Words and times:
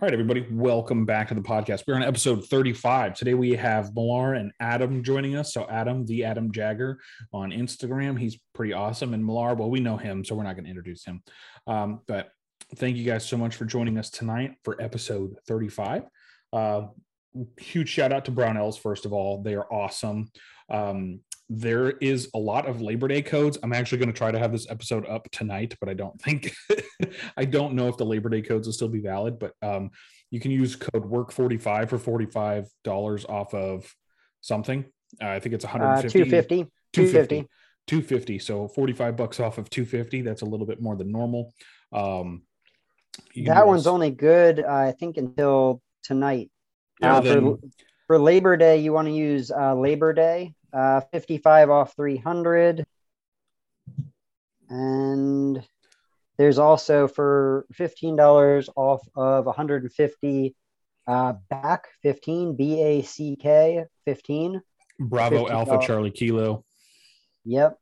All 0.00 0.06
right, 0.06 0.14
everybody, 0.14 0.46
welcome 0.50 1.04
back 1.04 1.28
to 1.28 1.34
the 1.34 1.42
podcast. 1.42 1.82
We're 1.86 1.94
on 1.94 2.02
episode 2.02 2.48
35. 2.48 3.12
Today 3.12 3.34
we 3.34 3.50
have 3.50 3.94
Millar 3.94 4.32
and 4.32 4.50
Adam 4.58 5.04
joining 5.04 5.36
us. 5.36 5.52
So, 5.52 5.66
Adam, 5.68 6.06
the 6.06 6.24
Adam 6.24 6.50
Jagger 6.52 6.98
on 7.34 7.50
Instagram, 7.50 8.18
he's 8.18 8.38
pretty 8.54 8.72
awesome. 8.72 9.12
And 9.12 9.22
Millar, 9.22 9.54
well, 9.54 9.68
we 9.68 9.78
know 9.78 9.98
him, 9.98 10.24
so 10.24 10.34
we're 10.34 10.44
not 10.44 10.54
going 10.54 10.64
to 10.64 10.70
introduce 10.70 11.04
him. 11.04 11.22
Um, 11.66 12.00
but 12.06 12.30
thank 12.76 12.96
you 12.96 13.04
guys 13.04 13.28
so 13.28 13.36
much 13.36 13.56
for 13.56 13.66
joining 13.66 13.98
us 13.98 14.08
tonight 14.08 14.54
for 14.64 14.80
episode 14.80 15.36
35. 15.46 16.04
Uh, 16.50 16.86
huge 17.58 17.90
shout 17.90 18.10
out 18.10 18.24
to 18.24 18.32
Brownells, 18.32 18.80
first 18.80 19.04
of 19.04 19.12
all. 19.12 19.42
They 19.42 19.54
are 19.54 19.70
awesome. 19.70 20.30
Um, 20.70 21.20
there 21.52 21.90
is 21.90 22.30
a 22.32 22.38
lot 22.38 22.66
of 22.66 22.80
Labor 22.80 23.08
Day 23.08 23.22
codes. 23.22 23.58
I'm 23.60 23.72
actually 23.72 23.98
going 23.98 24.12
to 24.12 24.16
try 24.16 24.30
to 24.30 24.38
have 24.38 24.52
this 24.52 24.70
episode 24.70 25.04
up 25.06 25.28
tonight, 25.32 25.74
but 25.80 25.88
I 25.88 25.94
don't 25.94 26.18
think 26.22 26.54
I 27.36 27.44
don't 27.44 27.74
know 27.74 27.88
if 27.88 27.96
the 27.96 28.06
Labor 28.06 28.28
Day 28.28 28.40
codes 28.40 28.68
will 28.68 28.72
still 28.72 28.88
be 28.88 29.00
valid. 29.00 29.40
But 29.40 29.54
um, 29.60 29.90
you 30.30 30.38
can 30.38 30.52
use 30.52 30.76
code 30.76 31.04
Work 31.04 31.32
45 31.32 31.90
for 31.90 31.98
45 31.98 32.68
dollars 32.84 33.24
off 33.24 33.52
of 33.52 33.92
something. 34.40 34.84
Uh, 35.20 35.26
I 35.26 35.40
think 35.40 35.56
it's 35.56 35.64
150. 35.64 36.06
Uh, 36.06 36.24
250. 36.24 36.70
250. 36.92 37.48
250. 37.88 38.38
So 38.38 38.68
45 38.68 39.16
bucks 39.16 39.40
off 39.40 39.58
of 39.58 39.68
250. 39.68 40.22
That's 40.22 40.42
a 40.42 40.46
little 40.46 40.66
bit 40.66 40.80
more 40.80 40.94
than 40.94 41.10
normal. 41.10 41.52
Um, 41.92 42.42
that 43.44 43.66
one's 43.66 43.88
only 43.88 44.12
good, 44.12 44.60
uh, 44.60 44.72
I 44.72 44.92
think, 44.92 45.16
until 45.16 45.82
tonight. 46.04 46.48
Yeah, 47.00 47.16
uh, 47.16 47.20
then, 47.20 47.40
for, 47.40 47.58
for 48.06 48.18
Labor 48.20 48.56
Day, 48.56 48.78
you 48.78 48.92
want 48.92 49.08
to 49.08 49.12
use 49.12 49.50
uh, 49.50 49.74
Labor 49.74 50.12
Day 50.12 50.54
uh, 50.72 51.00
55 51.12 51.70
off 51.70 51.94
300. 51.96 52.84
And 54.68 55.62
there's 56.38 56.58
also 56.58 57.08
for 57.08 57.66
$15 57.74 58.68
off 58.76 59.06
of 59.16 59.46
150 59.46 60.56
uh, 61.06 61.32
back 61.48 61.88
15 62.02 62.56
B 62.56 62.80
A 62.82 63.02
C 63.02 63.36
K 63.36 63.84
15. 64.04 64.62
Bravo 65.00 65.46
$50. 65.46 65.50
Alpha 65.50 65.78
Charlie 65.84 66.10
Kilo. 66.10 66.64
Yep. 67.44 67.78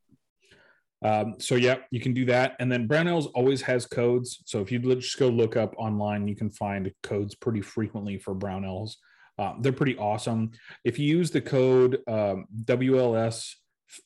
Um, 1.05 1.35
so 1.39 1.55
yeah, 1.55 1.77
you 1.91 2.01
can 2.01 2.13
do 2.13 2.25
that. 2.27 2.57
And 2.59 2.71
then 2.71 2.89
Brownells 2.89 3.31
always 3.35 3.63
has 3.63 3.87
codes. 3.87 4.43
So 4.47 4.61
if 4.61 4.73
you 4.73 4.79
just 4.79 5.19
go 5.19 5.29
look 5.29 5.57
up 5.57 5.75
online, 5.77 6.27
you 6.27 6.35
can 6.35 6.51
find 6.51 6.91
codes 7.03 7.35
pretty 7.35 7.61
frequently 7.61 8.19
for 8.19 8.35
Brownells. 8.35 8.97
Um, 9.39 9.59
they're 9.61 9.73
pretty 9.73 9.97
awesome. 9.97 10.51
If 10.85 10.99
you 10.99 11.07
use 11.17 11.31
the 11.31 11.41
code 11.41 12.01
um, 12.09 12.47
WLS 12.65 13.55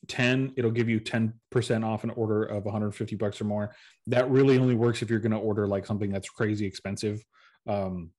10 0.07 0.53
it'll 0.55 0.71
give 0.71 0.87
you 0.87 0.99
10% 0.99 1.33
off 1.85 2.03
an 2.03 2.09
order 2.11 2.43
of 2.43 2.65
150 2.65 3.15
bucks 3.15 3.41
or 3.41 3.45
more. 3.45 3.75
That 4.07 4.29
really 4.29 4.57
only 4.57 4.75
works 4.75 5.01
if 5.01 5.09
you're 5.09 5.19
going 5.19 5.33
to 5.33 5.37
order 5.37 5.67
like 5.67 5.85
something 5.85 6.11
that's 6.11 6.29
crazy 6.29 6.65
expensive. 6.65 7.23
Um, 7.67 8.11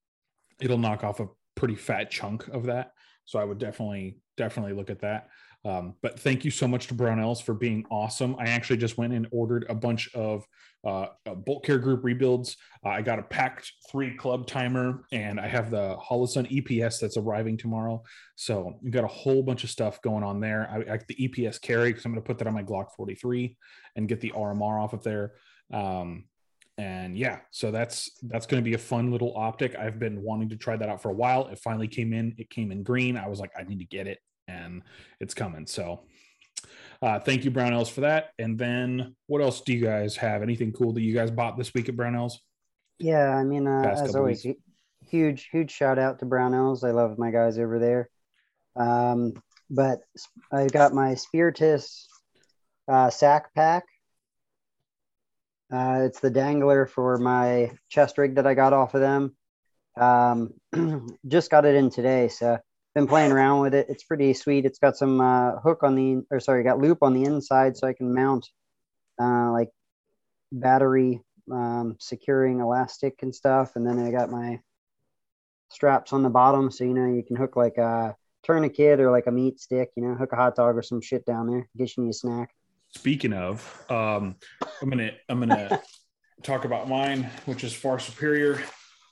it'll 0.61 0.79
knock 0.79 1.05
off 1.05 1.21
a 1.21 1.29
pretty 1.55 1.75
fat 1.75 2.11
chunk 2.11 2.49
of 2.49 2.65
that. 2.65 2.93
So 3.25 3.39
i 3.39 3.45
would 3.45 3.59
definitely 3.59 4.19
definitely 4.37 4.75
look 4.75 4.91
at 4.91 5.01
that 5.01 5.29
um, 5.65 5.95
but 6.03 6.21
thank 6.21 6.45
you 6.45 6.51
so 6.51 6.69
much 6.69 6.89
to 6.89 6.95
Brownells 6.95 7.43
for 7.43 7.55
being 7.55 7.87
awesome. 7.91 8.37
I 8.39 8.45
actually 8.45 8.77
just 8.77 8.99
went 8.99 9.15
and 9.15 9.27
ordered 9.31 9.65
a 9.71 9.75
bunch 9.75 10.15
of 10.15 10.45
uh, 10.85 11.07
bolt 11.37 11.65
care 11.65 11.79
group 11.79 12.05
rebuilds. 12.05 12.59
Uh, 12.85 12.91
I 12.91 13.03
got 13.03 13.19
a 13.19 13.23
packed 13.23 13.73
three 13.91 14.15
club 14.15 14.47
timer, 14.47 15.05
and 15.11 15.41
I 15.41 15.49
have 15.49 15.71
the 15.71 15.97
Holosun 15.97 16.51
EPS 16.51 17.01
that's 17.01 17.17
arriving 17.17 17.57
tomorrow. 17.57 18.03
So 18.37 18.79
you 18.83 18.91
got 18.91 19.05
a 19.05 19.09
whole 19.09 19.43
bunch 19.43 19.65
of 19.65 19.71
stuff 19.71 20.03
going 20.03 20.23
on 20.23 20.39
there. 20.41 20.69
I, 20.71 20.95
I 20.95 20.99
the 21.09 21.29
EPS 21.29 21.61
carry 21.61 21.91
because 21.91 22.05
I'm 22.05 22.13
going 22.13 22.23
to 22.23 22.27
put 22.27 22.39
that 22.39 22.47
on 22.47 22.53
my 22.53 22.63
Glock 22.63 22.93
43 22.95 23.57
and 23.97 24.07
get 24.07 24.21
the 24.21 24.33
RMR 24.37 24.83
off 24.83 24.93
of 24.93 25.03
there. 25.03 25.33
Um, 25.73 26.25
and 26.77 27.17
yeah, 27.17 27.39
so 27.53 27.71
that's 27.71 28.11
that's 28.23 28.47
going 28.47 28.63
to 28.63 28.69
be 28.69 28.75
a 28.75 28.79
fun 28.79 29.11
little 29.11 29.35
optic. 29.35 29.77
I've 29.77 29.99
been 29.99 30.21
wanting 30.21 30.51
to 30.51 30.57
try 30.57 30.77
that 30.77 30.89
out 30.91 31.01
for 31.01 31.09
a 31.09 31.15
while. 31.15 31.47
It 31.47 31.59
finally 31.61 31.89
came 31.89 32.13
in. 32.13 32.35
It 32.37 32.51
came 32.51 32.71
in 32.71 32.83
green. 32.83 33.17
I 33.17 33.29
was 33.29 33.41
like, 33.41 33.53
I 33.59 33.63
need 33.63 33.79
to 33.79 33.87
get 33.87 34.07
it 34.07 34.19
and 34.49 34.83
it's 35.21 35.35
coming. 35.35 35.67
So 35.67 36.01
uh, 37.03 37.19
thank 37.19 37.45
you, 37.45 37.51
Brownells, 37.51 37.91
for 37.91 38.03
that. 38.03 38.31
And 38.39 38.59
then 38.59 39.15
what 39.27 39.43
else 39.43 39.61
do 39.61 39.73
you 39.73 39.85
guys 39.85 40.17
have? 40.17 40.43
Anything 40.43 40.73
cool 40.73 40.93
that 40.93 41.03
you 41.03 41.15
guys 41.15 41.31
bought 41.31 41.57
this 41.57 41.75
week 41.75 41.89
at 41.89 41.97
Brownells? 41.97 42.35
Yeah, 42.99 43.37
I 43.37 43.45
mean, 43.45 43.67
uh, 43.67 43.83
as 43.83 44.15
always, 44.15 44.45
weeks? 44.45 44.61
huge, 45.09 45.49
huge 45.51 45.71
shout 45.71 45.99
out 45.99 46.21
to 46.21 46.27
Brownells. 46.27 46.85
I 46.85 46.93
love 46.93 47.19
my 47.19 47.31
guys 47.31 47.59
over 47.59 47.79
there. 47.79 48.09
Um, 48.77 49.35
but 49.71 50.01
I 50.53 50.67
got 50.67 50.95
my 50.95 51.15
Spiritus 51.15 52.09
uh, 52.89 53.11
sack 53.11 53.55
pack. 53.55 53.85
Uh, 55.73 56.03
it's 56.05 56.21
the 56.21 56.31
dangler 56.31 56.87
for 56.87 57.19
my 57.19 57.73
chest 57.89 58.19
rig 58.19 58.37
that 58.37 58.47
I 58.47 58.55
got 58.55 58.73
off 58.73 58.95
of 58.95 59.01
them. 59.01 59.37
Um, 59.97 60.55
just 61.27 61.51
got 61.51 61.65
it 61.65 61.75
in 61.75 61.91
today, 61.91 62.29
so 62.29 62.59
been 62.95 63.07
playing 63.07 63.33
around 63.33 63.61
with 63.61 63.75
it. 63.75 63.87
It's 63.89 64.05
pretty 64.05 64.33
sweet. 64.35 64.65
It's 64.65 64.79
got 64.79 64.97
some 64.97 65.21
uh, 65.21 65.59
hook 65.59 65.83
on 65.83 65.95
the, 65.95 66.25
or 66.31 66.41
sorry, 66.41 66.63
got 66.63 66.79
loop 66.79 66.99
on 67.03 67.13
the 67.13 67.25
inside 67.25 67.77
so 67.77 67.89
I 67.89 67.93
can 67.93 68.15
mount 68.15 68.47
uh, 69.21 69.51
like 69.51 69.71
battery 70.53 71.21
um, 71.51 71.97
securing 71.99 72.61
elastic 72.61 73.17
and 73.23 73.35
stuff. 73.35 73.75
And 73.75 73.87
then 73.87 73.99
I 73.99 74.11
got 74.11 74.31
my 74.31 74.61
straps 75.71 76.13
on 76.13 76.23
the 76.23 76.31
bottom. 76.31 76.71
So, 76.71 76.85
you 76.85 76.95
know, 76.95 77.13
you 77.13 77.25
can 77.25 77.37
hook 77.37 77.57
like 77.57 77.79
a 77.79 78.15
tourniquet 78.45 79.01
or 79.01 79.11
like 79.11 79.27
a 79.27 79.33
meat 79.33 79.59
stick, 79.59 79.91
you 79.97 80.07
know, 80.07 80.15
hook 80.15 80.33
a 80.33 80.37
hot 80.37 80.55
dog 80.55 80.77
or 80.77 80.83
some 80.83 81.01
shit 81.01 81.27
down 81.27 81.49
there, 81.49 81.69
get 81.77 81.97
you 81.97 82.09
a 82.09 82.13
snack. 82.13 82.55
Speaking 82.91 83.33
of, 83.33 83.85
um, 83.91 84.37
I'm 84.81 84.91
to, 84.93 85.11
I'm 85.29 85.49
to 85.49 85.83
talk 86.45 86.65
about 86.65 86.89
mine, 86.89 87.29
which 87.47 87.65
is 87.65 87.73
far 87.73 87.99
superior 87.99 88.61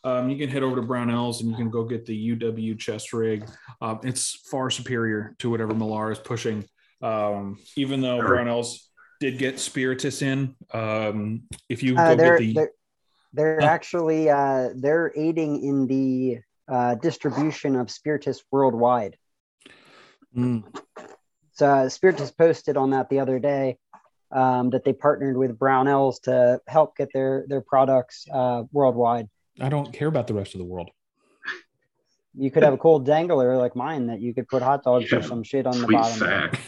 um, 0.05 0.29
you 0.29 0.37
can 0.37 0.49
head 0.49 0.63
over 0.63 0.77
to 0.77 0.83
Brownells 0.83 1.41
and 1.41 1.51
you 1.51 1.57
can 1.57 1.71
go 1.71 1.85
get 1.85 2.07
the 2.07 2.37
UW 2.37 2.79
chest 2.79 3.13
rig. 3.13 3.49
Um, 3.81 4.01
it's 4.03 4.41
far 4.51 4.71
superior 4.71 5.35
to 5.39 5.51
whatever 5.51 5.75
Millar 5.75 6.11
is 6.11 6.19
pushing. 6.19 6.65
Um, 7.01 7.59
even 7.77 8.01
though 8.01 8.19
Brownells 8.19 8.79
did 9.21 9.39
get 9.39 9.61
Spiritus 9.61 10.23
in, 10.23 10.57
um, 10.73 11.43
if 11.69 11.83
you 11.83 11.97
uh, 11.97 12.15
go 12.15 12.17
get 12.17 12.39
the, 12.39 12.53
they're, 12.53 12.71
they're 13.33 13.61
huh? 13.61 13.67
actually 13.67 14.29
uh, 14.29 14.71
they're 14.75 15.13
aiding 15.17 15.63
in 15.63 15.87
the 15.87 16.39
uh, 16.69 16.97
distribution 16.97 17.77
of 17.77 17.91
Spiritus 17.91 18.43
worldwide. 18.51 19.17
Mm. 20.37 20.65
So 21.53 21.67
uh, 21.67 21.89
Spiritus 21.89 22.31
posted 22.33 22.77
on 22.77 22.91
that 22.91 23.09
the 23.09 23.21
other 23.21 23.39
day. 23.39 23.79
Um, 24.33 24.71
that 24.71 24.83
they 24.83 24.95
partnered 24.95 25.37
with 25.37 25.59
Brownells 25.59 26.23
to 26.23 26.59
help 26.67 26.97
get 26.97 27.11
their 27.13 27.45
their 27.49 27.61
products 27.61 28.27
uh, 28.33 28.63
worldwide. 28.73 29.29
I 29.61 29.69
don't 29.69 29.93
care 29.93 30.09
about 30.09 30.27
the 30.27 30.35
rest 30.35 30.55
of 30.55 30.59
the 30.59 30.65
world. 30.65 30.91
You 32.35 32.51
could 32.51 32.63
have 32.63 32.73
a 32.73 32.79
cold 32.79 33.05
dangler 33.05 33.59
like 33.59 33.77
mine 33.77 34.07
that 34.07 34.21
you 34.21 34.33
could 34.33 34.49
put 34.49 34.63
hot 34.63 34.85
dogs 34.85 35.13
yeah. 35.13 35.19
or 35.19 35.23
some 35.23 35.43
shit 35.43 35.67
on 35.67 35.75
Sweet 35.75 35.87
the 35.87 35.93
bottom. 35.93 36.19
Sack. 36.19 36.61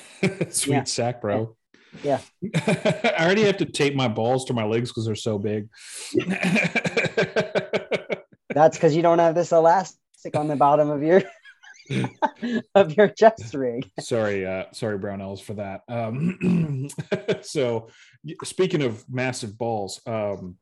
Sweet 0.53 0.75
yeah. 0.75 0.85
sack, 0.85 1.23
bro. 1.23 1.57
Yeah. 2.03 2.21
I 2.55 3.15
already 3.21 3.45
have 3.45 3.57
to 3.59 3.65
tape 3.65 3.95
my 3.95 4.09
balls 4.09 4.45
to 4.47 4.53
my 4.53 4.65
legs 4.65 4.91
because 4.91 5.07
they're 5.07 5.15
so 5.15 5.39
big. 5.39 5.69
That's 8.51 8.77
because 8.77 8.95
you 8.95 9.03
don't 9.03 9.21
have 9.21 9.35
this 9.35 9.53
elastic 9.53 10.37
on 10.37 10.49
the 10.49 10.57
bottom 10.57 10.91
of 10.91 11.03
your 11.03 11.23
of 12.75 12.97
your 12.97 13.09
chest 13.09 13.55
rig. 13.55 13.91
sorry, 14.01 14.47
uh, 14.47 14.65
sorry, 14.73 14.99
Brownells 14.99 15.43
for 15.43 15.55
that. 15.55 15.83
Um, 15.89 16.89
so, 17.43 17.89
speaking 18.43 18.83
of 18.83 19.05
massive 19.11 19.57
balls, 19.59 20.01
um, 20.07 20.57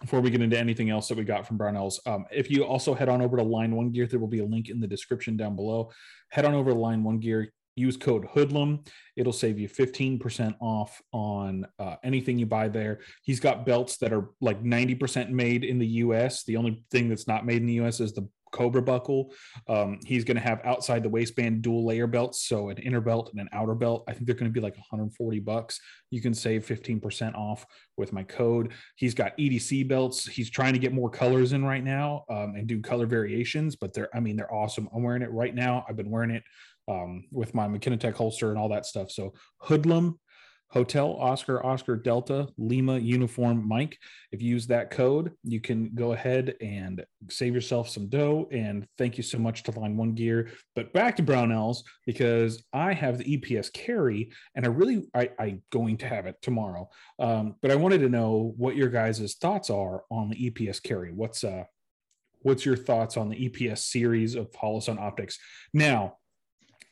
before 0.00 0.20
we 0.20 0.30
get 0.30 0.42
into 0.42 0.58
anything 0.58 0.90
else 0.90 1.08
that 1.08 1.18
we 1.18 1.24
got 1.24 1.46
from 1.46 1.58
Brownells, 1.58 1.98
um, 2.06 2.26
if 2.30 2.50
you 2.50 2.64
also 2.64 2.94
head 2.94 3.08
on 3.08 3.22
over 3.22 3.36
to 3.36 3.42
Line 3.42 3.74
One 3.74 3.90
Gear, 3.90 4.06
there 4.06 4.20
will 4.20 4.26
be 4.26 4.40
a 4.40 4.44
link 4.44 4.68
in 4.68 4.80
the 4.80 4.86
description 4.86 5.36
down 5.36 5.56
below. 5.56 5.90
Head 6.30 6.44
on 6.44 6.54
over 6.54 6.70
to 6.70 6.76
Line 6.76 7.02
One 7.02 7.18
Gear, 7.18 7.52
use 7.76 7.96
code 7.96 8.26
Hoodlum. 8.34 8.84
It'll 9.16 9.32
save 9.32 9.58
you 9.58 9.68
15% 9.68 10.54
off 10.60 11.00
on 11.12 11.66
uh, 11.78 11.96
anything 12.02 12.38
you 12.38 12.46
buy 12.46 12.68
there. 12.68 13.00
He's 13.22 13.40
got 13.40 13.66
belts 13.66 13.98
that 13.98 14.12
are 14.12 14.30
like 14.40 14.62
90% 14.62 15.30
made 15.30 15.64
in 15.64 15.78
the 15.78 15.86
US. 15.86 16.44
The 16.44 16.56
only 16.56 16.84
thing 16.90 17.08
that's 17.08 17.28
not 17.28 17.46
made 17.46 17.60
in 17.60 17.66
the 17.66 17.80
US 17.84 18.00
is 18.00 18.12
the 18.12 18.28
Cobra 18.56 18.82
buckle. 18.82 19.32
Um, 19.68 19.98
he's 20.04 20.24
going 20.24 20.36
to 20.36 20.42
have 20.42 20.60
outside 20.64 21.02
the 21.02 21.08
waistband 21.08 21.62
dual 21.62 21.84
layer 21.84 22.06
belts, 22.06 22.46
so 22.48 22.70
an 22.70 22.78
inner 22.78 23.00
belt 23.00 23.30
and 23.30 23.40
an 23.40 23.48
outer 23.52 23.74
belt. 23.74 24.04
I 24.08 24.12
think 24.12 24.26
they're 24.26 24.34
going 24.34 24.50
to 24.50 24.54
be 24.54 24.60
like 24.60 24.76
140 24.76 25.40
bucks. 25.40 25.78
You 26.10 26.22
can 26.22 26.32
save 26.32 26.66
15% 26.66 27.34
off 27.34 27.66
with 27.96 28.12
my 28.12 28.22
code. 28.22 28.72
He's 28.96 29.14
got 29.14 29.36
EDC 29.36 29.88
belts. 29.88 30.26
He's 30.26 30.50
trying 30.50 30.72
to 30.72 30.78
get 30.78 30.92
more 30.92 31.10
colors 31.10 31.52
in 31.52 31.64
right 31.64 31.84
now 31.84 32.24
um, 32.30 32.54
and 32.56 32.66
do 32.66 32.80
color 32.80 33.06
variations, 33.06 33.76
but 33.76 33.92
they're 33.92 34.08
I 34.14 34.20
mean 34.20 34.36
they're 34.36 34.52
awesome. 34.52 34.88
I'm 34.94 35.02
wearing 35.02 35.22
it 35.22 35.30
right 35.30 35.54
now. 35.54 35.84
I've 35.88 35.96
been 35.96 36.10
wearing 36.10 36.30
it 36.30 36.42
um, 36.88 37.24
with 37.32 37.54
my 37.54 37.66
McKinnon 37.66 38.14
holster 38.14 38.50
and 38.50 38.58
all 38.58 38.68
that 38.70 38.86
stuff. 38.86 39.10
So 39.10 39.34
Hoodlum 39.62 40.18
Hotel 40.68 41.16
Oscar 41.20 41.64
Oscar 41.64 41.96
Delta 41.96 42.48
Lima 42.58 42.98
Uniform 42.98 43.66
Mike. 43.66 43.98
If 44.32 44.42
you 44.42 44.50
use 44.50 44.66
that 44.66 44.90
code, 44.90 45.32
you 45.44 45.60
can 45.60 45.90
go 45.94 46.12
ahead 46.12 46.56
and 46.60 47.04
save 47.30 47.54
yourself 47.54 47.88
some 47.88 48.08
dough. 48.08 48.48
And 48.50 48.86
thank 48.98 49.16
you 49.16 49.22
so 49.22 49.38
much 49.38 49.62
to 49.64 49.78
Line 49.78 49.96
One 49.96 50.12
Gear. 50.12 50.50
But 50.74 50.92
back 50.92 51.16
to 51.16 51.22
Brownells 51.22 51.78
because 52.04 52.64
I 52.72 52.92
have 52.92 53.18
the 53.18 53.38
EPS 53.38 53.72
carry, 53.72 54.32
and 54.54 54.66
I 54.66 54.68
really 54.68 55.06
I, 55.14 55.30
I 55.38 55.58
going 55.70 55.98
to 55.98 56.08
have 56.08 56.26
it 56.26 56.36
tomorrow. 56.42 56.88
Um, 57.18 57.54
but 57.62 57.70
I 57.70 57.76
wanted 57.76 57.98
to 57.98 58.08
know 58.08 58.52
what 58.56 58.76
your 58.76 58.88
guys' 58.88 59.34
thoughts 59.34 59.70
are 59.70 60.02
on 60.10 60.30
the 60.30 60.50
EPS 60.50 60.82
carry. 60.82 61.12
What's 61.12 61.44
uh 61.44 61.64
what's 62.42 62.64
your 62.64 62.76
thoughts 62.76 63.16
on 63.16 63.28
the 63.28 63.48
EPS 63.48 63.78
series 63.78 64.34
of 64.34 64.50
Holosun 64.52 65.00
optics? 65.00 65.38
Now, 65.72 66.18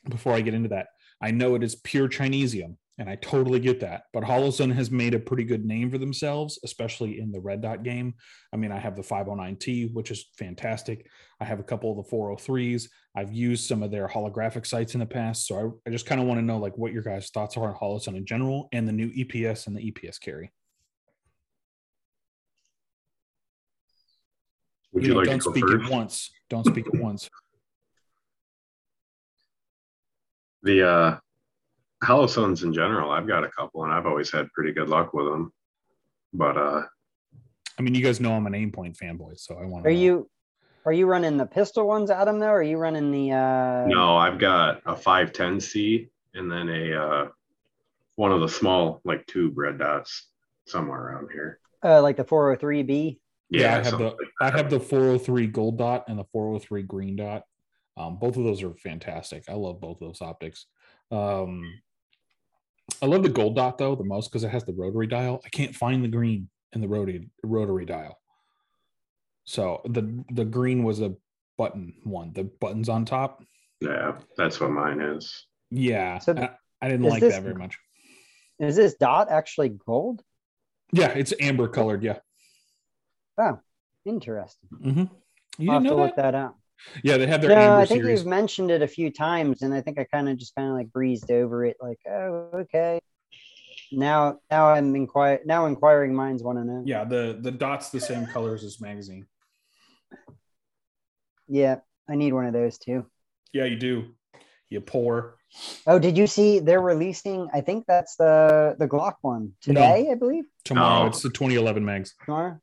before 0.09 0.33
I 0.33 0.41
get 0.41 0.53
into 0.53 0.69
that, 0.69 0.87
I 1.21 1.31
know 1.31 1.55
it 1.55 1.63
is 1.63 1.75
pure 1.75 2.09
Chinesium, 2.09 2.75
and 2.97 3.09
I 3.09 3.15
totally 3.15 3.59
get 3.59 3.81
that. 3.81 4.03
But 4.13 4.23
Holosun 4.23 4.73
has 4.73 4.89
made 4.89 5.13
a 5.13 5.19
pretty 5.19 5.43
good 5.43 5.65
name 5.65 5.91
for 5.91 5.97
themselves, 5.97 6.59
especially 6.63 7.19
in 7.19 7.31
the 7.31 7.41
red 7.41 7.61
dot 7.61 7.83
game. 7.83 8.13
I 8.53 8.57
mean, 8.57 8.71
I 8.71 8.79
have 8.79 8.95
the 8.95 9.01
509T, 9.01 9.93
which 9.93 10.11
is 10.11 10.29
fantastic. 10.37 11.07
I 11.41 11.45
have 11.45 11.59
a 11.59 11.63
couple 11.63 11.91
of 11.91 11.97
the 12.05 12.15
403s. 12.15 12.87
I've 13.15 13.33
used 13.33 13.67
some 13.67 13.83
of 13.83 13.91
their 13.91 14.07
holographic 14.07 14.65
sights 14.65 14.93
in 14.93 15.01
the 15.01 15.05
past. 15.05 15.45
So 15.47 15.81
I, 15.85 15.89
I 15.89 15.91
just 15.91 16.05
kind 16.05 16.21
of 16.21 16.27
want 16.27 16.39
to 16.39 16.45
know 16.45 16.57
like 16.57 16.77
what 16.77 16.93
your 16.93 17.03
guys' 17.03 17.29
thoughts 17.29 17.57
are 17.57 17.67
on 17.67 17.75
Holosun 17.75 18.15
in 18.15 18.25
general 18.25 18.69
and 18.71 18.87
the 18.87 18.93
new 18.93 19.09
EPS 19.11 19.67
and 19.67 19.75
the 19.75 19.91
EPS 19.91 20.19
carry. 20.19 20.51
Would 24.93 25.03
You 25.03 25.09
you, 25.09 25.13
know, 25.13 25.19
like 25.19 25.27
don't 25.27 25.41
to 25.41 25.49
speak 25.49 25.67
first? 25.67 25.85
at 25.85 25.91
once. 25.91 26.31
Don't 26.49 26.65
speak 26.65 26.87
at 26.87 27.01
once. 27.01 27.29
The 30.63 30.87
uh, 30.89 31.17
Holosuns 32.03 32.63
in 32.63 32.73
general, 32.73 33.11
I've 33.11 33.27
got 33.27 33.43
a 33.43 33.49
couple, 33.49 33.83
and 33.83 33.91
I've 33.91 34.05
always 34.05 34.31
had 34.31 34.51
pretty 34.51 34.73
good 34.73 34.89
luck 34.89 35.13
with 35.13 35.25
them. 35.25 35.53
But 36.33 36.57
uh, 36.57 36.83
I 37.77 37.81
mean, 37.81 37.95
you 37.95 38.03
guys 38.03 38.19
know 38.19 38.33
I'm 38.33 38.47
an 38.47 38.53
Aimpoint 38.53 38.97
fanboy, 38.97 39.39
so 39.39 39.55
I 39.55 39.65
want 39.65 39.83
to 39.85 39.89
Are 39.89 39.93
you 39.93 40.29
are 40.85 40.93
you 40.93 41.07
running 41.07 41.37
the 41.37 41.45
pistol 41.45 41.87
ones, 41.87 42.11
Adam? 42.11 42.39
Though, 42.39 42.47
or 42.47 42.59
are 42.59 42.63
you 42.63 42.77
running 42.77 43.11
the? 43.11 43.31
uh 43.31 43.85
no, 43.87 44.17
I've 44.17 44.39
got 44.39 44.81
a 44.85 44.93
510C 44.93 46.09
and 46.35 46.51
then 46.51 46.69
a 46.69 46.93
uh, 46.93 47.27
one 48.15 48.31
of 48.31 48.41
the 48.41 48.49
small 48.49 49.01
like 49.05 49.25
tube 49.25 49.57
red 49.57 49.79
dots 49.79 50.27
somewhere 50.67 50.99
around 50.99 51.29
here. 51.31 51.59
uh, 51.83 52.01
like 52.01 52.17
the 52.17 52.25
403B. 52.25 53.19
Yeah, 53.49 53.77
I 53.77 53.83
have 53.83 53.97
the 53.97 54.05
like 54.05 54.31
I 54.41 54.49
have 54.51 54.69
the 54.69 54.79
403 54.79 55.47
gold 55.47 55.77
dot 55.77 56.05
and 56.07 56.19
the 56.19 56.25
403 56.25 56.83
green 56.83 57.15
dot. 57.15 57.43
Um, 57.97 58.17
both 58.19 58.35
of 58.35 58.43
those 58.43 58.61
are 58.61 58.73
fantastic. 58.73 59.45
I 59.47 59.53
love 59.53 59.79
both 59.79 60.01
of 60.01 60.07
those 60.07 60.21
optics. 60.21 60.65
Um, 61.11 61.81
I 63.01 63.05
love 63.05 63.23
the 63.23 63.29
gold 63.29 63.55
dot 63.55 63.77
though 63.77 63.95
the 63.95 64.03
most 64.03 64.29
because 64.29 64.43
it 64.43 64.49
has 64.49 64.63
the 64.65 64.73
rotary 64.73 65.07
dial. 65.07 65.41
I 65.45 65.49
can't 65.49 65.75
find 65.75 66.03
the 66.03 66.07
green 66.07 66.49
in 66.73 66.81
the 66.81 66.87
rotary 66.87 67.29
rotary 67.43 67.85
dial. 67.85 68.19
So 69.45 69.81
the 69.85 70.23
the 70.31 70.45
green 70.45 70.83
was 70.83 71.01
a 71.01 71.13
button 71.57 71.93
one. 72.03 72.33
The 72.33 72.45
buttons 72.45 72.89
on 72.89 73.05
top. 73.05 73.43
Yeah, 73.81 74.17
that's 74.37 74.59
what 74.59 74.71
mine 74.71 75.01
is. 75.01 75.45
Yeah, 75.71 76.19
So 76.19 76.33
I, 76.37 76.49
I 76.81 76.89
didn't 76.89 77.07
like 77.07 77.21
this- 77.21 77.33
that 77.35 77.43
very 77.43 77.55
much. 77.55 77.77
Is 78.59 78.75
this 78.77 78.95
dot 78.95 79.29
actually 79.29 79.69
gold? 79.69 80.21
Yeah, 80.93 81.09
it's 81.09 81.33
amber 81.41 81.67
colored. 81.67 82.01
Yeah. 82.03 82.19
Oh, 83.37 83.59
interesting. 84.05 84.69
Mm-hmm. 84.73 85.03
You 85.61 85.71
I'll 85.71 85.75
have 85.79 85.83
to 85.83 85.89
know 85.89 85.95
look 85.97 86.15
that? 86.15 86.31
that 86.31 86.35
up. 86.35 86.57
Yeah, 87.03 87.17
they 87.17 87.27
have 87.27 87.41
their 87.41 87.49
No, 87.51 87.55
amber 87.55 87.81
I 87.81 87.85
think 87.85 88.03
series. 88.03 88.19
you've 88.19 88.27
mentioned 88.27 88.71
it 88.71 88.81
a 88.81 88.87
few 88.87 89.11
times, 89.11 89.61
and 89.61 89.73
I 89.73 89.81
think 89.81 89.99
I 89.99 90.03
kind 90.05 90.29
of 90.29 90.37
just 90.37 90.55
kind 90.55 90.69
of 90.69 90.75
like 90.75 90.91
breezed 90.91 91.31
over 91.31 91.65
it, 91.65 91.77
like, 91.81 91.99
oh, 92.07 92.49
okay. 92.53 92.99
Now, 93.91 94.39
now 94.51 94.69
I'm 94.69 94.95
inquire. 94.95 95.39
Now 95.45 95.65
inquiring 95.67 96.13
minds 96.15 96.43
want 96.43 96.57
to 96.57 96.63
know. 96.65 96.83
Yeah, 96.85 97.03
the 97.03 97.37
the 97.39 97.51
dots 97.51 97.89
the 97.89 97.99
same 97.99 98.25
colors 98.25 98.63
as 98.63 98.81
magazine. 98.81 99.25
Yeah, 101.47 101.77
I 102.09 102.15
need 102.15 102.33
one 102.33 102.45
of 102.45 102.53
those 102.53 102.77
too. 102.77 103.05
Yeah, 103.53 103.65
you 103.65 103.75
do. 103.77 104.15
You 104.69 104.81
poor. 104.81 105.35
Oh, 105.87 105.99
did 105.99 106.17
you 106.17 106.27
see 106.27 106.59
they're 106.59 106.81
releasing? 106.81 107.47
I 107.53 107.61
think 107.61 107.85
that's 107.87 108.15
the 108.15 108.75
the 108.79 108.87
Glock 108.87 109.15
one 109.21 109.53
today. 109.61 110.09
I 110.11 110.15
believe 110.15 110.45
Tomorrow 110.63 111.03
No. 111.03 111.07
it's 111.07 111.21
the 111.21 111.29
2011 111.29 111.85
mags. 111.85 112.15
tomorrow. 112.25 112.59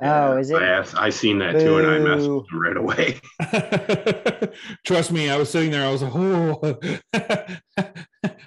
Yeah, 0.00 0.28
Oh, 0.28 0.36
is 0.36 0.50
it? 0.50 0.56
I, 0.62 0.66
asked, 0.66 0.94
I 0.96 1.08
seen 1.10 1.38
that 1.38 1.52
too, 1.58 1.78
and 1.78 1.86
I 1.86 1.98
messed 1.98 2.26
Boo. 2.26 2.36
with 2.38 2.46
them 2.48 2.60
right 2.60 2.76
away. 2.76 3.18
Trust 4.86 5.10
me, 5.10 5.30
I 5.30 5.36
was 5.38 5.48
sitting 5.50 5.70
there. 5.70 5.86
I 5.86 5.90
was 5.90 6.02
like, 6.02 6.12
"Oh, 6.14 6.78
I 7.14 7.60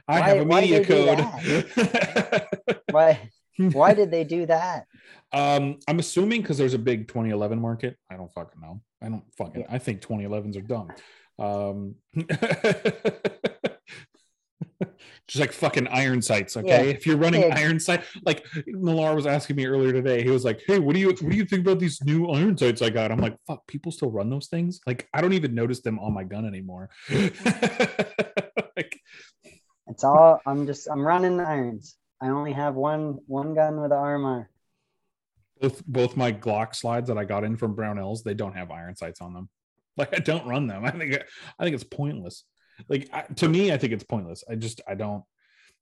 Why- 0.06 0.20
have 0.22 0.38
a 0.38 0.44
why 0.44 0.62
media 0.62 0.84
they 0.84 0.86
code." 0.86 1.20
Why? 2.92 3.30
Why 3.58 3.94
did 3.94 4.12
they 4.12 4.24
do 4.24 4.46
that? 4.46 4.86
um, 5.34 5.80
I'm 5.88 6.00
assuming 6.00 6.42
because 6.42 6.58
there's 6.58 6.74
a 6.76 6.80
big 6.80 7.08
2011 7.08 7.60
market. 7.60 7.98
I 8.12 8.16
don't 8.16 8.32
fucking 8.32 8.62
know. 8.62 8.82
I 9.02 9.10
don't 9.10 9.24
fucking. 9.38 9.62
Yeah. 9.62 9.68
I 9.70 9.80
think 9.80 10.02
2011s 10.02 10.56
are 10.58 10.62
dumb. 10.62 10.92
Um, 11.40 11.96
just 15.30 15.40
like 15.40 15.54
fucking 15.54 15.88
iron 15.88 16.22
sights. 16.22 16.58
Okay, 16.58 16.68
Yeah. 16.68 16.82
if 16.96 17.06
you're 17.06 17.18
running 17.18 17.52
iron 17.54 17.80
sight, 17.80 18.04
like 18.26 18.46
Millar 18.68 19.16
was 19.16 19.26
asking 19.26 19.56
me 19.56 19.66
earlier 19.68 19.94
today. 19.94 20.24
He 20.24 20.30
was 20.30 20.44
like, 20.44 20.62
"Hey, 20.68 20.80
what 20.80 20.94
do 20.96 21.00
you 21.00 21.08
what 21.10 21.18
do 21.30 21.38
you 21.38 21.46
think 21.46 21.62
about 21.66 21.80
these 21.80 22.02
new 22.04 22.28
iron 22.30 22.58
sights 22.58 22.82
I 22.82 22.90
got?" 22.90 23.12
I'm 23.12 23.20
like, 23.20 23.38
"Fuck, 23.48 23.66
people 23.68 23.92
still 23.92 24.12
run 24.12 24.30
those 24.30 24.48
things. 24.48 24.82
Like, 24.88 25.08
I 25.14 25.22
don't 25.22 25.34
even 25.34 25.54
notice 25.56 25.82
them 25.82 26.00
on 26.00 26.14
my 26.14 26.24
gun 26.24 26.46
anymore." 26.46 26.90
like, 28.76 29.00
It's 29.88 30.04
all. 30.04 30.42
I'm 30.46 30.66
just. 30.66 30.88
I'm 30.90 31.02
running 31.06 31.40
irons. 31.40 31.96
I 32.22 32.30
only 32.30 32.54
have 32.54 32.76
one 32.76 33.20
one 33.28 33.54
gun 33.56 33.80
with 33.82 33.92
armor. 33.92 34.50
both 35.62 35.86
both 35.86 36.18
my 36.18 36.32
Glock 36.32 36.76
slides 36.76 37.08
that 37.10 37.18
I 37.18 37.26
got 37.26 37.44
in 37.44 37.56
from 37.58 37.76
Brownells, 37.76 38.24
they 38.24 38.34
don't 38.34 38.56
have 38.56 38.72
iron 38.72 38.96
sights 38.96 39.22
on 39.22 39.34
them. 39.34 39.50
Like 39.98 40.16
I 40.16 40.20
don't 40.20 40.48
run 40.48 40.68
them. 40.68 40.86
I 40.86 40.92
think 40.92 41.22
I 41.60 41.64
think 41.64 41.76
it's 41.76 41.84
pointless. 41.84 42.46
Like 42.88 43.10
I, 43.14 43.22
to 43.22 43.50
me, 43.50 43.72
I 43.72 43.78
think 43.78 43.94
it's 43.94 44.04
pointless. 44.04 44.44
I 44.50 44.56
just 44.56 44.82
I 44.88 44.96
don't 44.96 45.24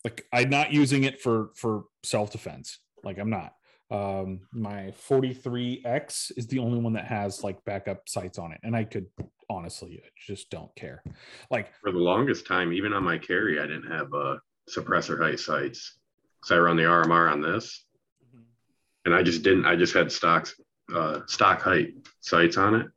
like 0.04 0.26
I'm 0.34 0.50
not 0.50 0.72
using 0.72 1.04
it 1.04 1.22
for 1.22 1.50
for 1.56 1.86
self 2.04 2.32
defense. 2.32 2.80
Like 3.04 3.20
I'm 3.20 3.30
not. 3.30 3.54
Um, 3.90 4.42
my 4.52 4.92
43x 5.10 6.34
is 6.36 6.48
the 6.48 6.60
only 6.60 6.78
one 6.80 6.94
that 6.94 7.06
has 7.06 7.42
like 7.44 7.64
backup 7.64 8.10
sights 8.10 8.38
on 8.38 8.52
it, 8.52 8.60
and 8.64 8.76
I 8.76 8.84
could 8.84 9.08
honestly 9.50 10.02
I 10.04 10.10
just 10.18 10.50
don't 10.50 10.74
care. 10.76 11.02
Like 11.50 11.72
For 11.82 11.92
the 11.92 12.00
longest 12.00 12.46
time, 12.46 12.74
even 12.74 12.94
on 12.94 13.04
my 13.04 13.18
carry, 13.18 13.60
I 13.60 13.68
didn't 13.68 13.90
have 13.90 14.14
uh, 14.14 14.38
suppressor 14.70 15.22
height 15.22 15.40
sights. 15.40 16.00
So 16.44 16.56
I 16.56 16.60
run 16.60 16.78
the 16.78 16.84
RMR 16.84 17.32
on 17.32 17.42
this, 17.42 17.86
and 19.06 19.14
I 19.14 19.24
just 19.24 19.44
didn't. 19.44 19.66
I 19.66 19.76
just 19.76 19.94
had 19.94 20.12
stocks, 20.12 20.54
uh, 20.94 21.22
stock 21.28 21.62
height 21.62 21.94
sights 22.20 22.58
on 22.58 22.76
it, 22.76 22.88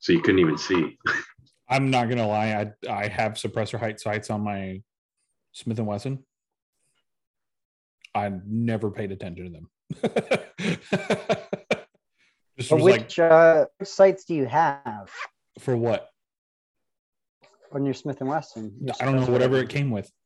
so 0.00 0.12
you 0.12 0.20
couldn't 0.20 0.40
even 0.40 0.58
see. 0.58 0.98
I'm 1.68 1.90
not 1.90 2.08
gonna 2.08 2.26
lie, 2.26 2.72
I 2.86 2.90
I 2.90 3.08
have 3.08 3.32
suppressor 3.32 3.78
height 3.78 4.00
sights 4.00 4.30
on 4.30 4.42
my 4.42 4.82
Smith 5.52 5.78
and 5.78 5.86
Wesson. 5.86 6.24
I 8.14 8.30
never 8.46 8.90
paid 8.90 9.12
attention 9.12 9.46
to 9.46 9.50
them. 9.50 9.70
Just 12.58 12.70
was 12.70 12.82
like, 12.82 13.02
which 13.02 13.18
uh, 13.18 13.66
which 13.78 13.88
sites 13.88 14.24
do 14.24 14.34
you 14.34 14.46
have 14.46 15.10
for 15.58 15.76
what? 15.76 16.10
on 17.74 17.84
your 17.84 17.94
Smith 17.94 18.20
and 18.20 18.30
Wesson? 18.30 18.72
I 19.00 19.04
don't 19.04 19.16
know, 19.16 19.26
whatever 19.26 19.56
it 19.58 19.68
came 19.68 19.90
with. 19.90 20.10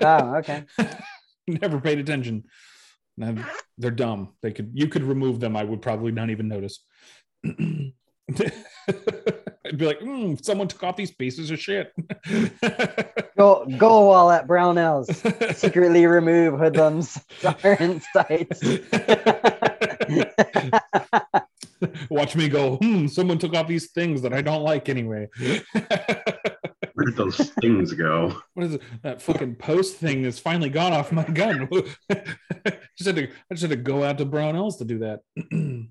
Oh, 0.00 0.36
okay. 0.36 0.64
never 1.48 1.80
paid 1.80 1.98
attention. 1.98 2.44
And 3.20 3.44
They're 3.76 3.90
dumb. 3.90 4.34
They 4.42 4.52
could 4.52 4.70
you 4.74 4.86
could 4.88 5.02
remove 5.02 5.40
them. 5.40 5.56
I 5.56 5.64
would 5.64 5.82
probably 5.82 6.12
not 6.12 6.30
even 6.30 6.46
notice. 6.48 6.84
I'd 9.68 9.78
be 9.78 9.86
like, 9.86 10.00
"Hmm, 10.00 10.34
someone 10.42 10.68
took 10.68 10.82
off 10.82 10.96
these 10.96 11.10
pieces 11.10 11.50
of 11.50 11.60
shit. 11.60 11.92
Go 13.36 13.64
go 13.76 14.00
while 14.08 14.32
at 14.32 14.48
Brownells. 14.48 15.54
Secretly 15.54 16.06
remove 16.06 16.58
hoodlums 16.58 17.24
iron 17.64 18.00
sights. 18.12 18.60
Watch 22.10 22.34
me 22.34 22.48
go. 22.48 22.76
Hmm, 22.78 23.06
someone 23.06 23.38
took 23.38 23.54
off 23.54 23.68
these 23.68 23.92
things 23.92 24.22
that 24.22 24.32
I 24.32 24.42
don't 24.42 24.64
like 24.64 24.88
anyway. 24.88 25.28
Where 25.38 27.04
did 27.04 27.14
those 27.14 27.50
things 27.60 27.92
go? 27.92 28.36
what 28.54 28.66
is 28.66 28.74
it? 28.74 28.82
That 29.04 29.22
fucking 29.22 29.54
post 29.54 29.98
thing 29.98 30.22
that's 30.24 30.40
finally 30.40 30.70
gone 30.70 30.92
off 30.92 31.12
my 31.12 31.22
gun. 31.22 31.68
just 32.10 33.06
had 33.06 33.14
to, 33.16 33.28
I 33.28 33.54
just 33.54 33.62
had 33.62 33.70
to 33.70 33.76
go 33.76 34.02
out 34.02 34.18
to 34.18 34.26
Brownells 34.26 34.78
to 34.78 34.84
do 34.84 34.98
that. 34.98 35.20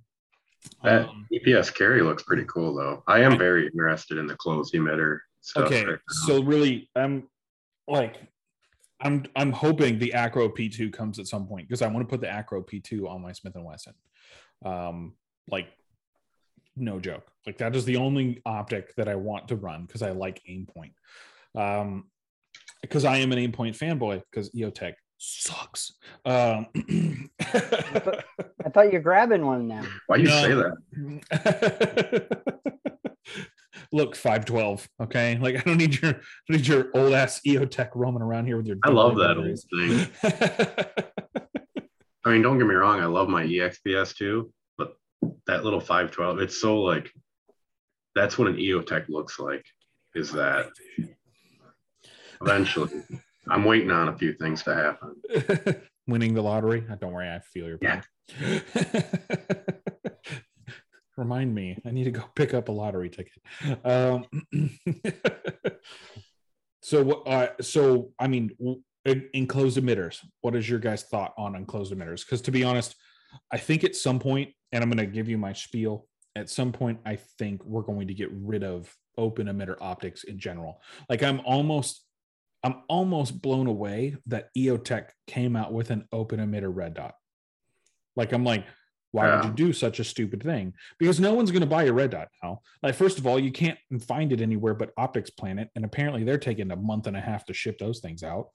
That 0.84 1.10
Um, 1.10 1.28
EPS 1.34 1.74
carry 1.74 2.02
looks 2.02 2.24
pretty 2.24 2.46
cool, 2.46 2.76
though. 2.76 3.04
I 3.08 3.22
am 3.22 3.38
very 3.38 3.66
interested 3.66 4.18
in 4.18 4.28
the 4.28 4.36
closed 4.36 4.74
emitter 4.74 5.20
stuff. 5.42 5.66
okay, 5.66 5.86
right 5.86 6.00
so 6.10 6.42
really, 6.44 6.90
I'm 6.96 7.28
like, 7.88 8.18
I'm 9.02 9.26
I'm 9.36 9.52
hoping 9.52 10.00
the 10.00 10.14
Acro 10.14 10.50
P2 10.50 10.92
comes 10.94 11.20
at 11.20 11.28
some 11.28 11.48
point 11.48 11.68
because 11.68 11.82
I 11.82 11.88
want 11.88 12.08
to 12.08 12.12
put 12.12 12.22
the 12.22 12.30
Acro 12.30 12.62
P2 12.62 13.08
on 13.10 13.22
my 13.22 13.32
Smith 13.32 13.56
and 13.56 13.66
Wesson. 13.66 13.94
Um, 14.66 15.14
like, 15.50 15.68
no 16.76 17.00
joke. 17.00 17.32
Like 17.46 17.58
that 17.60 17.76
is 17.76 17.86
the 17.86 17.98
only 17.98 18.42
optic 18.46 18.96
that 18.96 19.08
I 19.08 19.16
want 19.16 19.48
to 19.48 19.56
run 19.56 19.86
because 19.86 20.02
I 20.02 20.12
like 20.12 20.42
Aimpoint. 20.50 20.94
Um, 21.56 22.06
because 22.82 23.06
I 23.06 23.18
am 23.18 23.32
an 23.32 23.40
Aimpoint 23.40 23.78
fanboy 23.78 24.22
because 24.30 24.52
EOTech 24.52 24.94
sucks. 25.18 25.94
Um, 26.26 26.68
I 27.40 28.70
thought 28.74 28.92
you're 28.92 29.02
grabbing 29.02 29.46
one 29.46 29.68
now. 29.68 29.84
Why 30.08 30.18
you 30.18 30.26
No. 30.26 30.42
say 30.42 30.54
that? 30.54 32.28
Look, 33.94 34.16
five 34.16 34.44
twelve. 34.46 34.88
Okay, 35.02 35.38
like 35.38 35.56
I 35.56 35.60
don't 35.62 35.78
need 35.78 36.02
your, 36.02 36.12
I 36.12 36.14
don't 36.50 36.58
need 36.58 36.68
your 36.68 36.88
old 36.94 37.14
ass 37.14 37.40
EOTech 37.48 37.90
roaming 37.96 38.22
around 38.22 38.46
here 38.48 38.58
with 38.58 38.68
your. 38.68 38.76
I 38.84 38.90
love 38.90 39.16
that 39.16 39.36
batteries. 39.38 39.66
old 39.74 39.90
thing. 39.90 40.10
I 42.26 42.32
mean, 42.32 42.42
don't 42.42 42.58
get 42.58 42.68
me 42.68 42.76
wrong. 42.76 43.00
I 43.00 43.06
love 43.06 43.30
my 43.30 43.46
EXPS 43.46 44.16
too, 44.18 44.52
but 44.78 44.98
that 45.46 45.64
little 45.64 45.80
512. 45.80 46.40
It's 46.40 46.60
so 46.60 46.82
like 46.82 47.10
that's 48.16 48.38
what 48.38 48.50
an 48.50 48.58
EOTech 48.58 49.08
looks 49.08 49.40
like. 49.40 49.66
Is 50.16 50.32
that 50.34 50.68
eventually? 52.42 52.90
I'm 53.50 53.64
waiting 53.66 53.92
on 53.92 54.10
a 54.10 54.18
few 54.18 54.34
things 54.34 54.64
to 54.64 54.74
happen. 54.76 55.82
Winning 56.08 56.34
the 56.34 56.42
lottery. 56.42 56.84
Don't 57.00 57.14
worry, 57.14 57.30
I 57.30 57.40
feel 57.40 57.68
your 57.68 57.78
pain. 57.78 58.02
Yeah. 58.40 58.60
Remind 61.18 61.54
me, 61.54 61.78
I 61.86 61.92
need 61.92 62.04
to 62.06 62.12
go 62.12 62.24
pick 62.36 62.54
up 62.54 62.70
a 62.70 62.72
lottery 62.72 63.10
ticket. 63.10 63.42
Um, 63.84 64.26
so, 66.82 67.12
uh, 67.24 67.50
so 67.60 68.12
I 68.20 68.28
mean, 68.28 68.52
enclosed 69.34 69.78
emitters. 69.78 70.20
What 70.42 70.56
is 70.56 70.70
your 70.70 70.80
guys' 70.80 71.04
thought 71.04 71.34
on 71.38 71.56
enclosed 71.56 71.94
emitters? 71.94 72.26
Because 72.26 72.42
to 72.42 72.52
be 72.52 72.64
honest, 72.64 72.96
I 73.52 73.58
think 73.58 73.84
at 73.84 73.96
some 73.96 74.20
point, 74.20 74.52
and 74.72 74.84
I'm 74.84 74.90
going 74.90 75.06
to 75.06 75.12
give 75.12 75.30
you 75.30 75.38
my 75.38 75.54
spiel. 75.54 76.08
At 76.36 76.50
some 76.50 76.72
point, 76.72 77.00
I 77.06 77.18
think 77.40 77.64
we're 77.66 77.82
going 77.82 78.08
to 78.08 78.14
get 78.14 78.30
rid 78.32 78.64
of 78.64 78.94
open 79.18 79.48
emitter 79.48 79.76
optics 79.82 80.24
in 80.24 80.40
general. 80.40 80.82
Like 81.10 81.24
I'm 81.24 81.42
almost, 81.42 82.04
I'm 82.68 82.84
almost 82.90 83.42
blown 83.42 83.68
away 83.68 84.18
that 84.26 84.50
EOTech 84.58 85.12
came 85.26 85.56
out 85.56 85.72
with 85.72 85.90
an 85.90 86.06
open 86.12 86.42
emitter 86.42 86.70
red 86.70 86.96
dot. 86.96 87.16
Like 88.18 88.34
I'm 88.34 88.44
like, 88.44 88.66
why 89.12 89.28
yeah. 89.28 89.38
would 89.38 89.46
you 89.46 89.54
do 89.68 89.72
such 89.72 90.02
a 90.02 90.04
stupid 90.04 90.44
thing? 90.44 90.74
Because 91.00 91.18
no 91.18 91.34
one's 91.34 91.52
going 91.52 91.62
to 91.62 91.66
buy 91.66 91.84
a 91.84 91.94
red 91.94 92.10
dot 92.10 92.28
now. 92.44 92.60
Like, 92.84 92.96
first 92.96 93.20
of 93.20 93.26
all, 93.26 93.40
you 93.40 93.54
can't 93.54 93.78
find 94.02 94.34
it 94.34 94.42
anywhere 94.42 94.74
but 94.74 94.92
Optics 94.98 95.30
Planet, 95.30 95.70
and 95.76 95.86
apparently 95.86 96.26
they're 96.26 96.38
taking 96.38 96.70
a 96.72 96.76
month 96.76 97.08
and 97.08 97.16
a 97.16 97.22
half 97.22 97.46
to 97.46 97.54
ship 97.54 97.78
those 97.78 98.02
things 98.02 98.22
out. 98.22 98.50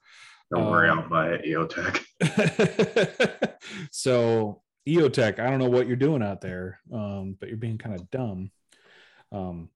Don't 0.53 0.65
um, 0.65 0.69
worry, 0.69 0.89
I'll 0.89 1.09
buy 1.09 1.29
it, 1.31 1.43
EOTech. 1.43 2.03
so 3.91 4.61
EOTech, 4.87 5.39
I 5.39 5.49
don't 5.49 5.57
know 5.57 5.71
what 5.71 5.87
you're 5.87 5.95
doing 5.95 6.21
out 6.21 6.41
there, 6.41 6.79
um, 6.93 7.35
but 7.39 7.49
you're 7.49 7.57
being 7.57 7.79
kind 7.79 7.95
of 7.95 8.11
dumb. 8.11 8.51
Um, 9.31 9.69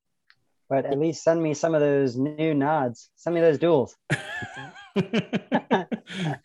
but 0.70 0.86
at 0.86 1.00
least 1.00 1.24
send 1.24 1.42
me 1.42 1.54
some 1.54 1.74
of 1.74 1.82
those 1.82 2.16
new 2.16 2.54
nods. 2.54 3.10
Send 3.16 3.36
me 3.36 3.42
those 3.42 3.58
duals. 3.58 3.96
he 4.96 5.02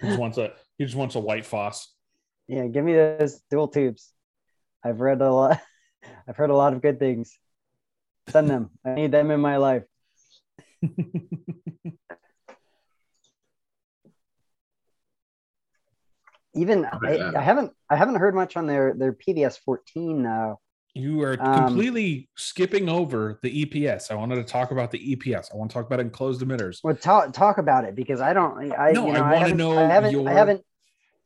just 0.02 0.18
wants 0.18 0.38
a 0.38 0.52
he 0.78 0.84
just 0.84 0.96
wants 0.96 1.14
a 1.14 1.20
white 1.20 1.44
phos. 1.44 1.88
Yeah, 2.48 2.66
give 2.66 2.84
me 2.84 2.94
those 2.94 3.40
dual 3.50 3.68
tubes. 3.68 4.12
I've 4.84 5.00
read 5.00 5.20
a 5.20 5.32
lot. 5.32 5.60
I've 6.28 6.36
heard 6.36 6.50
a 6.50 6.56
lot 6.56 6.72
of 6.72 6.82
good 6.82 6.98
things. 6.98 7.38
Send 8.28 8.50
them. 8.50 8.70
I 8.84 8.94
need 8.94 9.12
them 9.12 9.30
in 9.30 9.40
my 9.40 9.56
life. 9.56 9.84
Even 16.54 16.84
I, 16.84 17.32
I, 17.34 17.40
haven't 17.40 17.72
I 17.88 17.96
haven't 17.96 18.16
heard 18.16 18.34
much 18.34 18.58
on 18.58 18.66
their 18.66 18.92
their 18.94 19.14
PVS 19.14 19.58
14 19.64 20.22
now. 20.22 20.58
You 20.94 21.22
are 21.22 21.36
um, 21.40 21.66
completely 21.66 22.28
skipping 22.36 22.88
over 22.88 23.38
the 23.42 23.64
EPS. 23.64 24.10
I 24.10 24.14
wanted 24.14 24.36
to 24.36 24.44
talk 24.44 24.72
about 24.72 24.90
the 24.90 25.16
EPS. 25.16 25.48
I 25.52 25.56
want 25.56 25.70
to 25.70 25.74
talk 25.74 25.86
about 25.86 26.00
enclosed 26.00 26.42
emitters. 26.42 26.80
Well, 26.84 26.94
talk 26.94 27.32
talk 27.32 27.56
about 27.56 27.84
it 27.84 27.94
because 27.94 28.20
I 28.20 28.34
don't. 28.34 28.72
I 28.72 28.92
no, 28.92 29.06
you 29.06 29.12
know, 29.14 29.22
I 29.22 29.32
want 29.32 29.48
to 29.48 29.54
know. 29.54 29.78
I 29.78 29.84
haven't. 29.84 30.12
Your... 30.12 30.28
I 30.28 30.32
haven't. 30.32 30.62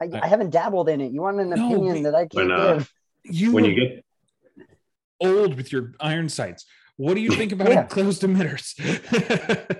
I, 0.01 0.09
I, 0.23 0.27
haven't 0.29 0.51
dabbled 0.51 0.89
in 0.89 1.01
it. 1.01 1.11
You 1.11 1.23
want 1.23 1.41
an 1.41 1.51
no, 1.51 1.67
opinion 1.67 2.03
that 2.05 2.15
I 2.15 2.27
can't 2.27 2.49
when, 2.49 2.53
uh, 2.53 2.75
give? 2.75 2.93
You 3.25 3.53
when 3.53 3.65
you 3.65 3.75
get 3.75 4.05
old 5.21 5.57
with 5.57 5.73
your 5.73 5.95
iron 5.99 6.29
sights. 6.29 6.65
What 6.97 7.15
do 7.15 7.21
you 7.21 7.31
think 7.31 7.53
about 7.53 7.69
yeah. 7.73 7.83
enclosed 7.83 8.23
emitters? 8.23 8.75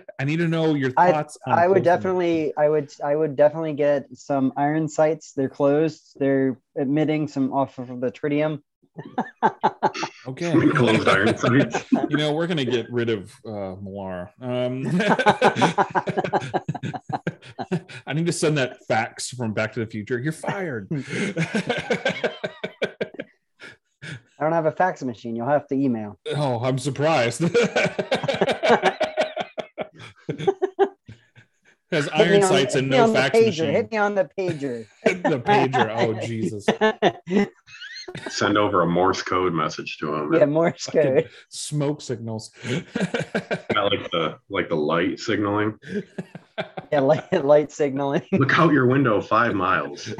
I 0.19 0.25
need 0.25 0.39
to 0.39 0.49
know 0.49 0.75
your 0.75 0.91
thoughts. 0.91 1.39
I, 1.47 1.65
I 1.65 1.69
would 1.69 1.85
definitely, 1.85 2.53
emitters. 2.57 2.63
I 2.63 2.69
would, 2.69 2.93
I 3.05 3.17
would 3.17 3.37
definitely 3.37 3.75
get 3.75 4.07
some 4.17 4.53
iron 4.57 4.89
sights. 4.89 5.33
They're 5.33 5.49
closed. 5.49 6.17
They're 6.19 6.59
emitting 6.75 7.29
some 7.29 7.53
off 7.53 7.79
of 7.79 8.01
the 8.01 8.11
tritium. 8.11 8.63
Okay. 10.27 10.53
Closed 10.71 11.09
iron 11.09 11.37
sights. 11.37 11.85
You 12.09 12.17
know, 12.17 12.33
we're 12.33 12.47
gonna 12.47 12.65
get 12.65 12.91
rid 12.91 13.11
of 13.11 13.33
uh, 13.45 13.75
Millar. 13.83 14.31
Um, 14.41 14.87
I 18.07 18.13
need 18.13 18.27
to 18.27 18.33
send 18.33 18.59
that 18.59 18.87
fax 18.87 19.31
from 19.31 19.53
Back 19.55 19.73
to 19.73 19.81
the 19.81 19.87
Future. 19.87 20.19
You're 20.19 20.33
fired. 20.33 20.89
I 24.39 24.45
don't 24.45 24.53
have 24.53 24.67
a 24.67 24.73
fax 24.73 25.03
machine. 25.03 25.35
You'll 25.35 25.49
have 25.49 25.67
to 25.69 25.75
email. 25.75 26.19
Oh, 26.37 26.63
I'm 26.63 26.79
surprised. 26.79 27.41
Has 31.91 32.09
iron 32.13 32.43
sights 32.43 32.75
and 32.75 32.91
no 32.91 33.13
fax 33.13 33.39
machine. 33.39 33.73
Hit 33.73 33.91
me 33.91 33.97
on 33.97 34.15
the 34.15 34.29
pager. 34.39 34.87
the 35.05 35.41
pager. 35.41 35.97
Oh 35.99 36.15
Jesus. 36.27 36.67
Send 38.29 38.59
over 38.59 38.83
a 38.83 38.87
Morse 38.87 39.23
code 39.23 39.53
message 39.53 39.99
to 39.99 40.15
him. 40.15 40.33
Yeah, 40.35 40.47
Morse 40.47 40.87
code. 40.87 41.29
Smoke 41.49 42.01
signals. 42.01 42.51
Not 42.69 43.93
like 43.93 44.11
the 44.11 44.39
like 44.49 44.69
the 44.69 44.77
light 44.77 45.21
signaling. 45.21 45.79
Yeah, 46.93 47.01
light 47.01 47.45
light 47.45 47.71
signaling. 47.73 48.23
Look 48.33 48.59
out 48.59 48.73
your 48.73 48.87
window 48.87 49.21
five 49.21 49.55
miles 49.55 50.09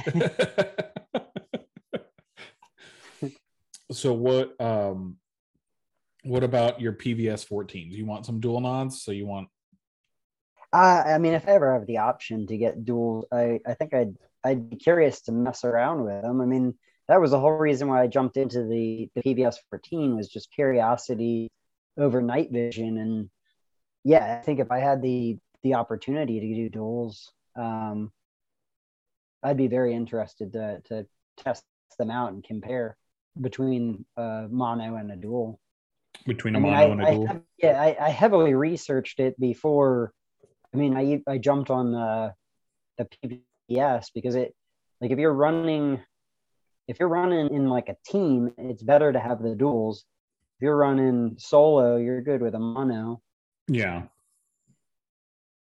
so 3.91 4.13
what 4.13 4.61
um 4.61 5.17
what 6.25 6.43
about 6.43 6.81
your 6.81 6.93
PVS 6.93 7.47
14s? 7.49 7.93
You 7.93 8.05
want 8.05 8.27
some 8.27 8.41
dual 8.41 8.61
nods? 8.61 9.01
So 9.03 9.13
you 9.13 9.27
want 9.27 9.49
uh, 10.73 11.05
I 11.07 11.19
mean, 11.19 11.33
if 11.33 11.47
I 11.49 11.53
ever 11.53 11.73
have 11.73 11.87
the 11.87 11.99
option 11.99 12.47
to 12.49 12.59
get 12.59 12.85
dual, 12.85 13.29
I, 13.33 13.61
I 13.67 13.75
think 13.75 13.95
I'd 13.95 14.17
I'd 14.45 14.69
be 14.69 14.77
curious 14.77 15.23
to 15.23 15.33
mess 15.33 15.65
around 15.65 16.05
with 16.05 16.23
them. 16.23 16.41
I 16.41 16.45
mean, 16.45 16.75
that 17.09 17.21
was 17.21 17.31
the 17.31 17.39
whole 17.41 17.53
reason 17.53 17.89
why 17.89 18.03
I 18.03 18.07
jumped 18.09 18.37
into 18.37 18.65
the, 18.65 19.09
the 19.15 19.23
PVS 19.23 19.57
14 19.71 20.17
was 20.17 20.29
just 20.29 20.53
curiosity 20.53 21.49
over 21.99 22.21
night 22.21 22.51
vision. 22.51 22.99
And 22.99 23.31
yeah, 24.05 24.39
I 24.39 24.45
think 24.45 24.61
if 24.61 24.71
I 24.71 24.81
had 24.81 25.03
the 25.03 25.39
the 25.63 25.75
opportunity 25.75 26.41
to 26.41 26.69
do 26.69 26.79
duals, 26.79 27.29
um, 27.57 28.13
I'd 29.43 29.57
be 29.57 29.69
very 29.69 29.95
interested 29.95 30.53
to 30.53 30.83
to 30.87 31.07
test 31.37 31.65
them 31.99 32.11
out 32.11 32.33
and 32.33 32.45
compare 32.45 32.97
between 33.41 34.05
a 34.17 34.47
mono 34.51 34.97
and 34.97 35.11
a 35.13 35.17
dual. 35.17 35.61
Between 36.27 36.57
a 36.57 36.59
I 36.59 36.63
mean, 36.63 36.73
mono 36.73 36.83
I, 36.83 36.91
and 36.91 37.03
a 37.03 37.11
dual. 37.13 37.27
Have, 37.27 37.43
yeah, 37.59 37.81
I, 37.81 38.07
I, 38.07 38.09
heavily 38.11 38.55
researched 38.55 39.21
it 39.21 39.39
before. 39.39 40.13
I 40.75 40.77
mean, 40.77 40.97
I 40.97 41.23
I 41.31 41.39
jumped 41.39 41.71
on 41.71 41.93
the 41.93 42.35
the 42.99 43.43
PVS 43.71 44.07
because 44.15 44.35
it 44.35 44.55
like 45.01 45.11
if 45.11 45.19
you're 45.19 45.33
running 45.33 46.01
if 46.89 47.01
you're 47.01 47.09
running 47.09 47.53
in 47.53 47.69
like 47.69 47.89
a 47.89 47.97
team, 48.07 48.53
it's 48.59 48.83
better 48.83 49.13
to 49.13 49.19
have 49.19 49.43
the 49.43 49.55
duals. 49.55 49.99
If 50.59 50.63
you're 50.63 50.77
running 50.77 51.37
solo, 51.39 51.97
you're 51.97 52.23
good 52.23 52.41
with 52.41 52.55
a 52.55 52.59
mono. 52.59 53.21
Yeah. 53.69 54.05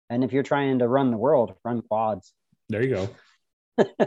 And 0.08 0.24
if 0.24 0.32
you're 0.32 0.42
trying 0.42 0.80
to 0.80 0.88
run 0.88 1.10
the 1.10 1.16
world, 1.16 1.54
run 1.64 1.82
quads. 1.82 2.32
There 2.68 2.82
you 2.82 3.08
go. 3.78 3.86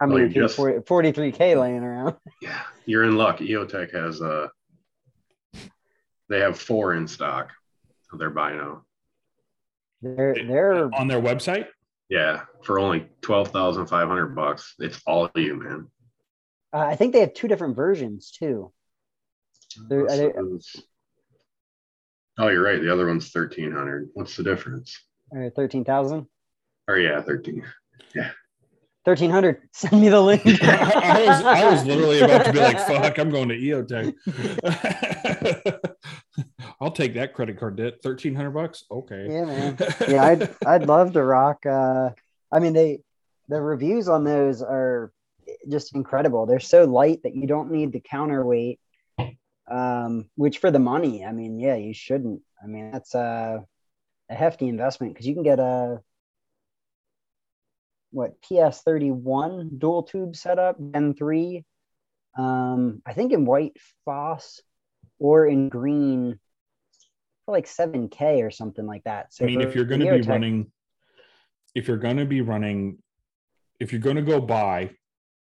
I 0.00 0.06
mean, 0.06 0.30
just, 0.30 0.56
43k 0.56 1.60
laying 1.60 1.82
around. 1.82 2.16
Yeah, 2.40 2.62
you're 2.86 3.02
in 3.02 3.16
luck. 3.16 3.38
EOTech 3.38 3.92
has 3.92 4.22
uh 4.22 4.48
they 6.28 6.40
have 6.40 6.58
four 6.58 6.94
in 6.94 7.08
stock 7.08 7.50
of 8.12 8.18
their 8.18 8.30
Bino. 8.30 8.84
They're 10.00 10.34
they're 10.34 10.94
on 10.94 11.08
their 11.08 11.20
website. 11.20 11.66
Yeah, 12.08 12.42
for 12.62 12.78
only 12.78 13.08
twelve 13.20 13.48
thousand 13.48 13.86
five 13.86 14.08
hundred 14.08 14.34
bucks. 14.34 14.74
It's 14.78 15.00
all 15.06 15.30
you, 15.34 15.56
man. 15.56 15.88
Uh, 16.72 16.78
I 16.78 16.96
think 16.96 17.12
they 17.12 17.20
have 17.20 17.34
two 17.34 17.48
different 17.48 17.76
versions 17.76 18.30
too. 18.30 18.72
They... 19.88 19.96
oh, 22.38 22.48
you're 22.48 22.62
right. 22.62 22.80
The 22.80 22.92
other 22.92 23.06
one's 23.06 23.30
thirteen 23.30 23.72
hundred. 23.72 24.08
What's 24.14 24.36
the 24.36 24.42
difference? 24.42 24.98
Uh, 25.36 25.50
thirteen 25.54 25.84
thousand. 25.84 26.26
Oh 26.88 26.94
yeah, 26.94 27.20
thirteen. 27.20 27.64
Yeah. 28.14 28.30
1300 29.04 29.62
send 29.72 30.02
me 30.02 30.08
the 30.10 30.20
link 30.20 30.42
I, 30.62 31.24
was, 31.26 31.42
I 31.42 31.70
was 31.70 31.84
literally 31.84 32.20
about 32.20 32.44
to 32.44 32.52
be 32.52 32.58
like 32.58 32.78
fuck 32.78 33.18
i'm 33.18 33.30
going 33.30 33.48
to 33.48 33.56
eotech 33.56 34.14
i'll 36.80 36.90
take 36.90 37.14
that 37.14 37.34
credit 37.34 37.58
card 37.58 37.76
debt. 37.76 37.94
1300 38.02 38.50
bucks? 38.50 38.84
Okay. 38.90 39.26
Yeah 39.28 39.44
man. 39.44 39.78
Yeah 40.08 40.24
i'd 40.24 40.54
i'd 40.66 40.86
love 40.86 41.12
to 41.12 41.22
rock 41.22 41.64
uh 41.66 42.10
i 42.52 42.58
mean 42.58 42.72
they 42.72 43.00
the 43.48 43.60
reviews 43.60 44.08
on 44.08 44.24
those 44.24 44.62
are 44.62 45.10
just 45.70 45.94
incredible. 45.94 46.44
They're 46.44 46.60
so 46.60 46.84
light 46.84 47.22
that 47.22 47.34
you 47.34 47.46
don't 47.46 47.70
need 47.70 47.92
the 47.92 48.00
counterweight 48.00 48.78
um 49.70 50.28
which 50.36 50.58
for 50.58 50.70
the 50.70 50.78
money 50.78 51.24
i 51.24 51.32
mean 51.32 51.58
yeah 51.58 51.76
you 51.76 51.92
shouldn't. 51.94 52.42
I 52.62 52.66
mean 52.66 52.90
that's 52.90 53.14
a, 53.14 53.64
a 54.30 54.34
hefty 54.34 54.68
investment 54.68 55.14
because 55.14 55.26
you 55.26 55.34
can 55.34 55.42
get 55.42 55.58
a 55.58 56.00
what 58.10 58.40
PS31 58.42 59.78
dual 59.78 60.02
tube 60.02 60.34
setup, 60.34 60.76
Gen 60.92 61.14
3. 61.14 61.64
Um, 62.36 63.02
I 63.04 63.12
think 63.12 63.32
in 63.32 63.44
white 63.44 63.76
phos 64.04 64.62
or 65.18 65.46
in 65.46 65.68
green 65.68 66.38
like 67.52 67.66
7K 67.66 68.44
or 68.44 68.50
something 68.50 68.86
like 68.86 69.04
that. 69.04 69.32
So 69.32 69.44
I 69.44 69.48
mean, 69.48 69.60
if 69.60 69.74
you're 69.74 69.84
going 69.84 70.00
to 70.00 70.18
be 70.18 70.22
running, 70.22 70.70
if 71.74 71.88
you're 71.88 71.96
going 71.96 72.18
to 72.18 72.24
be 72.24 72.40
running, 72.40 72.98
if 73.80 73.92
you're 73.92 74.00
going 74.00 74.16
to 74.16 74.22
go 74.22 74.40
buy 74.40 74.90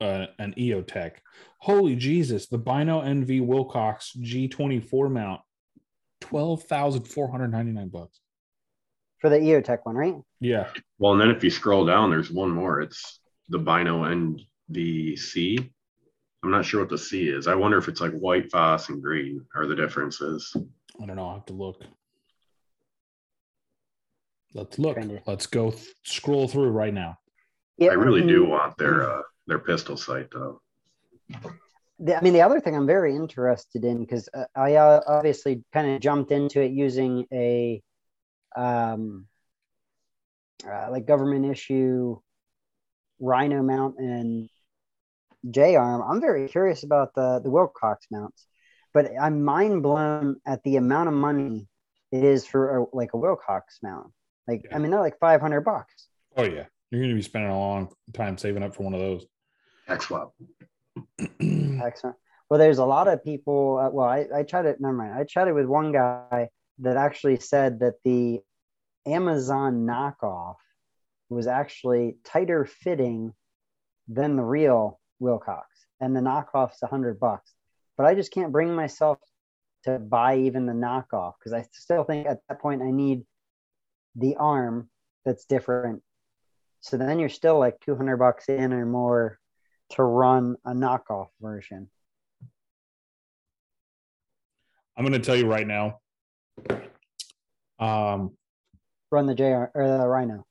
uh, 0.02 0.26
an 0.38 0.52
EOTech. 0.58 1.12
Holy 1.60 1.94
Jesus! 1.94 2.48
The 2.48 2.58
Bino 2.58 3.02
NV 3.02 3.46
Wilcox 3.46 4.16
G24 4.20 5.10
mount, 5.12 5.40
twelve 6.20 6.64
thousand 6.64 7.04
four 7.04 7.30
hundred 7.30 7.48
ninety 7.48 7.70
nine 7.70 7.88
bucks 7.88 8.20
for 9.20 9.30
the 9.30 9.38
EOTech 9.38 9.78
one, 9.84 9.94
right? 9.94 10.16
Yeah. 10.40 10.68
Well, 10.98 11.12
and 11.12 11.20
then 11.20 11.30
if 11.30 11.44
you 11.44 11.50
scroll 11.50 11.86
down, 11.86 12.10
there's 12.10 12.30
one 12.30 12.50
more. 12.50 12.80
It's 12.80 13.20
the 13.48 13.58
Bino 13.58 14.02
NVC. 14.02 15.70
I'm 16.42 16.50
not 16.50 16.64
sure 16.64 16.80
what 16.80 16.90
the 16.90 16.98
C 16.98 17.28
is. 17.28 17.46
I 17.46 17.54
wonder 17.54 17.78
if 17.78 17.86
it's 17.86 18.00
like 18.00 18.12
white, 18.12 18.50
phos, 18.50 18.88
and 18.88 19.00
green 19.00 19.46
are 19.54 19.66
the 19.66 19.76
differences. 19.76 20.56
I 21.02 21.06
don't 21.06 21.16
know. 21.16 21.26
I'll 21.28 21.34
have 21.34 21.46
to 21.46 21.52
look. 21.52 21.82
Let's 24.54 24.78
look. 24.78 24.98
Let's 25.26 25.46
go 25.46 25.70
th- 25.70 25.94
scroll 26.04 26.46
through 26.46 26.70
right 26.70 26.94
now. 26.94 27.18
Yeah, 27.78 27.90
I 27.90 27.94
really 27.94 28.26
do 28.26 28.44
want 28.44 28.76
their 28.76 29.10
uh, 29.10 29.22
their 29.46 29.58
pistol 29.58 29.96
sight 29.96 30.28
though. 30.30 30.60
The, 31.98 32.16
I 32.16 32.20
mean, 32.20 32.32
the 32.32 32.42
other 32.42 32.60
thing 32.60 32.76
I'm 32.76 32.86
very 32.86 33.16
interested 33.16 33.84
in 33.84 34.00
because 34.00 34.28
uh, 34.34 34.44
I 34.54 34.74
uh, 34.74 35.00
obviously 35.06 35.64
kind 35.72 35.90
of 35.90 36.00
jumped 36.00 36.30
into 36.30 36.60
it 36.60 36.70
using 36.70 37.26
a 37.32 37.82
um, 38.56 39.26
uh, 40.68 40.90
like 40.90 41.06
government 41.06 41.46
issue 41.46 42.18
Rhino 43.18 43.62
mount 43.62 43.96
and 43.98 44.48
J 45.50 45.76
arm. 45.76 46.02
I'm 46.02 46.20
very 46.20 46.48
curious 46.48 46.84
about 46.84 47.14
the 47.14 47.40
the 47.42 47.50
Wilcox 47.50 48.06
mounts, 48.10 48.46
but 48.94 49.10
I'm 49.20 49.42
mind 49.42 49.82
blown 49.82 50.36
at 50.46 50.62
the 50.64 50.76
amount 50.76 51.08
of 51.08 51.14
money 51.14 51.68
it 52.12 52.24
is 52.24 52.46
for 52.46 52.78
a, 52.78 52.86
like 52.92 53.14
a 53.14 53.16
Wilcox 53.16 53.78
mount. 53.82 54.12
Like, 54.46 54.62
yeah. 54.64 54.76
I 54.76 54.78
mean, 54.78 54.90
they're 54.90 55.00
like 55.00 55.18
500 55.18 55.62
bucks. 55.62 56.08
Oh 56.36 56.44
yeah, 56.44 56.66
you're 56.90 57.00
going 57.00 57.10
to 57.10 57.16
be 57.16 57.22
spending 57.22 57.50
a 57.50 57.58
long 57.58 57.88
time 58.12 58.38
saving 58.38 58.62
up 58.62 58.74
for 58.74 58.82
one 58.84 58.94
of 58.94 59.00
those. 59.00 59.26
X 59.88 60.06
swap. 60.06 60.34
Excellent. 61.40 62.16
Well, 62.48 62.58
there's 62.58 62.78
a 62.78 62.84
lot 62.84 63.08
of 63.08 63.24
people. 63.24 63.78
Uh, 63.78 63.90
well, 63.90 64.06
I, 64.06 64.26
I 64.34 64.42
chatted. 64.42 64.76
Never 64.78 64.94
mind. 64.94 65.14
I 65.14 65.24
chatted 65.24 65.54
with 65.54 65.66
one 65.66 65.92
guy 65.92 66.48
that 66.80 66.96
actually 66.96 67.38
said 67.38 67.80
that 67.80 67.94
the 68.04 68.40
Amazon 69.06 69.86
knockoff 69.86 70.56
was 71.28 71.46
actually 71.46 72.16
tighter 72.24 72.64
fitting 72.66 73.32
than 74.08 74.36
the 74.36 74.44
real 74.44 75.00
Wilcox, 75.18 75.66
and 76.00 76.14
the 76.14 76.20
knockoff's 76.20 76.82
a 76.82 76.86
hundred 76.86 77.18
bucks. 77.18 77.52
But 77.96 78.06
I 78.06 78.14
just 78.14 78.32
can't 78.32 78.52
bring 78.52 78.74
myself 78.74 79.18
to 79.84 79.98
buy 79.98 80.38
even 80.38 80.66
the 80.66 80.72
knockoff 80.72 81.34
because 81.38 81.52
I 81.52 81.66
still 81.72 82.04
think 82.04 82.26
at 82.26 82.38
that 82.48 82.60
point 82.60 82.82
I 82.82 82.90
need 82.90 83.22
the 84.14 84.36
arm 84.36 84.88
that's 85.24 85.44
different. 85.44 86.02
So 86.80 86.96
then 86.96 87.18
you're 87.18 87.28
still 87.28 87.58
like 87.58 87.80
200 87.80 88.16
bucks 88.16 88.48
in 88.48 88.72
or 88.72 88.86
more 88.86 89.38
to 89.90 90.02
run 90.02 90.56
a 90.64 90.72
knockoff 90.72 91.28
version. 91.40 91.88
I'm 94.96 95.04
going 95.04 95.20
to 95.20 95.24
tell 95.24 95.36
you 95.36 95.46
right 95.46 95.66
now. 95.66 96.00
Um, 97.78 98.36
run 99.10 99.26
the 99.26 99.34
JR 99.34 99.70
or 99.74 99.88
the 99.88 100.06
Rhino. 100.06 100.44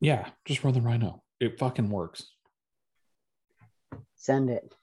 Yeah, 0.00 0.28
just 0.44 0.64
run 0.64 0.74
the 0.74 0.80
Rhino. 0.80 1.22
It 1.40 1.58
fucking 1.58 1.90
works. 1.90 2.26
Send 4.16 4.50
it. 4.50 4.74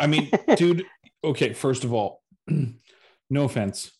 I 0.00 0.06
mean, 0.06 0.30
dude, 0.56 0.84
okay, 1.22 1.52
first 1.52 1.84
of 1.84 1.92
all, 1.92 2.22
no 3.30 3.44
offense. 3.44 3.90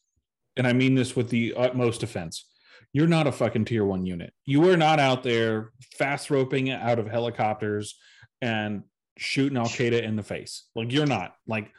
And 0.57 0.67
I 0.67 0.73
mean 0.73 0.95
this 0.95 1.17
with 1.17 1.31
the 1.31 1.55
utmost 1.57 2.03
offense 2.03 2.45
you're 2.93 3.07
not 3.07 3.27
a 3.27 3.33
fucking 3.33 3.67
tier 3.67 3.85
one 3.85 4.05
unit. 4.05 4.33
You 4.45 4.69
are 4.71 4.77
not 4.77 4.99
out 4.99 5.23
there 5.23 5.71
fast 5.95 6.31
roping 6.31 6.71
out 6.71 6.99
of 6.99 7.07
helicopters 7.07 7.97
and 8.41 8.83
shooting 9.17 9.57
Al 9.57 9.67
Qaeda 9.67 10.03
in 10.03 10.17
the 10.17 10.23
face. 10.23 10.65
Like 10.75 10.93
you're 10.93 11.07
not. 11.07 11.35
Like 11.47 11.73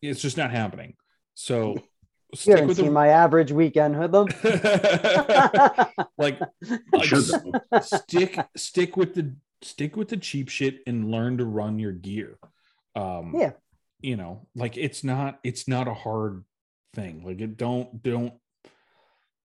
it's 0.00 0.20
just 0.20 0.36
not 0.36 0.50
happening. 0.50 0.94
So 1.34 1.76
you 2.44 2.56
haven't 2.56 2.76
the... 2.76 2.90
my 2.90 3.08
average 3.08 3.50
weekend 3.50 3.98
with 3.98 4.12
them. 4.12 4.28
like, 6.18 6.38
like 6.92 7.82
stick 7.82 8.38
stick 8.56 8.96
with 8.96 9.14
the 9.14 9.34
stick 9.62 9.96
with 9.96 10.08
the 10.08 10.16
cheap 10.16 10.48
shit 10.48 10.80
and 10.86 11.10
learn 11.10 11.38
to 11.38 11.44
run 11.44 11.78
your 11.78 11.92
gear. 11.92 12.38
Um, 12.94 13.34
yeah, 13.36 13.52
you 14.02 14.16
know, 14.16 14.46
like 14.54 14.76
it's 14.76 15.04
not 15.04 15.38
it's 15.44 15.68
not 15.68 15.88
a 15.88 15.94
hard 15.94 16.44
thing. 16.94 17.24
Like 17.24 17.40
it 17.40 17.56
don't 17.56 18.02
don't 18.02 18.34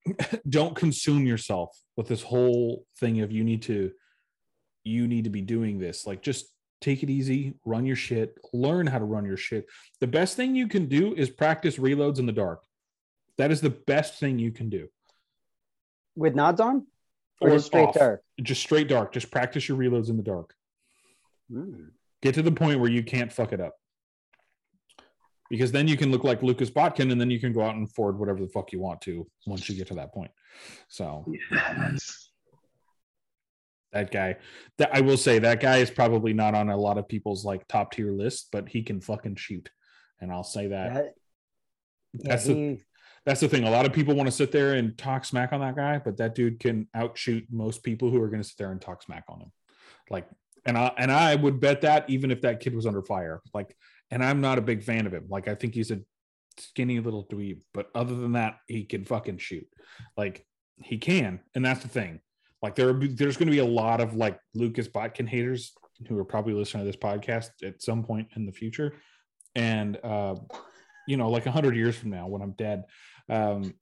don't 0.49 0.77
consume 0.77 1.27
yourself 1.27 1.77
with 1.97 2.07
this 2.09 2.23
whole 2.23 2.85
thing 3.01 3.21
of 3.23 3.33
you 3.33 3.43
need 3.43 3.63
to 3.63 3.91
you 4.85 5.09
need 5.09 5.25
to 5.25 5.31
be 5.31 5.41
doing 5.41 5.79
this. 5.79 6.07
Like 6.07 6.23
just 6.23 6.47
take 6.81 7.03
it 7.03 7.09
easy 7.09 7.55
run 7.65 7.87
your 7.87 7.97
shit 7.97 8.37
learn 8.53 8.87
how 8.87 8.99
to 8.99 9.05
run 9.05 9.25
your 9.25 9.39
shit. 9.39 9.67
The 10.01 10.07
best 10.07 10.37
thing 10.37 10.55
you 10.55 10.69
can 10.69 10.87
do 10.87 11.15
is 11.15 11.31
practice 11.31 11.79
reloads 11.79 12.19
in 12.19 12.27
the 12.27 12.33
dark. 12.33 12.63
That 13.39 13.51
is 13.51 13.63
the 13.63 13.71
best 13.71 14.21
thing 14.21 14.39
you 14.39 14.53
can 14.53 14.69
do. 14.69 14.89
With 16.15 16.35
nods 16.35 16.61
on? 16.61 16.87
Or, 17.41 17.49
or 17.49 17.53
just 17.55 17.67
straight 17.67 17.89
off. 17.89 17.95
dark? 17.95 18.23
Just 18.41 18.61
straight 18.61 18.89
dark. 18.89 19.13
Just 19.13 19.31
practice 19.31 19.69
your 19.69 19.79
reloads 19.79 20.09
in 20.09 20.17
the 20.17 20.23
dark. 20.23 20.55
Mm. 21.53 21.91
get 22.23 22.35
to 22.37 22.43
the 22.43 22.51
point 22.51 22.81
where 22.81 22.91
you 22.91 23.03
can't 23.03 23.31
fuck 23.31 23.53
it 23.53 23.61
up 23.61 23.75
because 25.51 25.73
then 25.73 25.89
you 25.89 25.97
can 25.97 26.11
look 26.11 26.25
like 26.25 26.43
Lucas 26.43 26.71
Botkin 26.71 27.13
and 27.13 27.21
then 27.21 27.31
you 27.31 27.39
can 27.39 27.53
go 27.53 27.63
out 27.63 27.75
and 27.75 27.91
forward 27.93 28.19
whatever 28.19 28.41
the 28.41 28.49
fuck 28.49 28.73
you 28.73 28.81
want 28.81 29.01
to 29.03 29.27
once 29.47 29.69
you 29.69 29.77
get 29.77 29.89
to 29.89 29.95
that 29.95 30.13
point. 30.13 30.31
So 30.89 31.25
yes. 31.53 32.31
that 33.93 34.11
guy, 34.11 34.37
that 34.79 34.91
I 34.93 35.01
will 35.01 35.17
say 35.17 35.39
that 35.39 35.61
guy 35.61 35.79
is 35.79 35.91
probably 35.91 36.33
not 36.33 36.55
on 36.55 36.71
a 36.71 36.77
lot 36.77 36.99
of 36.99 37.09
people's 37.09 37.45
like 37.45 37.69
top 37.69 37.93
tier 37.93 38.13
list, 38.13 38.49
but 38.53 38.69
he 38.69 38.83
can 38.83 39.01
fucking 39.01 39.37
shoot. 39.37 39.71
And 40.21 40.33
I'll 40.33 40.45
say 40.45 40.69
that. 40.69 40.95
that 40.95 41.15
that's 42.15 42.47
yeah, 42.47 42.55
the 42.55 42.81
that's 43.27 43.41
the 43.41 43.49
thing. 43.49 43.65
A 43.65 43.71
lot 43.71 43.87
of 43.87 43.93
people 43.93 44.15
want 44.15 44.27
to 44.27 44.33
sit 44.33 44.53
there 44.53 44.75
and 44.75 44.97
talk 44.99 45.25
smack 45.25 45.53
on 45.53 45.61
that 45.61 45.77
guy, 45.77 45.99
but 45.99 46.19
that 46.19 46.35
dude 46.35 46.61
can 46.61 46.89
outshoot 46.95 47.47
most 47.51 47.83
people 47.83 48.11
who 48.11 48.21
are 48.21 48.29
going 48.29 48.43
to 48.43 48.49
sit 48.49 48.59
there 48.59 48.71
and 48.71 48.81
talk 48.81 49.03
smack 49.03 49.25
on 49.29 49.41
him. 49.41 49.53
Like, 50.11 50.29
and 50.67 50.77
I 50.77 50.93
and 50.99 51.11
I 51.11 51.35
would 51.35 51.61
bet 51.61 51.83
that 51.83 52.09
even 52.09 52.31
if 52.31 52.43
that 52.43 52.61
kid 52.61 52.75
was 52.75 52.87
under 52.87 53.03
fire, 53.03 53.41
like 53.53 53.77
and 54.11 54.23
I'm 54.23 54.41
not 54.41 54.59
a 54.59 54.63
big 54.63 54.83
fan 54.83 55.07
of 55.07 55.13
him. 55.13 55.27
Like 55.29 55.49
I 55.49 55.55
think 55.55 55.75
he's 55.75 55.91
a 55.91 56.01
skinny 56.59 57.01
little 57.01 57.27
dweeb, 57.27 57.61
but 57.73 57.89
other 57.95 58.15
than 58.15 58.33
that, 58.33 58.59
he 58.69 58.85
can 58.85 59.05
fucking 59.05 59.39
shoot. 59.39 59.67
Like 60.17 60.47
he 60.77 60.99
can, 60.99 61.41
and 61.55 61.65
that's 61.65 61.83
the 61.83 61.89
thing. 61.89 62.21
Like 62.63 62.75
there, 62.77 62.93
there's 62.93 63.37
going 63.37 63.49
to 63.49 63.53
be 63.53 63.59
a 63.59 63.65
lot 63.65 64.01
of 64.01 64.15
like 64.15 64.39
Lucas 64.55 64.89
Botkin 64.89 65.27
haters 65.27 65.73
who 66.09 66.19
are 66.19 66.25
probably 66.25 66.55
listening 66.55 66.85
to 66.85 66.87
this 66.87 67.01
podcast 67.01 67.51
at 67.63 67.83
some 67.83 68.03
point 68.03 68.29
in 68.37 68.47
the 68.47 68.53
future, 68.53 68.95
and 69.55 69.99
uh, 70.03 70.35
you 71.07 71.17
know, 71.17 71.31
like 71.31 71.47
a 71.47 71.51
hundred 71.51 71.77
years 71.77 71.97
from 71.97 72.11
now 72.11 72.27
when 72.27 72.43
I'm 72.43 72.53
dead, 72.53 72.85
um, 73.29 73.75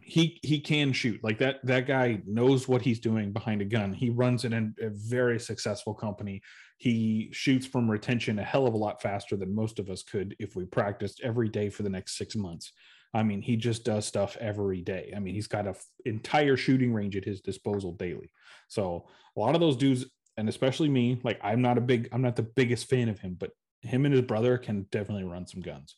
he 0.00 0.38
he 0.42 0.60
can 0.60 0.92
shoot. 0.92 1.22
Like 1.22 1.38
that 1.38 1.64
that 1.64 1.86
guy 1.86 2.22
knows 2.26 2.66
what 2.66 2.82
he's 2.82 3.00
doing 3.00 3.32
behind 3.32 3.60
a 3.60 3.66
gun. 3.66 3.92
He 3.92 4.10
runs 4.10 4.44
in 4.44 4.74
a 4.80 4.88
very 4.90 5.38
successful 5.38 5.94
company. 5.94 6.40
He 6.78 7.28
shoots 7.32 7.66
from 7.66 7.90
retention 7.90 8.38
a 8.38 8.44
hell 8.44 8.66
of 8.66 8.74
a 8.74 8.78
lot 8.78 9.02
faster 9.02 9.36
than 9.36 9.54
most 9.54 9.78
of 9.78 9.90
us 9.90 10.02
could 10.02 10.34
if 10.38 10.56
we 10.56 10.64
practiced 10.64 11.20
every 11.22 11.48
day 11.48 11.68
for 11.68 11.82
the 11.82 11.90
next 11.90 12.16
six 12.16 12.34
months. 12.34 12.72
I 13.14 13.22
mean 13.22 13.42
he 13.42 13.56
just 13.56 13.84
does 13.84 14.06
stuff 14.06 14.36
every 14.40 14.80
day. 14.80 15.12
I 15.14 15.20
mean 15.20 15.34
he's 15.34 15.46
got 15.46 15.66
an 15.66 15.74
f- 15.74 15.84
entire 16.06 16.56
shooting 16.56 16.92
range 16.92 17.16
at 17.16 17.24
his 17.24 17.40
disposal 17.40 17.92
daily. 17.92 18.32
So 18.68 19.08
a 19.36 19.40
lot 19.40 19.54
of 19.54 19.60
those 19.60 19.76
dudes 19.76 20.06
and 20.36 20.48
especially 20.48 20.88
me 20.88 21.20
like 21.24 21.38
i'm 21.42 21.62
not 21.62 21.78
a 21.78 21.80
big 21.80 22.08
i'm 22.12 22.22
not 22.22 22.36
the 22.36 22.42
biggest 22.42 22.88
fan 22.88 23.08
of 23.08 23.18
him 23.18 23.36
but 23.38 23.50
him 23.82 24.04
and 24.04 24.14
his 24.14 24.22
brother 24.22 24.58
can 24.58 24.86
definitely 24.90 25.24
run 25.24 25.46
some 25.46 25.60
guns 25.60 25.96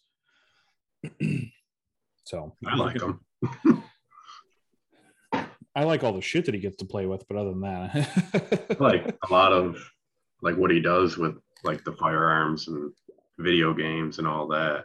so 2.25 2.55
i 2.67 2.75
like 2.75 3.01
him 3.01 3.21
I 5.77 5.85
like 5.85 6.05
all 6.05 6.13
the 6.13 6.21
shit 6.21 6.45
that 6.45 6.55
he 6.55 6.61
gets 6.61 6.77
to 6.77 6.85
play 6.85 7.07
with, 7.07 7.27
but 7.27 7.37
other 7.37 7.51
than 7.51 7.63
that, 7.63 8.77
like 8.81 9.17
a 9.29 9.33
lot 9.33 9.53
of 9.53 9.77
like 10.41 10.57
what 10.57 10.71
he 10.71 10.81
does 10.81 11.17
with 11.17 11.37
like 11.65 11.83
the 11.85 11.93
firearms 11.93 12.69
and 12.69 12.93
video 13.39 13.75
games 13.75 14.19
and 14.19 14.29
all 14.29 14.47
that. 14.49 14.85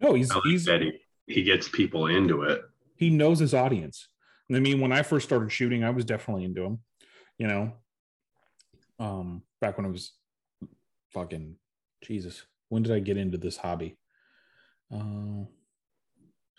No, 0.00 0.14
he's 0.14 0.32
like 0.34 0.42
he's 0.44 0.64
that 0.64 0.80
he, 0.80 0.92
he 1.26 1.42
gets 1.42 1.68
people 1.68 2.06
into 2.06 2.42
it. 2.42 2.62
He 2.96 3.10
knows 3.10 3.38
his 3.38 3.52
audience. 3.52 4.08
I 4.52 4.60
mean, 4.60 4.80
when 4.80 4.92
I 4.92 5.02
first 5.02 5.26
started 5.26 5.52
shooting, 5.52 5.84
I 5.84 5.90
was 5.90 6.04
definitely 6.04 6.44
into 6.44 6.64
him. 6.64 6.78
You 7.36 7.46
know, 7.46 7.72
um, 8.98 9.42
back 9.60 9.76
when 9.76 9.86
I 9.86 9.90
was 9.90 10.12
fucking 11.12 11.56
Jesus. 12.02 12.42
When 12.70 12.82
did 12.82 12.92
I 12.92 13.00
get 13.00 13.16
into 13.16 13.36
this 13.36 13.56
hobby? 13.56 13.98
Uh, 14.92 15.44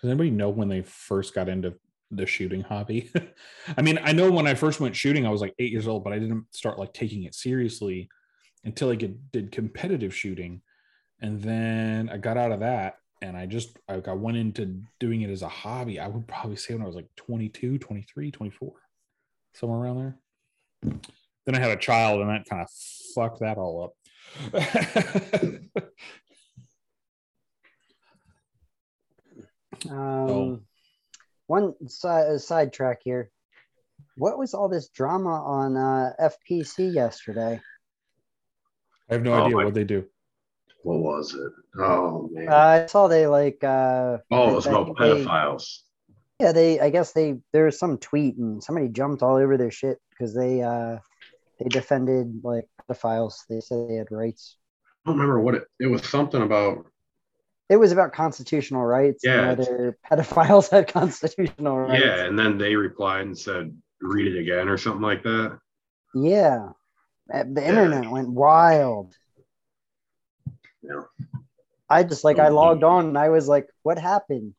does 0.02 0.10
anybody 0.10 0.32
know 0.32 0.50
when 0.50 0.70
they 0.70 0.82
first 0.82 1.36
got 1.36 1.50
into 1.50 1.76
the 2.12 2.26
shooting 2.26 2.62
hobby. 2.62 3.10
I 3.78 3.82
mean, 3.82 3.98
I 4.04 4.12
know 4.12 4.30
when 4.30 4.48
I 4.48 4.54
first 4.54 4.80
went 4.80 4.96
shooting, 4.96 5.26
I 5.26 5.30
was 5.30 5.42
like 5.42 5.56
eight 5.60 5.72
years 5.72 5.88
old, 5.88 6.04
but 6.04 6.14
I 6.14 6.20
didn't 6.20 6.46
start 6.52 6.78
like 6.78 6.94
taking 6.94 7.24
it 7.24 7.34
seriously 7.34 8.10
until 8.64 8.92
I 8.92 8.96
get, 8.96 9.32
did 9.32 9.52
competitive 9.52 10.14
shooting. 10.14 10.62
And 11.22 11.42
then 11.42 12.10
I 12.10 12.18
got 12.18 12.38
out 12.38 12.52
of 12.52 12.60
that 12.60 12.96
and 13.22 13.38
I 13.38 13.46
just, 13.46 13.78
I, 13.88 14.02
I 14.06 14.14
went 14.14 14.38
into 14.38 14.82
doing 15.00 15.22
it 15.22 15.30
as 15.30 15.42
a 15.42 15.48
hobby. 15.48 16.00
I 16.00 16.08
would 16.08 16.28
probably 16.28 16.58
say 16.58 16.74
when 16.74 16.84
I 16.84 16.88
was 16.88 16.96
like 16.96 17.08
22, 17.16 17.78
23, 17.78 18.32
24, 18.32 18.74
somewhere 19.54 19.80
around 19.80 19.98
there. 19.98 20.18
Then 21.46 21.56
I 21.56 21.60
had 21.60 21.72
a 21.72 21.78
child 21.78 22.22
and 22.22 22.30
that 22.30 22.46
kind 22.50 22.62
of 22.62 22.70
fucked 23.16 23.40
that 23.40 23.58
all 23.58 23.86
up. 23.86 23.94
Um, 29.90 29.98
Oh. 30.30 30.60
One 31.48 31.74
side 31.90 32.40
sidetrack 32.40 33.02
here. 33.04 33.30
What 34.16 34.38
was 34.38 34.54
all 34.54 34.70
this 34.70 34.90
drama 34.90 35.44
on 35.44 35.76
uh, 35.76 36.14
FPC 36.20 36.94
yesterday? 36.94 37.60
I 39.10 39.14
have 39.14 39.24
no 39.24 39.34
Oh, 39.34 39.44
idea 39.44 39.56
my- 39.58 39.66
what 39.66 39.74
they 39.74 39.84
do. 39.84 40.06
What 40.84 41.00
was 41.00 41.36
it? 41.36 41.52
Oh 41.82 42.28
man. 42.32 42.48
Uh, 42.48 42.56
I 42.56 42.86
saw 42.88 43.08
they 43.08 43.28
like. 43.28 43.64
Uh, 43.64 44.18
oh, 44.32 44.50
it 44.52 44.56
was 44.56 44.66
about 44.66 44.86
think 44.88 44.98
they- 45.00 45.26
pedophiles. 45.26 45.80
Yeah, 46.40 46.54
they. 46.54 46.80
I 46.80 46.90
guess 46.90 47.12
they. 47.14 47.40
There 47.54 47.66
was 47.66 47.78
some 47.78 47.98
tweet 48.00 48.38
and 48.38 48.64
somebody 48.64 48.88
jumped 48.88 49.22
all 49.22 49.36
over 49.36 49.58
their 49.58 49.70
shit 49.72 50.00
because 50.10 50.34
they. 50.34 50.62
uh 50.64 50.98
They 51.60 51.70
defended 51.70 52.42
like 52.44 52.68
pedophiles. 52.90 53.46
They 53.48 53.60
said 53.62 53.90
they 53.90 53.96
had 53.96 54.08
rights. 54.12 54.58
I 55.06 55.12
don't 55.12 55.20
remember 55.20 55.40
what 55.40 55.54
it. 55.56 55.64
It 55.80 55.88
was 55.88 56.04
something 56.10 56.42
about. 56.42 56.86
It 57.72 57.78
was 57.78 57.94
about 57.94 58.12
constitutional 58.12 58.84
rights 58.84 59.22
Yeah, 59.24 59.48
whether 59.48 59.98
pedophiles 60.12 60.70
had 60.70 60.90
constitutional 60.90 61.78
rights. 61.78 62.04
Yeah, 62.04 62.26
and 62.26 62.38
then 62.38 62.58
they 62.58 62.76
replied 62.76 63.22
and 63.22 63.38
said, 63.38 63.74
"Read 64.02 64.28
it 64.28 64.38
again" 64.38 64.68
or 64.68 64.78
something 64.78 65.02
like 65.02 65.24
that. 65.24 65.58
Yeah. 66.14 66.72
Uh, 67.34 67.46
The 67.50 67.66
internet 67.66 68.12
went 68.12 68.28
wild. 68.28 69.16
Yeah. 70.84 71.04
I 71.90 72.04
just 72.04 72.26
like 72.26 72.40
I 72.40 72.50
logged 72.50 72.84
on 72.84 73.08
and 73.08 73.18
I 73.18 73.30
was 73.30 73.48
like, 73.48 73.70
what 73.84 73.98
happened? 73.98 74.54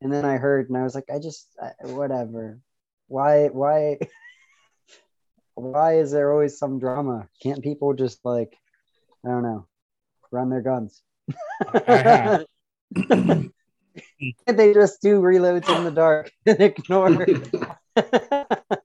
And 0.00 0.10
then 0.10 0.24
I 0.24 0.38
heard 0.38 0.70
and 0.70 0.78
I 0.78 0.82
was 0.82 0.94
like, 0.94 1.10
I 1.12 1.18
just 1.18 1.46
I, 1.60 1.72
whatever. 1.88 2.58
Why 3.08 3.48
why 3.48 3.98
why 5.54 5.98
is 5.98 6.10
there 6.10 6.32
always 6.32 6.58
some 6.58 6.78
drama? 6.78 7.28
Can't 7.42 7.62
people 7.62 7.92
just 7.92 8.24
like 8.24 8.56
I 9.24 9.28
don't 9.28 9.42
know, 9.42 9.66
run 10.30 10.48
their 10.48 10.62
guns? 10.62 11.02
I 11.88 11.96
have. 11.96 12.46
Can't 14.46 14.56
they 14.58 14.72
just 14.74 15.00
do 15.02 15.20
reloads 15.20 15.68
in 15.74 15.84
the 15.84 15.90
dark 15.90 16.30
and 16.46 16.60
ignore? 16.60 17.30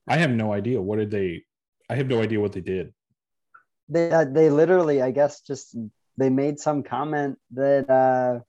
I 0.08 0.18
have 0.18 0.32
no 0.32 0.54
idea. 0.54 0.82
What 0.82 0.98
did 1.00 1.12
they? 1.12 1.44
I 1.90 1.96
have 1.96 2.08
no 2.08 2.22
idea 2.22 2.40
what 2.40 2.54
they 2.54 2.62
did. 2.62 2.94
they 3.90 4.12
uh, 4.12 4.26
they 4.26 4.50
literally 4.50 5.02
i 5.02 5.12
guess 5.12 5.42
just 5.42 5.76
they 6.18 6.30
made 6.30 6.60
some 6.60 6.84
comment 6.84 7.38
that 7.52 7.90
uh 7.90 8.40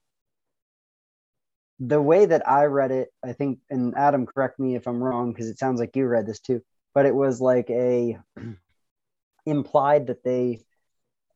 the 1.80 2.00
way 2.00 2.24
that 2.26 2.46
i 2.48 2.64
read 2.64 2.90
it 2.90 3.08
i 3.24 3.32
think 3.32 3.58
and 3.70 3.94
adam 3.96 4.26
correct 4.26 4.58
me 4.60 4.76
if 4.76 4.86
i'm 4.86 5.02
wrong 5.02 5.32
because 5.32 5.48
it 5.48 5.58
sounds 5.58 5.80
like 5.80 5.96
you 5.96 6.06
read 6.06 6.26
this 6.26 6.40
too 6.40 6.62
but 6.94 7.06
it 7.06 7.14
was 7.14 7.40
like 7.40 7.68
a 7.70 8.18
implied 9.46 10.06
that 10.06 10.22
they 10.22 10.60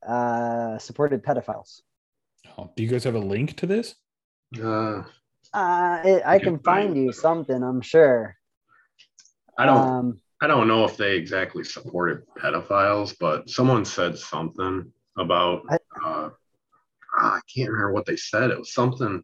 uh 0.07 0.77
supported 0.77 1.23
pedophiles 1.23 1.81
Oh, 2.57 2.71
do 2.75 2.83
you 2.83 2.89
guys 2.89 3.03
have 3.03 3.15
a 3.15 3.19
link 3.19 3.55
to 3.57 3.65
this? 3.65 3.95
Uh, 4.61 5.03
uh 5.53 6.01
it, 6.03 6.23
i 6.25 6.37
can 6.39 6.57
can 6.57 6.59
find 6.59 6.89
find 6.89 6.97
you 6.97 7.09
it. 7.09 7.15
something 7.15 7.63
i'm 7.63 7.81
sure 7.81 8.35
I 9.57 9.65
don't. 9.65 9.77
um 9.77 10.21
I 10.39 10.45
don't 10.45 10.67
know 10.67 10.85
if 10.85 10.97
they 10.97 11.15
exactly 11.15 11.63
supported 11.63 12.21
pedophiles, 12.37 13.15
but 13.19 13.49
someone 13.49 13.85
said 13.85 14.17
something 14.17 14.91
about. 15.17 15.63
I- 15.69 15.77
uh, 16.05 16.29
I 17.19 17.39
can't 17.53 17.71
remember 17.71 17.93
what 17.93 18.05
they 18.05 18.15
said. 18.17 18.51
It 18.51 18.59
was 18.59 18.73
something 18.73 19.23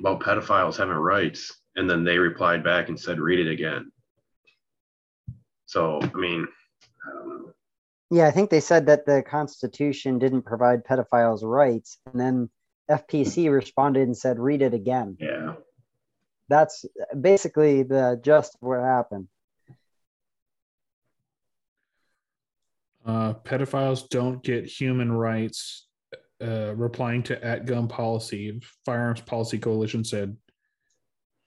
about 0.00 0.20
pedophiles 0.20 0.78
having 0.78 0.94
rights, 0.94 1.60
and 1.76 1.88
then 1.90 2.02
they 2.02 2.16
replied 2.16 2.64
back 2.64 2.88
and 2.88 2.98
said, 2.98 3.20
"Read 3.20 3.40
it 3.46 3.50
again." 3.50 3.92
So, 5.66 6.00
I 6.00 6.16
mean, 6.16 6.42
I 6.42 6.42
don't 6.42 6.46
know. 6.46 6.57
Yeah 8.10 8.26
i 8.26 8.30
think 8.30 8.50
they 8.50 8.60
said 8.60 8.86
that 8.86 9.06
the 9.06 9.22
constitution 9.22 10.18
didn't 10.18 10.42
provide 10.42 10.84
pedophiles 10.84 11.42
rights 11.42 11.98
and 12.06 12.20
then 12.20 12.50
fpc 12.90 13.50
responded 13.50 14.06
and 14.06 14.16
said 14.16 14.38
read 14.38 14.62
it 14.62 14.74
again 14.74 15.16
Yeah, 15.20 15.54
that's 16.48 16.84
basically 17.20 17.82
the 17.82 18.18
of 18.22 18.68
what 18.68 18.80
happened. 18.80 19.28
Uh, 23.04 23.34
pedophiles 23.34 24.08
don't 24.08 24.42
get 24.42 24.66
human 24.66 25.12
rights. 25.12 25.86
Uh, 26.40 26.72
replying 26.76 27.22
to 27.24 27.44
at 27.44 27.66
gun 27.66 27.88
policy, 27.88 28.60
firearms 28.84 29.20
policy 29.20 29.58
coalition 29.58 30.04
said, 30.04 30.36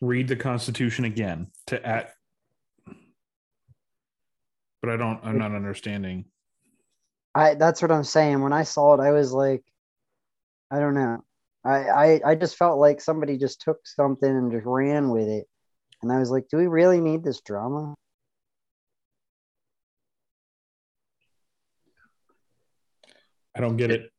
"Read 0.01 0.27
the 0.27 0.35
Constitution 0.35 1.05
again." 1.05 1.47
To 1.67 1.85
at, 1.85 2.13
but 4.81 4.89
I 4.89 4.97
don't. 4.97 5.19
I'm 5.23 5.37
not 5.37 5.55
understanding. 5.55 6.25
I 7.33 7.55
that's 7.55 7.81
what 7.81 7.91
I'm 7.91 8.03
saying. 8.03 8.41
When 8.41 8.53
I 8.53 8.63
saw 8.63 8.93
it, 8.93 8.99
I 8.99 9.11
was 9.11 9.31
like, 9.31 9.63
I 10.69 10.79
don't 10.79 10.93
know. 10.93 11.23
I 11.63 11.71
I, 11.71 12.21
I 12.25 12.35
just 12.35 12.57
felt 12.57 12.79
like 12.79 13.01
somebody 13.01 13.37
just 13.37 13.61
took 13.61 13.85
something 13.85 14.29
and 14.29 14.51
just 14.51 14.65
ran 14.65 15.09
with 15.09 15.27
it. 15.27 15.47
And 16.01 16.11
I 16.11 16.19
was 16.19 16.31
like, 16.31 16.47
do 16.49 16.57
we 16.57 16.67
really 16.67 16.99
need 16.99 17.23
this 17.23 17.41
drama? 17.41 17.95
I 23.55 23.59
don't 23.59 23.77
get 23.77 23.91
it. 23.91 24.11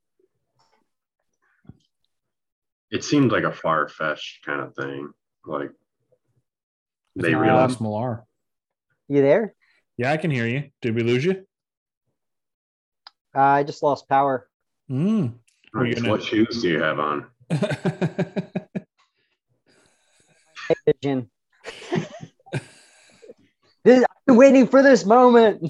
it 2.93 3.03
seemed 3.03 3.33
like 3.33 3.45
a 3.45 3.53
far 3.53 3.89
fetched 3.89 4.45
kind 4.45 4.61
of 4.61 4.75
thing. 4.77 5.11
Like 5.47 5.71
I 5.71 5.73
they 7.17 7.23
think 7.29 7.37
we 7.39 7.43
realized. 7.43 7.71
lost 7.73 7.81
Millar. 7.81 8.25
You 9.09 9.23
there? 9.23 9.55
Yeah, 9.97 10.13
I 10.13 10.19
can 10.19 10.31
hear 10.31 10.47
you. 10.47 10.71
Did 10.83 10.95
we 10.95 11.03
lose 11.03 11.25
you? 11.25 11.45
Uh, 13.35 13.41
I 13.41 13.63
just 13.63 13.83
lost 13.83 14.09
power. 14.09 14.49
Mm. 14.91 15.35
We're 15.73 15.85
Nice. 15.87 15.95
gonna- 15.97 16.11
What 16.11 16.23
shoes 16.23 16.61
do 16.63 16.69
you 16.69 16.83
have 16.83 16.99
on? 16.99 17.27
Vision. 21.03 21.31
This- 23.85 24.05
I've 24.05 24.27
been 24.27 24.37
waiting 24.37 24.67
for 24.67 24.83
this 24.83 25.05
moment. 25.05 25.61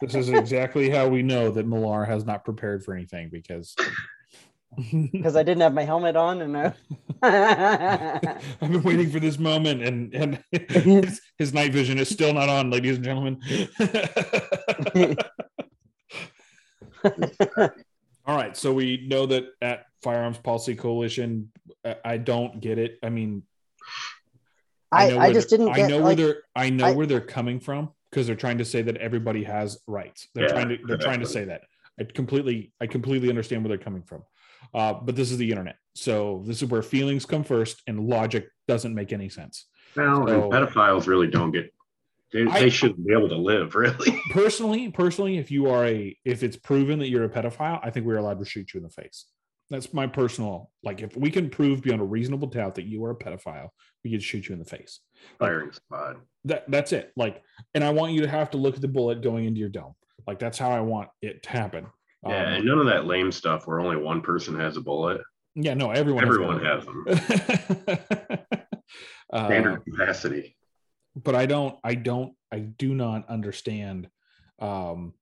this 0.00 0.14
is 0.14 0.28
exactly 0.28 0.90
how 0.90 1.08
we 1.08 1.22
know 1.22 1.50
that 1.50 1.66
Millar 1.66 2.04
has 2.04 2.24
not 2.26 2.44
prepared 2.44 2.84
for 2.84 2.94
anything 2.94 3.30
because 3.30 3.74
Because 5.12 5.36
I 5.36 5.42
didn't 5.42 5.60
have 5.60 5.74
my 5.74 5.84
helmet 5.84 6.16
on 6.16 6.40
and 6.42 6.56
I... 6.56 6.72
I've 8.60 8.70
been 8.72 8.82
waiting 8.82 9.10
for 9.10 9.20
this 9.20 9.38
moment 9.38 9.82
and, 9.82 10.14
and 10.14 10.42
his, 10.50 11.20
his 11.38 11.52
night 11.54 11.72
vision 11.72 11.98
is 11.98 12.08
still 12.08 12.32
not 12.32 12.48
on, 12.48 12.70
ladies 12.70 12.96
and 12.96 13.04
gentlemen. 13.04 13.40
All 18.24 18.36
right, 18.36 18.56
so 18.56 18.72
we 18.72 19.04
know 19.08 19.26
that 19.26 19.44
at 19.60 19.86
Firearms 20.02 20.38
Policy 20.38 20.74
Coalition, 20.76 21.50
I- 21.84 21.96
I 22.04 22.16
don't 22.18 22.60
get 22.60 22.78
it. 22.78 22.98
I 23.02 23.08
mean, 23.08 23.42
I, 24.92 25.08
know 25.10 25.16
I 25.18 25.24
where 25.24 25.32
just 25.32 25.50
they're- 25.50 25.58
didn't 25.58 25.72
I 25.72 25.76
get 25.76 25.90
know 25.90 25.98
like, 25.98 26.04
where 26.04 26.26
they're. 26.26 26.42
I 26.54 26.70
know 26.70 26.86
I- 26.86 26.92
where 26.92 27.06
they're 27.06 27.20
coming 27.20 27.58
from 27.58 27.90
because 28.10 28.26
they're 28.28 28.36
trying 28.36 28.58
to 28.58 28.64
say 28.64 28.82
that 28.82 28.96
everybody 28.98 29.42
has 29.42 29.80
rights. 29.88 30.28
They're 30.34 30.44
Yeah, 30.44 30.52
trying 30.52 30.68
to. 30.68 30.78
They're 30.86 30.98
trying 30.98 31.20
to 31.20 31.26
say 31.26 31.44
that. 31.46 31.62
I 31.98 32.04
completely. 32.04 32.72
I 32.80 32.86
completely 32.86 33.28
understand 33.28 33.64
where 33.64 33.68
they're 33.70 33.84
coming 33.84 34.02
from. 34.02 34.22
Uh, 34.74 34.94
but 34.94 35.14
this 35.16 35.30
is 35.30 35.38
the 35.38 35.50
internet, 35.50 35.76
so 35.94 36.42
this 36.46 36.62
is 36.62 36.68
where 36.70 36.82
feelings 36.82 37.26
come 37.26 37.44
first, 37.44 37.82
and 37.86 38.00
logic 38.08 38.48
doesn't 38.68 38.94
make 38.94 39.12
any 39.12 39.28
sense. 39.28 39.66
Well, 39.96 40.26
So- 40.26 40.42
and 40.44 40.52
pedophiles 40.52 41.06
really 41.06 41.26
don't 41.28 41.50
get. 41.52 41.72
They, 42.32 42.46
I- 42.46 42.60
they 42.60 42.70
shouldn't 42.70 43.06
be 43.06 43.12
able 43.12 43.28
to 43.28 43.36
live, 43.36 43.74
really. 43.84 44.18
Personally, 44.30 44.90
personally, 44.90 45.36
if 45.36 45.50
you 45.50 45.66
are 45.68 45.84
a, 45.86 46.16
if 46.24 46.42
it's 46.42 46.56
proven 46.56 46.98
that 47.00 47.08
you're 47.10 47.24
a 47.24 47.28
pedophile, 47.28 47.78
I 47.82 47.90
think 47.90 48.06
we're 48.06 48.16
allowed 48.16 48.38
to 48.38 48.44
shoot 48.46 48.72
you 48.72 48.78
in 48.78 48.84
the 48.84 48.90
face. 48.90 49.26
That's 49.68 49.92
my 49.94 50.06
personal. 50.06 50.70
Like, 50.82 51.00
if 51.02 51.16
we 51.16 51.30
can 51.30 51.48
prove 51.50 51.82
beyond 51.82 52.00
a 52.00 52.04
reasonable 52.04 52.48
doubt 52.48 52.74
that 52.76 52.84
you 52.84 53.04
are 53.04 53.10
a 53.10 53.14
pedophile, 53.16 53.68
we 54.04 54.10
can 54.10 54.20
shoot 54.20 54.48
you 54.48 54.54
in 54.54 54.58
the 54.58 54.64
face. 54.64 55.00
Firing 55.38 55.72
squad. 55.72 56.16
that 56.46 56.64
that's 56.68 56.92
it 56.92 57.12
like 57.16 57.40
and 57.74 57.84
i 57.84 57.90
want 57.90 58.12
you 58.12 58.20
to 58.22 58.26
have 58.28 58.50
to 58.50 58.56
look 58.56 58.74
at 58.74 58.80
the 58.80 58.88
bullet 58.88 59.22
going 59.22 59.44
into 59.44 59.60
your 59.60 59.68
dome 59.68 59.94
like 60.26 60.40
that's 60.40 60.58
how 60.58 60.70
i 60.72 60.80
want 60.80 61.08
it 61.22 61.40
to 61.44 61.48
happen 61.50 61.86
Yeah, 62.26 62.46
Um, 62.46 62.52
and 62.54 62.64
none 62.64 62.78
of 62.78 62.86
that 62.86 63.06
lame 63.06 63.32
stuff 63.32 63.66
where 63.66 63.80
only 63.80 63.96
one 63.96 64.20
person 64.22 64.58
has 64.58 64.76
a 64.76 64.80
bullet. 64.80 65.20
yeah 65.54 65.74
no 65.74 65.90
everyone 65.90 66.24
Everyone 66.24 66.64
has, 66.64 66.84
has 66.84 66.86
them. 66.86 68.38
Uh, 69.32 69.46
Standard 69.46 69.82
capacity. 69.86 70.54
but 71.16 71.34
i 71.34 71.46
don't 71.46 71.76
i 71.82 71.94
don't 71.94 72.34
i 72.52 72.58
do 72.58 72.94
not 72.94 73.26
understand 73.30 74.08
um 74.58 75.14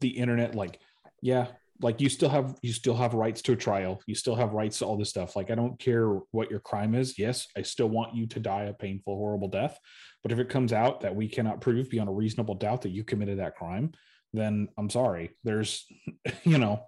the 0.00 0.10
internet 0.10 0.54
like 0.54 0.78
yeah 1.20 1.48
like 1.82 2.00
you 2.00 2.08
still 2.08 2.28
have 2.28 2.56
you 2.62 2.72
still 2.72 2.94
have 2.94 3.14
rights 3.14 3.42
to 3.42 3.52
a 3.52 3.56
trial 3.56 4.00
you 4.06 4.14
still 4.14 4.36
have 4.36 4.52
rights 4.52 4.78
to 4.78 4.84
all 4.86 4.96
this 4.96 5.10
stuff 5.10 5.34
like 5.34 5.50
i 5.50 5.56
don't 5.56 5.76
care 5.80 6.08
what 6.30 6.48
your 6.52 6.60
crime 6.60 6.94
is 6.94 7.18
yes 7.18 7.48
i 7.56 7.62
still 7.62 7.88
want 7.88 8.14
you 8.14 8.28
to 8.28 8.38
die 8.38 8.64
a 8.64 8.72
painful 8.72 9.16
horrible 9.16 9.48
death 9.48 9.76
but 10.22 10.30
if 10.30 10.38
it 10.38 10.48
comes 10.48 10.72
out 10.72 11.00
that 11.00 11.16
we 11.16 11.26
cannot 11.28 11.60
prove 11.60 11.90
beyond 11.90 12.08
a 12.08 12.12
reasonable 12.12 12.54
doubt 12.54 12.82
that 12.82 12.92
you 12.92 13.02
committed 13.02 13.40
that 13.40 13.56
crime 13.56 13.90
then 14.34 14.68
i'm 14.76 14.90
sorry 14.90 15.30
there's 15.44 15.86
you 16.44 16.58
know 16.58 16.84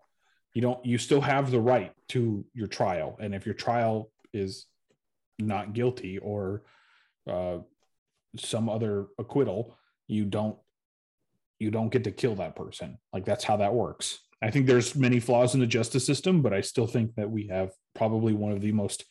you 0.53 0.63
don't 0.63 0.85
you 0.85 0.99
still 0.99 1.21
have 1.21 1.51
the 1.51 1.61
right 1.61 1.93
to 2.09 2.45
your 2.55 2.67
trial 2.67 3.17
and 3.21 3.35
if 3.35 3.47
your 3.47 3.55
trial 3.55 4.11
is 4.33 4.67
not 5.39 5.73
guilty 5.73 6.19
or 6.19 6.63
uh 7.31 7.59
some 8.39 8.69
other 8.69 9.07
acquittal 9.19 9.77
you 10.09 10.25
don't 10.25 10.57
you 11.59 11.71
don't 11.71 11.91
get 11.91 12.05
to 12.05 12.11
kill 12.11 12.35
that 12.37 12.57
person. 12.57 12.99
Like 13.13 13.25
that's 13.25 13.45
how 13.45 13.57
that 13.59 13.75
works. 13.75 14.21
I 14.43 14.51
think 14.51 14.67
there's 14.67 14.95
many 14.95 15.21
flaws 15.21 15.55
in 15.55 15.61
the 15.61 15.67
justice 15.67 16.05
system, 16.05 16.43
but 16.43 16.53
I 16.53 16.61
still 16.61 16.87
think 16.87 17.15
that 17.15 17.31
we 17.31 17.47
have 17.49 17.73
probably 17.95 18.35
one 18.35 18.53
of 18.53 18.61
the 18.61 18.73
most 18.73 19.05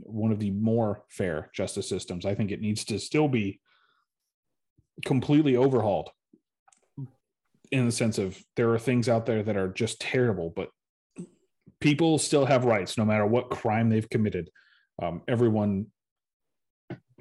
one 0.00 0.30
of 0.30 0.38
the 0.38 0.52
more 0.52 1.02
fair 1.08 1.50
justice 1.52 1.88
systems. 1.88 2.24
I 2.24 2.34
think 2.34 2.52
it 2.52 2.60
needs 2.60 2.84
to 2.84 3.00
still 3.00 3.26
be 3.26 3.60
completely 5.04 5.56
overhauled 5.56 6.10
in 7.72 7.86
the 7.86 7.92
sense 7.92 8.18
of 8.18 8.38
there 8.56 8.72
are 8.72 8.78
things 8.78 9.08
out 9.08 9.26
there 9.26 9.42
that 9.42 9.56
are 9.56 9.68
just 9.68 10.00
terrible, 10.00 10.52
but 10.54 10.70
people 11.80 12.18
still 12.18 12.46
have 12.46 12.64
rights 12.64 12.98
no 12.98 13.04
matter 13.04 13.26
what 13.26 13.50
crime 13.50 13.88
they've 13.88 14.08
committed. 14.08 14.50
Um, 15.00 15.22
everyone 15.28 15.86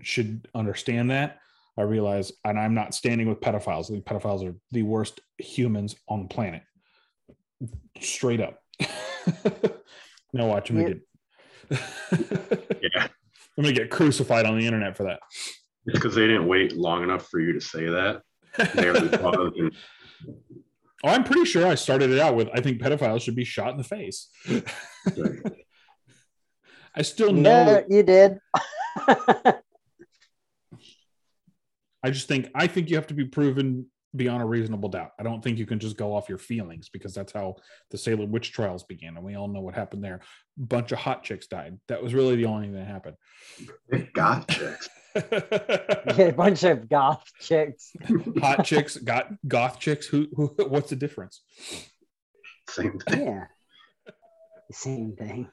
should 0.02 0.48
understand 0.56 1.12
that. 1.12 1.40
I 1.78 1.84
realize, 1.84 2.32
and 2.44 2.60
I'm 2.60 2.74
not 2.74 2.96
standing 2.96 3.30
with 3.30 3.40
pedophiles. 3.40 3.86
I 3.86 3.94
think 3.94 4.06
pedophiles 4.06 4.48
are 4.48 4.56
the 4.72 4.82
worst 4.82 5.22
humans 5.38 5.96
on 6.08 6.24
the 6.24 6.28
planet. 6.28 6.64
Straight 8.02 8.42
up. 8.42 8.60
now 10.34 10.48
watch 10.48 10.72
me 10.72 10.86
get. 10.86 11.80
Yeah. 12.82 13.08
I'm 13.58 13.64
gonna 13.64 13.74
get 13.74 13.90
crucified 13.90 14.46
on 14.46 14.58
the 14.58 14.66
internet 14.66 14.96
for 14.96 15.04
that. 15.04 15.20
It's 15.86 15.98
because 15.98 16.16
they 16.16 16.28
didn't 16.28 16.48
wait 16.48 16.74
long 16.74 17.04
enough 17.04 17.28
for 17.28 17.40
you 17.40 17.54
to 17.54 17.62
say 17.62 17.86
that. 17.88 18.22
They 18.76 18.88
already 18.88 19.18
paused 19.18 19.56
and 19.58 19.74
Oh, 21.04 21.10
I'm 21.10 21.24
pretty 21.24 21.46
sure 21.46 21.66
I 21.68 21.76
started 21.76 22.10
it 22.12 22.20
out 22.20 22.36
with 22.36 22.50
I 22.54 22.62
think 22.62 22.82
pedophiles 22.82 23.22
should 23.22 23.36
be 23.36 23.44
shot 23.44 23.72
in 23.72 23.78
the 23.78 23.84
face. 23.84 24.30
I 26.96 27.04
still 27.04 27.32
know 27.32 27.84
Yeah, 27.90 27.98
you 27.98 28.04
did. 28.04 28.40
I 32.04 32.10
just 32.10 32.28
think 32.28 32.50
I 32.56 32.68
think 32.68 32.90
you 32.90 32.96
have 32.96 33.08
to 33.08 33.14
be 33.14 33.26
proven 33.26 33.88
beyond 34.16 34.42
a 34.42 34.46
reasonable 34.46 34.90
doubt. 34.90 35.12
I 35.20 35.24
don't 35.24 35.44
think 35.44 35.58
you 35.58 35.66
can 35.66 35.80
just 35.80 35.98
go 35.98 36.16
off 36.16 36.30
your 36.30 36.38
feelings 36.38 36.90
because 36.90 37.14
that's 37.14 37.32
how 37.32 37.56
the 37.92 37.98
Salem 37.98 38.32
witch 38.32 38.52
trials 38.52 38.84
began, 38.84 39.16
and 39.16 39.26
we 39.26 39.36
all 39.36 39.48
know 39.48 39.62
what 39.62 39.76
happened 39.76 40.04
there. 40.04 40.22
Bunch 40.58 40.92
of 40.92 41.00
hot 41.00 41.24
chicks 41.24 41.48
died. 41.48 41.80
That 41.88 42.02
was 42.02 42.14
really 42.14 42.36
the 42.36 42.46
only 42.46 42.68
thing 42.68 42.76
that 42.76 42.88
happened. 42.88 43.18
got 44.14 44.48
chicks. 44.48 44.90
a 45.16 46.34
bunch 46.36 46.64
of 46.64 46.88
goth 46.90 47.24
chicks. 47.40 47.92
hot 48.40 48.64
chicks 48.66 48.98
got 48.98 49.30
goth 49.48 49.80
chicks. 49.80 50.08
Who, 50.08 50.28
who? 50.36 50.56
What's 50.68 50.90
the 50.90 50.96
difference? 50.96 51.42
Same 52.70 53.00
thing. 53.00 53.26
Yeah. 53.26 53.46
Same 54.72 55.16
thing. 55.16 55.50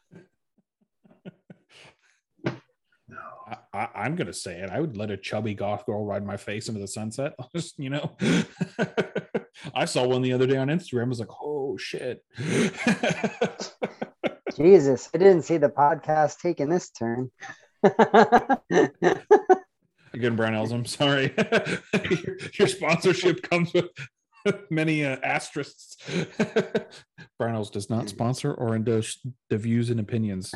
No. 3.09 3.57
I, 3.75 3.89
I, 3.95 4.05
I'm 4.05 4.17
gonna 4.17 4.33
say 4.33 4.61
it. 4.61 4.71
I 4.71 4.81
would 4.81 4.97
let 4.97 5.11
a 5.11 5.17
chubby 5.17 5.55
goth 5.55 5.85
girl 5.87 6.05
ride 6.05 6.25
my 6.25 6.37
face 6.37 6.69
into 6.69 6.81
the 6.81 6.89
sunset. 6.89 7.35
Just 7.55 7.79
you 7.79 7.91
know, 7.91 8.17
I 9.75 9.85
saw 9.85 10.07
one 10.07 10.23
the 10.23 10.33
other 10.33 10.47
day 10.47 10.57
on 10.57 10.69
Instagram. 10.69 11.07
I 11.07 11.09
was 11.09 11.21
like, 11.21 11.43
oh 11.43 11.77
shit. 11.77 12.25
Jesus, 14.57 15.11
I 15.13 15.19
didn't 15.19 15.43
see 15.43 15.57
the 15.57 15.69
podcast 15.69 16.39
taking 16.39 16.69
this 16.69 16.91
turn. 16.91 17.31
Again, 20.15 20.37
Brownells, 20.37 20.73
I'm 20.73 20.85
sorry. 20.85 21.35
your, 22.09 22.37
your 22.57 22.69
sponsorship 22.69 23.43
comes 23.43 23.73
with 23.75 23.87
many 24.71 25.05
uh, 25.05 25.17
asterisks. 25.25 25.97
Brownells 27.41 27.73
does 27.73 27.91
not 27.91 28.09
sponsor 28.09 28.55
or 28.55 28.77
endorse 28.77 29.19
the 29.51 29.59
views 29.59 29.91
and 29.91 29.99
opinions 29.99 30.55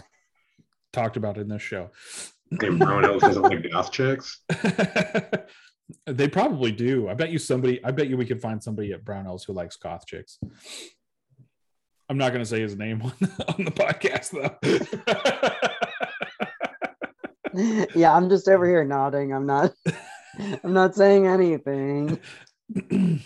talked 0.92 1.16
about 1.16 1.38
in 1.38 1.48
this 1.48 1.62
show. 1.62 1.90
And 2.50 2.80
Brownells 2.80 3.20
doesn't 3.20 3.42
like 3.42 3.70
goth 3.70 3.92
chicks. 3.92 4.40
they 6.06 6.28
probably 6.28 6.72
do. 6.72 7.08
I 7.08 7.14
bet 7.14 7.30
you 7.30 7.38
somebody. 7.38 7.82
I 7.84 7.90
bet 7.90 8.08
you 8.08 8.16
we 8.16 8.26
could 8.26 8.40
find 8.40 8.62
somebody 8.62 8.92
at 8.92 9.04
Brown 9.04 9.24
Brownells 9.24 9.46
who 9.46 9.52
likes 9.52 9.76
goth 9.76 10.06
chicks. 10.06 10.38
I'm 12.08 12.16
not 12.16 12.32
going 12.32 12.42
to 12.42 12.48
say 12.48 12.60
his 12.60 12.76
name 12.76 13.02
on, 13.02 13.12
on 13.48 13.64
the 13.64 13.70
podcast 13.70 14.30
though. 14.32 14.56
yeah, 17.94 18.14
I'm 18.14 18.28
just 18.28 18.48
over 18.48 18.66
here 18.66 18.84
nodding. 18.84 19.32
I'm 19.32 19.46
not 19.46 19.72
I'm 20.64 20.72
not 20.72 20.94
saying 20.94 21.26
anything. 21.26 22.18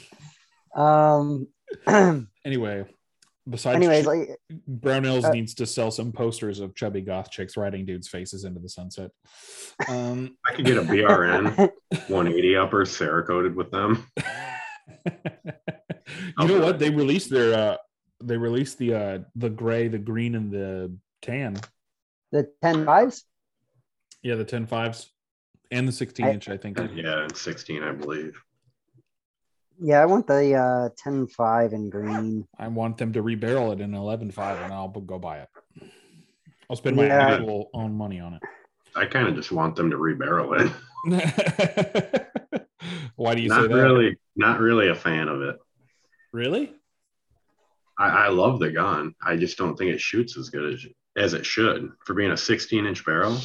Um 0.74 1.48
anyway, 2.46 2.87
besides 3.48 3.76
anyways, 3.76 4.07
like 4.07 4.31
Brownells 4.70 5.24
uh, 5.24 5.31
needs 5.31 5.55
to 5.55 5.66
sell 5.66 5.90
some 5.90 6.12
posters 6.12 6.61
of 6.61 6.74
chubby 6.74 7.00
goth 7.00 7.31
chicks 7.31 7.57
riding 7.57 7.85
dudes' 7.85 8.09
faces 8.09 8.44
into 8.44 8.61
the 8.61 8.68
sunset. 8.68 9.11
Um, 9.88 10.37
I 10.48 10.55
could 10.55 10.64
get 10.64 10.78
a 10.78 10.83
BRN 10.83 11.57
180 12.09 12.57
upper 12.57 12.85
Cerakoted 12.85 13.55
with 13.55 13.70
them. 13.70 14.07
you 16.38 16.48
know 16.48 16.61
what? 16.61 16.78
They 16.78 16.90
released 16.90 17.31
their 17.31 17.55
uh 17.55 17.76
they 18.22 18.37
released 18.37 18.78
the 18.78 18.94
uh 18.94 19.18
the 19.37 19.50
gray, 19.50 19.88
the 19.88 19.98
green, 19.98 20.35
and 20.35 20.50
the 20.50 20.96
tan. 21.22 21.57
the 22.31 22.48
10 22.62 22.85
fives. 22.85 23.24
Yeah, 24.22 24.37
the 24.37 24.44
10 24.44 24.66
fives 24.66 25.11
and 25.70 25.88
the 25.88 25.92
16 25.92 26.26
I- 26.26 26.33
inch, 26.33 26.48
I 26.48 26.57
think. 26.57 26.78
Yeah, 26.94 27.22
and 27.22 27.37
16, 27.37 27.83
I 27.83 27.92
believe. 27.92 28.40
Yeah, 29.85 30.01
I 30.01 30.07
want 30.07 30.27
the 30.29 30.55
uh 30.55 30.88
10 30.97 31.27
5 31.27 31.73
in 31.73 31.90
green. 31.90 32.47
I 32.59 32.68
want 32.68 32.99
them 32.99 33.12
to 33.14 33.23
rebarrel 33.23 33.73
it 33.73 33.81
in 33.81 33.95
11 33.95 34.31
5 34.31 34.61
and 34.62 34.73
I'll 34.73 34.88
go 34.88 35.18
buy 35.18 35.38
it. 35.40 35.49
I'll 36.71 36.77
spend 36.77 36.97
my 36.97 37.07
Yeah. 37.07 37.35
actual 37.35 37.68
own 37.75 37.92
money 37.95 38.21
on 38.21 38.35
it. 38.35 38.42
I 38.95 39.07
kind 39.07 39.27
of 39.27 39.35
just 39.35 39.51
want 39.51 39.75
them 39.75 39.90
to 39.90 39.97
rebarrel 39.97 40.61
it. 40.61 40.73
it. 41.07 42.66
Why 43.16 43.35
do 43.35 43.42
you 43.42 43.49
say 43.49 43.57
not 43.57 43.68
that? 43.71 43.75
really, 43.75 44.16
not 44.37 44.61
really 44.61 44.88
a 44.88 44.95
fan 44.95 45.29
of 45.29 45.42
it. 45.42 45.57
Really? 46.33 46.73
I, 47.99 48.09
I 48.09 48.29
love 48.29 48.59
the 48.61 48.71
gun. 48.71 49.14
I 49.25 49.37
just 49.37 49.59
don't 49.59 49.77
think 49.77 49.90
it 49.92 50.01
shoots 50.01 50.37
as 50.38 50.49
good 50.51 50.75
as 50.75 50.87
as 51.16 51.35
it 51.35 51.45
should 51.45 51.90
for 52.07 52.14
being 52.14 52.31
a 52.31 52.37
16 52.37 52.87
inch 52.87 53.05
barrel. 53.05 53.37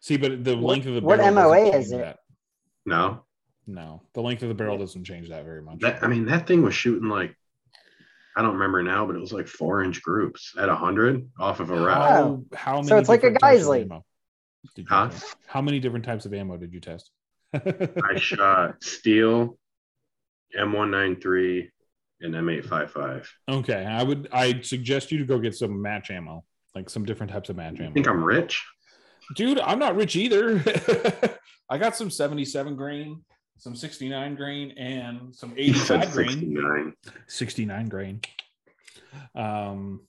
See, 0.00 0.16
but 0.16 0.44
the 0.44 0.54
What- 0.56 0.70
length 0.70 0.86
of 0.86 0.94
the 0.94 1.00
what 1.00 1.18
barrel 1.18 1.34
MOA 1.34 1.56
doesn't 1.72 1.80
is 1.80 1.90
change 1.90 2.00
it? 2.00 2.04
that. 2.04 2.18
No, 2.86 3.23
No, 3.66 4.02
the 4.12 4.20
length 4.20 4.42
of 4.42 4.48
the 4.48 4.54
barrel 4.54 4.76
doesn't 4.78 5.04
change 5.04 5.28
that 5.30 5.44
very 5.44 5.62
much. 5.62 5.80
that 5.80 6.02
I 6.02 6.06
mean 6.06 6.26
that 6.26 6.46
thing 6.46 6.62
was 6.62 6.74
shooting 6.74 7.08
like 7.08 7.34
I 8.36 8.42
don't 8.42 8.54
remember 8.54 8.82
now, 8.82 9.06
but 9.06 9.14
it 9.16 9.20
was 9.20 9.32
like 9.32 9.46
four 9.48 9.82
inch 9.84 10.02
groups 10.02 10.52
at 10.58 10.68
hundred 10.68 11.28
off 11.38 11.60
of 11.60 11.70
a 11.70 11.74
rack. 11.80 11.96
how, 11.96 12.42
how 12.54 12.74
many 12.76 12.88
So 12.88 12.98
it's 12.98 13.08
like 13.08 13.22
a 13.22 13.30
different 13.32 13.42
Geissele. 13.60 13.82
ammo 13.82 14.04
did 14.74 14.82
you 14.82 14.86
Huh? 14.88 15.08
test? 15.08 15.36
How 15.46 15.62
many 15.62 15.78
different 15.80 16.04
types 16.04 16.26
of 16.26 16.34
ammo 16.34 16.56
did 16.56 16.72
you 16.72 16.80
test? 16.80 17.10
I 17.54 18.16
shot 18.16 18.82
steel, 18.82 19.56
M193, 20.58 21.68
and 22.20 22.34
M855. 22.34 23.26
okay, 23.48 23.84
I 23.84 24.02
would 24.02 24.28
I 24.32 24.60
suggest 24.62 25.12
you 25.12 25.18
to 25.18 25.24
go 25.24 25.38
get 25.38 25.54
some 25.54 25.80
match 25.80 26.10
ammo, 26.10 26.44
like 26.74 26.90
some 26.90 27.04
different 27.04 27.32
types 27.32 27.48
of 27.50 27.56
match 27.56 27.76
I 27.80 27.84
ammo. 27.84 27.94
think 27.94 28.08
I'm 28.08 28.22
rich. 28.24 28.62
Dude, 29.36 29.58
I'm 29.60 29.78
not 29.78 29.96
rich 29.96 30.16
either. 30.16 30.62
I 31.70 31.78
got 31.78 31.96
some 31.96 32.10
77 32.10 32.76
grain, 32.76 33.22
some 33.64 33.74
69 33.74 34.34
grain, 34.34 34.72
and 34.72 35.34
some 35.34 35.56
He 35.56 35.72
said 35.72 36.02
85 36.04 36.12
grain. 36.12 36.28
69. 36.28 36.94
69 37.26 37.88
grain. 37.88 38.20
Um, 39.34 40.00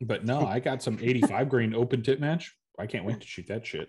but 0.00 0.24
no, 0.24 0.46
I 0.46 0.60
got 0.60 0.82
some 0.82 0.98
85 0.98 1.50
grain 1.50 1.74
open 1.74 2.02
tip 2.02 2.18
match. 2.18 2.54
I 2.78 2.86
can't 2.86 3.04
wait 3.04 3.20
to 3.20 3.26
shoot 3.26 3.48
that 3.48 3.66
shit. 3.66 3.88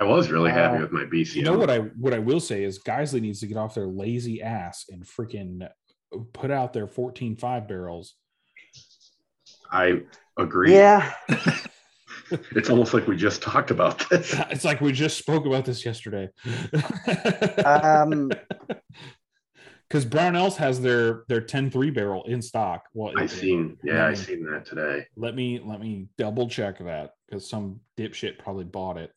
I 0.00 0.02
was 0.04 0.32
really 0.32 0.50
happy 0.50 0.78
Uh, 0.78 0.80
with 0.80 0.90
my 0.90 1.04
BC. 1.04 1.36
You 1.36 1.42
know 1.44 1.56
what 1.56 1.70
I 1.70 1.78
what 1.78 2.12
I 2.12 2.18
will 2.18 2.40
say 2.40 2.64
is 2.64 2.80
Geissele 2.80 3.20
needs 3.20 3.38
to 3.40 3.46
get 3.46 3.56
off 3.56 3.76
their 3.76 3.86
lazy 3.86 4.42
ass 4.42 4.86
and 4.90 5.04
freaking 5.04 5.68
put 6.32 6.50
out 6.50 6.72
their 6.72 6.88
14 6.88 7.36
five 7.36 7.68
barrels. 7.68 8.16
I 9.70 10.02
agree. 10.36 10.72
Yeah. 10.74 11.12
It's 12.52 12.70
almost 12.70 12.94
like 12.94 13.06
we 13.06 13.16
just 13.16 13.42
talked 13.42 13.70
about 13.70 14.08
this. 14.10 14.34
It's 14.50 14.64
like 14.64 14.80
we 14.80 14.92
just 14.92 15.18
spoke 15.18 15.46
about 15.46 15.64
this 15.64 15.84
yesterday. 15.84 16.28
Um 17.64 18.30
because 19.88 20.06
Brownells 20.06 20.56
has 20.56 20.80
their 20.80 21.24
their 21.28 21.40
10-3 21.40 21.94
barrel 21.94 22.24
in 22.24 22.42
stock. 22.42 22.84
Well, 22.94 23.12
I 23.16 23.24
it- 23.24 23.30
seen, 23.30 23.76
yeah, 23.84 24.06
I 24.06 24.12
Mm. 24.12 24.16
seen 24.16 24.44
that 24.50 24.64
today. 24.64 25.06
let 25.16 25.34
me 25.34 25.60
let 25.64 25.80
me 25.80 26.08
double 26.18 26.48
check 26.48 26.78
that 26.78 27.12
because 27.26 27.48
some 27.48 27.80
dipshit 27.98 28.38
probably 28.38 28.64
bought 28.64 28.96
it. 28.96 29.12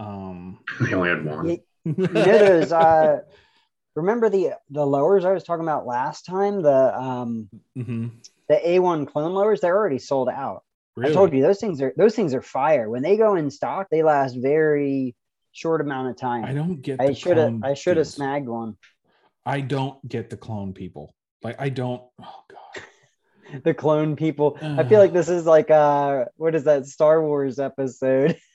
Um 0.00 0.58
They 0.80 0.94
only 0.94 1.10
had 1.10 1.24
one. 1.24 1.46
you, 1.50 1.58
you 1.84 1.94
know 2.12 2.38
those 2.38 2.72
uh 2.72 3.18
remember 3.94 4.28
the 4.30 4.52
the 4.70 4.84
lowers 4.84 5.24
I 5.24 5.32
was 5.32 5.44
talking 5.44 5.64
about 5.64 5.86
last 5.86 6.24
time? 6.26 6.62
The 6.62 6.98
um 6.98 7.48
mhm. 7.76 8.10
the 8.48 8.60
A1 8.64 9.06
clone 9.06 9.34
lowers, 9.34 9.60
they're 9.60 9.76
already 9.76 9.98
sold 9.98 10.28
out. 10.28 10.64
Really? 10.96 11.12
I 11.12 11.14
told 11.14 11.32
you 11.32 11.42
those 11.42 11.60
things 11.60 11.80
are 11.80 11.92
those 11.96 12.14
things 12.14 12.34
are 12.34 12.42
fire. 12.42 12.88
When 12.90 13.02
they 13.02 13.16
go 13.16 13.36
in 13.36 13.50
stock, 13.50 13.88
they 13.90 14.02
last 14.02 14.36
very 14.36 15.14
short 15.52 15.80
amount 15.80 16.08
of 16.08 16.16
time. 16.16 16.44
I 16.44 16.52
don't 16.52 16.80
get 16.80 17.00
I 17.00 17.12
should 17.12 17.36
have 17.36 17.62
I 17.62 17.74
should 17.74 17.96
have 17.96 18.08
snagged 18.08 18.48
one. 18.48 18.76
I 19.44 19.60
don't 19.60 20.06
get 20.08 20.30
the 20.30 20.36
clone 20.36 20.72
people. 20.72 21.14
Like 21.42 21.56
I 21.60 21.68
don't 21.68 22.02
oh 22.20 22.42
god. 22.50 22.84
The 23.64 23.74
clone 23.74 24.16
people. 24.16 24.56
I 24.62 24.82
feel 24.84 24.98
like 24.98 25.12
this 25.12 25.28
is 25.28 25.44
like 25.44 25.70
uh 25.70 26.24
what 26.36 26.54
is 26.54 26.64
that 26.64 26.86
Star 26.86 27.22
Wars 27.22 27.58
episode? 27.58 28.38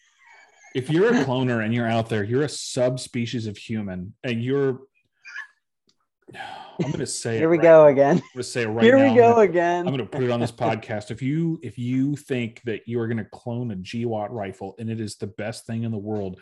if 0.76 0.90
you're 0.90 1.10
a 1.10 1.24
cloner 1.24 1.64
and 1.64 1.74
you're 1.74 1.88
out 1.88 2.10
there, 2.10 2.24
you're 2.24 2.44
a 2.44 2.50
subspecies 2.50 3.48
of 3.48 3.58
human, 3.58 4.14
and 4.24 4.44
you're. 4.44 4.80
I'm 6.80 6.92
going 6.92 7.00
to 7.00 7.08
say. 7.08 7.38
Here 7.38 7.50
we 7.50 7.58
right 7.58 7.64
go 7.64 7.84
now. 7.86 7.88
again. 7.88 8.16
I'm 8.18 8.22
going 8.22 8.30
to 8.36 8.44
say 8.44 8.62
it 8.64 8.68
right 8.70 8.84
Here 8.84 8.98
now. 8.98 9.04
we 9.04 9.10
I'm 9.10 9.16
go 9.16 9.30
gonna- 9.34 9.42
again. 9.42 9.80
I'm 9.88 9.94
going 9.96 9.98
to 10.00 10.06
put 10.06 10.24
it 10.24 10.30
on 10.32 10.40
this 10.40 10.52
podcast. 10.66 11.10
If 11.12 11.22
you 11.22 11.60
if 11.64 11.78
you 11.78 12.16
think 12.16 12.62
that 12.66 12.88
you 12.88 13.00
are 13.00 13.08
going 13.08 13.18
to 13.18 13.26
clone 13.26 13.72
a 13.72 13.76
GWOT 13.76 14.30
rifle 14.32 14.76
and 14.80 14.90
it 14.90 15.00
is 15.00 15.16
the 15.16 15.28
best 15.28 15.66
thing 15.66 15.84
in 15.84 15.92
the 15.92 15.98
world, 15.98 16.40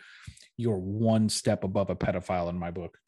you're 0.58 0.76
one 0.78 1.28
step 1.28 1.64
above 1.64 1.90
a 1.90 1.96
pedophile 1.96 2.48
in 2.50 2.58
my 2.58 2.70
book. 2.70 2.98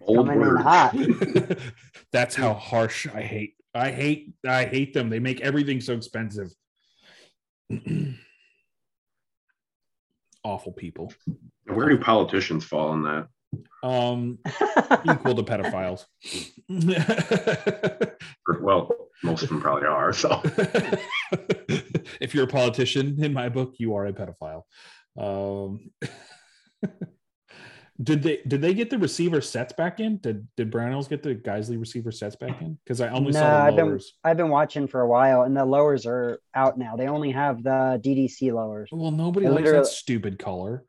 Old 0.00 0.26
Coming 0.28 0.34
in 0.34 0.40
word. 0.40 0.60
hot. 0.60 0.96
That's 2.12 2.34
how 2.34 2.54
harsh 2.54 3.06
I 3.14 3.22
hate. 3.22 3.54
I 3.74 3.90
hate. 3.90 4.32
I 4.46 4.64
hate 4.66 4.94
them. 4.94 5.08
They 5.10 5.18
make 5.18 5.40
everything 5.40 5.80
so 5.80 5.94
expensive. 5.94 6.52
Awful 10.44 10.72
people. 10.72 11.12
Where 11.66 11.88
do 11.88 11.98
politicians 11.98 12.64
fall 12.64 12.92
in 12.92 13.02
that? 13.04 13.28
Um, 13.82 14.38
equal 15.10 15.34
to 15.34 15.42
pedophiles. 15.42 16.04
Well, 18.60 18.90
most 19.22 19.42
of 19.42 19.48
them 19.48 19.60
probably 19.60 19.86
are. 19.88 20.12
So 20.12 20.40
if 22.20 22.34
you're 22.34 22.44
a 22.44 22.48
politician 22.48 23.22
in 23.22 23.32
my 23.32 23.48
book, 23.48 23.74
you 23.78 23.94
are 23.94 24.06
a 24.06 24.12
pedophile. 24.12 24.62
Um, 25.18 25.90
did 28.02 28.22
they 28.22 28.40
did 28.46 28.60
they 28.60 28.74
get 28.74 28.90
the 28.90 28.98
receiver 28.98 29.40
sets 29.40 29.72
back 29.72 29.98
in? 30.00 30.18
Did 30.18 30.46
did 30.56 30.70
Brownells 30.70 31.08
get 31.08 31.22
the 31.22 31.34
Geissele 31.34 31.78
receiver 31.80 32.10
sets 32.12 32.36
back 32.36 32.60
in? 32.60 32.78
Because 32.84 33.00
I 33.00 33.08
only 33.08 33.32
No, 33.32 33.40
saw 33.40 33.48
the 33.50 33.62
I've 33.64 33.76
been- 33.76 33.86
lowers. 33.86 34.12
I've 34.24 34.36
been 34.36 34.50
watching 34.50 34.86
for 34.88 35.00
a 35.00 35.08
while, 35.08 35.42
and 35.42 35.56
the 35.56 35.64
lowers 35.64 36.06
are 36.06 36.38
out 36.54 36.78
now. 36.78 36.96
They 36.96 37.08
only 37.08 37.30
have 37.32 37.62
the 37.62 38.00
DDC 38.04 38.52
lowers. 38.52 38.90
Well, 38.92 39.10
nobody 39.10 39.46
I 39.46 39.50
likes 39.50 39.70
that 39.70 39.86
stupid 39.86 40.38
color. 40.38 40.84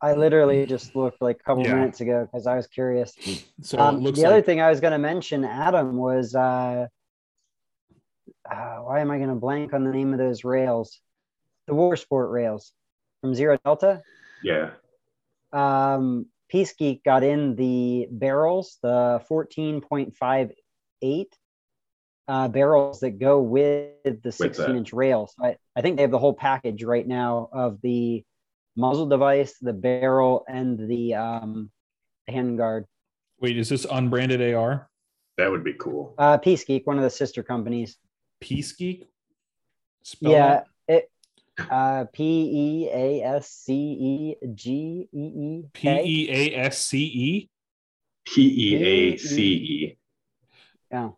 I 0.00 0.14
literally 0.14 0.66
just 0.66 0.94
looked 0.94 1.22
like 1.22 1.36
a 1.40 1.44
couple 1.44 1.64
Yeah. 1.64 1.74
minutes 1.76 2.00
ago 2.00 2.26
because 2.30 2.46
I 2.46 2.56
was 2.56 2.66
curious. 2.66 3.16
So 3.62 3.78
Um, 3.78 3.96
it 3.96 4.02
looks 4.02 4.18
the 4.18 4.26
other 4.26 4.42
thing 4.42 4.60
I 4.60 4.70
was 4.70 4.80
going 4.80 4.92
to 4.92 4.98
mention, 4.98 5.44
Adam, 5.44 5.96
was 5.96 6.34
uh, 6.34 6.86
uh, 8.50 8.76
why 8.76 9.00
am 9.00 9.10
I 9.10 9.16
going 9.18 9.30
to 9.30 9.34
blank 9.34 9.72
on 9.72 9.84
the 9.84 9.90
name 9.92 10.12
of 10.12 10.18
those 10.18 10.44
rails? 10.44 11.00
The 11.66 11.74
War 11.74 11.96
Sport 11.96 12.30
rails 12.30 12.72
from 13.22 13.34
Zero 13.34 13.58
Delta. 13.64 14.02
yeah, 14.42 14.70
Um, 15.52 16.26
Peace 16.48 16.74
Geek 16.74 17.02
got 17.04 17.22
in 17.22 17.56
the 17.56 18.06
barrels, 18.10 18.78
the 18.82 19.22
14.58 19.30 21.26
uh, 22.28 22.48
barrels 22.48 23.00
that 23.00 23.18
go 23.18 23.40
with 23.40 24.22
the 24.22 24.32
16 24.32 24.66
that. 24.66 24.76
inch 24.76 24.92
rails. 24.92 25.34
I, 25.40 25.56
I 25.74 25.80
think 25.80 25.96
they 25.96 26.02
have 26.02 26.10
the 26.10 26.18
whole 26.18 26.34
package 26.34 26.84
right 26.84 27.06
now 27.06 27.48
of 27.52 27.80
the 27.82 28.24
muzzle 28.76 29.06
device, 29.06 29.54
the 29.60 29.72
barrel, 29.72 30.44
and 30.48 30.78
the 30.88 31.14
um, 31.14 31.70
handguard. 32.30 32.84
wait, 33.40 33.56
is 33.58 33.68
this 33.68 33.84
unbranded 33.90 34.54
AR? 34.54 34.88
that 35.36 35.50
would 35.50 35.64
be 35.64 35.74
cool. 35.74 36.14
Uh, 36.16 36.38
Peace 36.38 36.62
Geek, 36.64 36.86
one 36.86 36.96
of 36.96 37.02
the 37.02 37.10
sister 37.10 37.42
companies. 37.42 37.96
Peace 38.40 38.72
Geek? 38.72 39.08
Spell 40.02 40.30
yeah, 40.32 40.48
that? 40.48 40.66
it 40.86 41.10
uh, 41.70 42.04
P 42.12 42.22
E 42.52 42.90
A 42.92 43.22
S 43.22 43.48
C 43.50 43.72
E 44.42 44.46
G 44.54 45.08
E 45.12 45.18
E 45.18 45.62
P 45.72 45.80
K. 45.80 46.04
E 46.04 46.30
A 46.30 46.56
S 46.66 46.84
C 46.84 46.98
E. 47.04 47.50
P 48.26 48.42
E 48.42 48.76
A 48.84 49.16
C 49.16 49.42
E, 49.52 49.98
Oh, 50.94 51.16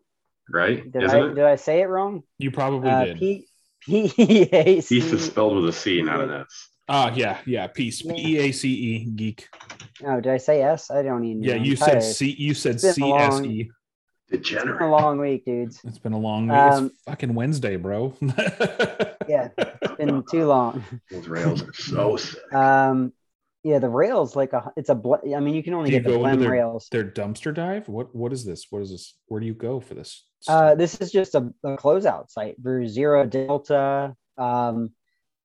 right? 0.49 0.91
did 0.91 1.03
Isn't 1.03 1.21
I 1.21 1.25
it? 1.27 1.35
did 1.35 1.43
I 1.45 1.55
say 1.55 1.81
it 1.81 1.85
wrong? 1.85 2.23
You 2.39 2.51
probably 2.51 2.89
Uh, 2.89 3.05
did. 3.05 3.17
P 3.19 3.47
P 3.81 4.11
E 4.17 4.49
A 4.51 4.81
C. 4.81 4.95
Peace 4.99 5.11
is 5.13 5.25
spelled 5.25 5.55
with 5.57 5.69
a 5.69 5.73
C, 5.73 6.01
not 6.01 6.21
an 6.21 6.31
S. 6.31 6.69
Ah, 6.89 7.13
yeah, 7.15 7.39
yeah. 7.45 7.67
Peace. 7.67 8.03
Yeah. 8.03 8.13
P 8.13 8.35
E 8.35 8.37
A 8.39 8.51
C 8.51 8.69
E. 8.73 9.05
Geek. 9.05 9.47
Oh, 10.05 10.21
did 10.21 10.31
I 10.31 10.37
say 10.37 10.61
S? 10.61 10.89
I 10.91 11.03
don't 11.03 11.23
even. 11.25 11.43
Yeah, 11.43 11.53
know. 11.55 11.59
I'm 11.59 11.65
you 11.65 11.75
said 11.75 11.91
tired. 12.01 12.03
C. 12.03 12.35
You 12.37 12.53
said 12.53 12.75
It's 12.75 12.83
been 12.83 12.93
C 12.93 13.11
a 13.11 13.15
S 13.15 13.33
long- 13.33 13.45
E. 13.45 13.71
It's 14.29 14.49
been 14.51 14.67
a 14.69 14.89
long 14.91 15.19
week, 15.19 15.45
dudes. 15.45 15.79
It's 15.85 15.99
been 15.99 16.11
a 16.11 16.19
long 16.19 16.47
week. 16.49 16.57
Um, 16.57 16.85
it's 16.87 17.01
fucking 17.03 17.33
Wednesday, 17.33 17.75
bro. 17.77 18.13
Yeah, 19.29 19.49
it's 19.57 19.95
been 19.97 20.23
too 20.31 20.45
long. 20.45 20.85
Those 21.11 21.27
rails 21.27 21.61
are 21.61 21.73
so 21.73 22.15
sick. 22.15 22.39
Um, 22.53 23.11
yeah, 23.65 23.77
the 23.79 23.89
rails 23.89 24.37
like 24.37 24.53
a 24.53 24.71
it's 24.77 24.87
a. 24.87 24.95
Ble- 24.95 25.19
I 25.35 25.41
mean, 25.41 25.53
you 25.53 25.61
can 25.63 25.73
only 25.73 25.89
Do 25.89 25.97
you 25.97 26.01
get 26.01 26.09
the 26.09 26.17
go 26.17 26.25
into 26.25 26.37
blem 26.37 26.39
their- 26.43 26.51
rails. 26.51 26.87
Their 26.93 27.03
dumpster 27.03 27.53
dive. 27.53 27.89
What? 27.89 28.15
What 28.15 28.31
is 28.31 28.45
this? 28.45 28.67
What 28.69 28.81
is 28.83 28.91
this? 28.91 29.15
Where 29.27 29.41
do 29.41 29.45
you 29.45 29.53
go 29.53 29.81
for 29.81 29.95
this? 29.95 30.23
Uh, 30.47 30.75
this 30.75 30.95
is 31.01 31.11
just 31.11 31.35
a, 31.35 31.53
a 31.65 31.75
closeout 31.75 32.29
site 32.29 32.55
for 32.63 32.87
Zero 32.87 33.25
Delta. 33.25 34.15
Um, 34.37 34.91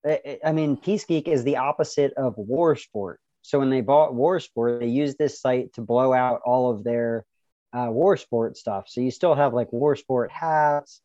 I, 0.04 0.20
I- 0.26 0.38
I 0.46 0.52
mean, 0.52 0.76
Peace 0.76 1.04
Geek 1.04 1.28
is 1.28 1.44
the 1.44 1.56
opposite 1.58 2.12
of 2.14 2.34
War 2.36 2.76
Sport. 2.76 3.20
So 3.42 3.58
when 3.58 3.70
they 3.70 3.80
bought 3.80 4.14
War 4.14 4.38
Sport, 4.40 4.80
they 4.80 4.86
used 4.86 5.18
this 5.18 5.40
site 5.40 5.72
to 5.74 5.80
blow 5.80 6.12
out 6.12 6.40
all 6.44 6.70
of 6.70 6.84
their 6.84 7.24
uh, 7.72 7.88
War 7.90 8.16
Sport 8.16 8.56
stuff. 8.56 8.84
So 8.88 9.00
you 9.00 9.10
still 9.10 9.34
have 9.34 9.52
like 9.54 9.72
War 9.72 9.96
Sport 9.96 10.30
hats 10.30 11.00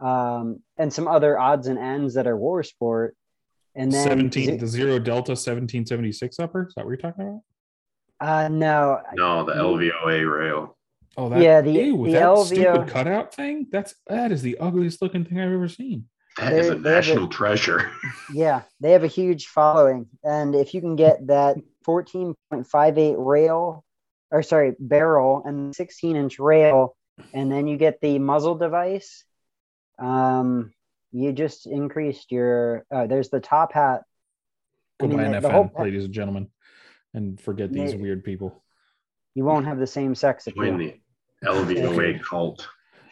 um, 0.00 0.60
and 0.76 0.92
some 0.92 1.06
other 1.08 1.38
odds 1.38 1.68
and 1.68 1.78
ends 1.78 2.14
that 2.14 2.26
are 2.26 2.36
War 2.36 2.62
Sport. 2.62 3.14
And 3.74 3.92
then 3.92 4.06
Seventeen. 4.08 4.58
The 4.58 4.66
zero 4.66 4.98
delta 4.98 5.36
seventeen 5.36 5.84
seventy 5.86 6.10
six 6.12 6.38
upper. 6.40 6.66
Is 6.68 6.74
that 6.76 6.84
what 6.86 6.90
you're 6.90 6.96
talking 6.96 7.24
about? 7.28 7.40
uh, 8.44 8.48
no, 8.48 9.00
No, 9.14 9.44
the 9.44 9.52
LVOA 9.52 10.38
rail. 10.38 10.76
Oh, 11.18 11.28
that. 11.28 11.40
Yeah, 11.42 11.60
the- 11.60 11.72
ew, 11.72 12.06
the 12.06 12.12
that 12.12 12.22
LVO 12.22 12.46
stupid 12.46 12.88
cutout 12.88 13.34
thing. 13.34 13.66
That's 13.70 13.94
that 14.06 14.32
is 14.32 14.40
the 14.42 14.56
ugliest 14.58 15.02
looking 15.02 15.24
thing 15.26 15.38
I've 15.38 15.52
ever 15.52 15.68
seen. 15.68 16.06
That 16.38 16.52
is 16.52 16.68
a 16.68 16.74
They- 16.74 16.80
they 16.80 16.90
have 16.90 17.04
a- 17.04 17.08
national 17.08 17.28
treasure. 17.28 17.90
Yeah, 18.32 18.62
they 18.80 18.90
have 18.92 19.04
a 19.04 19.08
huge 19.08 19.46
following. 19.46 20.08
And 20.24 20.54
if 20.54 20.74
you 20.74 20.80
can 20.80 20.96
get 20.96 21.26
that 21.28 21.56
14.58 21.86 23.14
rail, 23.18 23.84
or 24.32 24.42
sorry, 24.42 24.74
barrel 24.80 25.42
and 25.44 25.74
16 25.74 26.16
inch 26.16 26.38
rail, 26.38 26.96
and 27.32 27.50
then 27.50 27.66
you 27.68 27.76
get 27.76 28.00
the 28.00 28.18
muzzle 28.18 28.56
device, 28.56 29.24
um, 29.98 30.72
you 31.12 31.32
just 31.32 31.66
increased 31.66 32.30
your. 32.32 32.84
Uh, 32.90 33.06
there's 33.06 33.30
the 33.30 33.40
top 33.40 33.72
hat. 33.72 34.02
I 35.00 35.06
Go 35.06 35.08
mean, 35.08 35.18
buy 35.18 35.40
the- 35.40 35.40
the 35.40 35.50
whole- 35.52 35.70
ladies 35.78 36.04
and 36.06 36.12
gentlemen, 36.12 36.48
and 37.14 37.40
forget 37.40 37.72
these 37.72 37.94
Yeah. 37.94 38.00
weird 38.00 38.24
people. 38.24 38.62
You 39.34 39.44
won't 39.44 39.66
have 39.66 39.78
the 39.78 39.86
same 39.86 40.14
sex 40.14 40.46
Join 40.46 40.78
the 40.78 41.00
LVOA 41.44 42.18
cult. 42.22 42.68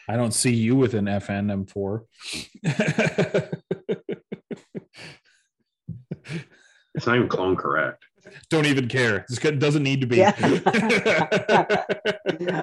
I 0.09 0.17
don't 0.17 0.33
see 0.33 0.55
you 0.55 0.77
with 0.77 0.95
an 0.95 1.07
FN 1.07 1.67
M4. 1.67 2.05
It's 6.95 7.07
not 7.07 7.17
even 7.17 7.29
clone 7.29 7.57
correct. 7.57 8.05
don't 8.51 8.67
even 8.67 8.88
care. 8.88 9.25
This 9.29 9.38
doesn't 9.38 9.83
need 9.83 10.01
to 10.03 10.07
be. 10.07 10.19
Yeah. 10.19 10.33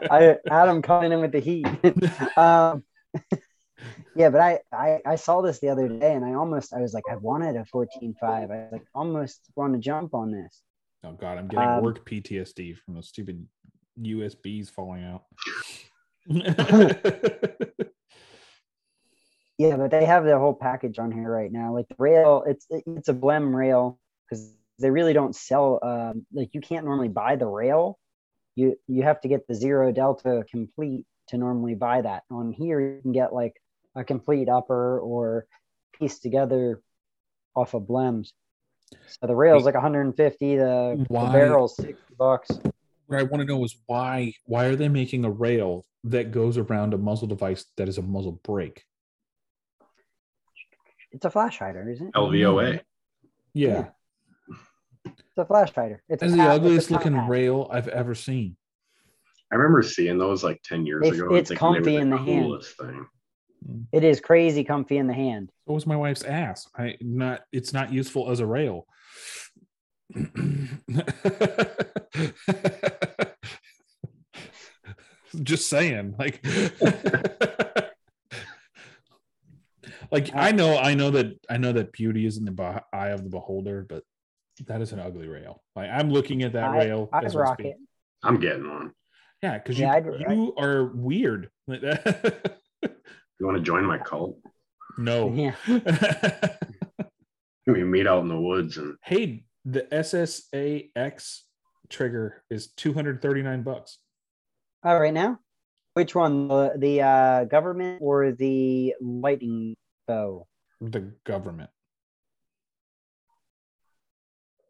I 0.10 0.38
Adam 0.50 0.82
coming 0.82 1.12
in 1.12 1.20
with 1.20 1.34
the 1.34 1.40
heat. 1.40 1.66
um, 2.38 2.84
yeah, 4.16 4.30
but 4.30 4.40
I, 4.40 4.60
I 4.72 5.00
I 5.06 5.16
saw 5.16 5.42
this 5.42 5.60
the 5.60 5.70
other 5.70 5.90
day, 5.90 6.14
and 6.14 6.24
I 6.24 6.34
almost 6.34 6.74
I 6.74 6.80
was 6.80 6.94
like 6.94 7.04
I 7.12 7.18
wanted 7.18 7.58
a 7.58 7.66
14.5. 7.74 8.16
I 8.24 8.46
was 8.46 8.70
like 8.72 8.86
almost 8.96 9.42
want 9.56 9.74
to 9.74 9.80
jump 9.80 10.14
on 10.14 10.32
this. 10.32 10.62
oh 11.04 11.12
god, 11.14 11.38
I'm 11.38 11.48
getting 11.48 11.68
Um, 11.68 11.84
work 11.84 12.08
PTSD 12.10 12.78
from 12.78 12.96
those 12.96 13.10
stupid 13.10 13.46
USBs 14.02 14.70
falling 14.70 15.04
out. 15.04 15.24
Yeah, 19.62 19.78
but 19.78 19.92
they 19.92 20.06
have 20.06 20.26
the 20.26 20.40
whole 20.40 20.56
package 20.56 20.98
on 20.98 21.12
here 21.12 21.30
right 21.30 21.52
now. 21.52 21.72
Like 21.76 21.88
the 21.88 21.96
rail, 22.00 22.44
it's 22.48 22.66
it's 22.70 23.10
a 23.10 23.14
blem 23.14 23.54
rail 23.54 24.00
because 24.28 24.52
they 24.80 24.90
really 24.90 25.14
don't 25.14 25.36
sell. 25.36 25.78
Um, 25.84 26.26
like 26.34 26.50
you 26.54 26.62
can't 26.62 26.84
normally 26.84 27.10
buy 27.10 27.36
the 27.36 27.46
rail. 27.46 28.00
You 28.56 28.76
you 28.88 29.04
have 29.04 29.22
to 29.22 29.28
get 29.28 29.48
the 29.48 29.54
zero 29.54 29.92
delta 29.92 30.44
complete 30.50 31.06
to 31.28 31.38
normally 31.38 31.76
buy 31.76 32.02
that. 32.02 32.24
On 32.32 32.52
here, 32.52 32.80
you 32.80 33.02
can 33.04 33.12
get 33.12 33.34
like 33.34 33.54
a 33.96 34.04
complete 34.04 34.50
upper 34.50 35.00
or 35.00 35.46
piece 35.94 36.18
together 36.18 36.82
off 37.56 37.76
of 37.76 37.84
blems. 37.84 38.32
So 39.06 39.28
the 39.28 39.36
rail's 39.36 39.64
like 39.64 39.76
150. 39.76 40.58
The, 40.58 41.06
the 41.08 41.30
barrel's 41.32 41.76
60 41.76 42.16
bucks. 42.18 42.50
What 43.12 43.20
I 43.20 43.24
want 43.24 43.41
to 43.41 43.45
know 43.45 43.64
is 43.66 43.76
why 43.88 44.34
why 44.45 44.66
are 44.66 44.76
they 44.76 44.88
making 44.88 45.26
a 45.26 45.30
rail 45.30 45.86
that 46.05 46.32
goes 46.32 46.57
around 46.57 46.93
a 46.93 46.97
muzzle 46.97 47.28
device 47.28 47.66
that 47.78 47.89
is 47.89 47.97
a 47.97 48.01
muzzle 48.01 48.39
brake? 48.43 48.86
It's 51.12 51.26
a 51.26 51.30
flash 51.30 51.59
hider, 51.59 51.89
isn't 51.89 52.07
it? 52.07 52.14
LVOA. 52.14 52.80
Yeah, 53.53 53.89
It's 55.05 55.38
a 55.38 55.45
flash 55.45 55.74
hider. 55.76 56.01
It's 56.07 56.24
a 56.24 56.26
that's 56.28 56.32
the 56.32 56.38
pat- 56.38 56.55
it's 56.55 56.66
ugliest 56.66 56.89
top 56.89 56.99
looking 56.99 57.14
hat. 57.20 57.30
rail 57.30 57.68
I've 57.70 57.89
ever 57.89 58.16
seen. 58.16 58.55
I 59.51 59.55
remember 59.55 59.84
seeing 59.84 60.18
those 60.18 60.41
like 60.41 60.62
10 60.64 60.86
years 60.86 61.05
It's- 61.05 61.20
ago. 61.22 61.36
it's 61.36 61.49
thinking 61.49 61.59
comfy 61.59 61.95
in 61.97 62.09
the 62.09 62.18
hand. 62.18 62.64
thing. 62.80 63.07
It 63.91 64.05
is 64.05 64.22
crazy 64.22 64.64
comfy 64.64 64.97
in 64.97 65.07
the 65.07 65.14
hand. 65.14 65.51
So 65.68 65.74
was 65.74 65.86
my 65.86 65.97
wife's 65.97 66.24
ass. 66.24 66.68
I 66.78 66.95
not 67.01 67.41
it's 67.51 67.74
not 67.74 67.91
useful 67.91 68.32
as 68.32 68.39
a 68.39 68.45
rail. 68.45 68.88
Just 75.43 75.70
saying, 75.70 76.16
like 76.20 76.45
Like 80.12 80.36
I 80.36 80.51
know, 80.51 80.78
I 80.78 80.93
know 80.93 81.09
that 81.12 81.39
I 81.49 81.55
know 81.55 81.72
that 81.72 81.93
beauty 81.93 82.26
is 82.26 82.36
in 82.38 82.43
the 82.43 82.82
eye 82.91 83.07
of 83.09 83.24
the 83.24 83.30
beholder, 83.30 83.86
but 83.88 84.03
that 84.68 84.82
is 84.82 84.91
an 84.91 84.99
ugly 84.99 85.30
rail. 85.30 85.64
Like 85.74 85.89
I'm 85.89 86.12
looking 86.12 86.43
at 86.43 86.51
that 86.53 86.72
I, 86.72 86.78
rail. 86.86 87.07
I'd 87.14 87.24
as 87.24 87.34
we 87.34 87.41
rock 87.41 87.62
speak. 87.62 87.68
it. 87.68 87.78
I'm 88.22 88.38
getting 88.39 88.70
one. 88.70 88.91
Yeah, 89.41 89.57
because 89.57 89.80
Yeah, 89.80 89.97
you 89.99 90.14
I'd- 90.16 90.36
you 90.36 90.53
are 90.57 90.91
weird. 90.93 91.49
You 93.39 93.47
want 93.47 93.57
to 93.57 93.64
join 93.64 93.86
my 93.86 93.97
cult? 93.97 94.38
no. 94.99 95.34
Yeah. 95.34 95.55
We 97.66 97.84
meet 97.84 98.05
out 98.05 98.22
in 98.22 98.28
the 98.28 98.39
woods 98.39 98.78
and 98.78 98.97
hey, 99.03 99.45
the 99.66 99.82
SSAX 99.91 101.39
trigger 101.89 102.43
is 102.49 102.72
239 102.78 103.64
bucks. 103.64 103.99
All 104.84 104.99
right 104.99 105.14
now, 105.14 105.39
which 105.93 106.16
one? 106.16 106.47
The 106.47 106.74
the 106.78 107.01
uh, 107.01 107.43
government 107.45 107.99
or 108.01 108.32
the 108.32 108.95
lightning 108.99 109.76
bow? 110.07 110.47
The 110.80 111.14
government. 111.24 111.70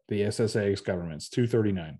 The 0.08 0.22
SSAX 0.22 0.84
government's 0.84 1.30
239. 1.30 1.98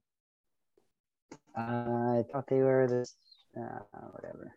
Uh, 1.56 1.60
I 1.60 2.24
thought 2.30 2.46
they 2.48 2.58
were 2.58 2.86
this. 2.86 3.16
Uh, 3.56 3.78
whatever. 4.10 4.54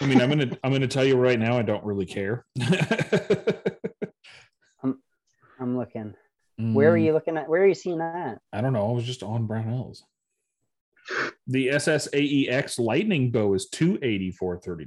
I 0.00 0.06
mean, 0.06 0.20
I'm 0.20 0.28
gonna 0.30 0.56
I'm 0.64 0.72
gonna 0.72 0.86
tell 0.88 1.04
you 1.04 1.16
right 1.16 1.38
now, 1.38 1.58
I 1.58 1.62
don't 1.62 1.84
really 1.84 2.06
care. 2.06 2.46
I'm 5.60 5.76
looking. 5.78 6.14
Where 6.56 6.92
are 6.92 6.96
Mm, 6.96 7.04
you 7.04 7.12
looking 7.12 7.36
at? 7.36 7.48
Where 7.48 7.62
are 7.62 7.66
you 7.66 7.74
seeing 7.74 7.98
that? 7.98 8.38
I 8.52 8.60
don't 8.60 8.72
know. 8.72 8.88
I 8.88 8.92
was 8.92 9.04
just 9.04 9.22
on 9.22 9.48
Brownells. 9.48 9.98
The 11.46 11.68
SSAEX 11.68 12.78
Lightning 12.78 13.30
Bow 13.30 13.54
is 13.54 13.68
284.39. 13.70 14.86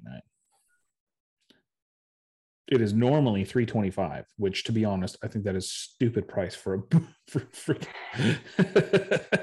It 2.69 2.81
is 2.81 2.93
normally 2.93 3.45
325, 3.45 4.25
which 4.37 4.63
to 4.65 4.71
be 4.71 4.83
honest, 4.83 5.17
I 5.23 5.27
think 5.27 5.45
that 5.45 5.55
is 5.55 5.71
stupid 5.71 6.27
price 6.27 6.55
for 6.55 6.75
a 6.75 6.81
for, 7.27 7.41
for 7.51 7.77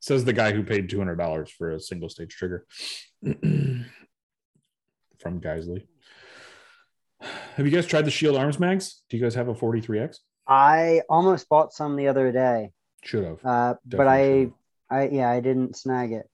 says 0.00 0.24
the 0.24 0.32
guy 0.32 0.52
who 0.52 0.62
paid 0.62 0.88
$200 0.88 1.50
for 1.50 1.72
a 1.72 1.80
single 1.80 2.08
stage 2.08 2.30
trigger 2.34 2.66
from 3.22 3.84
Geissele. 5.40 5.86
Have 7.20 7.66
you 7.66 7.72
guys 7.72 7.86
tried 7.86 8.06
the 8.06 8.10
Shield 8.10 8.36
Arms 8.36 8.58
mags? 8.58 9.02
Do 9.10 9.16
you 9.18 9.22
guys 9.22 9.34
have 9.34 9.48
a 9.48 9.54
43X? 9.54 10.16
I 10.50 11.02
almost 11.08 11.48
bought 11.48 11.72
some 11.72 11.94
the 11.94 12.08
other 12.08 12.32
day, 12.32 12.72
Should 13.04 13.24
have. 13.24 13.44
uh, 13.44 13.74
but 13.86 14.08
I, 14.08 14.22
should've. 14.24 14.52
I 14.90 15.08
yeah, 15.08 15.30
I 15.30 15.38
didn't 15.40 15.76
snag 15.76 16.10
it. 16.12 16.28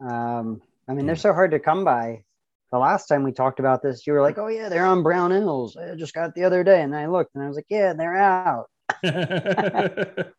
Um, 0.00 0.62
I 0.88 0.94
mean, 0.94 1.06
they're 1.06 1.16
so 1.16 1.32
hard 1.32 1.50
to 1.50 1.58
come 1.58 1.84
by. 1.84 2.22
The 2.70 2.78
last 2.78 3.06
time 3.08 3.24
we 3.24 3.32
talked 3.32 3.58
about 3.58 3.82
this, 3.82 4.06
you 4.06 4.12
were 4.12 4.22
like, 4.22 4.38
"Oh 4.38 4.46
yeah, 4.46 4.68
they're 4.68 4.86
on 4.86 5.02
Brownells. 5.02 5.76
I 5.76 5.96
just 5.96 6.14
got 6.14 6.28
it 6.28 6.34
the 6.36 6.44
other 6.44 6.62
day," 6.62 6.80
and 6.82 6.94
I 6.94 7.06
looked 7.06 7.34
and 7.34 7.42
I 7.42 7.48
was 7.48 7.56
like, 7.56 7.66
"Yeah, 7.68 7.92
they're 7.92 8.16
out." 8.16 8.70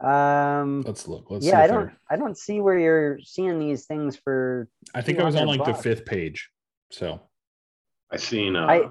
Um, 0.00 0.82
Let's 0.84 1.06
look. 1.06 1.30
Let's 1.30 1.44
yeah, 1.46 1.52
see 1.52 1.56
I 1.58 1.66
don't, 1.68 1.86
they're- 1.86 1.96
I 2.10 2.16
don't 2.16 2.36
see 2.36 2.60
where 2.60 2.76
you're 2.76 3.20
seeing 3.20 3.60
these 3.60 3.86
things 3.86 4.16
for. 4.16 4.68
I 4.94 5.00
think 5.00 5.20
I 5.20 5.24
was 5.24 5.36
on 5.36 5.42
200 5.42 5.60
like 5.64 5.76
the 5.76 5.80
fifth 5.80 6.04
page. 6.04 6.50
So 6.90 7.20
I 8.10 8.16
seen 8.16 8.56
uh, 8.56 8.66
I- 8.66 8.90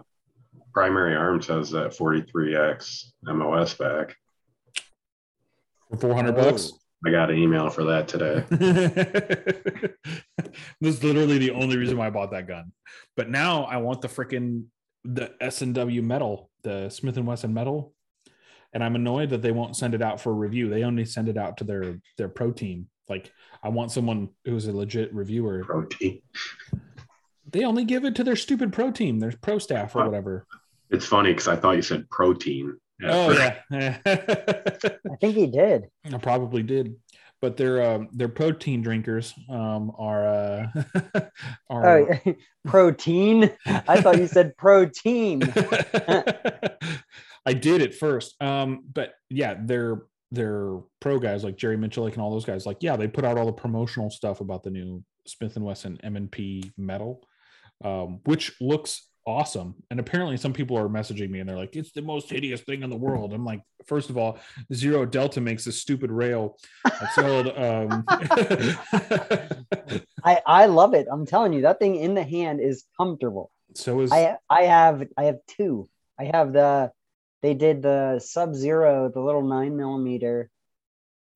Primary 0.74 1.16
Arms 1.16 1.48
has 1.48 1.70
that 1.72 1.92
43X 1.92 3.12
MOS 3.24 3.74
back. 3.76 4.16
for 5.90 5.98
400 5.98 6.38
Oh. 6.38 6.52
bucks. 6.52 6.72
I 7.06 7.10
got 7.10 7.32
an 7.32 7.38
email 7.38 7.70
for 7.70 7.84
that 7.86 8.08
today. 8.08 8.46
this 10.80 10.96
is 10.96 11.04
literally 11.04 11.40
the 11.40 11.52
only 11.52 11.76
reason 11.78 11.98
why 11.98 12.08
I 12.08 12.10
bought 12.12 12.32
that 12.32 12.48
gun. 12.48 12.72
But 13.18 13.30
now 13.30 13.64
I 13.64 13.78
want 13.78 14.02
the 14.02 14.08
freaking 14.08 14.66
the 15.04 15.34
S 15.42 15.64
and 15.64 15.74
W 15.74 16.02
metal, 16.04 16.52
the 16.64 16.90
Smith 16.90 17.18
and 17.18 17.26
Wesson 17.26 17.54
metal, 17.56 17.94
and 18.72 18.84
I'm 18.84 18.96
annoyed 18.96 19.32
that 19.32 19.42
they 19.42 19.52
won't 19.52 19.76
send 19.76 19.96
it 19.96 20.02
out 20.04 20.22
for 20.22 20.32
review. 20.34 20.70
They 20.70 20.84
only 20.84 21.06
send 21.06 21.28
it 21.28 21.38
out 21.38 21.58
to 21.58 21.64
their 21.64 22.00
their 22.20 22.30
pro 22.30 22.52
team. 22.52 22.88
Like 23.10 23.32
I 23.64 23.70
want 23.70 23.92
someone 23.92 24.30
who's 24.46 24.68
a 24.68 24.72
legit 24.72 25.12
reviewer. 25.14 25.64
Protein. 25.66 26.22
They 27.52 27.64
only 27.66 27.84
give 27.84 28.06
it 28.06 28.14
to 28.16 28.24
their 28.24 28.36
stupid 28.36 28.72
pro 28.72 28.92
team, 28.92 29.20
their 29.20 29.34
pro 29.42 29.58
staff 29.58 29.96
or 29.96 30.06
whatever. 30.06 30.46
It's 30.92 31.06
funny 31.06 31.32
because 31.32 31.48
I 31.48 31.56
thought 31.56 31.76
you 31.78 31.82
said 31.82 32.10
protein. 32.10 32.78
Oh 33.04 33.32
yeah, 33.32 33.58
I 34.06 35.16
think 35.20 35.36
he 35.36 35.48
did. 35.48 35.86
I 36.06 36.18
probably 36.18 36.64
did. 36.64 36.96
But 37.42 37.58
their 37.58 37.82
um, 37.84 38.10
their 38.12 38.30
protein 38.30 38.84
drinkers 38.84 39.34
um, 39.50 39.92
are 39.98 40.28
uh, 40.28 40.68
are 41.70 42.00
Oh, 42.00 42.36
protein. 42.66 43.52
I 43.66 44.00
thought 44.02 44.20
you 44.20 44.28
said 44.28 44.56
protein. 44.58 45.42
I 47.44 47.54
did 47.54 47.82
at 47.82 47.96
first. 47.96 48.40
Um, 48.42 48.84
but 48.94 49.14
yeah, 49.30 49.56
they're 49.60 50.04
they're 50.32 50.78
pro 51.00 51.18
guys 51.20 51.44
like 51.44 51.58
Jerry 51.58 51.78
Miculek 51.78 52.14
and 52.14 52.22
all 52.22 52.32
those 52.32 52.46
guys. 52.46 52.66
Like, 52.66 52.78
yeah, 52.82 52.96
they 52.96 53.08
put 53.08 53.26
out 53.26 53.38
all 53.38 53.48
the 53.48 53.52
promotional 53.52 54.10
stuff 54.12 54.40
about 54.42 54.64
the 54.64 54.70
new 54.70 55.04
Smith 55.26 55.56
and 55.56 55.66
Wesson 55.66 56.00
M 56.04 56.16
and 56.16 56.32
P 56.32 56.72
metal, 56.78 57.22
um, 57.84 58.20
which 58.26 58.54
looks 58.62 59.08
awesome. 59.26 59.76
And 59.90 60.00
apparently, 60.00 60.38
some 60.38 60.54
people 60.54 60.78
are 60.78 60.90
messaging 60.90 61.30
me 61.30 61.40
and 61.40 61.50
they're 61.50 61.58
like, 61.58 61.76
"It's 61.76 61.92
the 61.92 62.02
most 62.02 62.30
hideous 62.30 62.62
thing 62.62 62.84
in 62.84 62.90
the 62.90 62.98
world." 62.98 63.34
I'm 63.34 63.46
like, 63.46 63.62
first 63.86 64.10
of 64.10 64.18
all, 64.18 64.40
Zero 64.74 65.06
Delta 65.06 65.42
makes 65.42 65.66
this 65.66 65.80
stupid 65.80 66.12
rail 66.12 66.58
that's 66.84 67.16
sold. 67.16 67.48
Um, 67.48 68.04
I 70.24 70.42
I 70.46 70.66
love 70.68 70.94
it. 70.94 71.08
I'm 71.12 71.26
telling 71.26 71.54
you, 71.54 71.62
that 71.62 71.80
thing 71.80 71.96
in 71.96 72.14
the 72.14 72.24
hand 72.24 72.60
is 72.62 72.84
comfortable. 72.98 73.52
so 73.76 74.02
is 74.02 74.12
I 74.12 74.38
I 74.50 74.64
have 74.64 75.08
I 75.18 75.26
have 75.26 75.40
two. 75.48 75.90
I 76.20 76.26
have 76.34 76.54
the 76.54 76.92
they 77.42 77.54
did 77.54 77.82
the 77.82 78.20
Sub 78.20 78.54
Zero, 78.56 79.10
the 79.14 79.22
little 79.22 79.42
nine 79.42 79.76
millimeter, 79.78 80.50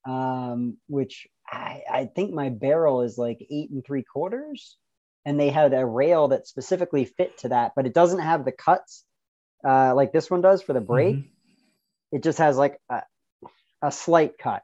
um, 0.08 0.78
which 0.88 1.28
I 1.48 1.82
I 1.92 2.06
think 2.06 2.34
my 2.34 2.50
barrel 2.50 3.02
is 3.02 3.18
like 3.18 3.46
eight 3.50 3.72
and 3.72 3.84
three 3.86 4.04
quarters, 4.04 4.78
and 5.26 5.40
they 5.40 5.50
had 5.50 5.74
a 5.74 5.86
rail 5.86 6.28
that 6.30 6.48
specifically 6.48 7.06
fit 7.06 7.38
to 7.40 7.50
that, 7.50 7.74
but 7.76 7.86
it 7.86 7.94
doesn't 7.94 8.20
have 8.20 8.46
the 8.46 8.52
cuts 8.52 9.04
uh, 9.68 9.96
like 9.96 10.14
this 10.14 10.30
one 10.30 10.42
does 10.42 10.62
for 10.62 10.74
the 10.74 10.82
brake. 10.82 11.16
Mhm. 11.16 11.30
It 12.12 12.24
just 12.24 12.38
has 12.38 12.56
like 12.56 12.80
a, 12.90 13.02
a 13.82 13.92
slight 13.92 14.38
cut. 14.38 14.62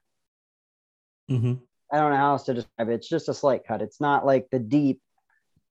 Mhm. 1.30 1.60
I 1.92 1.98
don't 1.98 2.12
know 2.12 2.18
how 2.18 2.32
else 2.34 2.44
to 2.44 2.54
describe 2.54 2.90
it. 2.90 2.94
It's 2.94 3.10
just 3.10 3.28
a 3.28 3.34
slight 3.34 3.66
cut. 3.66 3.82
It's 3.82 4.00
not 4.00 4.26
like 4.26 4.48
the 4.52 4.60
deep 4.60 5.02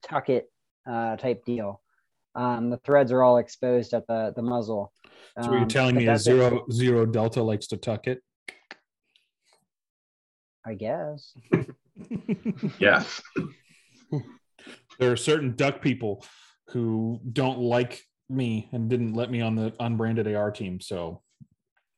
tuck 0.02 0.28
it 0.28 0.50
uh, 0.84 1.16
type 1.16 1.44
deal. 1.44 1.80
Um, 2.34 2.70
the 2.70 2.78
threads 2.78 3.12
are 3.12 3.22
all 3.22 3.38
exposed 3.38 3.94
at 3.94 4.06
the 4.08 4.32
the 4.34 4.42
muzzle. 4.42 4.92
So 5.04 5.10
what 5.46 5.52
you're 5.52 5.62
Um, 5.62 5.68
telling 5.68 5.96
me 5.96 6.02
is 6.04 6.24
that's 6.24 6.26
it. 6.26 6.32
zero 6.36 6.66
zero 6.72 7.06
delta 7.06 7.42
likes 7.42 7.68
to 7.68 7.76
tuck 7.76 8.08
it. 8.08 8.22
I 10.64 10.74
guess. 10.74 11.34
Yes. 12.80 13.22
there 15.00 15.10
are 15.10 15.16
certain 15.16 15.56
duck 15.56 15.80
people 15.80 16.24
who 16.68 17.20
don't 17.32 17.58
like 17.58 18.02
me 18.28 18.68
and 18.72 18.88
didn't 18.88 19.14
let 19.14 19.30
me 19.30 19.40
on 19.40 19.56
the 19.56 19.72
unbranded 19.80 20.32
AR 20.32 20.52
team. 20.52 20.80
So 20.80 21.22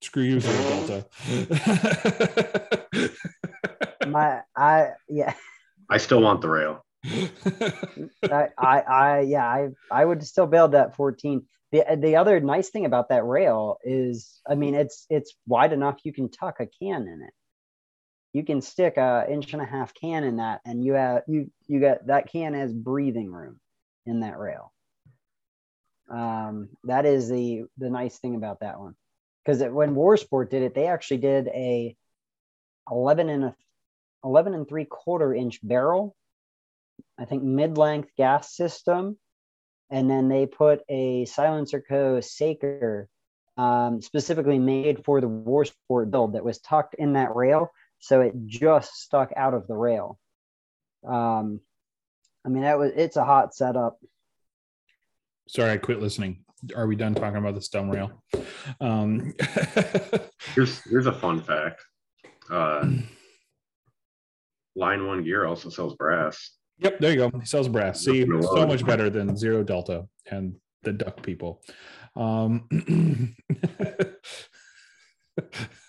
screw 0.00 0.22
you, 0.22 0.40
zero 0.40 0.86
delta. 0.86 1.06
My 4.06 4.40
I 4.56 4.92
yeah 5.08 5.34
I 5.90 5.98
still 5.98 6.22
want 6.22 6.40
the 6.40 6.48
rail. 6.48 6.84
I, 7.04 8.48
I 8.56 8.80
I 8.80 9.20
yeah 9.20 9.46
I 9.46 9.68
I 9.90 10.04
would 10.04 10.24
still 10.24 10.46
build 10.46 10.72
that 10.72 10.96
14. 10.96 11.44
The 11.72 11.84
the 12.00 12.16
other 12.16 12.40
nice 12.40 12.70
thing 12.70 12.86
about 12.86 13.08
that 13.10 13.24
rail 13.24 13.78
is 13.84 14.40
I 14.48 14.54
mean 14.54 14.74
it's 14.74 15.06
it's 15.10 15.34
wide 15.46 15.72
enough 15.72 15.98
you 16.04 16.12
can 16.12 16.30
tuck 16.30 16.60
a 16.60 16.66
can 16.66 17.02
in 17.02 17.22
it. 17.22 17.34
You 18.32 18.44
can 18.44 18.60
stick 18.60 18.96
a 18.96 19.26
inch 19.28 19.52
and 19.52 19.62
a 19.62 19.66
half 19.66 19.94
can 19.94 20.24
in 20.24 20.36
that, 20.36 20.60
and 20.64 20.84
you 20.84 20.94
have 20.94 21.22
you 21.26 21.50
you 21.66 21.80
got 21.80 22.06
that 22.06 22.30
can 22.30 22.54
has 22.54 22.72
breathing 22.72 23.30
room 23.30 23.60
in 24.06 24.20
that 24.20 24.38
rail. 24.38 24.72
Um, 26.10 26.70
that 26.84 27.06
is 27.06 27.28
the 27.28 27.64
the 27.78 27.90
nice 27.90 28.18
thing 28.18 28.34
about 28.34 28.60
that 28.60 28.80
one, 28.80 28.94
because 29.44 29.62
when 29.62 29.94
Warsport 29.94 30.50
did 30.50 30.62
it, 30.62 30.74
they 30.74 30.86
actually 30.86 31.18
did 31.18 31.48
a 31.48 31.96
11 32.90 33.28
and 33.28 33.44
a 33.44 33.56
11 34.24 34.54
and 34.54 34.68
three 34.68 34.84
quarter 34.84 35.34
inch 35.34 35.60
barrel 35.62 36.16
I 37.18 37.24
think 37.24 37.42
mid-length 37.42 38.10
gas 38.16 38.54
system, 38.54 39.18
and 39.90 40.10
then 40.10 40.28
they 40.28 40.46
put 40.46 40.80
a 40.88 41.24
Silencer 41.26 41.80
Co. 41.86 42.20
Saker 42.20 43.08
um, 43.56 44.00
specifically 44.00 44.58
made 44.58 45.04
for 45.04 45.20
the 45.20 45.28
War 45.28 45.64
Sport 45.64 46.10
build 46.10 46.32
that 46.32 46.44
was 46.44 46.58
tucked 46.58 46.94
in 46.94 47.12
that 47.12 47.36
rail, 47.36 47.70
so 48.02 48.20
it 48.20 48.32
just 48.46 49.00
stuck 49.00 49.32
out 49.36 49.54
of 49.54 49.68
the 49.68 49.76
rail. 49.76 50.18
Um, 51.06 51.60
I 52.44 52.48
mean, 52.48 52.64
that 52.64 52.76
was 52.76 52.90
it's 52.96 53.16
a 53.16 53.24
hot 53.24 53.54
setup. 53.54 53.96
Sorry, 55.46 55.70
I 55.70 55.76
quit 55.76 56.00
listening. 56.00 56.44
Are 56.74 56.88
we 56.88 56.96
done 56.96 57.14
talking 57.14 57.36
about 57.36 57.54
this 57.54 57.68
dumb 57.68 57.90
rail? 57.90 58.10
Um, 58.80 59.32
Here's 60.54 60.82
here's 60.82 61.06
a 61.06 61.12
fun 61.12 61.40
fact. 61.42 61.84
Uh, 62.50 62.88
Line 64.74 65.06
One 65.06 65.22
Gear 65.22 65.46
also 65.46 65.68
sells 65.68 65.94
brass. 65.94 66.56
Yep, 66.78 66.98
there 66.98 67.12
you 67.12 67.16
go. 67.16 67.38
He 67.38 67.46
sells 67.46 67.68
brass. 67.68 68.04
See, 68.04 68.26
so 68.26 68.66
much 68.66 68.84
better 68.84 69.10
than 69.10 69.36
Zero 69.36 69.62
Delta 69.62 70.06
and 70.28 70.56
the 70.82 70.92
duck 70.92 71.22
people. 71.22 71.62
Um, 72.16 72.66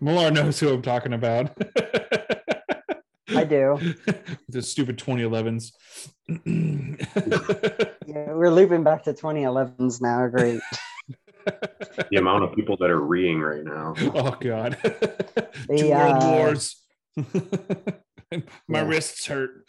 Millar 0.00 0.30
knows 0.30 0.58
who 0.60 0.68
I'm 0.72 0.82
talking 0.82 1.12
about. 1.12 1.56
I 3.28 3.44
do. 3.44 3.78
the 4.48 4.62
stupid 4.62 4.98
2011s. 4.98 5.72
Yeah, 8.06 8.32
we're 8.32 8.50
looping 8.50 8.82
back 8.82 9.04
to 9.04 9.12
2011s 9.12 10.00
now. 10.02 10.26
Great. 10.26 10.60
The 12.10 12.16
amount 12.16 12.42
of 12.42 12.52
people 12.56 12.76
that 12.78 12.90
are 12.90 12.98
reeing 13.00 13.40
right 13.40 13.62
now. 13.62 13.94
oh 14.14 14.36
God. 14.40 14.76
They, 15.68 15.76
Two 15.76 15.90
world 15.90 16.16
uh, 16.20 16.30
wars. 16.36 16.74
My 17.16 18.80
Yeah. 18.80 18.82
wrists 18.88 19.26
hurt. 19.26 19.64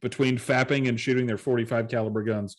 Between 0.00 0.38
fapping 0.38 0.88
and 0.88 0.98
shooting 0.98 1.26
their 1.26 1.36
45 1.38 1.88
caliber 1.88 2.22
guns, 2.22 2.56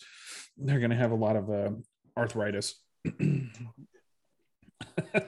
they're 0.58 0.80
gonna 0.80 0.95
have 0.95 1.12
a 1.12 1.16
lot 1.16 1.36
of 1.36 1.49
uh, 1.49 1.72
arthritis. 2.18 2.76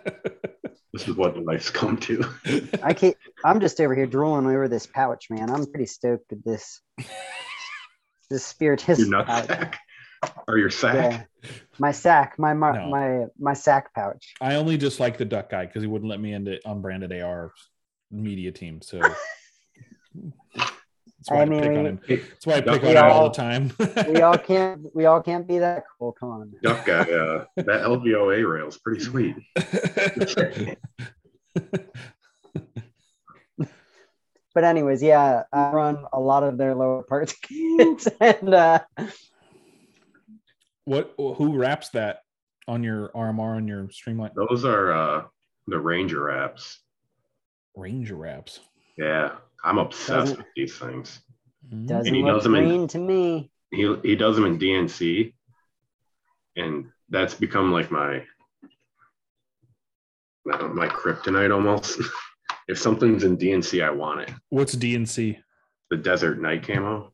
This 0.93 1.07
is 1.07 1.15
what 1.15 1.37
life's 1.45 1.69
come 1.69 1.97
to. 1.97 2.23
I 2.81 2.93
can't. 2.93 3.15
I'm 3.45 3.59
just 3.59 3.79
over 3.79 3.93
here 3.93 4.07
drooling 4.07 4.47
over 4.47 4.67
this 4.67 4.87
pouch, 4.87 5.27
man. 5.29 5.51
I'm 5.51 5.67
pretty 5.67 5.85
stoked 5.85 6.31
with 6.31 6.43
this. 6.43 6.81
This 8.31 8.43
Spiritus 8.43 8.97
Your 8.97 9.09
nut 9.09 9.27
pouch. 9.27 9.45
sack 9.45 9.79
or 10.47 10.57
your 10.57 10.71
sack. 10.71 10.95
Yeah. 11.43 11.49
My 11.77 11.91
sack, 11.91 12.39
my 12.39 12.53
my 12.53 12.71
No. 12.71 12.89
my, 12.89 13.25
my 13.37 13.53
sack 13.53 13.93
pouch. 13.93 14.33
I 14.41 14.55
only 14.55 14.75
just 14.77 14.99
like 14.99 15.17
the 15.17 15.25
duck 15.25 15.51
guy 15.51 15.67
because 15.67 15.83
he 15.83 15.87
wouldn't 15.87 16.09
let 16.09 16.19
me 16.19 16.33
into 16.33 16.59
unbranded 16.67 17.11
AR 17.21 17.51
media 18.09 18.51
team. 18.51 18.81
So 18.81 18.99
that's 21.28 21.32
why 21.32 21.38
I, 21.39 21.41
I 21.41 21.45
mean, 21.45 21.61
pick 21.61 21.78
on 21.78 21.86
him. 21.86 21.99
That's 22.07 22.45
why 22.45 22.53
I 22.55 22.61
pick 22.61 22.82
We 22.84 22.95
on 22.95 23.05
him 23.05 23.11
all 23.11 23.21
all- 23.23 23.30
the 23.30 23.36
time. 23.36 23.71
We 24.13 24.21
all 24.21 24.38
can't. 24.38 24.95
We 24.95 25.05
all 25.05 25.21
can't 25.21 25.47
be 25.47 25.59
that 25.59 25.84
cool. 25.99 26.13
Come 26.13 26.30
on. 26.30 26.53
Duck 26.63 26.86
guy, 26.86 26.99
uh, 27.01 27.45
that 27.55 27.65
LVOA 27.67 28.49
rail 28.51 28.67
is 28.67 28.78
pretty 28.78 29.03
sweet. 29.03 29.36
But 34.53 34.63
anyways, 34.63 35.03
yeah, 35.03 35.43
I 35.53 35.69
run 35.69 36.03
a 36.11 36.19
lot 36.19 36.41
of 36.41 36.57
their 36.57 36.73
lower 36.73 37.03
parts 37.03 37.32
kits, 37.34 38.07
and 38.19 38.51
uh, 38.51 38.80
what? 40.86 41.13
Who 41.17 41.55
wraps 41.59 41.89
that 41.89 42.21
on 42.67 42.84
your 42.84 43.09
RMR 43.09 43.55
on 43.57 43.67
your 43.67 43.88
Streamline 43.91 44.32
Those 44.36 44.65
are 44.65 44.91
uh, 44.91 45.23
the 45.67 45.78
Ranger 45.80 46.23
wraps. 46.23 46.80
Ranger 47.75 48.15
wraps? 48.15 48.59
Yeah, 48.97 49.34
I'm 49.64 49.78
obsessed 49.78 50.10
Doesn't- 50.10 50.38
with 50.38 50.47
these 50.55 50.78
things. 50.78 51.20
Doesn't 51.86 52.14
he 52.14 52.22
look 52.24 52.36
does 52.36 52.43
them 52.43 52.55
in- 52.55 52.88
to 52.89 52.97
me. 52.99 53.51
He 53.72 53.93
he 54.03 54.16
does 54.16 54.36
them 54.38 54.45
in 54.45 54.58
DNC, 54.58 55.34
and 56.55 56.86
that's 57.10 57.34
become 57.34 57.72
like 57.74 57.91
my 57.91 58.24
uh, 60.53 60.68
my 60.70 60.88
kryptonite 60.88 61.53
almost. 61.53 61.99
if 62.70 62.78
something's 62.80 63.24
in 63.26 63.38
DNC, 63.38 63.84
I 63.84 63.89
want 63.89 64.22
it. 64.22 64.32
What's 64.49 64.76
DNC? 64.76 65.38
The 65.89 65.97
desert 65.97 66.41
night 66.41 66.66
camo. 66.66 67.12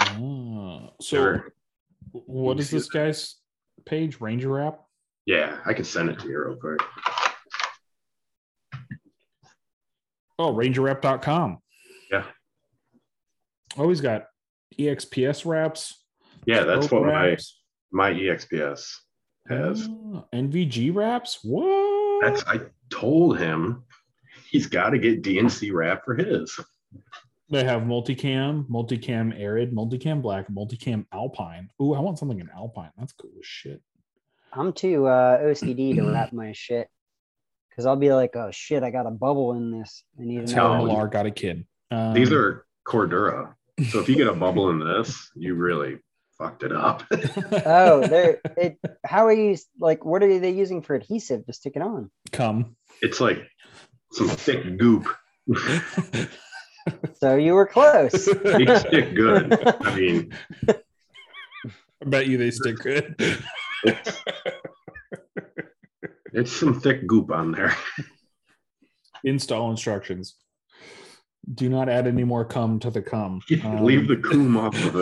Oh, 0.00 0.90
so 1.00 1.16
Sure. 1.16 1.52
what 2.10 2.58
is 2.60 2.70
this 2.70 2.88
guy's 2.88 3.36
page? 3.86 4.20
Ranger 4.20 4.48
wrap? 4.50 4.80
Yeah, 5.26 5.58
I 5.64 5.72
can 5.72 5.84
send 5.84 6.10
it 6.10 6.18
to 6.20 6.28
you 6.28 6.44
real 6.44 6.56
quick. 6.56 6.80
Oh, 10.42 10.52
rangerwrap.com. 10.52 11.58
Yeah. 12.10 12.24
Oh, 13.78 13.88
he's 13.88 14.00
got 14.00 14.24
EXPS 14.76 15.46
wraps. 15.46 16.04
Yeah, 16.46 16.64
that's 16.64 16.90
what 16.90 17.02
my 17.02 17.28
wraps. 17.28 17.60
my 17.92 18.10
E 18.10 18.22
EXPS 18.22 18.92
has. 19.48 19.86
Oh, 19.88 20.26
NVG 20.34 20.92
wraps. 20.92 21.38
What? 21.44 22.24
That's 22.24 22.44
I 22.48 22.62
told 22.90 23.38
him 23.38 23.84
he's 24.50 24.66
got 24.66 24.90
to 24.90 24.98
get 24.98 25.22
DNC 25.22 25.72
wrap 25.72 26.04
for 26.04 26.16
his. 26.16 26.58
They 27.48 27.62
have 27.62 27.82
multicam, 27.82 28.66
multicam 28.68 29.38
arid, 29.38 29.72
multicam 29.72 30.22
black, 30.22 30.48
multicam 30.48 31.06
alpine. 31.12 31.68
Ooh, 31.80 31.94
I 31.94 32.00
want 32.00 32.18
something 32.18 32.40
in 32.40 32.50
alpine. 32.50 32.90
That's 32.98 33.12
cool 33.12 33.30
as 33.38 33.46
shit. 33.46 33.80
I'm 34.52 34.72
too 34.72 35.06
uh, 35.06 35.38
OCD 35.38 35.94
to 35.94 36.10
wrap 36.10 36.32
my 36.32 36.50
shit 36.50 36.88
because 37.72 37.86
I'll 37.86 37.96
be 37.96 38.12
like, 38.12 38.36
oh 38.36 38.50
shit, 38.52 38.82
I 38.82 38.90
got 38.90 39.06
a 39.06 39.10
bubble 39.10 39.54
in 39.54 39.70
this. 39.70 40.04
I 40.20 40.24
need 40.24 40.42
That's 40.42 40.52
another 40.52 40.76
how 40.76 40.84
No. 40.86 41.06
got 41.06 41.26
a 41.26 41.30
kid. 41.30 41.64
Um, 41.90 42.14
These 42.14 42.30
are 42.32 42.66
Cordura. 42.86 43.54
So 43.90 44.00
if 44.00 44.08
you 44.08 44.16
get 44.16 44.26
a 44.28 44.34
bubble 44.34 44.68
in 44.70 44.78
this, 44.78 45.30
you 45.34 45.54
really 45.54 45.98
fucked 46.38 46.62
it 46.62 46.72
up. 46.72 47.02
Oh, 47.64 48.06
they're 48.06 48.40
it. 48.56 48.78
How 49.04 49.26
are 49.26 49.32
you 49.32 49.56
like? 49.80 50.04
What 50.04 50.22
are 50.22 50.38
they 50.38 50.50
using 50.50 50.82
for 50.82 50.94
adhesive 50.94 51.46
to 51.46 51.52
stick 51.52 51.72
it 51.76 51.82
on? 51.82 52.10
come. 52.32 52.76
it's 53.00 53.20
like 53.20 53.38
some 54.12 54.28
thick 54.28 54.76
goop. 54.78 55.06
So 57.14 57.36
you 57.36 57.54
were 57.54 57.66
close. 57.66 58.28
They 58.44 58.78
stick 58.78 59.14
good. 59.14 59.56
I 59.80 59.94
mean, 59.94 60.32
I 60.68 60.74
bet 62.04 62.26
you 62.26 62.36
they 62.38 62.50
stick 62.50 62.76
good. 62.78 63.14
it's, 66.32 66.50
it's 66.50 66.52
some 66.52 66.80
thick 66.80 67.06
goop 67.06 67.30
on 67.30 67.52
there. 67.52 67.76
Install 69.24 69.70
instructions. 69.70 70.34
Do 71.52 71.68
not 71.68 71.88
add 71.88 72.06
any 72.06 72.24
more 72.24 72.44
cum 72.44 72.78
to 72.80 72.90
the 72.90 73.02
cum. 73.02 73.40
Um, 73.64 73.84
Leave 73.84 74.08
the 74.08 74.16
cum 74.16 74.56
off 74.56 74.76
of 74.84 74.96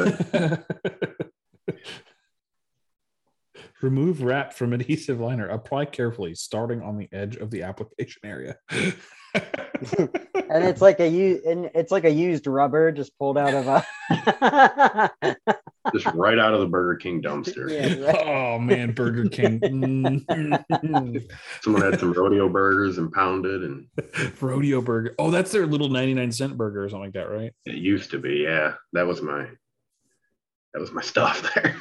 it. 1.66 1.76
Remove 3.82 4.22
wrap 4.22 4.52
from 4.52 4.72
adhesive 4.74 5.20
liner. 5.20 5.48
Apply 5.48 5.86
carefully, 5.86 6.34
starting 6.34 6.82
on 6.82 6.98
the 6.98 7.08
edge 7.12 7.36
of 7.36 7.50
the 7.50 7.62
application 7.62 8.20
area. 8.24 8.56
and 8.70 8.90
it's 10.64 10.82
like 10.82 11.00
a 11.00 11.08
u- 11.08 11.40
and 11.46 11.70
it's 11.74 11.90
like 11.90 12.04
a 12.04 12.10
used 12.10 12.46
rubber 12.46 12.92
just 12.92 13.16
pulled 13.18 13.38
out 13.38 13.54
of 13.54 13.66
a. 13.66 15.40
Just 15.92 16.06
right 16.14 16.38
out 16.38 16.54
of 16.54 16.60
the 16.60 16.66
Burger 16.66 16.96
King 16.96 17.22
dumpster. 17.22 17.70
yeah, 17.70 18.06
right. 18.06 18.26
oh 18.26 18.58
man, 18.58 18.92
Burger 18.92 19.28
King. 19.28 19.60
Mm. 20.80 21.30
Someone 21.62 21.82
had 21.82 22.00
some 22.00 22.12
rodeo 22.12 22.48
burgers 22.48 22.98
and 22.98 23.12
pounded, 23.12 23.62
and 23.62 23.86
Rodeo 24.40 24.80
burger. 24.80 25.14
Oh, 25.18 25.30
that's 25.30 25.50
their 25.52 25.66
little 25.66 25.88
99 25.88 26.32
cent 26.32 26.56
burger 26.56 26.84
or 26.84 26.88
something 26.88 27.06
like 27.06 27.14
that, 27.14 27.30
right? 27.30 27.52
it 27.66 27.76
used 27.76 28.10
to 28.12 28.18
be. 28.18 28.36
Yeah, 28.44 28.74
that 28.92 29.06
was 29.06 29.20
my 29.22 29.46
that 30.72 30.80
was 30.80 30.92
my 30.92 31.02
stuff 31.02 31.42
there. 31.54 31.76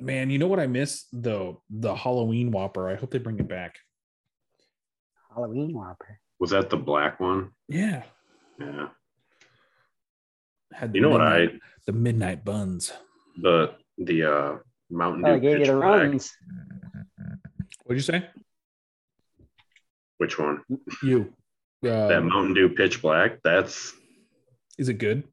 Man, 0.00 0.30
you 0.30 0.38
know 0.38 0.46
what 0.46 0.60
I 0.60 0.66
miss 0.66 1.06
though? 1.12 1.62
The 1.70 1.94
Halloween 1.94 2.50
Whopper. 2.50 2.88
I 2.88 2.96
hope 2.96 3.10
they 3.10 3.18
bring 3.18 3.38
it 3.38 3.48
back. 3.48 3.76
Halloween 5.34 5.74
Whopper. 5.74 6.18
Was 6.38 6.50
that 6.50 6.70
the 6.70 6.76
black 6.76 7.20
one? 7.20 7.50
Yeah. 7.68 8.02
Yeah. 8.58 8.88
Had 10.72 10.94
You 10.94 11.00
know 11.02 11.10
what 11.10 11.20
I 11.20 11.48
the 11.86 11.92
midnight 11.92 12.44
buns. 12.44 12.92
The 13.38 13.74
the 13.98 14.24
uh 14.24 14.56
Mountain 14.90 15.22
Dew 15.24 15.30
I 15.30 15.38
gave 15.38 15.52
you 15.52 15.58
pitch 15.58 15.66
the 15.68 15.74
black. 15.74 15.84
runs. 16.00 16.32
What'd 17.84 17.98
you 17.98 18.00
say? 18.12 18.26
Which 20.18 20.38
one? 20.38 20.62
You. 21.02 21.32
that 21.82 22.18
Uh, 22.18 22.20
Mountain 22.20 22.54
Dew 22.54 22.68
pitch 22.70 23.00
black. 23.02 23.38
That's 23.42 23.92
is 24.78 24.88
it 24.88 24.94
good? 24.94 25.24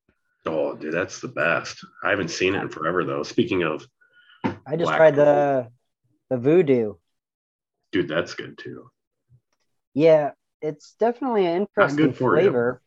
oh 0.45 0.75
dude, 0.75 0.93
that's 0.93 1.19
the 1.19 1.27
best. 1.27 1.85
I 2.03 2.09
haven't 2.09 2.29
seen 2.29 2.55
it 2.55 2.61
in 2.61 2.69
forever 2.69 3.03
though. 3.03 3.23
Speaking 3.23 3.63
of 3.63 3.85
I 4.43 4.75
just 4.75 4.83
Black 4.83 4.97
tried 4.97 5.15
the 5.15 5.67
the 6.29 6.37
VooDew. 6.37 6.97
dude, 7.91 8.07
that's 8.07 8.33
good 8.33 8.57
too. 8.57 8.89
Yeah, 9.93 10.31
it's 10.61 10.93
definitely 10.99 11.45
an 11.47 11.61
interesting 11.61 11.97
good 12.07 12.15
for 12.17 12.35
you. 12.37 12.43
flavor. 12.43 12.81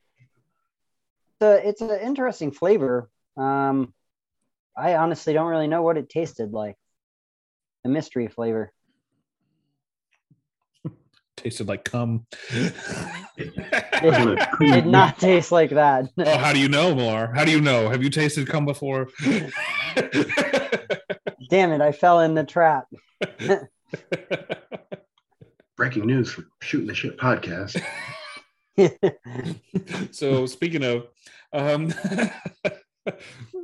So 1.41 1.53
it's 1.53 1.81
an 1.81 1.99
interesting 2.01 2.51
flavor. 2.51 3.11
Um, 3.37 3.93
I 4.77 4.95
honestly 4.97 5.33
don't 5.33 5.49
really 5.49 5.67
know 5.67 5.83
what 5.83 5.97
it 5.97 6.09
tasted 6.09 6.53
like. 6.53 6.77
The 7.85 7.91
mystery 7.91 8.29
flavor. 8.29 8.73
Tasted 11.37 11.69
like 11.69 11.85
cum. 11.85 12.27
It 13.43 14.59
did 14.61 14.87
not 14.87 15.19
taste 15.19 15.51
like 15.51 15.71
that. 15.71 16.07
Oh, 16.19 16.39
how 16.39 16.53
do 16.53 16.59
you 16.59 16.69
know, 16.69 16.95
Mar? 16.95 17.33
How 17.35 17.45
do 17.45 17.51
you 17.51 17.61
know? 17.61 17.89
Have 17.89 18.03
you 18.03 18.11
tasted 18.11 18.47
cum 18.47 18.67
before? 18.67 19.09
Damn 21.49 21.73
it! 21.73 21.81
I 21.81 21.93
fell 21.93 22.21
in 22.21 22.35
the 22.35 22.45
trap. 22.45 22.85
Breaking 25.77 26.07
news 26.07 26.31
from 26.31 26.51
shooting 26.61 26.87
the 26.87 26.95
shit 26.95 27.17
podcast. 27.17 27.83
so 30.11 30.45
speaking 30.47 30.85
of 30.85 31.07
um 31.53 31.93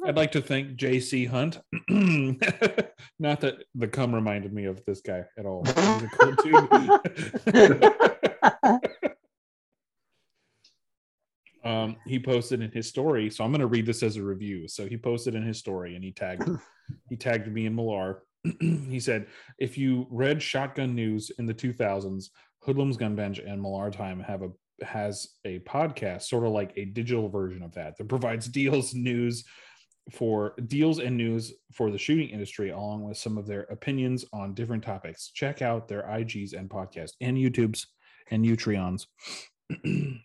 I'd 0.04 0.16
like 0.16 0.32
to 0.32 0.40
thank 0.40 0.76
JC 0.76 1.28
Hunt. 1.28 1.60
Not 3.18 3.40
that 3.40 3.64
the 3.74 3.88
cum 3.88 4.14
reminded 4.14 4.52
me 4.52 4.64
of 4.64 4.84
this 4.84 5.00
guy 5.00 5.24
at 5.38 5.46
all. 5.46 5.64
Um, 11.66 11.96
he 12.06 12.20
posted 12.20 12.62
in 12.62 12.70
his 12.70 12.86
story. 12.86 13.28
So 13.28 13.42
I'm 13.42 13.50
going 13.50 13.60
to 13.60 13.66
read 13.66 13.86
this 13.86 14.04
as 14.04 14.16
a 14.16 14.22
review. 14.22 14.68
So 14.68 14.86
he 14.86 14.96
posted 14.96 15.34
in 15.34 15.42
his 15.42 15.58
story 15.58 15.96
and 15.96 16.04
he 16.04 16.12
tagged 16.12 16.48
he 17.08 17.16
tagged 17.16 17.52
me 17.52 17.66
and 17.66 17.74
Millar. 17.74 18.22
he 18.60 19.00
said, 19.00 19.26
if 19.58 19.76
you 19.76 20.06
read 20.08 20.40
Shotgun 20.40 20.94
News 20.94 21.32
in 21.40 21.46
the 21.46 21.54
2000s, 21.54 22.28
Hoodlums 22.60 22.96
Gun 22.96 23.16
Bench 23.16 23.40
and 23.40 23.60
Millar 23.60 23.90
Time 23.90 24.20
have 24.20 24.42
a 24.42 24.50
has 24.82 25.28
a 25.44 25.58
podcast, 25.60 26.22
sort 26.22 26.44
of 26.44 26.52
like 26.52 26.72
a 26.76 26.84
digital 26.84 27.28
version 27.28 27.62
of 27.62 27.74
that, 27.74 27.96
that 27.96 28.08
provides 28.08 28.48
deals, 28.48 28.94
news 28.94 29.44
for 30.12 30.54
deals 30.68 31.00
and 31.00 31.16
news 31.16 31.52
for 31.72 31.90
the 31.90 31.98
shooting 31.98 32.28
industry, 32.28 32.70
along 32.70 33.02
with 33.02 33.16
some 33.16 33.36
of 33.36 33.46
their 33.46 33.62
opinions 33.62 34.24
on 34.32 34.54
different 34.54 34.84
topics. 34.84 35.30
Check 35.34 35.62
out 35.62 35.88
their 35.88 36.02
IGs 36.02 36.52
and 36.52 36.70
podcast 36.70 37.12
and 37.20 37.36
YouTubes 37.36 37.86
and 38.30 38.44
Utreons. 38.44 39.06
and 39.84 40.20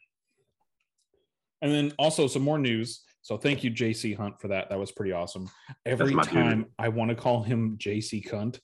then 1.61 1.93
also 1.97 2.27
some 2.27 2.43
more 2.43 2.59
news. 2.59 3.01
So 3.23 3.37
thank 3.37 3.63
you, 3.63 3.71
JC 3.71 4.15
Hunt, 4.15 4.39
for 4.39 4.47
that. 4.49 4.69
That 4.69 4.79
was 4.79 4.91
pretty 4.91 5.11
awesome. 5.11 5.49
Every 5.85 6.15
time 6.15 6.67
I 6.77 6.89
want 6.89 7.09
to 7.09 7.15
call 7.15 7.43
him 7.43 7.77
JC 7.77 8.27
Cunt, 8.27 8.59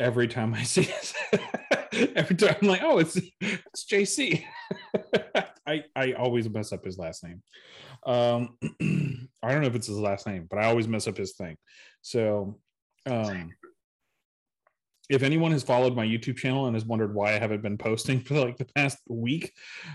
every 0.00 0.28
time 0.28 0.54
I 0.54 0.62
see 0.64 0.82
it, 0.82 1.40
every 2.16 2.36
time 2.36 2.56
I'm 2.60 2.68
like, 2.68 2.82
oh, 2.82 2.98
it's 2.98 3.16
it's 3.40 3.84
JC. 3.84 4.44
I 5.66 5.84
I 5.94 6.12
always 6.12 6.48
mess 6.48 6.72
up 6.72 6.84
his 6.84 6.98
last 6.98 7.24
name. 7.24 7.42
Um, 8.04 8.56
I 9.42 9.52
don't 9.52 9.60
know 9.60 9.68
if 9.68 9.74
it's 9.74 9.86
his 9.86 9.98
last 9.98 10.26
name, 10.26 10.46
but 10.50 10.58
I 10.58 10.66
always 10.66 10.88
mess 10.88 11.06
up 11.06 11.16
his 11.16 11.34
thing. 11.34 11.56
So, 12.02 12.58
um, 13.06 13.52
if 15.08 15.22
anyone 15.22 15.52
has 15.52 15.62
followed 15.62 15.94
my 15.94 16.06
YouTube 16.06 16.36
channel 16.36 16.66
and 16.66 16.74
has 16.74 16.84
wondered 16.84 17.14
why 17.14 17.34
I 17.34 17.38
haven't 17.38 17.62
been 17.62 17.78
posting 17.78 18.20
for 18.24 18.34
like 18.34 18.56
the 18.56 18.66
past 18.76 18.98
week, 19.08 19.52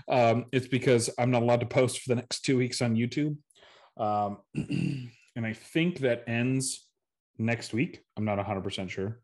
um, 0.08 0.46
it's 0.52 0.68
because 0.68 1.10
I'm 1.18 1.30
not 1.30 1.42
allowed 1.42 1.60
to 1.60 1.66
post 1.66 2.00
for 2.00 2.10
the 2.10 2.16
next 2.16 2.40
two 2.40 2.56
weeks 2.56 2.80
on 2.82 2.96
YouTube. 2.96 3.36
Um, 3.96 4.38
and 4.54 5.46
I 5.46 5.52
think 5.52 6.00
that 6.00 6.24
ends 6.26 6.86
next 7.38 7.72
week. 7.72 8.02
I'm 8.16 8.24
not 8.24 8.38
100% 8.38 8.90
sure. 8.90 9.20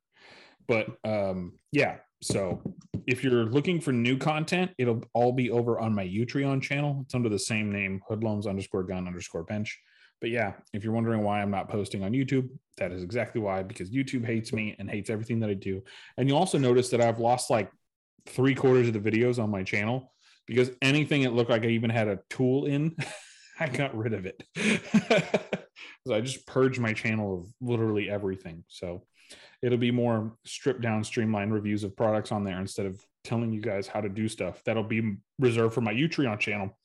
But 0.67 0.89
um, 1.05 1.59
yeah, 1.73 1.99
so 2.25 2.63
if 3.07 3.23
you're 3.23 3.45
looking 3.45 3.81
for 3.81 3.93
new 3.93 4.17
content, 4.17 4.71
it'll 4.79 5.03
all 5.13 5.33
be 5.33 5.51
over 5.51 5.79
on 5.79 5.95
my 5.95 6.05
Utreon 6.05 6.63
channel. 6.63 7.03
It's 7.05 7.15
under 7.15 7.29
the 7.29 7.39
same 7.39 7.71
name, 7.71 8.01
hoodlums 8.09 8.47
underscore 8.47 8.85
gun 8.85 9.07
underscore 9.07 9.45
bench. 9.45 9.79
But 10.23 10.31
yeah, 10.31 10.55
if 10.73 10.83
you're 10.83 10.95
wondering 10.95 11.23
why 11.23 11.43
I'm 11.43 11.51
not 11.51 11.69
posting 11.69 12.03
on 12.03 12.13
YouTube, 12.13 12.49
that 12.79 12.93
is 12.93 13.03
exactly 13.03 13.43
why, 13.43 13.63
because 13.63 13.91
YouTube 13.91 14.25
hates 14.25 14.55
me 14.55 14.75
and 14.79 14.89
hates 14.89 15.11
everything 15.11 15.39
that 15.41 15.51
I 15.51 15.55
do. 15.55 15.83
And 16.17 16.27
you'll 16.27 16.39
also 16.39 16.57
notice 16.57 16.89
that 16.91 17.03
I've 17.03 17.19
lost 17.19 17.51
like 17.51 17.71
three 18.27 18.55
quarters 18.55 18.89
of 18.89 18.95
the 18.95 19.11
videos 19.11 19.43
on 19.43 19.51
my 19.51 19.63
channel 19.63 20.11
because 20.47 20.71
anything 20.81 21.23
that 21.25 21.35
looked 21.35 21.51
like 21.51 21.65
I 21.65 21.69
even 21.69 21.91
had 21.91 22.09
a 22.09 22.21
tool 22.31 22.65
in, 22.65 22.97
I 23.61 23.69
got 23.69 23.95
rid 23.95 24.15
of 24.15 24.25
it. 24.25 24.43
so 26.07 26.15
I 26.15 26.23
just 26.23 26.47
purged 26.47 26.81
my 26.81 26.95
channel 26.95 27.41
of 27.41 27.49
literally 27.61 28.09
everything. 28.09 28.65
So 28.69 29.03
it'll 29.65 29.79
be 29.79 29.91
more 29.91 30.37
stripped 30.45 30.83
down, 30.83 31.03
streamlined 31.03 31.55
reviews 31.55 31.85
of 31.85 31.97
products 31.97 32.31
on 32.31 32.45
there 32.45 32.61
instead 32.61 32.85
of 32.85 33.01
telling 33.25 33.51
you 33.51 33.63
guys 33.63 33.87
how 33.87 34.03
to 34.03 34.11
do 34.11 34.29
stuff. 34.29 34.63
That'll 34.65 34.85
be 34.85 35.17
reserved 35.39 35.75
for 35.75 35.81
my 35.81 35.95
Utreon 35.95 36.39
channel, 36.39 36.77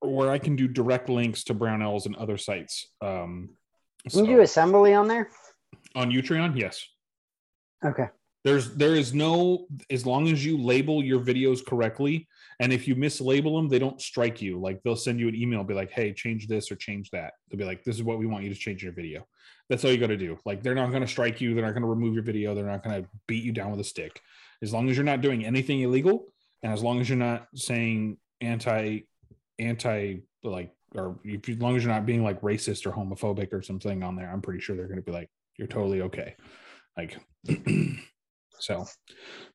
where 0.00 0.30
I 0.30 0.38
can 0.38 0.56
do 0.56 0.66
direct 0.66 1.08
links 1.08 1.44
to 1.44 1.54
Brownells 1.54 2.06
and 2.06 2.16
other 2.16 2.36
sites. 2.36 2.88
Um, 3.00 3.50
so, 4.08 4.18
can 4.18 4.28
you 4.28 4.36
do 4.36 4.42
assembly 4.42 4.92
on 4.92 5.06
there? 5.06 5.30
On 5.94 6.10
Utreon, 6.10 6.58
yes. 6.58 6.84
Okay. 7.84 8.08
There's 8.42 8.70
there 8.74 8.94
is 8.94 9.12
no 9.12 9.66
as 9.90 10.06
long 10.06 10.28
as 10.28 10.44
you 10.44 10.56
label 10.56 11.04
your 11.04 11.20
videos 11.20 11.64
correctly, 11.64 12.26
and 12.58 12.72
if 12.72 12.88
you 12.88 12.96
mislabel 12.96 13.58
them, 13.58 13.68
they 13.68 13.78
don't 13.78 14.00
strike 14.00 14.40
you. 14.40 14.58
Like 14.58 14.82
they'll 14.82 14.96
send 14.96 15.20
you 15.20 15.28
an 15.28 15.34
email, 15.34 15.62
be 15.62 15.74
like, 15.74 15.90
"Hey, 15.90 16.12
change 16.12 16.46
this 16.48 16.70
or 16.70 16.76
change 16.76 17.10
that." 17.10 17.34
They'll 17.48 17.58
be 17.58 17.64
like, 17.64 17.84
"This 17.84 17.96
is 17.96 18.02
what 18.02 18.18
we 18.18 18.26
want 18.26 18.44
you 18.44 18.50
to 18.50 18.58
change 18.58 18.82
your 18.82 18.92
video." 18.92 19.26
That's 19.68 19.84
all 19.84 19.90
you 19.90 19.98
got 19.98 20.08
to 20.08 20.16
do. 20.16 20.38
Like 20.44 20.62
they're 20.62 20.74
not 20.74 20.90
going 20.90 21.02
to 21.02 21.08
strike 21.08 21.40
you. 21.40 21.54
They're 21.54 21.64
not 21.64 21.72
going 21.72 21.82
to 21.82 21.88
remove 21.88 22.14
your 22.14 22.22
video. 22.22 22.54
They're 22.54 22.64
not 22.64 22.82
going 22.82 23.02
to 23.02 23.08
beat 23.26 23.44
you 23.44 23.52
down 23.52 23.70
with 23.70 23.80
a 23.80 23.84
stick. 23.84 24.20
As 24.62 24.72
long 24.72 24.88
as 24.88 24.96
you're 24.96 25.04
not 25.04 25.20
doing 25.20 25.44
anything 25.44 25.80
illegal, 25.80 26.32
and 26.62 26.72
as 26.72 26.82
long 26.82 27.00
as 27.00 27.08
you're 27.08 27.18
not 27.18 27.46
saying 27.54 28.16
anti 28.40 29.00
anti 29.58 30.20
like 30.42 30.72
or 30.94 31.18
if, 31.24 31.48
as 31.48 31.58
long 31.58 31.76
as 31.76 31.84
you're 31.84 31.92
not 31.92 32.06
being 32.06 32.24
like 32.24 32.40
racist 32.40 32.86
or 32.86 32.92
homophobic 32.92 33.52
or 33.52 33.62
something 33.62 34.02
on 34.02 34.16
there, 34.16 34.30
I'm 34.30 34.42
pretty 34.42 34.60
sure 34.60 34.76
they're 34.76 34.86
going 34.86 34.96
to 34.96 35.02
be 35.02 35.12
like, 35.12 35.30
you're 35.56 35.68
totally 35.68 36.02
okay. 36.02 36.34
Like, 36.96 37.18
so 38.60 38.86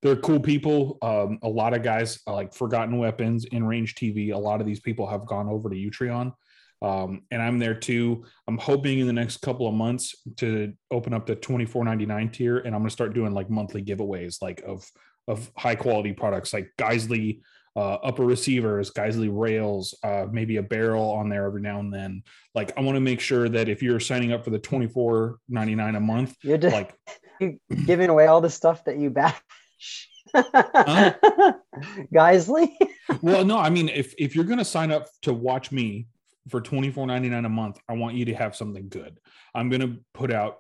they're 0.02 0.16
cool 0.18 0.40
people. 0.40 0.98
Um, 1.02 1.40
a 1.44 1.50
lot 1.50 1.74
of 1.74 1.84
guys 1.84 2.20
like 2.28 2.54
Forgotten 2.54 2.98
Weapons, 2.98 3.46
InRange 3.46 3.94
TV. 3.94 4.34
A 4.34 4.38
lot 4.38 4.62
of 4.62 4.68
these 4.68 4.80
people 4.80 5.08
have 5.08 5.26
gone 5.26 5.48
over 5.48 5.70
to 5.70 5.76
Utreon 5.76 6.34
um, 6.82 7.24
and 7.32 7.42
I'm 7.42 7.58
there 7.60 7.74
too. 7.74 8.26
I'm 8.48 8.58
hoping 8.58 9.00
in 9.00 9.08
the 9.08 9.14
next 9.14 9.38
couple 9.38 9.68
of 9.68 9.74
months 9.74 10.16
to 10.38 10.74
open 10.92 11.14
up 11.14 11.26
the 11.26 11.36
24.99 11.36 12.34
tier, 12.34 12.58
and 12.58 12.76
I'm 12.76 12.82
going 12.82 12.90
to 12.90 12.94
start 12.94 13.14
doing 13.14 13.34
like 13.34 13.50
monthly 13.50 13.84
giveaways, 13.84 14.42
like 14.42 14.62
of 14.62 14.86
of 15.28 15.52
high 15.58 15.74
quality 15.74 16.14
products 16.14 16.54
like 16.54 16.72
Geissele 16.78 17.42
uh, 17.76 17.96
upper 17.96 18.24
receivers, 18.24 18.92
Geissele 18.92 19.30
rails, 19.32 19.96
uh, 20.04 20.28
maybe 20.32 20.58
a 20.58 20.64
barrel 20.64 21.10
on 21.10 21.30
there 21.30 21.46
every 21.46 21.62
now 21.62 21.80
and 21.80 21.92
then. 21.92 22.22
Like 22.54 22.72
I 22.78 22.82
want 22.82 22.96
to 22.96 23.02
make 23.02 23.20
sure 23.20 23.50
that 23.50 23.68
if 23.68 23.82
you're 23.82 24.00
signing 24.00 24.34
up 24.34 24.44
for 24.44 24.52
the 24.52 24.60
24.99 24.60 25.98
a 25.98 26.00
month, 26.00 26.36
you're 26.44 26.60
just, 26.60 26.76
like 26.76 26.94
you're 27.40 27.56
giving 27.86 28.10
away 28.10 28.28
all 28.28 28.42
the 28.42 28.50
stuff 28.50 28.84
that 28.86 28.98
you 28.98 29.10
bash. 29.10 29.42
Huh? 30.34 31.14
Geissele. 32.14 32.76
well, 33.22 33.46
no, 33.46 33.58
I 33.58 33.70
mean, 33.70 33.90
if 33.90 34.14
if 34.18 34.36
you're 34.36 34.44
going 34.44 34.58
to 34.58 34.66
sign 34.66 34.92
up 34.92 35.08
to 35.22 35.34
watch 35.34 35.72
me 35.72 36.08
for 36.50 36.62
$24.99 36.62 37.46
a 37.46 37.50
month, 37.50 37.78
I 37.88 37.94
want 37.94 38.16
you 38.16 38.26
to 38.26 38.34
have 38.34 38.56
something 38.56 38.90
good. 38.90 39.20
I'm 39.54 39.70
going 39.70 39.82
to 39.82 40.00
put 40.14 40.32
out 40.32 40.58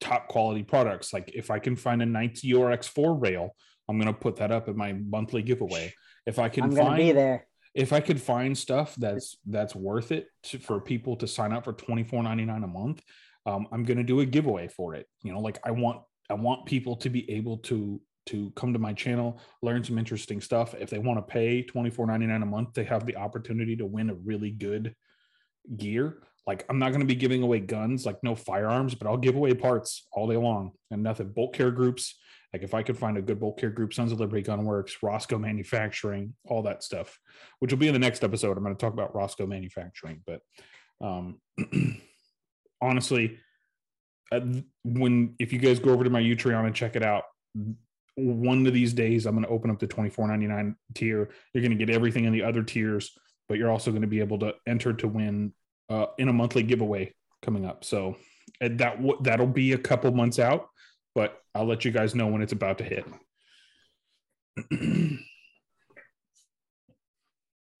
top 0.00 0.28
quality 0.28 0.62
products. 0.62 1.12
Like 1.12 1.30
if 1.34 1.50
I 1.50 1.58
can 1.58 1.76
find 1.76 2.02
a 2.02 2.06
90 2.06 2.52
URX4 2.52 3.20
rail, 3.20 3.54
I'm 3.88 3.98
going 3.98 4.12
to 4.12 4.18
put 4.18 4.36
that 4.36 4.50
up 4.50 4.68
in 4.68 4.76
my 4.76 4.92
monthly 4.92 5.42
giveaway. 5.42 5.92
If 6.26 6.38
I 6.38 6.48
can 6.48 6.74
find 6.74 6.96
be 6.96 7.12
there. 7.12 7.46
If 7.74 7.92
I 7.92 8.00
could 8.00 8.20
find 8.20 8.56
stuff 8.56 8.94
that's 8.96 9.36
that's 9.46 9.74
worth 9.74 10.12
it 10.12 10.28
to, 10.44 10.58
for 10.58 10.80
people 10.80 11.16
to 11.16 11.26
sign 11.26 11.52
up 11.52 11.64
for 11.64 11.72
$24.99 11.72 12.64
a 12.64 12.66
month, 12.66 13.02
um, 13.46 13.68
I'm 13.72 13.84
going 13.84 13.98
to 13.98 14.04
do 14.04 14.20
a 14.20 14.26
giveaway 14.26 14.68
for 14.68 14.94
it. 14.94 15.06
You 15.22 15.32
know, 15.32 15.40
like 15.40 15.58
I 15.64 15.70
want 15.70 16.02
I 16.30 16.34
want 16.34 16.66
people 16.66 16.96
to 16.96 17.10
be 17.10 17.30
able 17.30 17.58
to 17.58 18.00
to 18.26 18.50
come 18.56 18.72
to 18.72 18.78
my 18.78 18.92
channel, 18.92 19.40
learn 19.62 19.84
some 19.84 19.98
interesting 19.98 20.40
stuff. 20.40 20.74
If 20.74 20.88
they 20.88 20.98
want 20.98 21.18
to 21.18 21.30
pay 21.30 21.62
$24.99 21.62 22.42
a 22.42 22.46
month, 22.46 22.72
they 22.72 22.84
have 22.84 23.04
the 23.04 23.16
opportunity 23.16 23.76
to 23.76 23.86
win 23.86 24.08
a 24.08 24.14
really 24.14 24.50
good 24.50 24.94
gear. 25.76 26.22
Like 26.46 26.64
I'm 26.68 26.78
not 26.78 26.90
going 26.90 27.00
to 27.00 27.06
be 27.06 27.14
giving 27.14 27.42
away 27.42 27.60
guns, 27.60 28.06
like 28.06 28.22
no 28.22 28.34
firearms, 28.34 28.94
but 28.94 29.06
I'll 29.06 29.16
give 29.16 29.36
away 29.36 29.54
parts 29.54 30.06
all 30.12 30.26
day 30.26 30.36
long 30.36 30.72
and 30.90 31.02
nothing. 31.02 31.28
Bolt 31.28 31.54
carrier 31.54 31.72
groups. 31.72 32.18
Like 32.52 32.62
if 32.62 32.72
I 32.72 32.82
could 32.82 32.96
find 32.96 33.18
a 33.18 33.22
good 33.22 33.40
bolt 33.40 33.58
carrier 33.58 33.74
group, 33.74 33.92
Sons 33.92 34.12
of 34.12 34.20
Liberty 34.20 34.42
Gun 34.42 34.64
Works, 34.64 35.02
Rosco 35.02 35.38
Manufacturing, 35.38 36.34
all 36.46 36.62
that 36.62 36.82
stuff, 36.82 37.18
which 37.58 37.72
will 37.72 37.78
be 37.78 37.88
in 37.88 37.94
the 37.94 37.98
next 37.98 38.22
episode. 38.22 38.56
I'm 38.56 38.62
going 38.62 38.76
to 38.76 38.80
talk 38.80 38.92
about 38.92 39.14
Rosco 39.14 39.46
Manufacturing, 39.46 40.22
but 40.26 40.40
um, 41.00 41.40
honestly, 42.84 43.38
uh, 44.32 44.40
when 44.84 45.34
if 45.38 45.52
you 45.52 45.58
guys 45.58 45.78
go 45.78 45.90
over 45.90 46.04
to 46.04 46.10
my 46.10 46.20
Utreon 46.20 46.66
and 46.66 46.74
check 46.74 46.96
it 46.96 47.02
out, 47.02 47.24
one 48.16 48.66
of 48.66 48.72
these 48.72 48.92
days 48.92 49.26
I'm 49.26 49.34
going 49.34 49.44
to 49.44 49.50
open 49.50 49.70
up 49.70 49.78
the 49.78 49.88
24.99 49.88 50.76
tier. 50.94 51.30
You're 51.52 51.62
going 51.62 51.76
to 51.76 51.84
get 51.84 51.94
everything 51.94 52.24
in 52.24 52.32
the 52.32 52.42
other 52.42 52.62
tiers 52.62 53.10
but 53.48 53.58
you're 53.58 53.70
also 53.70 53.90
going 53.90 54.02
to 54.02 54.08
be 54.08 54.20
able 54.20 54.38
to 54.38 54.54
enter 54.66 54.92
to 54.92 55.08
win 55.08 55.52
uh, 55.90 56.06
in 56.18 56.28
a 56.28 56.32
monthly 56.32 56.62
giveaway 56.62 57.14
coming 57.42 57.64
up. 57.64 57.84
So 57.84 58.16
that 58.60 58.78
w- 58.78 59.18
that'll 59.22 59.46
be 59.46 59.72
a 59.72 59.78
couple 59.78 60.10
months 60.12 60.38
out, 60.38 60.68
but 61.14 61.40
I'll 61.54 61.66
let 61.66 61.84
you 61.84 61.90
guys 61.90 62.14
know 62.14 62.26
when 62.26 62.42
it's 62.42 62.52
about 62.52 62.78
to 62.78 62.84
hit. 62.84 63.04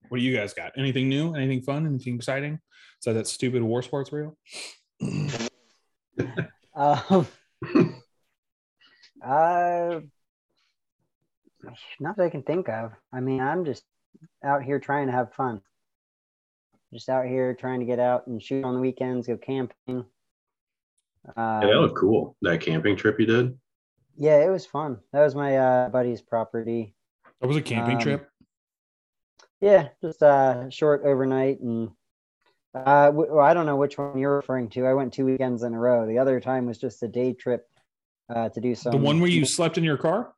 what 0.08 0.18
do 0.18 0.24
you 0.24 0.36
guys 0.36 0.52
got? 0.52 0.72
Anything 0.76 1.08
new? 1.08 1.34
Anything 1.34 1.62
fun? 1.62 1.86
Anything 1.86 2.16
exciting? 2.16 2.58
So 3.00 3.14
that 3.14 3.26
stupid 3.26 3.62
war 3.62 3.82
sports 3.82 4.12
reel? 4.12 4.36
Um, 6.74 7.26
uh, 9.24 10.00
not 12.00 12.16
that 12.16 12.24
I 12.24 12.30
can 12.30 12.42
think 12.42 12.68
of. 12.68 12.92
I 13.12 13.20
mean, 13.20 13.40
I'm 13.40 13.64
just 13.64 13.84
out 14.42 14.62
here 14.62 14.78
trying 14.78 15.06
to 15.06 15.12
have 15.12 15.32
fun. 15.34 15.60
Just 16.92 17.08
out 17.08 17.26
here 17.26 17.54
trying 17.54 17.80
to 17.80 17.86
get 17.86 17.98
out 17.98 18.26
and 18.26 18.42
shoot 18.42 18.64
on 18.64 18.74
the 18.74 18.80
weekends, 18.80 19.26
go 19.26 19.36
camping. 19.36 19.74
Um, 19.88 20.04
yeah, 21.36 21.60
that 21.60 21.80
looked 21.80 21.96
cool. 21.96 22.36
That 22.42 22.60
camping 22.60 22.96
trip 22.96 23.18
you 23.18 23.26
did. 23.26 23.58
Yeah, 24.16 24.44
it 24.44 24.50
was 24.50 24.66
fun. 24.66 24.98
That 25.12 25.24
was 25.24 25.34
my 25.34 25.56
uh, 25.56 25.88
buddy's 25.88 26.22
property. 26.22 26.94
That 27.40 27.48
was 27.48 27.56
a 27.56 27.62
camping 27.62 27.96
um, 27.96 28.02
trip. 28.02 28.28
Yeah, 29.60 29.88
just 30.02 30.22
a 30.22 30.26
uh, 30.26 30.70
short 30.70 31.02
overnight, 31.04 31.60
and 31.60 31.90
uh, 32.74 33.10
well, 33.14 33.40
I 33.40 33.54
don't 33.54 33.66
know 33.66 33.76
which 33.76 33.98
one 33.98 34.18
you're 34.18 34.36
referring 34.36 34.68
to. 34.70 34.86
I 34.86 34.94
went 34.94 35.12
two 35.12 35.24
weekends 35.24 35.62
in 35.62 35.74
a 35.74 35.78
row. 35.78 36.06
The 36.06 36.18
other 36.18 36.40
time 36.40 36.66
was 36.66 36.78
just 36.78 37.02
a 37.02 37.08
day 37.08 37.32
trip 37.32 37.68
uh, 38.28 38.48
to 38.48 38.60
do 38.60 38.74
some. 38.74 38.92
The 38.92 38.98
one 38.98 39.20
where 39.20 39.30
you 39.30 39.44
slept 39.44 39.78
in 39.78 39.84
your 39.84 39.96
car. 39.96 40.32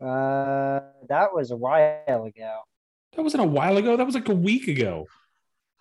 Uh, 0.00 0.80
that 1.08 1.32
was 1.34 1.50
a 1.50 1.56
while 1.56 2.24
ago. 2.24 2.60
That 3.16 3.22
wasn't 3.22 3.44
a 3.44 3.46
while 3.46 3.76
ago. 3.76 3.96
That 3.96 4.06
was 4.06 4.14
like 4.14 4.28
a 4.28 4.34
week 4.34 4.68
ago. 4.68 5.06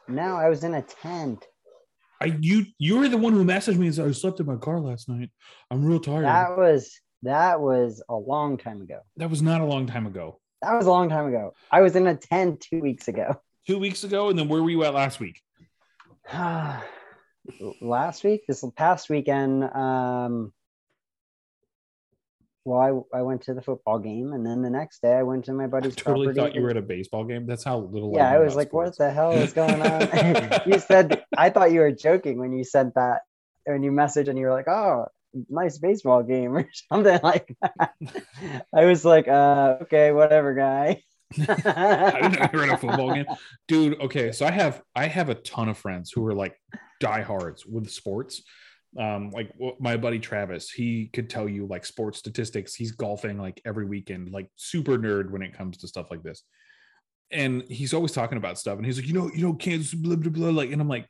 No, 0.07 0.35
I 0.35 0.49
was 0.49 0.63
in 0.63 0.73
a 0.73 0.81
tent. 0.81 1.45
I 2.21 2.37
you 2.39 2.65
you 2.79 2.97
were 2.97 3.09
the 3.09 3.17
one 3.17 3.33
who 3.33 3.43
messaged 3.43 3.77
me 3.77 3.87
and 3.87 3.95
said 3.95 4.07
I 4.07 4.11
slept 4.11 4.39
in 4.39 4.45
my 4.45 4.55
car 4.55 4.79
last 4.79 5.07
night. 5.09 5.29
I'm 5.69 5.85
real 5.85 5.99
tired. 5.99 6.25
That, 6.25 6.49
That 6.49 6.57
was 6.57 6.99
that 7.23 7.59
was 7.59 8.01
a 8.09 8.15
long 8.15 8.57
time 8.57 8.81
ago. 8.81 9.01
That 9.17 9.29
was 9.29 9.41
not 9.41 9.61
a 9.61 9.65
long 9.65 9.87
time 9.87 10.07
ago. 10.07 10.39
That 10.61 10.73
was 10.73 10.87
a 10.87 10.91
long 10.91 11.09
time 11.09 11.27
ago. 11.27 11.53
I 11.71 11.81
was 11.81 11.95
in 11.95 12.07
a 12.07 12.15
tent 12.15 12.61
two 12.61 12.79
weeks 12.79 13.07
ago. 13.07 13.39
Two 13.67 13.79
weeks 13.79 14.03
ago, 14.05 14.29
and 14.29 14.39
then 14.39 14.47
where 14.47 14.63
were 14.63 14.69
you 14.69 14.83
at 14.85 14.93
last 14.93 15.19
week? 15.19 15.41
last 17.81 18.23
week, 18.23 18.45
this 18.47 18.63
past 18.75 19.09
weekend, 19.09 19.63
um, 19.63 20.53
well, 22.67 23.07
I, 23.13 23.19
I 23.19 23.21
went 23.21 23.43
to 23.43 23.53
the 23.53 23.61
football 23.61 23.97
game, 23.99 24.33
and 24.33 24.45
then 24.45 24.61
the 24.61 24.69
next 24.69 25.01
day 25.01 25.13
I 25.13 25.23
went 25.23 25.45
to 25.45 25.53
my 25.53 25.65
I 25.65 25.67
buddy's 25.67 25.95
totally 25.95 26.27
property. 26.27 26.39
thought 26.39 26.55
you 26.55 26.61
were 26.61 26.69
at 26.69 26.77
a 26.77 26.81
baseball 26.81 27.23
game. 27.23 27.45
That's 27.45 27.63
how 27.63 27.79
little. 27.79 28.13
yeah, 28.13 28.29
know 28.29 28.35
I 28.37 28.39
was 28.39 28.55
like, 28.55 28.69
sports. 28.69 28.99
"What 28.99 29.07
the 29.07 29.13
hell 29.13 29.31
is 29.31 29.53
going 29.53 29.81
on?" 29.81 30.61
you 30.65 30.79
said, 30.79 31.23
"I 31.37 31.49
thought 31.49 31.71
you 31.71 31.79
were 31.79 31.91
joking 31.91 32.39
when 32.39 32.51
you 32.51 32.63
said 32.63 32.91
that." 32.95 33.21
When 33.65 33.83
you 33.83 33.91
messaged 33.91 34.29
and 34.29 34.37
you 34.37 34.45
were 34.45 34.53
like, 34.53 34.67
"Oh, 34.67 35.07
nice 35.49 35.77
baseball 35.77 36.23
game" 36.23 36.55
or 36.57 36.69
something 36.89 37.19
like 37.23 37.55
that. 37.61 37.93
I 38.73 38.85
was 38.85 39.05
like, 39.05 39.27
uh, 39.27 39.77
"Okay, 39.83 40.11
whatever, 40.11 40.53
guy." 40.53 41.03
I 41.33 42.19
didn't 42.21 42.39
know 42.39 42.49
you 42.53 42.59
were 42.59 42.65
at 42.65 42.73
a 42.73 42.77
football 42.77 43.13
game, 43.13 43.25
dude. 43.67 43.99
Okay, 44.01 44.31
so 44.31 44.45
I 44.45 44.51
have 44.51 44.81
I 44.95 45.07
have 45.07 45.29
a 45.29 45.35
ton 45.35 45.69
of 45.69 45.77
friends 45.77 46.11
who 46.11 46.25
are 46.25 46.33
like 46.33 46.55
diehards 46.99 47.65
with 47.65 47.89
sports. 47.89 48.43
Um, 48.97 49.31
like 49.31 49.51
my 49.79 49.97
buddy 49.97 50.19
Travis, 50.19 50.71
he 50.71 51.07
could 51.07 51.29
tell 51.29 51.47
you 51.47 51.67
like 51.67 51.85
sports 51.85 52.17
statistics. 52.17 52.73
He's 52.73 52.93
golfing 52.93 53.37
like 53.37 53.61
every 53.65 53.85
weekend, 53.85 54.31
like 54.31 54.49
super 54.55 54.97
nerd 54.97 55.29
when 55.29 55.41
it 55.41 55.53
comes 55.53 55.77
to 55.77 55.87
stuff 55.87 56.09
like 56.09 56.23
this. 56.23 56.43
And 57.29 57.63
he's 57.69 57.93
always 57.93 58.13
talking 58.13 58.37
about 58.37 58.57
stuff, 58.57 58.77
and 58.77 58.85
he's 58.85 58.97
like, 58.97 59.07
you 59.07 59.13
know, 59.13 59.29
you 59.35 59.45
know, 59.45 59.53
Kansas, 59.53 59.93
blah 59.93 60.15
blah 60.15 60.31
blah. 60.31 60.49
Like, 60.49 60.71
and 60.71 60.81
I'm 60.81 60.87
like, 60.87 61.07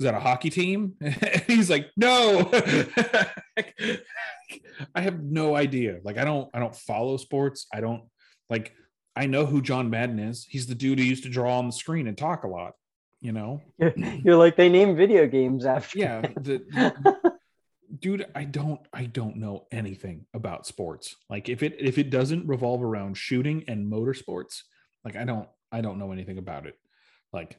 is 0.00 0.04
that 0.04 0.14
a 0.14 0.20
hockey 0.20 0.50
team? 0.50 0.94
And 1.00 1.44
he's 1.46 1.70
like, 1.70 1.90
no. 1.96 2.50
I 4.94 5.00
have 5.00 5.22
no 5.22 5.54
idea. 5.54 6.00
Like, 6.02 6.18
I 6.18 6.24
don't, 6.24 6.50
I 6.52 6.58
don't 6.58 6.74
follow 6.74 7.16
sports. 7.16 7.66
I 7.72 7.80
don't 7.80 8.02
like. 8.52 8.74
I 9.14 9.26
know 9.26 9.44
who 9.44 9.60
John 9.60 9.90
Madden 9.90 10.18
is. 10.18 10.46
He's 10.48 10.66
the 10.66 10.74
dude 10.74 10.98
who 10.98 11.04
used 11.04 11.24
to 11.24 11.28
draw 11.28 11.58
on 11.58 11.66
the 11.66 11.72
screen 11.72 12.06
and 12.06 12.16
talk 12.16 12.44
a 12.44 12.48
lot. 12.48 12.72
You 13.20 13.32
know, 13.32 13.60
You're, 13.78 13.92
you're 14.24 14.36
like 14.36 14.56
they 14.56 14.70
name 14.70 14.96
video 14.96 15.26
games 15.26 15.66
after. 15.66 15.98
yeah. 15.98 16.22
The, 16.40 17.38
dude, 18.00 18.24
I 18.34 18.44
don't, 18.44 18.80
I 18.90 19.04
don't 19.04 19.36
know 19.36 19.66
anything 19.70 20.24
about 20.32 20.66
sports. 20.66 21.14
Like, 21.28 21.50
if 21.50 21.62
it 21.62 21.76
if 21.78 21.98
it 21.98 22.08
doesn't 22.08 22.48
revolve 22.48 22.82
around 22.82 23.18
shooting 23.18 23.64
and 23.68 23.92
motorsports, 23.92 24.62
like 25.04 25.16
I 25.16 25.24
don't, 25.24 25.46
I 25.70 25.82
don't 25.82 25.98
know 25.98 26.12
anything 26.12 26.38
about 26.38 26.66
it. 26.66 26.78
Like, 27.34 27.58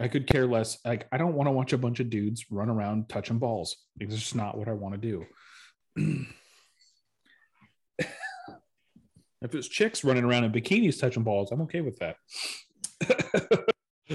I 0.00 0.08
could 0.08 0.26
care 0.26 0.46
less. 0.46 0.78
Like, 0.82 1.06
I 1.12 1.18
don't 1.18 1.34
want 1.34 1.46
to 1.48 1.52
watch 1.52 1.74
a 1.74 1.78
bunch 1.78 2.00
of 2.00 2.08
dudes 2.08 2.46
run 2.50 2.70
around 2.70 3.10
touching 3.10 3.38
balls. 3.38 3.76
Like, 4.00 4.08
it's 4.08 4.18
just 4.18 4.34
not 4.34 4.56
what 4.56 4.68
I 4.68 4.72
want 4.72 5.00
to 5.00 5.26
do. 5.98 6.26
if 9.42 9.54
it's 9.54 9.68
chicks 9.68 10.04
running 10.04 10.24
around 10.24 10.44
in 10.44 10.52
bikinis 10.52 11.00
touching 11.00 11.22
balls, 11.22 11.50
I'm 11.52 11.60
okay 11.62 11.80
with 11.80 11.98
that. 11.98 12.16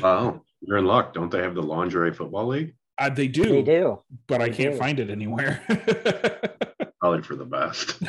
Wow, 0.02 0.42
you're 0.60 0.78
in 0.78 0.84
luck. 0.84 1.14
Don't 1.14 1.32
they 1.32 1.42
have 1.42 1.56
the 1.56 1.64
lingerie 1.64 2.14
football 2.14 2.48
league? 2.48 2.76
Uh, 2.98 3.10
they 3.10 3.30
do, 3.30 3.46
They 3.46 3.62
do. 3.62 4.02
but 4.28 4.42
I 4.42 4.50
can't 4.50 4.74
do. 4.74 4.78
find 4.78 5.00
it 5.00 5.10
anywhere. 5.10 5.64
Probably 7.00 7.22
for 7.22 7.38
the 7.38 7.46
best. 7.46 8.04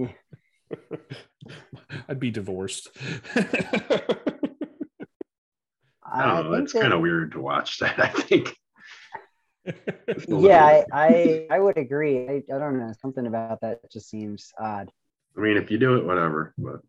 I'd 2.08 2.18
be 2.18 2.32
divorced. 2.32 2.88
I 3.36 3.42
don't 6.26 6.44
know. 6.44 6.50
think 6.52 6.64
It's 6.64 6.72
kind 6.72 6.92
of 6.92 7.00
weird 7.00 7.30
to 7.32 7.40
watch 7.40 7.78
that. 7.78 8.00
I 8.00 8.08
think. 8.08 8.52
Yeah, 10.26 10.82
I, 10.92 10.94
I 11.06 11.46
I 11.50 11.60
would 11.60 11.78
agree. 11.78 12.26
I, 12.28 12.42
I 12.52 12.58
don't 12.58 12.80
know. 12.80 12.92
Something 13.00 13.26
about 13.26 13.60
that 13.60 13.88
just 13.92 14.10
seems 14.10 14.50
odd. 14.58 14.90
I 15.38 15.40
mean, 15.40 15.56
if 15.56 15.70
you 15.70 15.78
do 15.78 15.96
it, 15.96 16.04
whatever. 16.04 16.52
But 16.58 16.80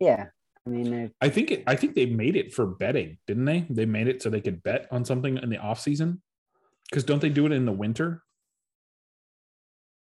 Yeah. 0.00 0.26
I 0.66 0.70
mean, 0.70 1.12
I 1.22 1.30
think 1.30 1.50
it, 1.50 1.64
I 1.66 1.76
think 1.76 1.94
they 1.94 2.04
made 2.04 2.36
it 2.36 2.52
for 2.52 2.66
betting, 2.66 3.16
didn't 3.26 3.46
they? 3.46 3.66
They 3.70 3.86
made 3.86 4.06
it 4.06 4.20
so 4.20 4.28
they 4.28 4.42
could 4.42 4.62
bet 4.62 4.86
on 4.90 5.02
something 5.04 5.38
in 5.38 5.48
the 5.48 5.56
off 5.56 5.80
season. 5.80 6.20
Because 6.90 7.04
don't 7.04 7.22
they 7.22 7.30
do 7.30 7.46
it 7.46 7.52
in 7.52 7.64
the 7.64 7.72
winter? 7.72 8.22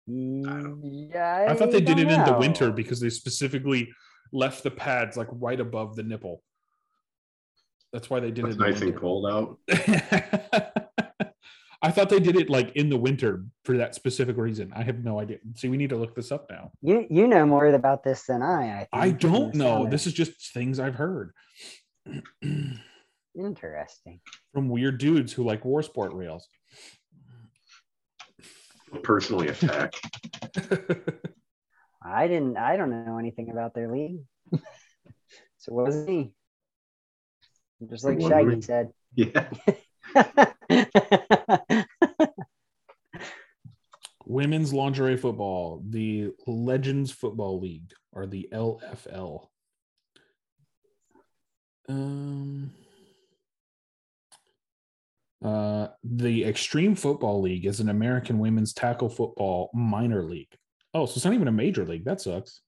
Mm, 0.09 1.11
yeah, 1.15 1.47
I 1.49 1.55
thought 1.55 1.71
they 1.71 1.81
did 1.81 1.99
it 1.99 2.05
don't 2.05 2.21
in 2.21 2.25
the 2.27 2.39
winter 2.39 2.71
because 2.71 3.01
they 3.01 3.09
specifically 3.09 3.91
left 4.33 4.63
the 4.63 4.71
pads 4.71 5.17
like 5.17 5.29
right 5.31 5.61
above 5.61 5.97
the 5.97 6.03
nipple. 6.03 6.43
That's 7.93 8.11
why 8.11 8.21
they 8.21 8.31
did 8.31 8.45
it's 8.45 8.57
it. 8.57 8.59
in 8.59 8.59
the 8.59 8.71
nice 8.71 8.81
and 8.83 8.97
cold 8.97 9.27
out. 9.27 9.59
I 11.83 11.91
thought 11.91 12.11
they 12.11 12.21
did 12.21 12.37
it 12.37 12.51
like 12.51 12.73
in 12.77 12.91
the 12.91 12.97
winter 12.97 13.45
for 13.65 13.79
that 13.79 13.95
specific 13.95 14.37
reason. 14.37 14.73
I 14.77 14.83
have 14.83 15.03
no 15.03 15.19
idea. 15.19 15.39
See, 15.55 15.69
we 15.69 15.79
need 15.79 15.91
to 15.91 15.97
look 15.97 16.15
this 16.15 16.31
up 16.31 16.47
now. 16.51 16.73
You 16.83 17.07
you 17.09 17.27
know 17.27 17.47
more 17.47 17.67
about 17.67 18.05
this 18.05 18.25
than 18.25 18.43
I. 18.43 18.81
I, 18.83 18.89
I 18.93 19.09
think, 19.09 19.21
from 19.23 19.31
don't 19.33 19.55
know. 19.55 19.83
sound 19.83 19.93
This 19.93 20.07
is 20.07 20.13
just 20.13 20.53
things 20.53 20.79
I've 20.79 20.97
heard 20.97 21.33
interesting. 23.35 24.21
from 24.53 24.69
weird 24.69 24.99
dudes 24.99 25.33
who 25.33 25.45
like 25.45 25.65
war 25.65 25.83
sport 25.83 26.13
rails. 26.13 26.49
Personally 29.03 29.49
attacked. 29.49 30.01
I 32.03 32.29
didn't. 32.29 32.57
I 32.59 32.77
don't 32.77 32.91
know 33.07 33.19
anything 33.19 33.51
about 33.51 33.75
their 33.75 33.91
league. 33.91 34.21
so 35.59 35.73
what 35.73 35.87
was 35.87 36.07
he? 36.07 36.33
Just 37.89 38.05
like 38.05 38.21
Shaggy 38.21 38.61
said. 38.61 38.91
Yeah. 39.15 39.49
Women's 44.27 44.73
lingerie 44.73 45.17
football, 45.17 45.83
the 45.89 46.31
Legends 46.47 47.11
Football 47.11 47.61
League, 47.61 47.93
or 48.13 48.27
the 48.27 48.49
LFL. 48.53 49.49
Um, 51.89 52.71
uh, 55.45 55.89
the 56.05 56.45
Extreme 56.45 56.95
Football 56.97 57.41
League 57.41 57.67
is 57.67 57.81
an 57.81 57.89
American 57.89 58.39
women's 58.39 58.73
tackle 58.73 59.09
football 59.09 59.71
minor 59.75 60.23
league. 60.23 60.55
Oh, 60.93 61.07
so 61.07 61.15
it's 61.17 61.25
not 61.25 61.35
even 61.35 61.49
a 61.49 61.53
major 61.53 61.85
league. 61.85 62.05
That 62.05 62.21
sucks. 62.21 62.61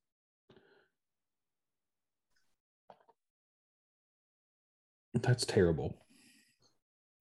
That's 5.14 5.44
terrible. 5.44 6.01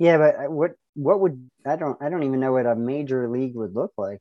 Yeah, 0.01 0.17
but 0.17 0.35
uh, 0.35 0.49
what 0.49 0.71
what 0.95 1.19
would 1.19 1.47
I 1.63 1.75
don't 1.75 2.01
I 2.01 2.09
don't 2.09 2.23
even 2.23 2.39
know 2.39 2.53
what 2.53 2.65
a 2.65 2.75
major 2.75 3.29
league 3.29 3.55
would 3.55 3.75
look 3.75 3.93
like. 3.99 4.19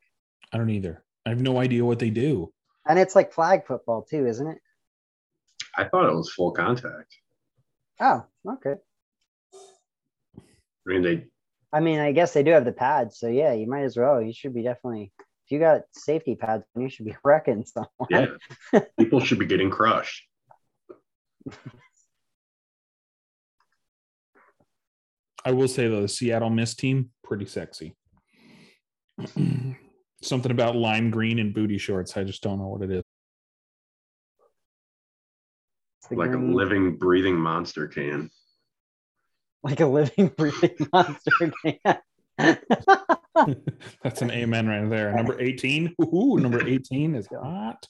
I 0.53 0.59
don't 0.59 0.69
either. 0.69 1.03
I 1.25 1.31
have 1.31 1.41
no 1.41 1.59
idea 1.59 1.87
what 1.87 1.99
they 1.99 2.11
do. 2.11 2.53
And 2.87 2.99
it's 2.99 3.17
like 3.17 3.33
flag 3.33 3.67
football 3.67 4.03
too, 4.03 4.27
isn't 4.27 4.47
it? 4.47 4.59
I 5.79 5.85
thought 5.85 6.05
it 6.05 6.15
was 6.15 6.31
full 6.31 6.51
contact. 6.51 7.17
Oh, 7.99 8.27
okay. 8.47 8.75
I 10.37 10.41
mean, 10.85 11.01
they 11.01 11.25
I 11.73 11.81
mean, 11.81 11.99
I 11.99 12.13
guess 12.13 12.35
they 12.35 12.43
do 12.43 12.51
have 12.51 12.67
the 12.67 12.73
pads, 12.73 13.19
so 13.19 13.29
yeah, 13.29 13.55
you 13.55 13.67
might 13.67 13.85
as 13.85 13.97
well. 13.97 14.21
You 14.21 14.35
should 14.35 14.53
be 14.53 14.63
definitely 14.63 15.13
if 15.47 15.51
you 15.51 15.61
got 15.61 15.85
safety 15.93 16.35
pads, 16.35 16.65
you 16.77 16.91
should 16.91 17.07
be 17.07 17.17
wrecking 17.25 17.65
someone. 17.65 17.89
yeah, 18.11 18.81
people 18.99 19.21
should 19.21 19.39
be 19.39 19.47
getting 19.47 19.71
crushed. 19.71 20.29
I 25.45 25.53
will 25.53 25.69
say 25.69 25.89
though, 25.89 26.03
the 26.03 26.09
Seattle 26.09 26.51
Mist 26.51 26.79
team, 26.79 27.11
pretty 27.25 27.47
sexy. 27.47 27.97
Something 30.23 30.53
about 30.53 30.77
lime 30.77 31.11
green 31.11 31.39
and 31.39 31.55
booty 31.55 31.79
shorts. 31.79 32.17
I 32.17 32.25
just 32.25 32.43
don't 32.43 32.59
know 32.59 32.69
what 32.69 32.83
it 32.83 32.91
is. 32.91 33.03
Like 36.11 36.33
a 36.33 36.39
living, 36.39 36.97
breathing 36.97 37.37
monster 37.37 37.87
can. 37.87 38.31
like 39.63 39.81
a 39.81 39.87
living, 39.87 40.29
breathing 40.37 40.89
monster. 40.93 41.53
can. 41.63 41.99
That's 44.03 44.23
an 44.23 44.31
amen 44.31 44.67
right 44.67 44.89
there. 44.91 45.15
Number 45.15 45.41
18. 45.41 45.95
Ooh, 46.03 46.39
number 46.39 46.67
18 46.67 47.15
is 47.15 47.29
hot. 47.29 47.87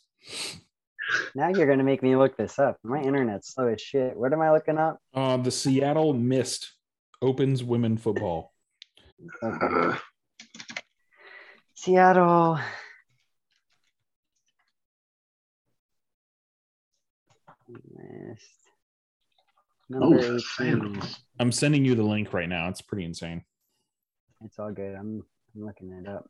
now 1.35 1.49
you're 1.49 1.67
gonna 1.67 1.85
make 1.85 2.03
me 2.03 2.15
look 2.17 2.37
this 2.37 2.59
up. 2.59 2.77
My 2.85 3.01
internet's 3.01 3.55
slow 3.55 3.69
as 3.69 3.81
shit. 3.81 4.17
What 4.17 4.33
am 4.33 4.41
I 4.41 4.53
looking 4.53 4.79
up? 4.79 4.99
Uh, 5.15 5.37
the 5.39 5.51
Seattle 5.51 6.13
Mist 6.13 6.73
opens 7.23 7.63
women 7.63 7.97
football. 7.97 8.53
Uh, 9.43 9.97
Seattle. 11.75 12.59
Oh, 19.93 19.99
Number 19.99 20.19
the 20.19 20.35
18. 20.35 20.41
sandals. 20.41 21.21
I'm 21.39 21.53
sending 21.53 21.85
you 21.85 21.95
the 21.95 22.03
link 22.03 22.33
right 22.33 22.49
now. 22.49 22.69
It's 22.69 22.81
pretty 22.83 23.05
insane. 23.05 23.43
It's 24.45 24.59
all 24.59 24.71
good. 24.71 24.95
I'm, 24.95 25.23
I'm 25.55 25.65
looking 25.65 25.93
it 25.93 26.09
up. 26.09 26.29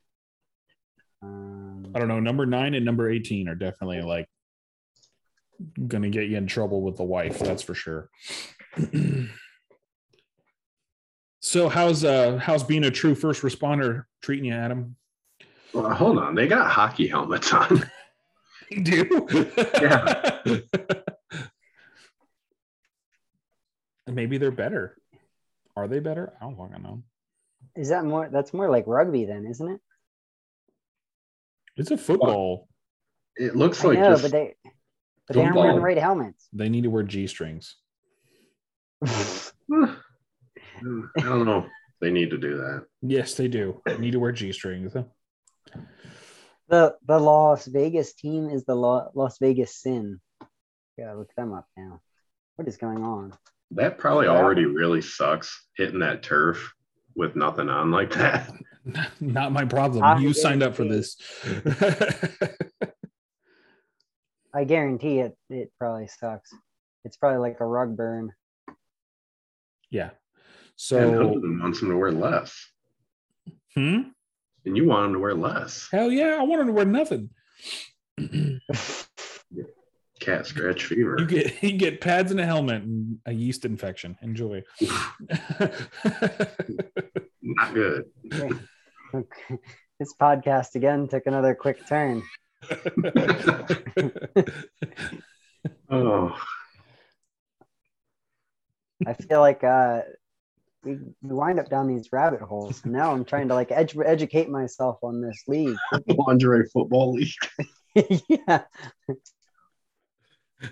Um, 1.23 1.93
I 1.95 1.99
don't 1.99 2.09
know. 2.09 2.21
Number 2.21 2.47
nine 2.47 2.75
and 2.75 2.85
number 2.85 3.11
18 3.11 3.49
are 3.49 3.55
definitely 3.55 4.01
like 4.03 4.27
gonna 5.87 6.09
get 6.09 6.29
you 6.29 6.39
in 6.39 6.47
trouble 6.47 6.81
with 6.81 6.97
the 6.97 7.05
wife. 7.05 7.39
That's 7.39 7.63
for 7.63 7.75
sure. 7.75 8.09
so 11.51 11.69
how's 11.69 12.05
uh 12.05 12.37
how's 12.37 12.63
being 12.63 12.85
a 12.85 12.93
true 12.93 13.17
first 13.17 13.43
responder 13.43 14.05
treating 14.23 14.45
you, 14.45 14.55
Adam? 14.55 14.95
Well, 15.75 15.91
hold 15.93 16.19
on. 16.19 16.37
They 16.37 16.47
got 16.47 16.71
hockey 16.71 17.09
helmets 17.09 17.53
on. 17.53 17.85
You 18.73 18.85
do? 18.85 19.27
Yeah. 19.83 20.43
Maybe 24.07 24.39
they're 24.39 24.53
better. 24.53 24.97
Are 25.75 25.89
they 25.89 25.99
better? 25.99 26.35
I 26.41 26.45
don't 26.45 26.57
fucking 26.57 26.81
know. 26.81 27.03
Is 27.75 27.89
that 27.89 28.05
more? 28.05 28.29
That's 28.31 28.55
more 28.55 28.71
like 28.71 28.85
rugby, 28.87 29.25
then, 29.25 29.45
isn't 29.45 29.69
it? 29.69 29.81
It's 31.77 31.91
a 31.91 31.97
football. 31.97 32.69
It 33.35 33.57
looks 33.57 33.85
I 33.85 33.89
like 33.89 33.99
know, 33.99 34.11
just 34.11 34.23
but 34.23 34.31
they, 34.31 34.55
but 35.27 35.35
they 35.35 35.43
aren't 35.43 35.57
wearing 35.57 35.75
the 35.75 35.83
right 35.83 35.99
helmets. 35.99 36.47
They 36.53 36.69
need 36.69 36.85
to 36.85 36.91
wear 36.91 37.03
G 37.03 37.27
strings. 37.27 37.75
I 40.83 41.23
don't 41.23 41.45
know. 41.47 41.67
They 42.01 42.11
need 42.11 42.31
to 42.31 42.39
do 42.39 42.57
that. 42.59 42.87
Yes, 43.03 43.35
they 43.35 43.49
do. 43.49 43.81
They 43.85 43.99
need 43.99 44.13
to 44.13 44.21
wear 44.21 44.33
G 44.33 44.53
strings. 44.53 44.95
the 46.69 46.97
the 47.07 47.19
Las 47.19 47.67
Vegas 47.67 48.15
team 48.15 48.49
is 48.49 48.65
the 48.65 48.75
La- 48.75 49.09
Las 49.15 49.39
Vegas 49.39 49.77
Sin. 49.77 50.21
Gotta 50.99 51.19
look 51.19 51.35
them 51.37 51.53
up 51.53 51.67
now. 51.77 52.01
What 52.57 52.69
is 52.69 52.77
going 52.79 53.03
on? 53.05 53.33
That 53.73 53.99
probably 53.99 54.27
Yeah. 54.27 54.33
already 54.33 54.65
really 54.65 55.01
sucks 55.03 55.67
hitting 55.77 56.01
that 56.01 56.23
turf 56.23 56.73
with 57.15 57.37
nothing 57.37 57.69
on 57.69 57.91
like 57.91 58.13
that. 58.15 58.51
Not 59.21 59.53
my 59.53 59.65
problem. 59.67 60.03
I 60.03 60.19
you 60.19 60.33
signed 60.33 60.63
up 60.63 60.75
for 60.75 60.85
this. 60.85 61.17
I 64.55 64.65
guarantee 64.65 65.21
it. 65.21 65.37
It 65.49 65.71
probably 65.79 66.09
sucks. 66.09 66.51
It's 67.05 67.17
probably 67.17 67.39
like 67.39 67.61
a 67.61 67.67
rug 67.67 67.97
burn. 67.97 68.33
yeah. 69.91 70.11
And 70.93 71.11
So, 71.11 71.11
Hilton 71.13 71.61
wants 71.61 71.83
him 71.83 71.91
to 71.91 71.97
wear 71.97 72.11
less. 72.13 72.55
hmm? 73.75 74.01
And 74.65 74.77
you 74.77 74.87
want 74.87 75.07
him 75.07 75.13
to 75.15 75.19
wear 75.19 75.35
less. 75.35 75.89
hell 75.91 76.11
yeah, 76.11 76.37
I 76.39 76.43
wanted 76.43 76.67
to 76.67 76.73
wear 76.73 76.85
nothing. 76.85 77.31
Cat 80.21 80.47
scratch 80.47 80.85
fever. 80.85 81.17
You 81.19 81.27
get 81.27 81.63
you 81.63 81.73
get 81.73 82.01
pads 82.03 82.31
and 82.31 82.39
a 82.41 82.45
helmet 82.45 82.83
and 82.83 83.19
a 83.25 83.33
yeast 83.33 83.65
infection. 83.65 84.19
Enjoy. 84.21 84.63
Not 87.43 87.75
good. 87.75 88.05
Okay. 88.33 88.55
This 89.99 90.15
podcast 90.19 90.77
again 90.77 91.09
took 91.09 91.27
another 91.27 91.55
quick 91.55 91.87
turn. 91.87 92.23
Oh, 95.91 96.35
I 99.07 99.13
feel 99.15 99.41
like 99.41 99.63
uh, 99.65 100.03
we, 100.85 100.99
we 101.23 101.35
wind 101.35 101.61
up 101.61 101.69
down 101.69 101.87
these 101.87 102.09
rabbit 102.13 102.41
holes. 102.41 102.85
Now 102.85 103.13
I'm 103.13 103.25
trying 103.25 103.49
to 103.49 103.55
like 103.55 103.69
edu- 103.71 104.07
educate 104.07 104.49
myself 104.49 104.99
on 105.03 105.21
this 105.21 105.43
league. 105.47 105.77
lingerie 106.09 106.69
football 106.73 107.13
league. 107.13 107.33
yeah. 108.29 108.63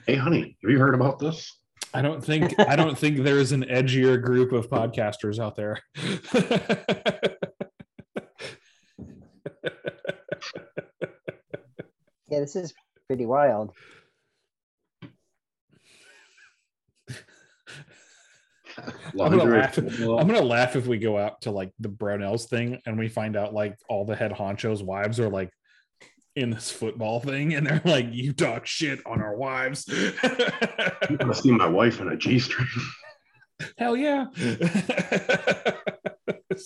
Hey, 0.07 0.17
honey, 0.17 0.57
have 0.63 0.71
you 0.71 0.79
heard 0.79 0.95
about 0.95 1.19
this? 1.19 1.59
I 1.95 2.03
don't 2.03 2.23
think 2.23 2.59
I 2.59 2.77
don't 2.77 2.99
think 2.99 3.19
there's 3.19 3.53
an 3.53 3.65
edgier 3.65 4.23
group 4.23 4.53
of 4.53 4.69
podcasters 4.69 5.39
out 5.39 5.57
there. 5.57 5.81
Yeah, 12.31 12.41
this 12.41 12.57
is 12.57 12.75
pretty 13.07 13.27
wild. 13.27 13.73
I'm 19.21 19.39
gonna, 19.39 19.45
laugh. 19.45 19.79
I'm 19.79 20.27
gonna 20.27 20.41
laugh 20.41 20.77
if 20.77 20.87
we 20.87 20.99
go 20.99 21.19
out 21.19 21.43
to 21.43 21.51
like 21.51 21.73
the 21.81 21.89
Brownells 21.89 22.49
thing 22.49 22.81
and 22.87 22.99
we 22.99 23.09
find 23.09 23.37
out 23.37 23.55
like 23.55 23.77
all 23.89 24.05
the 24.05 24.17
head 24.17 24.33
honchos' 24.33 24.83
wives 24.83 25.21
are 25.21 25.29
like 25.29 25.51
in 26.37 26.51
this 26.51 26.71
football 26.71 27.21
thing 27.21 27.55
and 27.55 27.67
they're 27.67 27.83
like, 27.85 28.07
"You 28.11 28.33
talk 28.33 28.67
shit 28.67 29.01
on 29.07 29.21
our 29.21 29.37
wives." 29.37 29.87
I 29.91 30.97
want 31.11 31.21
to 31.21 31.35
see 31.35 31.51
my 31.51 31.69
wife 31.69 32.01
in 32.01 32.09
a 32.09 32.17
G 32.17 32.39
string. 32.39 32.67
Hell 33.77 33.97
yeah! 33.97 34.27
Is 34.37 34.59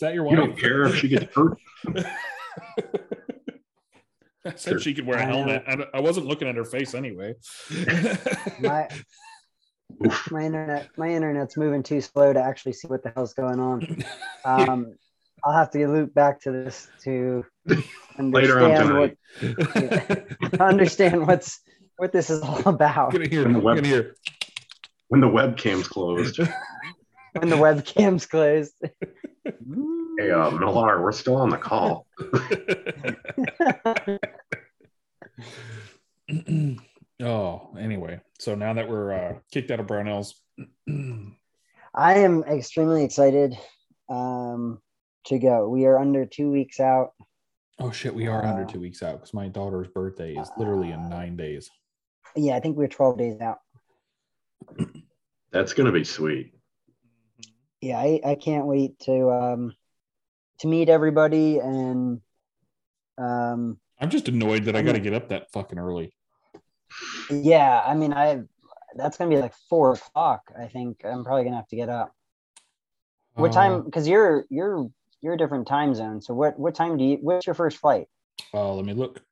that 0.00 0.14
your 0.14 0.24
wife? 0.24 0.32
You 0.32 0.36
don't 0.36 0.58
care 0.58 0.82
if 0.84 0.96
she 0.96 1.08
gets 1.08 1.34
hurt. 1.34 1.58
I 4.44 4.54
said 4.56 4.80
she 4.80 4.92
could 4.92 5.06
wear 5.06 5.18
a 5.18 5.22
I 5.22 5.26
know. 5.26 5.44
helmet. 5.44 5.62
I, 5.66 5.98
I 5.98 6.00
wasn't 6.00 6.26
looking 6.26 6.48
at 6.48 6.56
her 6.56 6.64
face 6.64 6.94
anyway. 6.94 7.34
My 8.60 8.88
my 10.30 10.43
internet 10.45 10.88
my 10.97 11.09
internet's 11.09 11.57
moving 11.57 11.82
too 11.82 12.01
slow 12.01 12.32
to 12.32 12.40
actually 12.43 12.72
see 12.72 12.88
what 12.88 13.03
the 13.03 13.12
hell's 13.14 13.34
going 13.34 13.61
on. 13.61 14.03
Um, 14.45 14.97
I'll 15.45 15.53
have 15.53 15.70
to 15.70 15.86
loop 15.86 16.12
back 16.14 16.40
to 16.43 16.51
this 16.51 16.88
to 17.05 17.45
Later 18.18 18.61
on 18.61 18.72
understand 18.72 18.99
what 18.99 19.16
tonight. 19.38 20.26
to 20.53 20.62
understand 20.64 21.26
what's 21.28 21.61
what 21.97 22.12
this 22.12 22.28
is 22.30 22.43
all 22.43 22.61
about. 22.68 23.12
Gonna 23.12 23.28
hear, 23.28 23.45
In 23.47 23.53
the 23.53 23.61
web- 23.61 23.76
gonna 23.76 23.86
hear. 23.88 24.16
When 25.09 25.20
the 25.20 25.28
webcam's 25.28 25.86
closed. 25.88 26.40
When 27.34 27.49
the 27.49 27.57
webcam's 27.57 28.26
closed. 28.26 28.74
Hey, 29.45 30.30
uh, 30.30 30.51
Millar, 30.51 31.01
we're 31.03 31.12
still 31.12 31.36
on 31.36 31.49
the 31.49 31.57
call. 31.57 32.07
oh, 37.20 37.74
anyway. 37.78 38.20
So 38.38 38.54
now 38.54 38.72
that 38.74 38.88
we're 38.88 39.12
uh, 39.12 39.34
kicked 39.52 39.70
out 39.70 39.80
of 39.80 39.86
Brownells, 39.86 40.34
I 41.94 42.14
am 42.14 42.44
extremely 42.44 43.04
excited 43.04 43.56
um, 44.08 44.80
to 45.26 45.38
go. 45.38 45.68
We 45.68 45.86
are 45.86 45.98
under 45.98 46.24
two 46.26 46.50
weeks 46.50 46.80
out. 46.80 47.12
oh 47.78 47.90
shit, 47.90 48.14
we 48.14 48.26
are 48.28 48.44
under 48.44 48.62
Uh, 48.62 48.66
two 48.66 48.80
weeks 48.80 49.02
out 49.02 49.18
because 49.18 49.34
my 49.34 49.48
daughter's 49.48 49.88
birthday 49.88 50.34
is 50.34 50.50
literally 50.56 50.90
in 50.90 51.08
nine 51.08 51.36
days. 51.36 51.70
Yeah, 52.36 52.56
I 52.56 52.60
think 52.60 52.76
we're 52.76 52.88
12 52.88 53.18
days 53.18 53.40
out. 53.40 53.58
That's 55.50 55.74
gonna 55.74 55.92
be 55.92 56.04
sweet. 56.04 56.54
Yeah, 57.80 57.98
I, 57.98 58.20
I 58.24 58.34
can't 58.36 58.66
wait 58.66 58.98
to 59.00 59.30
um, 59.30 59.74
to 60.60 60.68
meet 60.68 60.88
everybody 60.88 61.58
and 61.58 62.20
um, 63.18 63.78
I'm 64.00 64.08
just 64.10 64.28
annoyed 64.28 64.64
that 64.64 64.76
I 64.76 64.82
got 64.82 64.92
to 64.92 65.00
get 65.00 65.12
up 65.14 65.28
that 65.28 65.52
fucking 65.52 65.78
early. 65.78 66.14
Yeah, 67.30 67.82
I 67.84 67.95
mean, 67.95 68.12
I 68.12 68.43
that's 68.97 69.16
gonna 69.16 69.30
be 69.30 69.40
like 69.40 69.55
four 69.68 69.95
o'clock. 69.95 70.53
I 70.59 70.66
think 70.66 71.05
I'm 71.05 71.24
probably 71.24 71.45
gonna 71.45 71.57
have 71.57 71.68
to 71.68 71.76
get 71.76 71.88
up. 71.88 72.14
What 73.34 73.51
Uh, 73.51 73.55
time? 73.55 73.82
Because 73.84 74.07
you're 74.07 74.45
you're 74.51 74.90
you're 75.20 75.34
a 75.34 75.38
different 75.38 75.66
time 75.66 75.95
zone. 75.95 76.20
So 76.20 76.34
what 76.34 76.59
what 76.59 76.74
time 76.74 76.97
do 76.97 77.05
you? 77.05 77.18
What's 77.20 77.47
your 77.47 77.55
first 77.55 77.78
flight? 77.78 78.09
Uh, 78.53 78.74
let 78.74 78.84
me 78.84 78.93
look. 78.93 79.22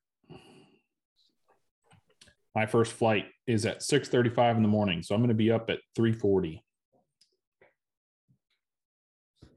My 2.55 2.67
first 2.67 2.93
flight 2.93 3.27
is 3.47 3.65
at 3.67 3.81
6:35 3.83 4.57
in 4.57 4.63
the 4.63 4.69
morning, 4.69 5.03
so 5.03 5.15
I'm 5.15 5.21
going 5.21 5.29
to 5.29 5.35
be 5.35 5.51
up 5.53 5.71
at 5.71 5.79
3:40 5.97 6.63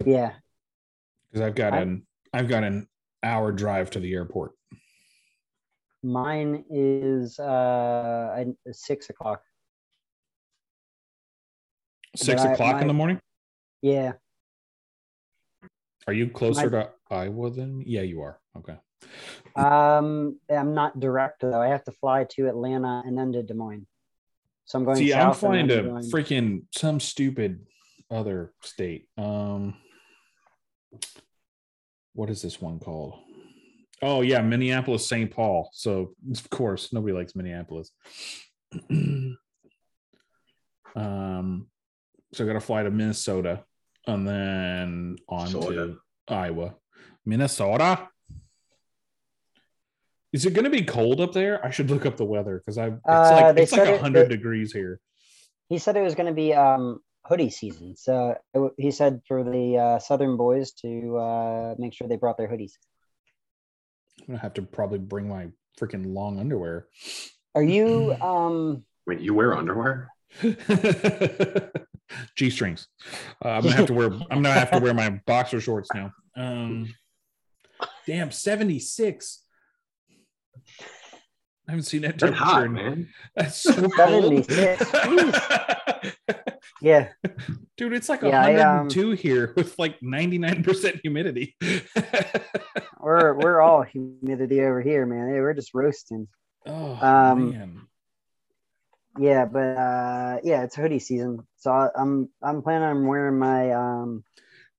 Yeah, 0.06 0.34
because 1.32 1.41
I've 1.45 1.56
got 1.56 1.74
I- 1.74 1.82
an 1.82 2.06
I've 2.34 2.47
got 2.47 2.64
an 2.64 2.88
hour 3.24 3.51
drive 3.51 3.89
to 3.91 3.99
the 3.99 4.14
airport. 4.14 4.54
Mine 6.04 6.66
is 6.70 7.39
uh 7.39 8.43
six 8.72 9.10
o'clock. 9.10 9.41
Six 12.16 12.41
But 12.43 12.49
I- 12.49 12.54
o'clock 12.54 12.82
in 12.82 12.88
the 12.88 12.93
morning. 12.93 13.20
Yeah, 13.82 14.14
Are 16.08 16.14
you 16.14 16.30
closer 16.30 16.70
My- 16.70 16.84
to 16.84 16.91
Iowa 17.10 17.49
than? 17.49 17.82
Yeah, 17.82 18.01
you 18.01 18.22
are. 18.22 18.39
Okay. 18.58 18.78
um, 19.56 20.39
I'm 20.49 20.74
not 20.74 20.99
direct 20.99 21.41
though. 21.41 21.60
I 21.62 21.68
have 21.68 21.84
to 21.86 21.91
fly 21.91 22.26
to 22.32 22.47
Atlanta 22.47 23.04
and 23.06 23.18
then 23.18 23.32
to 23.34 23.43
Des 23.43 23.54
Moines. 23.54 23.88
So 24.66 24.80
I'm 24.80 24.86
going. 24.86 24.97
See, 24.97 25.14
I'm 25.14 25.34
flying 25.34 25.68
to 25.70 25.84
freaking 26.14 26.64
some 26.72 26.99
stupid 26.99 27.66
other 28.10 28.54
state. 28.62 29.08
Um, 29.18 29.76
what 32.14 32.30
is 32.30 32.41
this 32.41 32.62
one 32.62 32.80
called? 32.80 33.20
Oh 34.04 34.20
yeah, 34.20 34.41
Minneapolis, 34.41 35.08
St. 35.08 35.32
Paul. 35.32 35.70
So 35.72 36.14
of 36.30 36.49
course 36.49 36.91
nobody 36.91 37.14
likes 37.14 37.36
Minneapolis. 37.36 37.89
um, 38.91 39.38
so 42.34 42.43
I 42.43 42.47
got 42.47 42.54
to 42.54 42.60
fly 42.60 42.84
to 42.84 42.91
Minnesota 42.91 43.64
and 44.06 44.28
then 44.28 45.16
on 45.30 45.47
to 45.47 45.99
Iowa, 46.28 46.76
Minnesota. 47.26 48.10
Is 50.34 50.45
it 50.45 50.54
going 50.54 50.66
to 50.66 50.72
be 50.72 50.84
cold 50.84 51.22
up 51.22 51.32
there? 51.32 51.66
I 51.66 51.70
should 51.70 51.89
look 51.89 52.06
up 52.06 52.18
the 52.18 52.26
weather 52.26 52.58
because 52.58 52.78
I 52.78 52.88
it's 52.88 52.99
Uh, 53.08 53.32
like 53.32 53.56
they 53.56 53.64
it's 53.64 53.72
like 53.72 53.86
said 53.86 54.01
hundred 54.01 54.28
degrees 54.28 54.74
here. 54.74 54.99
He 55.70 55.78
said 55.78 55.95
it 55.95 56.01
was 56.01 56.16
going 56.16 56.28
to 56.28 56.34
be 56.34 56.54
um 56.54 56.99
hoodie 57.26 57.51
season. 57.51 57.95
So 57.95 58.36
it 58.54 58.74
he 58.78 58.91
said 58.91 59.22
for 59.30 59.45
the 59.45 59.78
uh, 59.78 59.99
Southern 59.99 60.36
boys 60.36 60.74
to 60.82 61.18
uh, 61.18 61.76
make 61.78 61.93
sure 61.93 62.10
they 62.10 62.18
brought 62.18 62.38
their 62.38 62.49
hoodies. 62.49 62.74
I'm 64.24 64.36
gonna 64.36 64.39
have 64.39 64.53
to 64.55 64.61
probably 64.61 64.99
bring 64.99 65.28
my 65.28 65.47
freaking 65.80 66.13
long 66.13 66.39
underwear. 66.39 66.88
Are 67.55 67.63
you 67.63 68.15
um 68.21 68.84
Wait, 69.05 69.19
you 69.19 69.34
wear 69.34 69.53
underwear? 69.55 70.09
G 72.36 72.49
strings. 72.49 72.88
Uh, 73.43 73.49
I'm 73.49 73.63
gonna 73.63 73.76
have 73.76 73.88
to 73.88 73.93
wear. 73.93 74.07
I'm 74.07 74.41
gonna 74.41 74.51
have 74.51 74.71
to 74.71 74.80
wear 74.80 74.93
my 74.93 75.09
boxer 75.26 75.59
shorts 75.59 75.89
now. 75.93 76.13
Um, 76.36 76.93
damn, 78.07 78.32
76. 78.32 79.43
I 81.68 81.72
haven't 81.72 81.84
seen 81.86 82.01
that 82.01 82.20
That's 82.20 82.32
temperature. 82.38 82.43
hot, 82.43 82.64
in- 82.66 82.74
man. 82.74 83.09
That's 83.36 83.57
so 83.57 83.89
cold. 83.89 84.45
Yeah. 86.82 87.09
Dude, 87.78 87.93
it's 87.93 88.09
like 88.09 88.22
Yeah, 88.24 88.41
I, 88.43 88.55
um, 88.55 88.88
102 88.89 89.11
here 89.11 89.53
with 89.55 89.80
like 89.80 90.01
99% 90.01 90.99
humidity. 91.01 91.55
We're 92.99 93.34
we're 93.36 93.61
all 93.61 93.84
humidity 93.84 94.59
over 94.61 94.82
here, 94.82 95.05
man. 95.05 95.30
Hey, 95.34 95.39
we're 95.39 95.53
just 95.53 95.74
roasting. 95.74 96.28
oh 96.66 96.97
Um, 97.01 97.51
man. 97.51 97.82
Yeah, 99.18 99.45
but 99.45 99.59
uh 99.78 100.39
yeah, 100.43 100.64
it's 100.64 100.76
hoodie 100.76 100.99
season. 100.99 101.47
So 101.57 101.72
I, 101.72 101.89
I'm 101.97 102.30
I'm 102.41 102.61
planning 102.61 102.88
on 102.88 103.07
wearing 103.07 103.39
my 103.39 103.72
um 103.72 104.24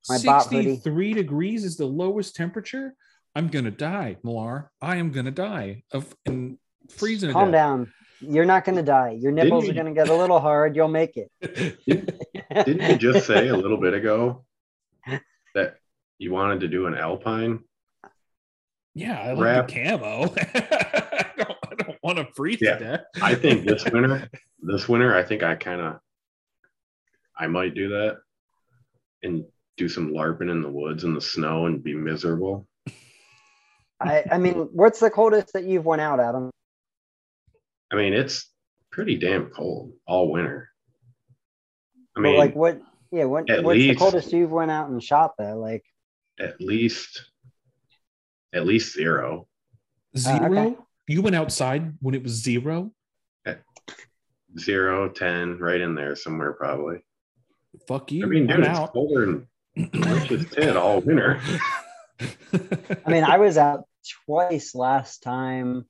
my 0.08 0.18
bot 0.24 0.46
hoodie. 0.46 0.76
63 0.76 1.14
degrees 1.14 1.64
is 1.64 1.76
the 1.78 1.86
lowest 1.86 2.34
temperature. 2.36 2.94
I'm 3.34 3.48
gonna 3.48 3.70
die, 3.70 4.16
Millar. 4.22 4.70
I 4.82 4.96
am 4.96 5.10
gonna 5.10 5.30
die 5.30 5.84
of 5.92 6.14
in 6.26 6.58
freezing. 6.88 7.32
calm 7.32 7.50
death. 7.50 7.52
down. 7.60 7.92
You're 8.20 8.44
not 8.46 8.64
gonna 8.64 8.82
die. 8.82 9.16
Your 9.20 9.32
nipples 9.32 9.64
you- 9.64 9.70
are 9.72 9.74
gonna 9.74 9.92
get 9.94 10.08
a 10.08 10.14
little 10.14 10.40
hard. 10.40 10.74
You'll 10.76 10.88
make 10.88 11.16
it. 11.16 11.30
Didn't 11.86 12.90
you 12.90 12.96
just 12.96 13.26
say 13.26 13.48
a 13.48 13.56
little 13.56 13.76
bit 13.78 13.94
ago 13.94 14.44
that 15.54 15.76
you 16.18 16.32
wanted 16.32 16.60
to 16.60 16.68
do 16.68 16.86
an 16.86 16.94
alpine? 16.94 17.60
Yeah, 18.94 19.20
I 19.20 19.32
like 19.32 19.44
Wrap. 19.44 19.68
the 19.68 19.74
camo. 19.74 20.22
I 20.54 21.30
don't, 21.36 21.56
I 21.70 21.74
don't 21.74 21.98
want 22.02 22.18
to 22.18 22.26
freeze 22.34 22.58
Yeah. 22.60 22.76
to 22.78 22.84
death. 22.84 23.00
I 23.20 23.34
think 23.34 23.66
this 23.66 23.84
winter, 23.92 24.28
this 24.62 24.88
winter, 24.88 25.14
I 25.16 25.22
think 25.24 25.42
I 25.42 25.56
kind 25.56 25.80
of, 25.80 25.98
I 27.36 27.48
might 27.48 27.74
do 27.74 27.88
that 27.88 28.18
and 29.24 29.44
do 29.76 29.88
some 29.88 30.12
larping 30.12 30.48
in 30.50 30.62
the 30.62 30.68
woods 30.70 31.02
in 31.04 31.12
the 31.14 31.20
snow 31.20 31.66
and 31.66 31.82
be 31.82 31.92
miserable. 31.94 32.68
I 34.00 34.22
I 34.30 34.38
mean, 34.38 34.68
what's 34.72 35.00
the 35.00 35.10
coldest 35.10 35.52
that 35.54 35.64
you've 35.64 35.84
went 35.86 36.00
out, 36.02 36.20
Adam? 36.20 36.50
I 37.92 37.96
mean, 37.96 38.12
it's 38.12 38.50
pretty 38.90 39.16
damn 39.18 39.46
cold 39.50 39.92
all 40.06 40.32
winter. 40.32 40.70
I 42.16 42.20
Well, 42.20 42.30
mean, 42.30 42.38
like 42.38 42.54
what? 42.54 42.80
Yeah, 43.10 43.24
what, 43.24 43.48
at 43.48 43.62
what's 43.62 43.78
the 43.78 43.94
coldest 43.94 44.32
you've 44.32 44.50
went 44.50 44.70
out 44.70 44.88
and 44.88 45.02
shot 45.02 45.32
though? 45.38 45.56
Like 45.58 45.84
at 46.40 46.60
least, 46.60 47.30
at 48.52 48.66
least 48.66 48.94
zero. 48.94 49.46
Uh, 50.16 50.18
uh, 50.18 50.38
zero? 50.38 50.60
okay. 50.66 50.76
You 51.06 51.22
went 51.22 51.36
outside 51.36 51.94
when 52.00 52.14
it 52.14 52.22
was 52.22 52.32
zero? 52.32 52.90
Zero, 54.56 55.08
10, 55.08 55.58
right 55.58 55.80
in 55.80 55.96
there 55.96 56.14
somewhere 56.14 56.52
probably. 56.52 57.04
Fuck 57.88 58.12
you. 58.12 58.24
I 58.24 58.28
mean, 58.28 58.48
I'm 58.48 58.58
dude, 58.58 58.66
it's 58.70 58.78
out. 58.78 58.92
colder 58.92 59.26
than 59.26 59.48
March's 59.94 60.48
tit 60.50 60.76
all 60.76 61.00
winter. 61.00 61.40
I 62.52 63.10
mean, 63.10 63.24
I 63.24 63.38
was 63.38 63.58
out 63.58 63.88
twice 64.26 64.76
last 64.76 65.24
time, 65.24 65.86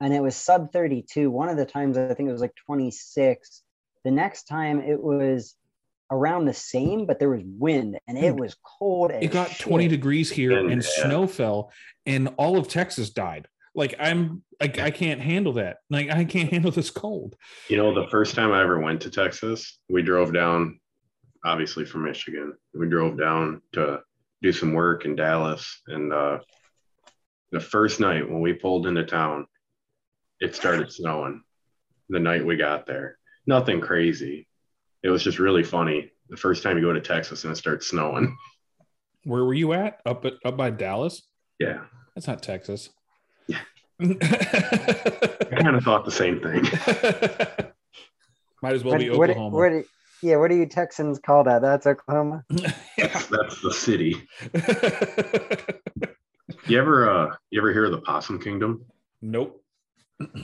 and 0.00 0.14
it 0.14 0.22
was 0.22 0.36
sub 0.36 0.72
32. 0.72 1.30
One 1.30 1.48
of 1.48 1.56
the 1.56 1.66
times 1.66 1.98
I 1.98 2.14
think 2.14 2.28
it 2.28 2.32
was 2.32 2.40
like 2.40 2.54
26. 2.66 3.62
The 4.04 4.10
next 4.10 4.44
time 4.44 4.80
it 4.80 5.02
was 5.02 5.54
around 6.10 6.46
the 6.46 6.54
same, 6.54 7.04
but 7.04 7.18
there 7.18 7.28
was 7.28 7.42
wind 7.44 7.98
and 8.06 8.16
it 8.16 8.34
was 8.34 8.56
cold. 8.78 9.10
It 9.10 9.30
got 9.30 9.50
shit. 9.50 9.66
20 9.66 9.88
degrees 9.88 10.30
here 10.30 10.58
And, 10.58 10.70
and, 10.70 10.82
yeah. 10.82 11.04
snow 11.04 11.26
fell 11.26 11.70
and 12.06 12.28
all 12.38 12.56
of 12.56 12.68
texas 12.68 13.10
died 13.10 13.46
like 13.74 13.94
i'm 14.00 14.42
like 14.60 14.78
i 14.78 14.90
can't 14.90 15.20
handle 15.20 15.52
that 15.54 15.76
like 15.90 16.10
i 16.10 16.24
can't 16.24 16.50
handle 16.50 16.70
this 16.70 16.88
cold 16.90 17.36
You 17.68 17.76
know, 17.76 17.92
the 17.94 18.08
first 18.08 18.34
time 18.34 18.52
I 18.52 18.62
ever 18.62 18.78
went 18.80 19.02
to 19.02 19.10
Texas, 19.10 19.78
we 19.90 20.02
drove 20.02 20.32
down, 20.32 20.80
obviously 21.44 21.84
from 21.84 22.04
Michigan. 22.04 22.54
We 22.72 22.88
drove 22.88 23.18
down 23.18 23.60
to 23.74 24.00
do 24.40 24.52
some 24.52 24.72
work 24.72 25.04
in 25.04 25.14
Dallas. 25.16 25.82
And 25.88 26.12
uh, 26.12 26.38
the 27.52 27.60
first 27.60 28.00
night 28.00 28.28
when 28.28 28.40
we 28.40 28.54
pulled 28.54 28.86
into 28.86 29.04
town, 29.04 29.46
it 30.40 30.54
started 30.54 30.92
snowing 30.92 31.42
the 32.08 32.20
night 32.20 32.44
we 32.44 32.56
got 32.56 32.86
there. 32.86 33.18
Nothing 33.46 33.80
crazy. 33.80 34.46
It 35.02 35.08
was 35.10 35.22
just 35.22 35.38
really 35.38 35.64
funny. 35.64 36.10
The 36.28 36.36
first 36.36 36.62
time 36.62 36.76
you 36.76 36.82
go 36.84 36.92
to 36.92 37.00
Texas 37.00 37.44
and 37.44 37.52
it 37.52 37.56
starts 37.56 37.86
snowing. 37.88 38.36
where 39.24 39.44
were 39.44 39.54
you 39.54 39.72
at 39.72 40.00
up 40.06 40.24
at 40.24 40.34
up 40.44 40.56
by 40.56 40.70
dallas 40.70 41.22
Yeah. 41.58 41.80
that's 42.14 42.26
not 42.28 42.40
texas 42.42 42.88
Yeah. 43.48 43.58
I 44.00 45.58
kind 45.60 45.74
of 45.76 45.82
thought 45.82 46.04
the 46.04 46.12
same 46.12 46.40
thing. 46.40 46.62
might 48.62 48.74
as 48.74 48.84
well 48.84 48.92
What, 48.94 49.00
be 49.00 49.10
what, 49.10 49.30
oklahoma 49.30 49.56
what, 49.56 49.84
yeah, 50.22 50.36
what 50.36 50.50
do 50.50 50.56
you 50.56 50.66
Texans 50.66 51.18
call 51.20 51.44
that? 51.44 51.62
That's 51.62 51.86
Oklahoma. 51.86 52.44
That's, 52.96 53.26
that's 53.26 53.60
the 53.62 53.72
city. 53.72 54.16
You 56.66 56.78
ever 56.78 57.08
uh 57.10 57.34
you 57.50 57.60
ever 57.60 57.72
hear 57.72 57.84
of 57.86 57.92
the 57.92 58.00
Possum 58.00 58.38
Kingdom? 58.40 58.84
nope 59.22 59.62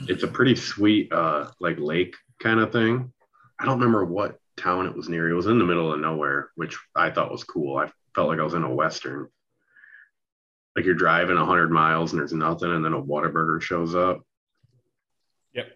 it's 0.07 0.23
a 0.23 0.27
pretty 0.27 0.55
sweet 0.55 1.11
uh 1.11 1.49
like 1.59 1.77
lake 1.79 2.15
kind 2.41 2.59
of 2.59 2.71
thing. 2.71 3.11
I 3.59 3.65
don't 3.65 3.79
remember 3.79 4.05
what 4.05 4.39
town 4.57 4.85
it 4.85 4.95
was 4.95 5.09
near. 5.09 5.29
It 5.29 5.33
was 5.35 5.47
in 5.47 5.59
the 5.59 5.65
middle 5.65 5.91
of 5.93 5.99
nowhere 5.99 6.49
which 6.55 6.77
i 6.95 7.09
thought 7.09 7.31
was 7.31 7.43
cool. 7.43 7.77
I 7.77 7.89
felt 8.13 8.29
like 8.29 8.39
i 8.39 8.43
was 8.43 8.53
in 8.53 8.63
a 8.63 8.73
western. 8.73 9.27
Like 10.75 10.85
you're 10.85 10.93
driving 10.93 11.37
100 11.37 11.71
miles 11.71 12.11
and 12.11 12.19
there's 12.19 12.33
nothing 12.33 12.71
and 12.71 12.83
then 12.83 12.93
a 12.93 13.01
Whataburger 13.01 13.61
shows 13.61 13.95
up. 13.95 14.21
Yep, 15.53 15.67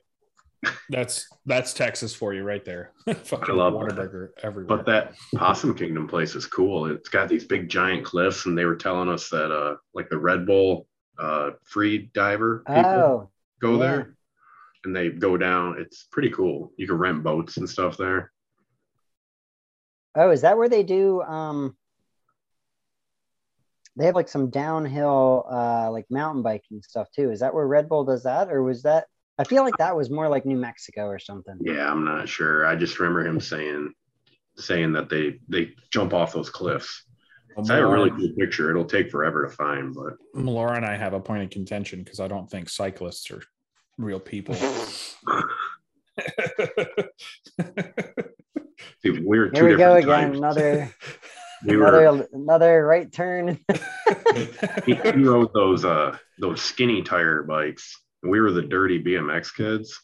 that's 0.89 1.28
that's 1.45 1.74
texas 1.74 2.14
for 2.14 2.34
you 2.34 2.43
right 2.43 2.66
there. 2.66 2.91
Fucking 3.24 3.56
love 3.56 3.74
Whataburger 3.74 4.30
everywhere. 4.43 4.78
But 4.78 4.86
that 4.88 5.14
possum 5.36 5.74
kingdom 5.74 6.08
place 6.08 6.36
is 6.36 6.45
cool. 6.45 6.86
It's 6.88 7.08
got 7.10 7.30
these 7.30 7.45
big 7.45 7.70
giant 7.70 8.04
cliffs 8.06 8.45
and 8.45 8.58
they 8.58 8.66
were 8.66 8.76
telling 8.76 9.08
us 9.10 9.30
that 9.30 9.52
uh 9.52 9.76
like 9.93 10.10
the 10.10 10.18
red 10.18 10.45
bull 10.45 10.88
uh 11.18 11.52
free 11.64 12.10
diver 12.14 12.64
people 12.68 12.84
Oh, 12.86 13.30
go 13.62 13.74
yeah. 13.74 13.80
there 13.80 14.16
and 14.86 14.95
they 14.95 15.10
go 15.10 15.38
down 15.38 15.76
it's 15.80 16.07
pretty 16.12 16.30
cool 16.30 16.72
you 16.78 16.88
can 16.88 16.97
rent 16.97 17.24
boats 17.24 17.57
and 17.57 17.70
stuff 17.70 17.97
there 17.97 18.32
oh, 20.16 20.32
is 20.32 20.41
that 20.41 20.57
where 20.57 20.70
they 20.70 20.84
do? 20.84 21.22
Um, 21.22 21.76
they 23.95 24.05
have 24.05 24.16
like 24.16 24.30
some 24.30 24.49
downhill, 24.49 25.45
uh, 25.49 25.91
like 25.91 26.05
mountain 26.10 26.43
biking 26.43 26.82
stuff 26.82 27.07
too. 27.16 27.32
Is 27.32 27.39
that 27.41 27.53
where 27.53 27.68
Red 27.68 27.89
Bull 27.89 28.05
does 28.05 28.24
that, 28.24 28.49
or 28.49 28.64
was 28.64 28.84
that? 28.84 29.07
I 29.38 29.43
feel 29.45 29.64
like 29.64 29.78
that 29.78 29.95
was 29.95 30.10
more 30.10 30.30
like 30.30 30.45
New 30.45 30.57
Mexico 30.57 31.05
or 31.05 31.20
something. 31.20 31.57
Yeah, 31.62 31.89
I'm 31.89 32.03
not 32.03 32.28
sure. 32.28 32.66
I 32.66 32.76
just 32.76 32.99
remember 32.99 33.26
him 33.26 33.39
saying 33.39 33.93
saying 34.57 34.93
that 34.93 35.10
they 35.10 35.39
they 35.47 35.74
jump 35.91 36.14
off 36.14 36.34
those 36.34 36.49
cliffs. 36.49 37.05
It's 37.58 37.70
a 37.70 37.86
really 37.86 38.10
cool 38.12 38.30
picture. 38.38 38.70
It'll 38.70 38.86
take 38.86 39.10
forever 39.12 39.45
to 39.47 39.50
find, 39.54 39.93
but 39.93 40.14
Laura 40.34 40.76
and 40.76 40.86
I 40.86 40.95
have 40.95 41.14
a 41.14 41.20
point 41.20 41.43
of 41.43 41.50
contention 41.50 42.04
because 42.04 42.20
I 42.20 42.28
don't 42.28 42.50
think 42.50 42.70
cyclists 42.70 43.32
are 43.32 43.41
real 43.97 44.20
people. 44.20 44.56
see, 49.02 49.10
we 49.10 49.39
were 49.39 49.50
two 49.50 49.66
Here 49.66 49.70
we 49.70 49.76
go 49.76 49.95
different 49.95 50.06
again. 50.06 50.28
types. 50.28 50.38
Another, 50.38 50.95
We 51.66 51.76
were 51.76 51.88
another, 51.88 52.28
another 52.32 52.86
right 52.86 53.12
turn. 53.12 53.60
he, 54.86 54.93
he 54.95 55.12
rode 55.12 55.54
those 55.54 55.84
uh 55.84 56.18
those 56.38 56.62
skinny 56.62 57.02
tire 57.02 57.43
bikes. 57.43 58.00
We 58.24 58.39
were 58.39 58.52
the 58.52 58.62
dirty 58.62 59.04
BMX 59.04 59.54
kids 59.54 60.00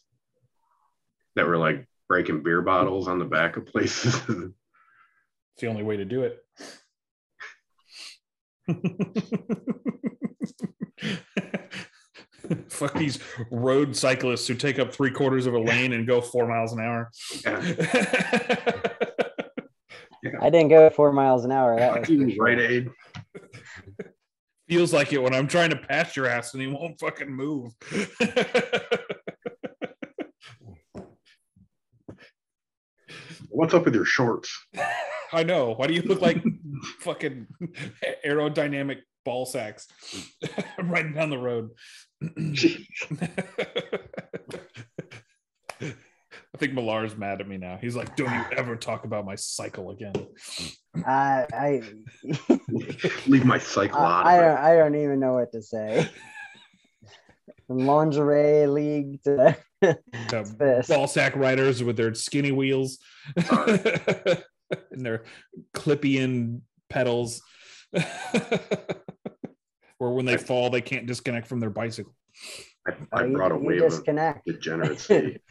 that 1.34 1.46
were 1.46 1.56
like 1.56 1.86
breaking 2.08 2.42
beer 2.42 2.60
bottles 2.60 3.08
on 3.08 3.18
the 3.18 3.24
back 3.24 3.56
of 3.56 3.66
places. 3.66 4.16
It's 4.28 5.62
the 5.62 5.68
only 5.68 5.82
way 5.82 5.96
to 5.96 6.04
do 6.04 6.24
it. 6.24 6.44
Fuck 12.68 12.94
these 12.94 13.18
road 13.50 13.96
cyclists 13.96 14.46
who 14.46 14.54
take 14.54 14.78
up 14.78 14.94
three 14.94 15.10
quarters 15.10 15.46
of 15.46 15.54
a 15.54 15.58
lane 15.58 15.94
and 15.94 16.06
go 16.06 16.20
four 16.20 16.46
miles 16.46 16.72
an 16.72 16.78
hour. 16.80 17.10
I 20.40 20.50
didn't 20.50 20.68
go 20.68 20.90
four 20.90 21.12
miles 21.12 21.44
an 21.44 21.52
hour. 21.52 21.76
That 21.76 22.00
was 22.00 22.08
sure. 22.08 22.44
right 22.44 22.58
aid. 22.58 22.90
Feels 24.68 24.92
like 24.92 25.12
it 25.12 25.22
when 25.22 25.34
I'm 25.34 25.46
trying 25.46 25.70
to 25.70 25.76
pass 25.76 26.16
your 26.16 26.26
ass 26.26 26.54
and 26.54 26.60
he 26.60 26.68
won't 26.68 26.98
fucking 26.98 27.30
move. 27.30 27.72
What's 33.56 33.72
up 33.72 33.86
with 33.86 33.94
your 33.94 34.04
shorts? 34.04 34.54
I 35.32 35.42
know. 35.42 35.72
Why 35.72 35.86
do 35.86 35.94
you 35.94 36.02
look 36.02 36.20
like 36.20 36.44
fucking 37.00 37.46
aerodynamic 38.22 38.98
ball 39.24 39.46
sacks 39.46 39.88
riding 40.78 41.14
down 41.14 41.30
the 41.30 41.38
road? 41.38 41.70
I 42.22 42.28
think 46.58 46.74
Millar's 46.74 47.16
mad 47.16 47.40
at 47.40 47.48
me 47.48 47.56
now. 47.56 47.78
He's 47.80 47.96
like, 47.96 48.14
"Don't 48.14 48.30
you 48.30 48.44
ever 48.58 48.76
talk 48.76 49.04
about 49.04 49.24
my 49.24 49.36
cycle 49.36 49.90
again." 49.90 50.12
I, 51.06 51.46
I, 51.54 51.82
Leave 53.26 53.46
my 53.46 53.58
cycle 53.58 53.98
out 53.98 54.26
I, 54.26 54.36
I 54.36 54.40
don't, 54.40 54.58
I 54.58 54.76
don't 54.76 54.96
even 54.96 55.18
know 55.18 55.32
what 55.32 55.52
to 55.52 55.62
say. 55.62 56.10
From 57.66 57.86
lingerie 57.86 58.66
league 58.66 59.22
to 59.22 59.56
The 59.80 60.54
This. 60.58 60.86
ball 60.88 61.06
sack 61.06 61.36
riders 61.36 61.82
with 61.82 61.96
their 61.96 62.14
skinny 62.14 62.52
wheels 62.52 62.98
and 63.36 64.42
their 64.92 65.24
clippy 65.74 66.16
in 66.16 66.62
pedals. 66.88 67.42
or 69.98 70.14
when 70.14 70.24
they 70.26 70.36
fall, 70.36 70.70
they 70.70 70.80
can't 70.80 71.06
disconnect 71.06 71.46
from 71.46 71.60
their 71.60 71.70
bicycle. 71.70 72.14
I, 72.86 72.92
I 73.12 73.24
you- 73.24 73.36
brought 73.36 73.52
a 73.52 73.56
you 73.56 73.60
wave 73.60 73.82
of 73.82 73.90
disconnect. 73.90 74.44
degeneracy. 74.46 75.40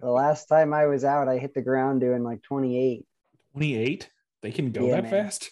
The 0.00 0.10
last 0.10 0.46
time 0.48 0.74
I 0.74 0.84
was 0.86 1.02
out, 1.02 1.28
I 1.28 1.38
hit 1.38 1.54
the 1.54 1.62
ground 1.62 2.02
doing 2.02 2.24
like 2.24 2.42
28. 2.42 3.06
28? 3.52 4.10
They 4.42 4.50
can 4.50 4.70
go 4.70 4.88
Yeah, 4.88 4.96
that 5.00 5.04
man. 5.04 5.10
fast? 5.10 5.50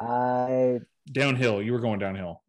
I 0.00 0.80
downhill. 1.12 1.60
You 1.60 1.72
were 1.74 1.80
going 1.80 1.98
downhill. 1.98 2.42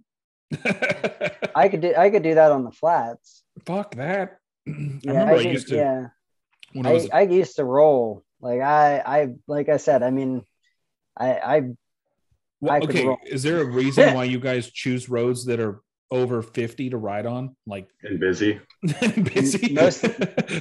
I 1.56 1.68
could 1.70 1.82
do 1.82 1.94
I 1.94 2.10
could 2.10 2.24
do 2.24 2.36
that 2.36 2.54
on 2.54 2.64
the 2.64 2.72
flats. 2.72 3.44
Fuck 3.66 3.96
that. 3.96 4.40
I 4.68 4.72
Yeah, 5.02 5.12
remember 5.12 5.34
I, 5.36 5.44
could- 5.44 5.52
used 5.54 5.68
to 5.70 5.76
yeah. 5.76 6.08
when 6.74 6.86
I 6.86 6.92
was 6.92 7.10
I, 7.10 7.20
I 7.20 7.22
used 7.24 7.56
to 7.58 7.64
roll. 7.66 8.24
Like 8.42 8.62
I 8.62 9.00
I 9.00 9.28
like 9.48 9.70
I 9.70 9.78
said, 9.78 10.04
I 10.04 10.12
mean 10.12 10.44
I 11.18 11.34
I 11.34 11.62
Well, 12.62 12.74
I 12.74 12.80
could 12.82 12.90
okay, 12.96 13.18
is 13.26 13.44
there 13.44 13.62
a 13.62 13.66
reason 13.66 14.14
why 14.14 14.24
you 14.34 14.40
guys 14.40 14.70
choose 14.70 15.10
roads 15.10 15.46
that 15.46 15.60
are 15.60 15.82
over 16.10 16.42
50 16.42 16.92
to 16.92 16.98
ride 16.98 17.26
on? 17.26 17.56
Like 17.66 17.90
and 18.04 18.20
busy. 18.20 18.60
busy? 19.02 19.74
Most- 19.74 20.04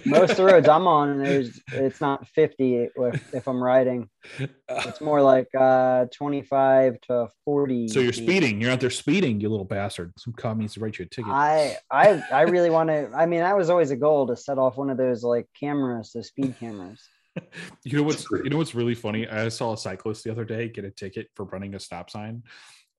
most 0.06 0.30
of 0.32 0.36
the 0.38 0.44
roads 0.44 0.68
I'm 0.68 0.86
on 0.86 1.18
there's 1.18 1.60
it's 1.72 2.00
not 2.00 2.26
50 2.28 2.88
if, 2.96 3.34
if 3.34 3.48
I'm 3.48 3.62
riding. 3.62 4.08
It's 4.68 5.00
more 5.00 5.22
like 5.22 5.46
uh 5.54 6.06
25 6.12 7.00
to 7.02 7.28
40. 7.44 7.88
so 7.88 8.00
you're 8.00 8.12
feet. 8.12 8.24
speeding. 8.24 8.60
You're 8.60 8.72
out 8.72 8.80
there 8.80 8.90
speeding, 8.90 9.40
you 9.40 9.48
little 9.48 9.64
bastard. 9.64 10.12
Some 10.18 10.32
cop 10.32 10.56
needs 10.56 10.74
to 10.74 10.80
write 10.80 10.98
you 10.98 11.04
a 11.04 11.08
ticket. 11.08 11.30
I 11.30 11.76
I 11.90 12.20
I 12.32 12.40
really 12.42 12.70
want 12.70 12.88
to 12.90 13.08
I 13.14 13.26
mean 13.26 13.40
that 13.40 13.56
was 13.56 13.70
always 13.70 13.92
a 13.92 13.96
goal 13.96 14.26
to 14.26 14.36
set 14.36 14.58
off 14.58 14.76
one 14.76 14.90
of 14.90 14.96
those 14.96 15.22
like 15.22 15.46
cameras, 15.58 16.10
the 16.12 16.22
speed 16.24 16.56
cameras. 16.58 17.00
You 17.84 17.98
know 17.98 18.02
what's 18.02 18.26
you 18.30 18.48
know 18.48 18.56
what's 18.56 18.74
really 18.74 18.94
funny? 18.94 19.28
I 19.28 19.48
saw 19.50 19.74
a 19.74 19.76
cyclist 19.76 20.24
the 20.24 20.30
other 20.30 20.44
day 20.44 20.68
get 20.68 20.84
a 20.84 20.90
ticket 20.90 21.28
for 21.36 21.44
running 21.44 21.74
a 21.74 21.78
stop 21.78 22.08
sign, 22.10 22.42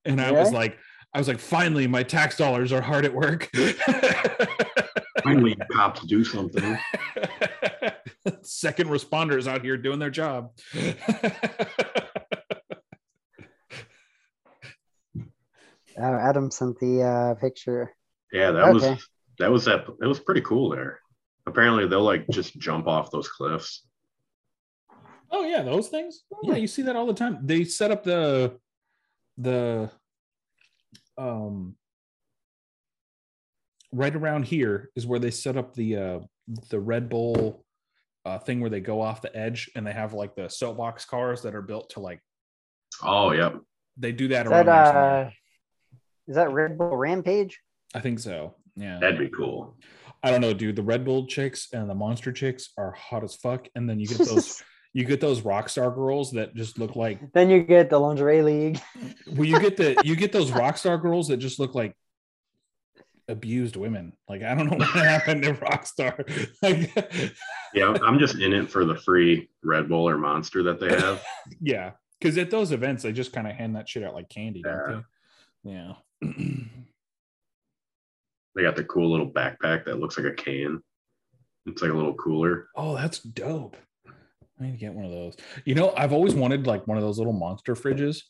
and 0.04 0.20
I 0.20 0.30
was 0.30 0.52
like, 0.52 0.78
I 1.14 1.18
was 1.18 1.28
like, 1.28 1.38
finally, 1.38 1.86
my 1.86 2.02
tax 2.02 2.36
dollars 2.36 2.72
are 2.72 2.82
hard 2.82 3.04
at 3.04 3.14
work. 3.14 3.50
Finally, 5.24 5.56
cops 5.72 6.02
do 6.02 6.22
something. 6.24 6.78
Second 8.42 8.88
responders 8.88 9.48
out 9.48 9.62
here 9.62 9.76
doing 9.76 9.98
their 9.98 10.10
job. 10.10 10.52
Oh, 16.00 16.14
Adam 16.14 16.48
sent 16.50 16.78
the 16.78 17.02
uh, 17.02 17.34
picture. 17.34 17.92
Yeah, 18.32 18.52
that 18.52 18.72
was 18.72 18.84
that 19.40 19.50
was 19.50 19.64
that. 19.64 19.84
It 20.00 20.06
was 20.06 20.20
pretty 20.20 20.42
cool 20.42 20.70
there. 20.70 21.00
Apparently, 21.44 21.88
they'll 21.88 22.04
like 22.04 22.24
just 22.30 22.56
jump 22.56 22.86
off 22.86 23.10
those 23.10 23.28
cliffs. 23.28 23.84
oh 25.32 25.44
yeah, 25.44 25.62
those 25.62 25.88
things. 25.88 26.22
Yeah, 26.44 26.54
you 26.54 26.68
see 26.68 26.82
that 26.82 26.94
all 26.94 27.06
the 27.06 27.14
time. 27.14 27.40
They 27.42 27.64
set 27.64 27.90
up 27.90 28.04
the 28.04 28.60
the 29.38 29.90
um 31.18 31.74
right 33.92 34.14
around 34.14 34.44
here 34.44 34.90
is 34.96 35.06
where 35.06 35.18
they 35.18 35.30
set 35.30 35.56
up 35.56 35.74
the 35.74 35.96
uh 35.96 36.18
the 36.70 36.78
Red 36.80 37.08
Bull 37.08 37.64
uh 38.24 38.38
thing 38.38 38.60
where 38.60 38.70
they 38.70 38.80
go 38.80 39.00
off 39.00 39.22
the 39.22 39.34
edge 39.36 39.70
and 39.74 39.86
they 39.86 39.92
have 39.92 40.12
like 40.12 40.34
the 40.34 40.48
soapbox 40.48 41.04
cars 41.04 41.42
that 41.42 41.54
are 41.54 41.62
built 41.62 41.90
to 41.90 42.00
like 42.00 42.20
Oh, 43.02 43.32
yep. 43.32 43.56
they 43.96 44.12
do 44.12 44.28
that 44.28 44.46
Is 44.46 44.52
around 44.52 44.66
that 44.66 44.84
there 44.84 44.92
somewhere. 44.92 45.24
uh 45.26 45.30
is 46.28 46.34
that 46.36 46.52
Red 46.52 46.76
Bull 46.76 46.94
Rampage? 46.96 47.58
I 47.94 48.00
think 48.00 48.18
so. 48.18 48.54
Yeah. 48.76 48.98
That'd 49.00 49.18
be 49.18 49.30
cool. 49.30 49.76
I 50.22 50.30
don't 50.30 50.42
know, 50.42 50.52
dude. 50.52 50.76
The 50.76 50.82
Red 50.82 51.04
Bull 51.06 51.26
chicks 51.26 51.68
and 51.72 51.88
the 51.88 51.94
monster 51.94 52.32
chicks 52.32 52.70
are 52.76 52.92
hot 52.92 53.24
as 53.24 53.34
fuck. 53.34 53.66
And 53.74 53.88
then 53.88 53.98
you 53.98 54.06
get 54.06 54.18
those 54.18 54.62
you 54.94 55.04
get 55.04 55.20
those 55.20 55.42
rock 55.42 55.68
star 55.68 55.90
girls 55.90 56.32
that 56.32 56.54
just 56.54 56.78
look 56.78 56.96
like 56.96 57.32
then 57.32 57.50
you 57.50 57.62
get 57.62 57.90
the 57.90 57.98
lingerie 57.98 58.42
league. 58.42 58.80
well, 59.32 59.44
you 59.44 59.60
get 59.60 59.76
the 59.76 60.00
you 60.04 60.16
get 60.16 60.32
those 60.32 60.50
rock 60.62 60.76
star 60.78 60.98
girls 60.98 61.28
that 61.28 61.36
just 61.36 61.58
look 61.58 61.74
like 61.74 61.94
abused 63.28 63.76
women. 63.76 64.14
Like 64.28 64.42
I 64.42 64.54
don't 64.54 64.66
know 64.66 64.78
what 64.78 64.88
happened 64.88 65.42
to 65.42 65.54
Rockstar. 65.54 66.24
Like 66.62 67.34
Yeah, 67.74 67.94
I'm 68.02 68.18
just 68.18 68.36
in 68.36 68.52
it 68.52 68.70
for 68.70 68.84
the 68.84 68.96
free 68.96 69.48
Red 69.62 69.88
Bull 69.88 70.08
or 70.08 70.16
Monster 70.16 70.62
that 70.64 70.80
they 70.80 70.88
have. 70.88 71.22
yeah, 71.60 71.92
because 72.18 72.38
at 72.38 72.50
those 72.50 72.72
events 72.72 73.02
they 73.02 73.12
just 73.12 73.32
kind 73.32 73.46
of 73.46 73.54
hand 73.54 73.76
that 73.76 73.88
shit 73.88 74.02
out 74.02 74.14
like 74.14 74.28
candy, 74.30 74.62
don't 74.62 75.04
they? 75.64 75.70
Yeah. 75.72 75.92
They 78.54 78.64
got 78.64 78.74
the 78.74 78.82
cool 78.82 79.12
little 79.12 79.30
backpack 79.30 79.84
that 79.84 80.00
looks 80.00 80.18
like 80.18 80.26
a 80.26 80.34
can. 80.34 80.82
It's 81.66 81.80
like 81.80 81.92
a 81.92 81.94
little 81.94 82.14
cooler. 82.14 82.66
oh, 82.74 82.96
that's 82.96 83.20
dope. 83.20 83.76
I 84.60 84.64
need 84.64 84.72
to 84.72 84.78
get 84.78 84.94
one 84.94 85.04
of 85.04 85.10
those. 85.10 85.36
You 85.64 85.74
know, 85.74 85.92
I've 85.96 86.12
always 86.12 86.34
wanted 86.34 86.66
like 86.66 86.86
one 86.86 86.96
of 86.96 87.02
those 87.02 87.18
little 87.18 87.32
monster 87.32 87.74
fridges. 87.74 88.22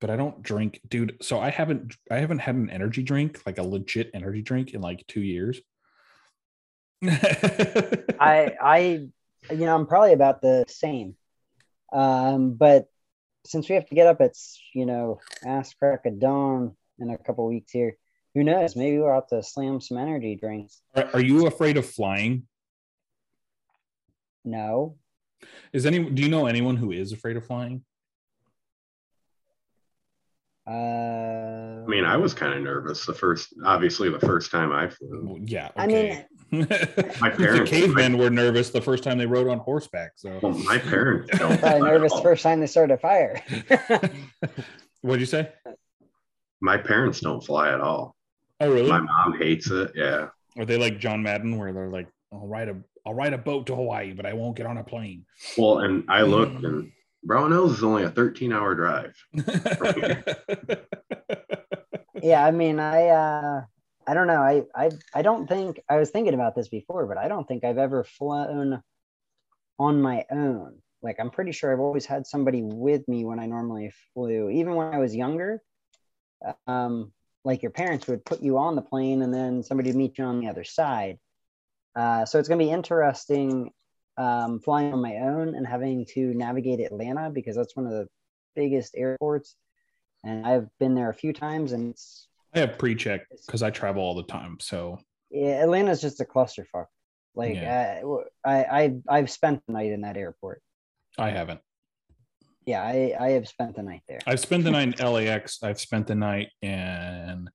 But 0.00 0.10
I 0.10 0.16
don't 0.16 0.42
drink, 0.42 0.80
dude. 0.88 1.16
So 1.20 1.40
I 1.40 1.50
haven't 1.50 1.96
I 2.10 2.18
haven't 2.18 2.38
had 2.38 2.54
an 2.54 2.70
energy 2.70 3.02
drink, 3.02 3.40
like 3.44 3.58
a 3.58 3.62
legit 3.62 4.10
energy 4.14 4.42
drink 4.42 4.72
in 4.72 4.80
like 4.80 5.04
2 5.08 5.20
years. 5.20 5.60
I 7.04 8.54
I 8.60 9.08
you 9.50 9.56
know 9.56 9.74
I'm 9.74 9.86
probably 9.86 10.12
about 10.12 10.40
the 10.40 10.64
same. 10.68 11.16
Um, 11.92 12.54
but 12.54 12.86
since 13.44 13.68
we 13.68 13.74
have 13.74 13.86
to 13.88 13.94
get 13.94 14.06
up 14.06 14.20
at 14.20 14.34
you 14.74 14.86
know 14.86 15.20
ass 15.44 15.74
crack 15.74 16.06
of 16.06 16.18
dawn 16.18 16.76
in 16.98 17.10
a 17.10 17.18
couple 17.18 17.46
weeks 17.46 17.72
here, 17.72 17.96
who 18.34 18.44
knows? 18.44 18.76
Maybe 18.76 18.98
we'll 18.98 19.12
have 19.12 19.26
to 19.28 19.42
slam 19.42 19.80
some 19.80 19.98
energy 19.98 20.36
drinks. 20.36 20.80
are, 20.94 21.10
are 21.14 21.20
you 21.20 21.46
afraid 21.46 21.76
of 21.76 21.86
flying? 21.86 22.47
No, 24.48 24.96
Is 25.74 25.84
any 25.84 25.98
do 26.10 26.22
you 26.22 26.28
know 26.28 26.46
anyone 26.46 26.76
who 26.76 26.90
is 26.90 27.12
afraid 27.12 27.36
of 27.36 27.44
flying? 27.46 27.84
uh, 30.66 30.70
I 30.70 31.84
mean, 31.86 32.04
I 32.04 32.16
was 32.16 32.34
kind 32.34 32.52
of 32.52 32.62
nervous 32.62 33.06
the 33.06 33.14
first, 33.14 33.54
obviously, 33.64 34.10
the 34.10 34.20
first 34.20 34.50
time 34.50 34.70
I 34.72 34.88
flew. 34.88 35.22
Well, 35.24 35.38
yeah. 35.42 35.70
I 35.76 35.86
mean, 35.86 36.24
My 36.50 37.30
the 37.30 37.34
parents- 37.36 37.70
cavemen 37.70 38.18
were 38.18 38.28
nervous 38.30 38.68
the 38.70 38.80
first 38.82 39.02
time 39.02 39.16
they 39.18 39.24
rode 39.26 39.48
on 39.48 39.58
horseback. 39.58 40.12
So 40.16 40.38
Well, 40.42 40.52
my 40.52 40.76
parents 40.78 41.30
don't. 41.38 41.40
probably 41.40 41.56
fly 41.58 41.72
at 41.76 41.80
nervous 41.82 42.12
the 42.14 42.20
first 42.22 42.42
time 42.42 42.60
they 42.60 42.66
started 42.66 42.94
a 42.94 42.98
fire. 42.98 43.42
what'd 45.00 45.20
you 45.20 45.26
say? 45.26 45.50
My 46.60 46.76
parents 46.76 47.20
don't 47.20 47.42
fly 47.42 47.72
at 47.72 47.80
all. 47.80 48.14
Oh, 48.60 48.70
really? 48.70 48.90
My 48.90 49.00
mom 49.00 49.38
hates 49.38 49.70
it. 49.70 49.92
Yeah. 49.94 50.28
Are 50.58 50.64
they 50.66 50.76
like 50.76 50.98
John 50.98 51.22
Madden, 51.22 51.56
where 51.56 51.72
they're 51.72 51.88
like, 51.88 52.08
"I'll 52.32 52.46
ride 52.48 52.68
a, 52.68 52.76
I'll 53.08 53.14
ride 53.14 53.32
a 53.32 53.38
boat 53.38 53.66
to 53.66 53.74
Hawaii, 53.74 54.12
but 54.12 54.26
I 54.26 54.34
won't 54.34 54.56
get 54.56 54.66
on 54.66 54.76
a 54.76 54.84
plane." 54.84 55.24
Well, 55.56 55.78
and 55.78 56.04
I 56.08 56.22
looked, 56.22 56.62
and 56.62 56.92
Brownells 57.26 57.72
is 57.72 57.82
only 57.82 58.04
a 58.04 58.10
13 58.10 58.52
hour 58.52 58.74
drive. 58.74 59.14
yeah, 62.22 62.44
I 62.44 62.50
mean, 62.50 62.78
I 62.78 63.08
uh, 63.08 63.62
I 64.06 64.14
don't 64.14 64.26
know. 64.26 64.42
I 64.42 64.64
I 64.74 64.90
I 65.14 65.22
don't 65.22 65.48
think 65.48 65.80
I 65.88 65.96
was 65.96 66.10
thinking 66.10 66.34
about 66.34 66.54
this 66.54 66.68
before, 66.68 67.06
but 67.06 67.16
I 67.16 67.28
don't 67.28 67.48
think 67.48 67.64
I've 67.64 67.78
ever 67.78 68.04
flown 68.04 68.82
on 69.78 70.02
my 70.02 70.26
own. 70.30 70.82
Like 71.02 71.16
I'm 71.18 71.30
pretty 71.30 71.52
sure 71.52 71.72
I've 71.72 71.80
always 71.80 72.04
had 72.06 72.26
somebody 72.26 72.62
with 72.62 73.08
me 73.08 73.24
when 73.24 73.38
I 73.38 73.46
normally 73.46 73.92
flew, 74.12 74.50
even 74.50 74.74
when 74.74 74.92
I 74.92 74.98
was 74.98 75.16
younger. 75.16 75.62
Um, 76.66 77.12
like 77.44 77.62
your 77.62 77.70
parents 77.70 78.06
would 78.06 78.24
put 78.24 78.42
you 78.42 78.58
on 78.58 78.76
the 78.76 78.82
plane 78.82 79.22
and 79.22 79.32
then 79.32 79.62
somebody 79.62 79.90
would 79.90 79.96
meet 79.96 80.18
you 80.18 80.24
on 80.24 80.40
the 80.40 80.48
other 80.48 80.64
side. 80.64 81.18
Uh, 81.98 82.24
so 82.24 82.38
it's 82.38 82.48
gonna 82.48 82.62
be 82.62 82.70
interesting 82.70 83.72
um, 84.16 84.60
flying 84.60 84.92
on 84.92 85.02
my 85.02 85.16
own 85.16 85.56
and 85.56 85.66
having 85.66 86.06
to 86.14 86.32
navigate 86.34 86.78
Atlanta 86.78 87.28
because 87.28 87.56
that's 87.56 87.74
one 87.74 87.86
of 87.86 87.92
the 87.92 88.06
biggest 88.54 88.94
airports. 88.96 89.56
And 90.22 90.46
I've 90.46 90.68
been 90.78 90.94
there 90.94 91.10
a 91.10 91.14
few 91.14 91.32
times, 91.32 91.72
and 91.72 91.90
it's 91.90 92.28
I 92.54 92.60
have 92.60 92.78
pre-check 92.78 93.26
because 93.46 93.64
I 93.64 93.70
travel 93.70 94.02
all 94.02 94.14
the 94.14 94.22
time. 94.22 94.58
So 94.60 94.98
yeah, 95.30 95.62
Atlanta's 95.62 96.00
just 96.00 96.20
a 96.20 96.24
clusterfuck. 96.24 96.86
Like 97.34 97.56
Yeah. 97.56 98.02
uh, 98.04 98.16
I, 98.44 98.64
I, 98.64 98.94
I've 99.08 99.30
spent 99.30 99.62
the 99.66 99.72
night 99.72 99.90
in 99.90 100.02
that 100.02 100.16
airport. 100.16 100.62
I 101.18 101.30
haven't. 101.30 101.60
Yeah, 102.64 102.82
I, 102.82 103.16
I 103.18 103.30
have 103.30 103.48
spent 103.48 103.74
the 103.74 103.82
night 103.82 104.02
there. 104.08 104.20
I've 104.26 104.40
spent 104.40 104.62
the 104.64 104.70
night 104.70 105.00
in 105.00 105.12
LAX. 105.12 105.62
I've 105.62 105.80
spent 105.80 106.06
the 106.06 106.14
night 106.14 106.48
in 106.62 107.48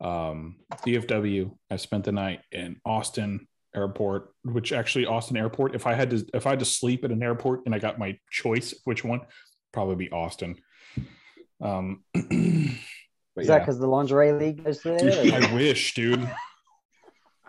um, 0.00 0.56
DFW. 0.86 1.56
I've 1.70 1.80
spent 1.80 2.04
the 2.04 2.12
night 2.12 2.40
in 2.50 2.80
Austin 2.84 3.46
Airport, 3.74 4.34
which 4.44 4.72
actually 4.72 5.06
Austin 5.06 5.36
Airport. 5.36 5.74
If 5.74 5.86
I 5.86 5.94
had 5.94 6.10
to, 6.10 6.26
if 6.34 6.46
I 6.46 6.50
had 6.50 6.58
to 6.58 6.64
sleep 6.64 7.04
at 7.04 7.10
an 7.12 7.22
airport 7.22 7.60
and 7.66 7.74
I 7.74 7.78
got 7.78 7.98
my 7.98 8.18
choice, 8.30 8.74
which 8.84 9.04
one? 9.04 9.20
Probably 9.72 9.94
be 9.96 10.10
Austin. 10.10 10.56
Um, 11.62 12.02
but 12.14 12.22
Is 13.42 13.46
that 13.46 13.60
because 13.60 13.78
the 13.78 13.86
lingerie 13.86 14.32
league 14.32 14.64
goes 14.64 14.82
there? 14.82 14.98
I 15.00 15.54
wish, 15.54 15.94
dude. 15.94 16.20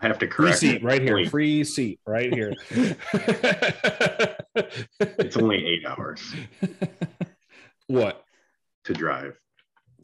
I 0.00 0.06
have 0.08 0.18
to 0.18 0.26
Free 0.26 0.34
correct 0.34 0.58
seat 0.58 0.76
it. 0.76 0.82
right 0.84 1.00
here. 1.02 1.16
Only- 1.16 1.28
Free 1.28 1.64
seat 1.64 2.00
right 2.06 2.32
here. 2.32 2.54
It's 5.00 5.36
only 5.36 5.64
eight 5.66 5.86
hours 5.86 6.34
what 7.86 8.22
to 8.84 8.92
drive. 8.92 9.38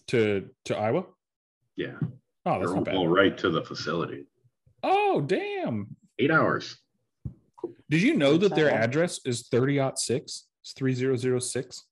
to 0.09 0.49
to 0.65 0.77
Iowa? 0.77 1.05
Yeah. 1.77 1.95
Oh, 2.47 2.59
that's 2.59 2.70
Or, 2.70 2.77
not 2.77 2.85
bad. 2.85 2.95
well, 2.95 3.07
right 3.09 3.36
to 3.39 3.51
the 3.51 3.62
facility. 3.62 4.24
Oh, 4.82 5.20
damn. 5.20 5.97
Eight 6.19 6.31
hours. 6.31 6.77
Did 7.90 8.03
you 8.03 8.15
know 8.15 8.36
that 8.36 8.55
their 8.55 8.66
That's 8.66 8.74
not 8.74 8.81
bad. 8.81 8.89
address 8.90 9.20
is 9.24 9.49
30 9.49 9.90
6? 9.97 10.45
It's 10.62 10.73
3006. 10.73 11.85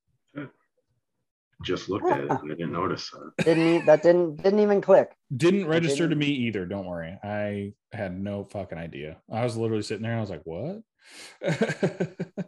Just 1.65 1.89
looked 1.89 2.07
at 2.11 2.20
it 2.20 2.31
and 2.31 2.53
I 2.53 2.55
didn't 2.55 2.73
notice. 2.73 3.11
that. 3.11 3.32
Didn't 3.47 3.86
that 3.86 4.03
didn't 4.03 4.36
didn't 4.43 4.61
even 4.61 4.82
click. 4.82 5.16
Didn't 5.35 5.66
register 5.66 6.03
to 6.05 6.09
didn't. 6.09 6.19
me 6.19 6.27
either. 6.27 6.66
Don't 6.66 6.85
worry. 6.85 7.19
I 7.24 7.73
had 7.93 8.20
no 8.20 8.44
fucking 8.44 8.77
idea. 8.77 9.16
I 9.32 9.43
was 9.43 9.57
literally 9.57 9.82
sitting 9.82 10.03
there. 10.03 10.12
And 10.12 10.19
I 10.19 10.20
was 10.20 10.28
like, 10.28 10.43
what? 10.44 10.82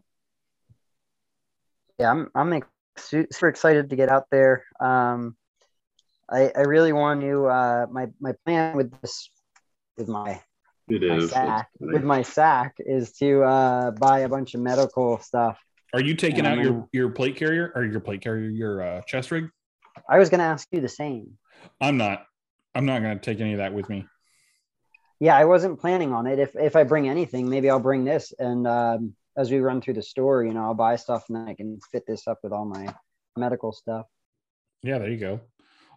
Yeah, 1.99 2.11
I'm 2.13 2.31
I'm 2.35 2.53
ex- 2.53 2.69
super 3.33 3.49
excited 3.49 3.91
to 3.91 3.97
get 3.97 4.09
out 4.09 4.27
there. 4.31 4.65
Um, 4.79 5.37
I 6.31 6.53
I 6.55 6.61
really 6.61 6.93
want 6.93 7.23
to. 7.23 7.47
Uh, 7.47 7.87
my 7.91 8.07
my 8.21 8.35
plan 8.45 8.77
with 8.77 8.93
this 9.01 9.31
with 9.97 10.07
my 10.09 10.41
It 10.89 11.03
my 11.03 11.17
is. 11.17 11.31
sack 11.31 11.69
It's- 11.81 11.93
with 11.95 12.05
my 12.05 12.23
sack 12.23 12.75
is 12.79 13.13
to 13.15 13.43
uh, 13.43 13.91
buy 13.93 14.21
a 14.21 14.29
bunch 14.29 14.55
of 14.55 14.61
medical 14.61 15.19
stuff. 15.19 15.59
Are 15.95 16.01
you 16.01 16.15
taking 16.15 16.47
out 16.47 16.59
Um, 16.59 16.65
your, 16.65 16.89
your 16.93 17.11
plate 17.11 17.37
carrier 17.37 17.73
or 17.75 17.85
your 17.85 18.01
plate 18.01 18.21
carrier, 18.21 18.49
your 18.51 18.83
uh, 18.83 19.01
chest 19.03 19.31
rig? 19.31 19.49
I 20.09 20.19
was 20.19 20.29
gonna 20.29 20.43
ask 20.45 20.69
you 20.71 20.81
the 20.81 20.89
same. 20.89 21.39
I'm 21.81 21.97
not. 21.97 22.25
I'm 22.75 22.85
not 22.87 23.03
going 23.03 23.19
to 23.19 23.25
take 23.25 23.41
any 23.41 23.53
of 23.55 23.59
that 23.59 23.73
with 23.75 23.89
me. 23.89 24.07
Yeah, 25.19 25.37
I 25.37 25.47
wasn't 25.47 25.81
planning 25.81 26.13
on 26.13 26.27
it. 26.29 26.39
If 26.39 26.55
if 26.55 26.77
I 26.77 26.85
bring 26.85 27.09
anything, 27.09 27.49
maybe 27.49 27.69
I'll 27.69 27.81
bring 27.81 28.05
this. 28.05 28.33
And 28.39 28.69
um, 28.69 29.15
as 29.37 29.51
we 29.51 29.59
run 29.59 29.81
through 29.81 29.95
the 29.95 30.03
store, 30.03 30.45
you 30.45 30.53
know, 30.53 30.63
I'll 30.65 30.75
buy 30.75 30.95
stuff 30.97 31.25
and 31.29 31.37
then 31.37 31.49
I 31.49 31.55
can 31.55 31.81
fit 31.91 32.05
this 32.07 32.29
up 32.29 32.39
with 32.45 32.53
all 32.53 32.67
my 32.67 32.95
medical 33.37 33.73
stuff. 33.73 34.07
Yeah, 34.83 34.99
there 34.99 35.11
you 35.11 35.17
go. 35.19 35.41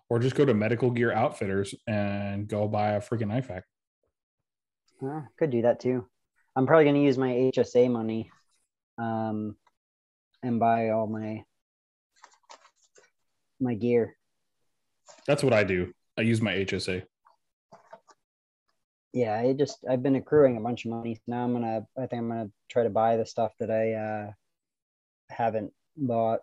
Or 0.10 0.18
just 0.18 0.36
go 0.36 0.46
to 0.46 0.54
Medical 0.56 0.90
Gear 0.90 1.12
Outfitters 1.12 1.76
and 1.86 2.48
go 2.48 2.68
buy 2.68 2.94
a 2.94 3.00
freaking 3.02 3.28
IFAK. 3.32 3.62
Uh, 5.04 5.22
could 5.38 5.50
do 5.50 5.64
that 5.64 5.80
too. 5.80 6.08
I'm 6.56 6.68
probably 6.68 6.86
gonna 6.86 7.00
use 7.00 7.18
my 7.18 7.30
HSA 7.30 7.90
money, 7.90 8.30
um, 8.98 9.56
and 10.44 10.60
buy 10.60 10.90
all 10.90 11.08
my 11.08 11.44
my 13.60 13.74
gear. 13.74 14.16
That's 15.28 15.44
what 15.44 15.54
I 15.54 15.64
do. 15.64 15.94
I 16.18 16.22
use 16.22 16.42
my 16.42 16.54
HSA. 16.54 17.04
Yeah, 19.14 19.38
I 19.38 19.54
just 19.54 19.80
I've 19.90 20.04
been 20.04 20.16
accruing 20.16 20.58
a 20.58 20.62
bunch 20.62 20.86
of 20.86 20.92
money. 20.92 21.20
Now 21.28 21.44
I'm 21.44 21.54
gonna 21.54 21.86
I 21.98 22.06
think 22.06 22.22
I'm 22.22 22.30
gonna 22.30 22.50
try 22.70 22.84
to 22.84 22.90
buy 22.90 23.18
the 23.18 23.26
stuff 23.26 23.54
that 23.60 23.72
I 23.72 23.94
uh, 23.94 24.32
haven't 25.30 25.74
bought. 25.98 26.42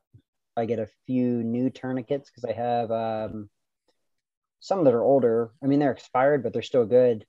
I 0.57 0.65
get 0.65 0.79
a 0.79 0.89
few 1.07 1.43
new 1.45 1.71
tourniquets 1.71 2.31
because 2.31 2.45
I 2.45 2.53
have 2.53 2.91
um, 2.91 3.49
some 4.61 4.85
that 4.85 4.95
are 4.95 5.05
older. 5.05 5.51
I 5.63 5.67
mean 5.67 5.79
they're 5.79 5.93
expired, 5.93 6.43
but 6.43 6.53
they're 6.53 6.63
still 6.63 6.87
good. 6.87 7.25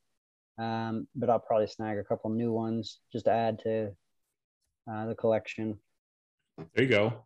Um, 0.59 1.07
but 1.15 1.29
I'll 1.29 1.39
probably 1.39 1.67
snag 1.67 1.97
a 1.97 2.03
couple 2.03 2.29
new 2.31 2.51
ones 2.51 2.99
just 3.13 3.25
to 3.25 3.31
add 3.31 3.59
to 3.63 3.91
uh, 4.91 5.05
the 5.07 5.15
collection. 5.15 5.79
There 6.75 6.83
you 6.83 6.89
go. 6.89 7.25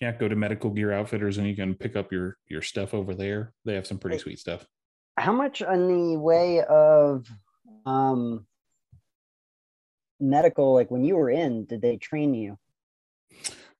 Yeah, 0.00 0.12
go 0.12 0.28
to 0.28 0.36
Medical 0.36 0.70
Gear 0.70 0.92
Outfitters 0.92 1.38
and 1.38 1.46
you 1.48 1.56
can 1.56 1.74
pick 1.74 1.96
up 1.96 2.12
your 2.12 2.36
your 2.48 2.62
stuff 2.62 2.94
over 2.94 3.14
there. 3.14 3.52
They 3.64 3.74
have 3.74 3.86
some 3.86 3.98
pretty 3.98 4.16
Hey. 4.16 4.22
sweet 4.22 4.38
stuff. 4.38 4.64
how 5.18 5.32
much 5.32 5.60
in 5.62 5.88
the 5.88 6.18
way 6.18 6.62
of 6.62 7.26
um 7.86 8.46
medical 10.20 10.72
like 10.74 10.90
when 10.90 11.04
you 11.04 11.16
were 11.16 11.30
in 11.30 11.64
did 11.66 11.82
they 11.82 11.96
train 11.96 12.32
you 12.34 12.56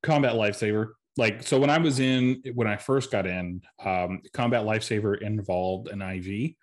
Combat 0.02 0.35
Lifesaver. 0.35 0.90
Like 1.16 1.43
so 1.44 1.59
when 1.61 1.70
I 1.70 1.78
was 1.78 2.01
in 2.01 2.43
when 2.55 2.66
I 2.66 2.77
first 2.77 3.11
got 3.12 3.27
in, 3.27 3.62
um, 3.85 4.20
Combat 4.32 4.65
Lifesaver 4.65 5.23
involved 5.23 5.89
an 5.89 6.02
IV. 6.02 6.55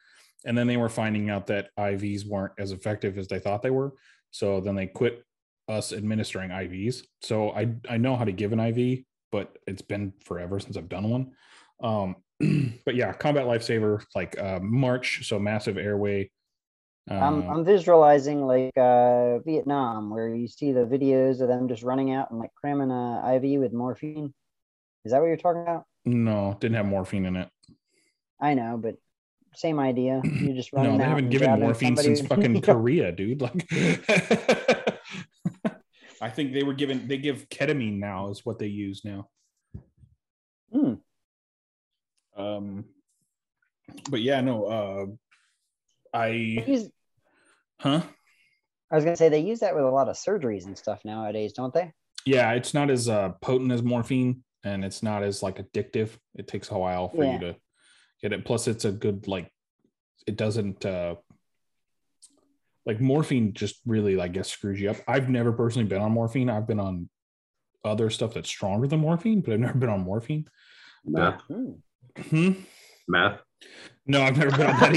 And 0.46 0.58
then 0.58 0.68
they 0.68 0.78
were 0.78 0.90
finding 0.90 1.30
out 1.30 1.48
that 1.48 1.70
IVs 1.78 2.26
weren't 2.26 2.54
as 2.58 2.72
effective 2.72 3.18
as 3.18 3.28
they 3.28 3.40
thought 3.40 3.62
they 3.62 3.70
were. 3.70 3.94
So 4.32 4.60
then 4.62 4.76
they 4.76 4.88
quit 4.88 5.24
us 5.68 5.94
administering 5.94 6.50
IVs. 6.50 7.04
So 7.22 7.52
I 7.52 7.74
I 7.90 7.98
know 7.98 8.16
how 8.16 8.26
to 8.26 8.32
give 8.32 8.54
an 8.54 8.60
IV, 8.60 9.04
but 9.32 9.58
it's 9.68 9.82
been 9.82 10.14
forever 10.24 10.60
since 10.60 10.78
I've 10.78 10.90
done 10.90 11.10
one. 11.10 11.32
Um, 11.82 12.16
but 12.86 12.96
yeah, 12.96 13.14
Combat 13.14 13.46
Lifesaver, 13.46 14.04
like 14.16 14.38
uh, 14.40 14.60
March, 14.62 15.28
so 15.28 15.40
massive 15.40 15.78
airway. 15.78 16.30
I'm, 17.10 17.50
uh, 17.50 17.54
I'm 17.54 17.66
visualizing 17.66 18.46
like 18.46 18.78
uh 18.78 19.40
vietnam 19.40 20.12
where 20.12 20.30
you 20.30 20.48
see 20.48 20.72
the 20.72 20.86
videos 20.86 21.42
of 21.42 21.48
them 21.48 21.68
just 21.68 21.82
running 21.82 22.14
out 22.14 22.30
and 22.30 22.40
like 22.40 22.54
cramming 22.54 22.92
a 22.92 23.36
iv 23.36 23.60
with 23.60 23.74
morphine 23.74 24.32
is 25.04 25.12
that 25.12 25.20
what 25.20 25.26
you're 25.26 25.38
talking 25.38 25.64
about 25.64 25.86
no, 26.06 26.56
didn't 26.60 26.78
have 26.78 26.86
morphine 26.86 27.26
in 27.26 27.36
it. 27.36 27.50
i 28.40 28.54
know 28.54 28.78
but 28.78 28.96
same 29.54 29.80
idea 29.80 30.22
you're 30.24 30.56
just 30.56 30.72
running 30.74 30.92
No, 30.98 30.98
they 30.98 31.04
haven't 31.10 31.30
given 31.30 31.60
morphine 31.60 31.98
since 31.98 32.22
fucking 32.28 32.62
Korea, 32.62 33.12
dude. 33.12 33.42
Like, 33.42 33.68
I 36.22 36.30
think 36.30 36.54
they 36.54 36.64
were 36.64 36.74
given 36.74 37.08
they 37.08 37.18
give 37.18 37.50
ketamine 37.50 37.98
now 38.00 38.30
is 38.30 38.46
what 38.46 38.60
they 38.60 38.68
use 38.68 39.02
now. 39.04 39.28
Hmm. 40.72 40.94
Um, 42.38 42.86
but 44.10 44.22
yeah, 44.22 44.42
no. 44.42 44.66
Uh, 44.66 45.06
I 46.18 46.28
use- 46.28 46.90
huh? 47.80 48.02
i 48.92 48.96
was 48.96 49.04
gonna 49.06 49.16
say 49.16 49.30
they 49.30 49.40
use 49.40 49.60
that 49.62 49.74
with 49.74 49.84
a 49.86 49.90
lot 49.90 50.10
of 50.10 50.16
surgeries 50.18 50.66
and 50.66 50.78
stuff 50.78 51.00
nowadays 51.06 51.54
don't 51.54 51.74
they 51.74 51.92
Yeah, 52.26 52.52
it's 52.52 52.74
not 52.74 52.90
as 52.90 53.08
uh, 53.10 53.30
potent 53.42 53.72
as 53.72 53.82
morphine, 53.82 54.44
and 54.64 54.84
it's 54.86 55.02
not 55.02 55.24
as 55.24 55.42
like 55.42 55.58
addictive. 55.58 56.10
It 56.36 56.48
takes 56.48 56.70
a 56.72 56.78
while 56.78 57.10
for 57.10 57.24
Yeah. 57.24 57.34
you 57.34 57.40
to 57.40 57.56
get 58.22 58.34
it. 58.34 58.46
Plus, 58.46 58.68
it's 58.68 58.86
a 58.86 58.92
good 58.92 59.28
like. 59.28 59.52
It 60.28 60.36
doesn't 60.36 60.86
uh 60.86 61.16
like 62.86 63.02
morphine. 63.02 63.54
Just 63.54 63.80
really, 63.86 64.20
I 64.20 64.28
guess, 64.28 64.50
screws 64.50 64.80
you 64.80 64.92
up. 64.92 64.98
I've 65.08 65.30
never 65.30 65.52
personally 65.52 65.88
been 65.88 66.02
on 66.02 66.12
morphine. 66.12 66.50
I've 66.50 66.68
been 66.68 66.80
on 66.80 67.10
other 67.84 68.10
stuff 68.10 68.36
that's 68.36 68.50
stronger 68.50 68.88
than 68.88 69.00
morphine, 69.00 69.42
but 69.42 69.54
I've 69.54 69.60
never 69.60 69.78
been 69.78 69.90
on 69.90 70.02
morphine. 70.02 70.48
Meth. 71.06 71.42
Hmm. 71.42 71.72
Hmm? 72.30 72.52
Meth. 73.08 73.40
No, 74.06 74.22
I've 74.22 74.38
never 74.38 74.56
been 74.56 74.68
on 74.68 74.80
that 74.80 74.96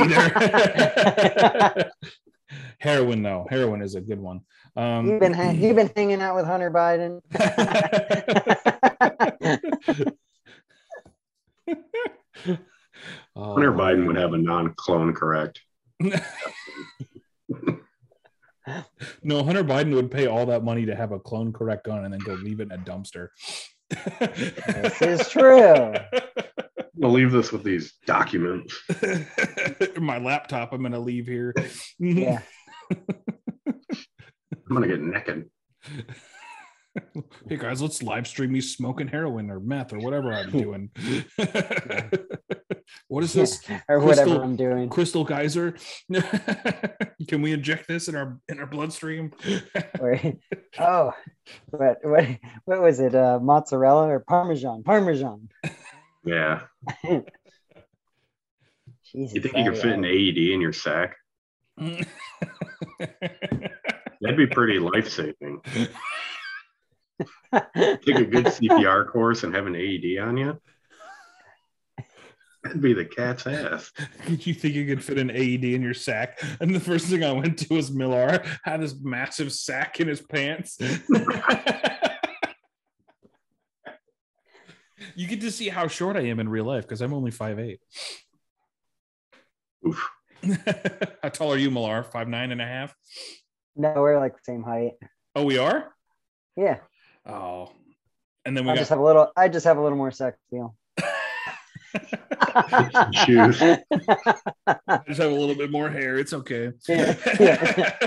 either. 1.70 1.90
Heroin, 2.78 3.22
though. 3.22 3.46
Heroin 3.48 3.82
is 3.82 3.94
a 3.94 4.00
good 4.00 4.20
one. 4.20 4.40
Um, 4.76 5.08
you've 5.08 5.20
been 5.20 5.32
ha- 5.32 5.52
you've 5.52 5.76
been 5.76 5.90
hanging 5.94 6.20
out 6.20 6.34
with 6.34 6.46
hunter 6.46 6.70
biden 6.70 7.20
Hunter 13.36 13.74
Oh, 13.74 13.78
Biden 13.78 14.06
would 14.06 14.16
have 14.16 14.32
a 14.32 14.38
non-clone 14.38 15.12
correct. 15.14 15.60
no, 16.00 16.16
Hunter 19.44 19.64
Biden 19.64 19.94
would 19.94 20.10
pay 20.10 20.26
all 20.26 20.46
that 20.46 20.64
money 20.64 20.86
to 20.86 20.94
have 20.94 21.12
a 21.12 21.18
clone 21.18 21.52
correct 21.52 21.84
gun 21.86 22.04
and 22.04 22.12
then 22.12 22.20
go 22.20 22.34
leave 22.34 22.60
it 22.60 22.70
in 22.70 22.72
a 22.72 22.78
dumpster. 22.78 23.28
This 23.90 25.02
is 25.02 25.28
true. 25.28 25.94
We'll 26.96 27.10
leave 27.10 27.32
this 27.32 27.50
with 27.50 27.64
these 27.64 27.94
documents. 28.06 28.80
My 30.00 30.18
laptop, 30.18 30.72
I'm 30.72 30.80
gonna 30.80 31.00
leave 31.00 31.26
here. 31.26 31.52
yeah 31.98 32.40
I'm 32.92 33.04
gonna 34.70 34.86
get 34.86 35.00
naked. 35.00 35.50
hey 37.48 37.56
guys, 37.56 37.82
let's 37.82 38.02
live 38.02 38.26
stream 38.26 38.52
me 38.52 38.60
smoking 38.60 39.08
heroin 39.08 39.50
or 39.50 39.60
meth 39.60 39.92
or 39.92 39.98
whatever 39.98 40.32
I'm 40.32 40.50
doing. 40.50 40.90
what 43.08 43.24
is 43.24 43.32
this? 43.32 43.60
or 43.88 44.00
whatever 44.00 44.42
i'm 44.42 44.56
doing 44.56 44.88
Crystal 44.88 45.24
geyser? 45.24 45.76
Can 47.28 47.42
we 47.42 47.52
inject 47.52 47.88
this 47.88 48.08
in 48.08 48.14
our 48.14 48.38
in 48.48 48.58
our 48.60 48.66
bloodstream? 48.66 49.32
Oh, 50.78 51.12
what 51.70 51.98
what 52.02 52.26
what 52.64 52.82
was 52.82 53.00
it? 53.00 53.14
Uh, 53.14 53.38
mozzarella 53.40 54.08
or 54.08 54.20
parmesan? 54.20 54.82
Parmesan. 54.82 55.48
Yeah. 56.24 56.62
Jesus, 59.12 59.34
You 59.34 59.40
think 59.40 59.56
you 59.56 59.64
could 59.70 59.78
fit 59.78 59.92
an 59.92 60.04
AED 60.04 60.38
in 60.38 60.60
your 60.60 60.72
sack? 60.72 61.16
That'd 61.78 62.06
be 64.36 64.46
pretty 64.46 64.78
life-saving. 64.78 65.60
Take 67.20 68.16
a 68.16 68.24
good 68.24 68.46
CPR 68.46 69.10
course 69.10 69.44
and 69.44 69.54
have 69.54 69.66
an 69.66 69.76
AED 69.76 70.18
on 70.18 70.36
you. 70.36 70.60
That'd 72.64 72.80
be 72.80 72.94
the 72.94 73.04
cat's 73.04 73.46
ass. 73.46 73.92
Did 74.26 74.46
you 74.46 74.54
think 74.54 74.74
you 74.74 74.86
could 74.86 75.04
fit 75.04 75.18
an 75.18 75.30
AED 75.30 75.64
in 75.64 75.82
your 75.82 75.92
sack? 75.92 76.42
And 76.60 76.74
the 76.74 76.80
first 76.80 77.06
thing 77.08 77.22
I 77.22 77.30
went 77.32 77.58
to 77.58 77.74
was 77.74 77.92
Millar 77.92 78.42
had 78.64 78.80
this 78.80 78.94
massive 79.00 79.52
sack 79.52 80.00
in 80.00 80.08
his 80.08 80.22
pants. 80.22 80.78
you 85.14 85.26
get 85.28 85.42
to 85.42 85.52
see 85.52 85.68
how 85.68 85.88
short 85.88 86.16
I 86.16 86.22
am 86.22 86.40
in 86.40 86.48
real 86.48 86.64
life 86.64 86.84
because 86.84 87.02
I'm 87.02 87.12
only 87.12 87.30
5'8. 87.30 87.76
Oof. 89.86 90.10
how 91.22 91.28
tall 91.28 91.52
are 91.52 91.58
you, 91.58 91.70
Millar? 91.70 92.02
Five 92.02 92.28
nine 92.28 92.50
and 92.50 92.62
a 92.62 92.66
half? 92.66 92.94
no, 93.76 93.92
we're 93.96 94.18
like 94.18 94.32
the 94.32 94.42
same 94.42 94.62
height. 94.62 94.92
Oh, 95.36 95.44
we 95.44 95.58
are? 95.58 95.92
Yeah, 96.56 96.78
Oh. 97.26 97.72
And 98.44 98.56
then 98.56 98.64
we 98.64 98.70
I 98.70 98.74
got 98.74 98.80
just 98.80 98.90
have 98.90 98.98
a 98.98 99.04
little. 99.04 99.32
I 99.36 99.48
just 99.48 99.64
have 99.64 99.78
a 99.78 99.82
little 99.82 99.96
more 99.96 100.10
sex 100.10 100.36
appeal. 100.48 100.76
Shoes. 103.26 103.62
I 103.62 103.78
just 105.06 105.20
have 105.20 105.30
a 105.30 105.34
little 105.34 105.54
bit 105.54 105.70
more 105.70 105.88
hair. 105.88 106.18
It's 106.18 106.32
okay. 106.32 106.72
Yeah, 106.88 107.16
yeah. 107.40 107.96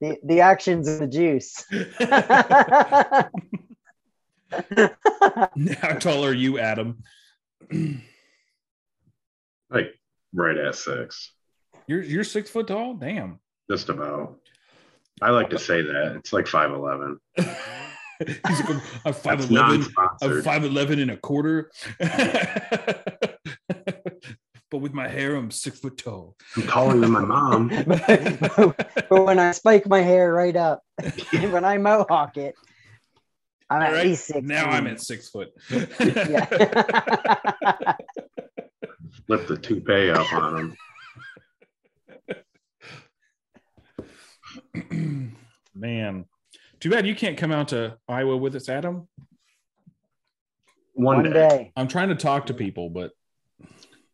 the, 0.00 0.18
the 0.24 0.40
actions 0.40 0.88
of 0.88 0.98
the 0.98 1.06
juice. 1.06 1.64
How 5.80 5.94
tall 5.94 6.24
are 6.24 6.32
you, 6.32 6.58
Adam? 6.58 7.02
Like 9.70 9.94
right 10.34 10.56
at 10.56 10.74
six. 10.74 11.32
You're 11.86 12.02
you're 12.02 12.24
six 12.24 12.50
foot 12.50 12.68
tall. 12.68 12.94
Damn. 12.94 13.40
Just 13.70 13.88
about. 13.88 14.38
I 15.22 15.30
like 15.30 15.50
to 15.50 15.58
say 15.58 15.82
that. 15.82 16.16
It's 16.16 16.32
like 16.32 16.46
5'11. 16.46 17.16
He's 17.36 17.46
like, 18.60 18.70
I'm- 18.70 18.80
I'm 19.04 19.12
five 19.12 19.38
That's 19.40 19.50
eleven. 19.50 19.84
I'm 20.22 20.42
five 20.42 20.64
eleven 20.64 20.98
and 21.00 21.10
a 21.10 21.18
quarter. 21.18 21.70
but 21.98 23.38
with 24.72 24.94
my 24.94 25.06
hair, 25.06 25.34
I'm 25.36 25.50
six 25.50 25.78
foot 25.80 25.98
tall. 25.98 26.34
I'm 26.56 26.62
calling 26.62 27.02
than 27.02 27.10
my 27.12 27.20
mom. 27.20 27.68
but 27.86 29.06
when 29.10 29.38
I 29.38 29.50
spike 29.52 29.86
my 29.86 30.00
hair 30.00 30.32
right 30.32 30.56
up, 30.56 30.80
when 31.32 31.66
I 31.66 31.76
mohawk 31.76 32.38
it, 32.38 32.54
I'm 33.68 33.82
All 33.82 33.88
at 33.88 33.92
right, 33.92 34.06
least 34.06 34.28
six. 34.28 34.40
now 34.46 34.64
I'm 34.70 34.86
at 34.86 35.02
six 35.02 35.28
foot. 35.28 35.52
Yeah. 35.70 36.46
Flip 39.26 39.46
the 39.46 39.58
toupee 39.60 40.08
up 40.10 40.32
on 40.32 40.56
him. 40.58 40.76
Man, 45.74 46.24
too 46.80 46.90
bad 46.90 47.06
you 47.06 47.14
can't 47.14 47.36
come 47.36 47.52
out 47.52 47.68
to 47.68 47.98
Iowa 48.08 48.36
with 48.36 48.54
us, 48.56 48.68
Adam. 48.68 49.08
One, 50.94 51.16
One 51.16 51.24
day, 51.24 51.32
day. 51.32 51.72
I'm 51.76 51.88
trying 51.88 52.08
to 52.08 52.14
talk 52.14 52.46
to 52.46 52.54
people, 52.54 52.88
but 52.90 53.12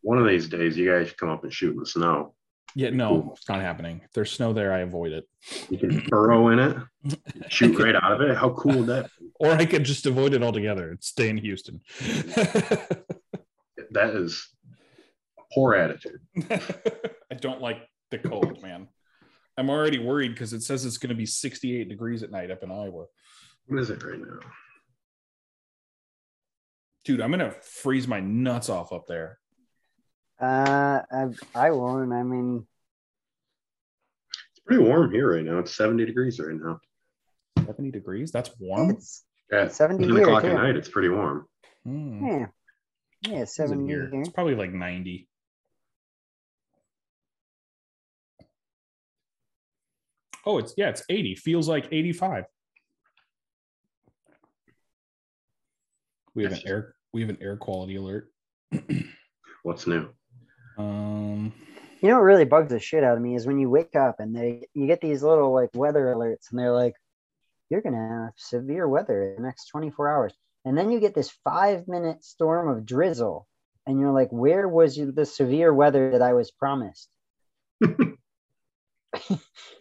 one 0.01 0.18
of 0.18 0.26
these 0.26 0.48
days, 0.48 0.76
you 0.76 0.90
guys 0.90 1.09
should 1.09 1.16
come 1.16 1.28
up 1.30 1.44
and 1.44 1.52
shoot 1.52 1.72
in 1.74 1.78
the 1.78 1.86
snow. 1.86 2.34
yeah, 2.74 2.90
no, 2.90 3.34
it's 3.36 3.48
not 3.48 3.60
happening. 3.60 4.01
If 4.05 4.12
there's 4.12 4.32
snow 4.32 4.52
there, 4.52 4.72
I 4.72 4.80
avoid 4.80 5.12
it. 5.12 5.28
You 5.70 5.78
can 5.78 6.05
burrow 6.09 6.48
in 6.48 6.59
it, 6.59 6.76
shoot 7.48 7.78
right 7.78 7.94
out 7.94 8.12
of 8.12 8.20
it. 8.22 8.36
How 8.36 8.51
cool 8.51 8.78
would 8.78 8.86
that? 8.89 9.10
be? 9.20 9.28
Or 9.39 9.52
I 9.52 9.64
could 9.64 9.84
just 9.84 10.06
avoid 10.06 10.34
it 10.34 10.43
altogether 10.43 10.90
and 10.90 11.02
stay 11.02 11.28
in 11.28 11.36
Houston. 11.36 11.80
That 13.90 14.14
is 14.14 14.48
a 15.39 15.43
poor 15.55 15.74
attitude. 15.74 16.20
I 16.51 17.34
don't 17.39 17.60
like 17.60 17.78
the 18.10 18.18
cold, 18.18 18.62
man. 18.62 18.89
I'm 19.58 19.68
already 19.70 19.98
worried 19.98 20.30
because 20.32 20.52
it 20.52 20.62
says 20.62 20.84
it's 20.84 20.98
going 20.98 21.10
to 21.10 21.14
be 21.14 21.26
68 21.26 21.88
degrees 21.88 22.22
at 22.22 22.30
night 22.30 22.50
up 22.50 22.62
in 22.62 22.70
Iowa. 22.70 23.04
What 23.66 23.80
is 23.80 23.90
it 23.90 24.02
right 24.02 24.18
now? 24.18 24.38
Dude, 27.04 27.20
I'm 27.20 27.30
going 27.30 27.40
to 27.40 27.56
freeze 27.60 28.06
my 28.08 28.20
nuts 28.20 28.68
off 28.68 28.92
up 28.92 29.06
there. 29.06 29.38
Uh, 30.40 31.00
I, 31.10 31.26
I 31.54 31.70
won't. 31.72 32.12
I 32.12 32.22
mean, 32.22 32.66
It's 34.52 34.60
pretty 34.64 34.82
warm 34.82 35.10
here 35.12 35.34
right 35.34 35.44
now. 35.44 35.58
It's 35.58 35.74
70 35.74 36.06
degrees 36.06 36.40
right 36.40 36.56
now. 36.56 36.80
70 37.66 37.90
degrees? 37.90 38.32
That's 38.32 38.50
warm. 38.58 38.90
it's 38.90 39.24
At 39.52 39.72
70 39.74 40.06
10 40.06 40.16
here, 40.16 40.24
o'clock 40.24 40.42
too. 40.42 40.48
at 40.50 40.54
night, 40.54 40.76
it's 40.76 40.88
pretty 40.88 41.08
warm. 41.10 41.46
Hmm. 41.84 42.26
yeah, 42.26 42.46
yeah, 43.22 43.30
What 43.32 43.42
is 43.42 43.48
it 43.50 43.52
seventy 43.52 43.86
here? 43.86 44.08
here. 44.10 44.20
It's 44.20 44.30
probably 44.30 44.54
like 44.54 44.72
90. 44.72 45.28
Oh, 50.44 50.59
it's 50.59 50.74
yeah, 50.77 50.89
it's 50.89 51.05
80. 51.09 51.36
Feels 51.36 51.69
like 51.69 51.89
85. 51.93 52.44
We 56.35 56.44
have 56.44 56.52
an 56.52 56.60
air 56.66 56.94
we 57.12 57.20
have 57.20 57.31
an 57.31 57.39
air 57.40 57.56
quality 57.56 57.97
alert. 57.97 58.31
What's 59.62 59.86
new? 59.86 60.09
Um 60.78 61.52
You 62.01 62.09
know 62.09 62.16
what 62.16 62.24
really 62.24 62.44
bugs 62.44 62.70
the 62.70 62.81
shit 62.81 63.05
out 63.05 63.16
of 63.16 63.23
me 63.23 63.36
is 63.36 63.47
when 63.47 63.59
you 63.59 63.70
wake 63.70 63.94
up 63.94 64.16
and 64.19 64.35
they 64.35 64.66
you 64.74 64.86
get 64.86 65.01
these 65.01 65.23
little 65.23 65.52
like 65.52 65.70
weather 65.74 66.06
alerts 66.06 66.51
and 66.51 66.59
they're 66.59 66.73
like, 66.73 66.94
you're 67.70 67.82
gonna 67.82 68.24
have 68.27 68.32
severe 68.36 68.89
weather 68.89 69.23
in 69.23 69.36
the 69.36 69.43
next 69.43 69.66
24 69.69 70.09
hours. 70.09 70.35
And 70.64 70.77
then 70.78 70.90
you 70.90 71.01
get 71.01 71.14
this 71.14 71.31
five 71.44 71.89
minute 71.89 72.24
storm 72.24 72.69
of 72.69 72.86
drizzle, 72.86 73.48
and 73.86 73.98
you're 73.98 74.12
like, 74.12 74.31
where 74.31 74.69
was 74.69 74.97
the 74.97 75.27
severe 75.27 75.73
weather 75.74 76.12
that 76.12 76.23
I 76.23 76.35
was 76.35 76.51
promised? 76.52 77.09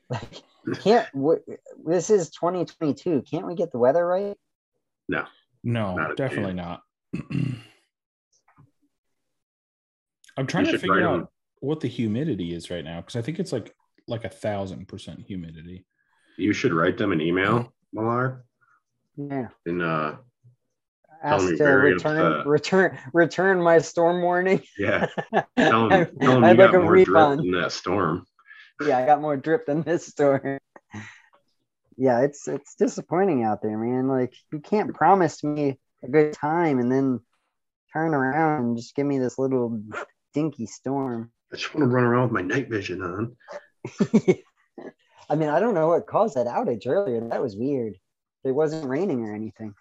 like, 0.10 0.44
can't 0.82 1.08
w- 1.14 1.42
this 1.86 2.10
is 2.10 2.30
2022. 2.32 3.24
Can't 3.30 3.48
we 3.48 3.56
get 3.56 3.72
the 3.72 3.78
weather 3.80 4.06
right? 4.06 4.38
no, 5.10 5.26
Not 5.96 6.16
definitely 6.18 6.54
not. 6.54 6.82
I'm 10.38 10.48
trying 10.48 10.66
You 10.66 10.72
to 10.74 10.80
figure 10.80 11.02
out 11.02 11.14
out 11.14 11.20
'em. 11.22 11.28
what 11.60 11.80
the 11.82 11.88
humidity 11.88 12.54
is 12.54 12.70
right 12.70 12.84
now 12.84 13.02
because 13.02 13.16
I 13.16 13.22
think 13.22 13.40
it's 13.40 13.52
like 13.52 13.74
like 14.08 14.24
a 14.24 14.30
thousand 14.30 14.88
percent 14.88 15.22
humidity. 15.22 15.86
You 16.38 16.54
should 16.54 16.74
write 16.74 16.98
them 16.98 17.12
an 17.12 17.22
email, 17.22 17.74
Millar, 17.94 18.46
Yeah. 19.18 19.50
and 19.66 19.82
uh, 19.82 20.16
ask 21.24 21.46
to 21.58 21.64
return 21.66 22.48
return 22.48 22.98
return 23.14 23.62
my 23.62 23.78
storm 23.80 24.22
warning. 24.22 24.62
yeah, 24.78 25.08
tell 25.58 25.90
them, 25.90 26.08
tell 26.20 26.34
them 26.36 26.44
I'd 26.46 26.58
you 26.58 26.64
like 26.64 26.72
got 26.72 26.76
a 26.76 26.80
more 26.80 26.96
drip 26.96 27.08
refund. 27.10 27.40
than 27.42 27.52
that 27.62 27.72
storm. 27.74 28.26
Yeah, 28.86 28.98
I 28.98 29.06
got 29.06 29.22
more 29.22 29.38
drip 29.38 29.66
than 29.66 29.84
this 29.84 30.08
store. 30.08 30.60
Yeah, 31.98 32.22
it's 32.22 32.48
it's 32.48 32.76
disappointing 32.76 33.44
out 33.44 33.62
there, 33.62 33.78
man. 33.78 34.08
Like 34.08 34.34
you 34.52 34.60
can't 34.60 34.94
promise 34.94 35.44
me 35.44 35.80
a 36.04 36.08
good 36.08 36.34
time 36.34 36.80
and 36.80 36.92
then 36.92 37.20
turn 37.94 38.14
around 38.14 38.64
and 38.64 38.78
just 38.78 38.96
give 38.96 39.06
me 39.06 39.20
this 39.20 39.38
little 39.38 39.82
dinky 40.34 40.66
storm. 40.66 41.32
I 41.52 41.58
just 41.58 41.74
want 41.76 41.90
to 41.90 41.94
run 41.94 42.06
around 42.06 42.24
with 42.24 42.32
my 42.32 42.42
night 42.42 42.70
vision 42.70 43.02
on. 43.02 43.36
I 45.30 45.36
mean, 45.36 45.50
I 45.50 45.60
don't 45.60 45.74
know 45.74 45.90
what 45.90 46.08
caused 46.08 46.36
that 46.36 46.48
outage 46.48 46.88
earlier. 46.88 47.28
That 47.30 47.42
was 47.42 47.56
weird. 47.56 47.94
It 48.44 48.52
wasn't 48.52 48.90
raining 48.90 49.24
or 49.26 49.36
anything. 49.36 49.74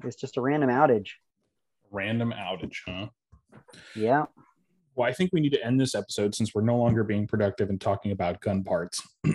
It 0.00 0.06
was 0.06 0.16
just 0.16 0.36
a 0.36 0.40
random 0.40 0.70
outage. 0.70 1.08
Random 1.90 2.32
outage, 2.32 2.76
huh? 2.86 3.08
Yeah. 3.96 4.26
Well, 4.94 5.08
I 5.08 5.12
think 5.12 5.30
we 5.32 5.40
need 5.40 5.52
to 5.52 5.64
end 5.64 5.80
this 5.80 5.94
episode 5.94 6.34
since 6.34 6.54
we're 6.54 6.62
no 6.62 6.76
longer 6.76 7.04
being 7.04 7.26
productive 7.26 7.70
and 7.70 7.80
talking 7.80 8.12
about 8.12 8.40
gun 8.40 8.64
parts. 8.64 9.02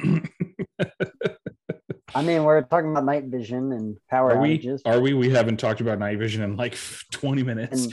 I 2.13 2.21
mean, 2.21 2.43
we're 2.45 2.61
talking 2.61 2.91
about 2.91 3.03
night 3.03 3.25
vision 3.25 3.73
and 3.73 3.97
power 4.09 4.31
Are 4.31 4.41
we? 4.41 4.57
outages 4.57 4.81
Are 4.85 5.01
we? 5.01 5.13
We 5.13 5.29
haven't 5.29 5.57
talked 5.57 5.81
about 5.81 5.99
night 5.99 6.17
vision 6.17 6.43
in 6.43 6.55
like 6.55 6.77
20 7.11 7.43
minutes. 7.43 7.87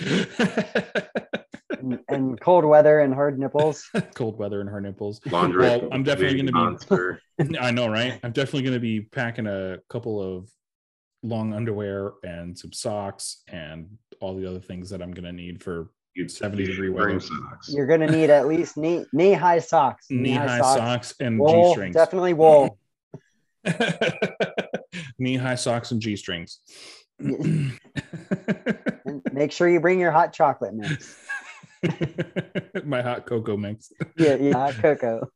and, 1.71 1.99
and 2.09 2.41
cold 2.41 2.65
weather 2.65 3.01
and 3.01 3.13
hard 3.13 3.39
nipples. 3.39 3.89
Cold 4.15 4.39
weather 4.39 4.61
and 4.61 4.69
hard 4.69 4.85
nipples. 4.85 5.21
Laundry. 5.27 5.63
Well, 5.63 5.89
I'm 5.91 6.05
definitely 6.05 6.37
gonna 6.37 6.53
be- 6.53 6.59
monster. 6.59 7.21
I 7.59 7.73
know, 7.73 7.89
right? 7.89 8.21
I'm 8.23 8.31
definitely 8.33 8.63
going 8.63 8.75
to 8.75 8.81
be 8.81 9.01
packing 9.01 9.47
a 9.49 9.79
couple 9.89 10.23
of 10.23 10.49
long 11.25 11.53
underwear 11.53 12.13
and 12.23 12.57
some 12.57 12.73
socks 12.73 13.43
and 13.49 13.99
all 14.21 14.37
the 14.37 14.49
other 14.49 14.61
things 14.61 14.91
that 14.91 15.03
I'm 15.03 15.13
going 15.13 15.25
to 15.25 15.33
need 15.33 15.63
for 15.63 15.91
You 16.15 16.29
70 16.29 16.65
degree 16.67 16.89
should 16.89 16.95
weather. 16.95 17.21
socks. 17.21 17.73
You're 17.73 17.87
gonna 17.87 18.11
need 18.11 18.29
at 18.29 18.47
least 18.47 18.77
knee 18.77 19.07
knee 19.13 19.33
high 19.33 19.61
socks. 19.61 20.07
knee 20.11 20.33
high 20.33 20.61
socks, 20.61 21.15
and 21.21 21.41
G 21.41 21.71
strings. 21.73 21.95
definitely 21.95 22.35
wool. 22.35 22.79
knee 25.19 25.37
high 25.37 25.55
socks 25.55 25.91
and 25.91 26.03
G 26.03 26.17
strings. 26.17 26.61
Make 29.33 29.53
sure 29.53 29.69
you 29.69 29.81
bring 29.81 29.99
your 30.01 30.11
hot 30.11 30.33
chocolate 30.35 30.75
mix. 30.75 31.17
My 32.85 33.01
hot 33.01 33.25
cocoa 33.27 33.57
mix. 33.57 33.91
Yeah, 34.17 34.35
yeah, 34.35 34.53
hot 34.53 34.75
cocoa. 34.75 35.29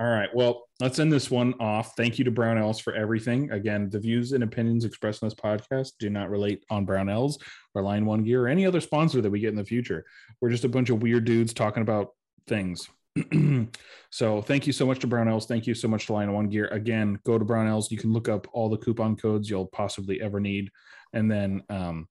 All 0.00 0.08
right. 0.08 0.34
Well, 0.34 0.66
let's 0.80 0.98
end 0.98 1.12
this 1.12 1.30
one 1.30 1.52
off. 1.60 1.94
Thank 1.94 2.18
you 2.18 2.24
to 2.24 2.32
Brownells 2.32 2.80
for 2.80 2.94
everything. 2.94 3.50
Again, 3.50 3.90
the 3.90 4.00
views 4.00 4.32
and 4.32 4.42
opinions 4.42 4.86
expressed 4.86 5.20
in 5.20 5.28
this 5.28 5.34
podcast 5.34 5.90
do 5.98 6.08
not 6.08 6.30
relate 6.30 6.64
on 6.70 6.86
Brownells 6.86 7.34
or 7.74 7.82
Line 7.82 8.06
One 8.06 8.24
Gear 8.24 8.44
or 8.44 8.48
any 8.48 8.64
other 8.64 8.80
sponsor 8.80 9.20
that 9.20 9.28
we 9.28 9.40
get 9.40 9.50
in 9.50 9.56
the 9.56 9.64
future. 9.64 10.06
We're 10.40 10.48
just 10.48 10.64
a 10.64 10.70
bunch 10.70 10.88
of 10.88 11.02
weird 11.02 11.26
dudes 11.26 11.52
talking 11.52 11.82
about 11.82 12.14
things. 12.46 12.88
so 14.10 14.40
thank 14.40 14.66
you 14.66 14.72
so 14.72 14.86
much 14.86 15.00
to 15.00 15.06
Brownells. 15.06 15.46
Thank 15.46 15.66
you 15.66 15.74
so 15.74 15.86
much 15.86 16.06
to 16.06 16.14
Line 16.14 16.32
One 16.32 16.48
Gear. 16.48 16.68
Again, 16.68 17.18
go 17.26 17.36
to 17.36 17.44
Brownells. 17.44 17.90
You 17.90 17.98
can 17.98 18.14
look 18.14 18.26
up 18.30 18.46
all 18.54 18.70
the 18.70 18.78
coupon 18.78 19.16
codes 19.16 19.50
you'll 19.50 19.66
possibly 19.66 20.22
ever 20.22 20.40
need. 20.40 20.70
And 21.12 21.30
then 21.30 21.62
um, 21.68 22.08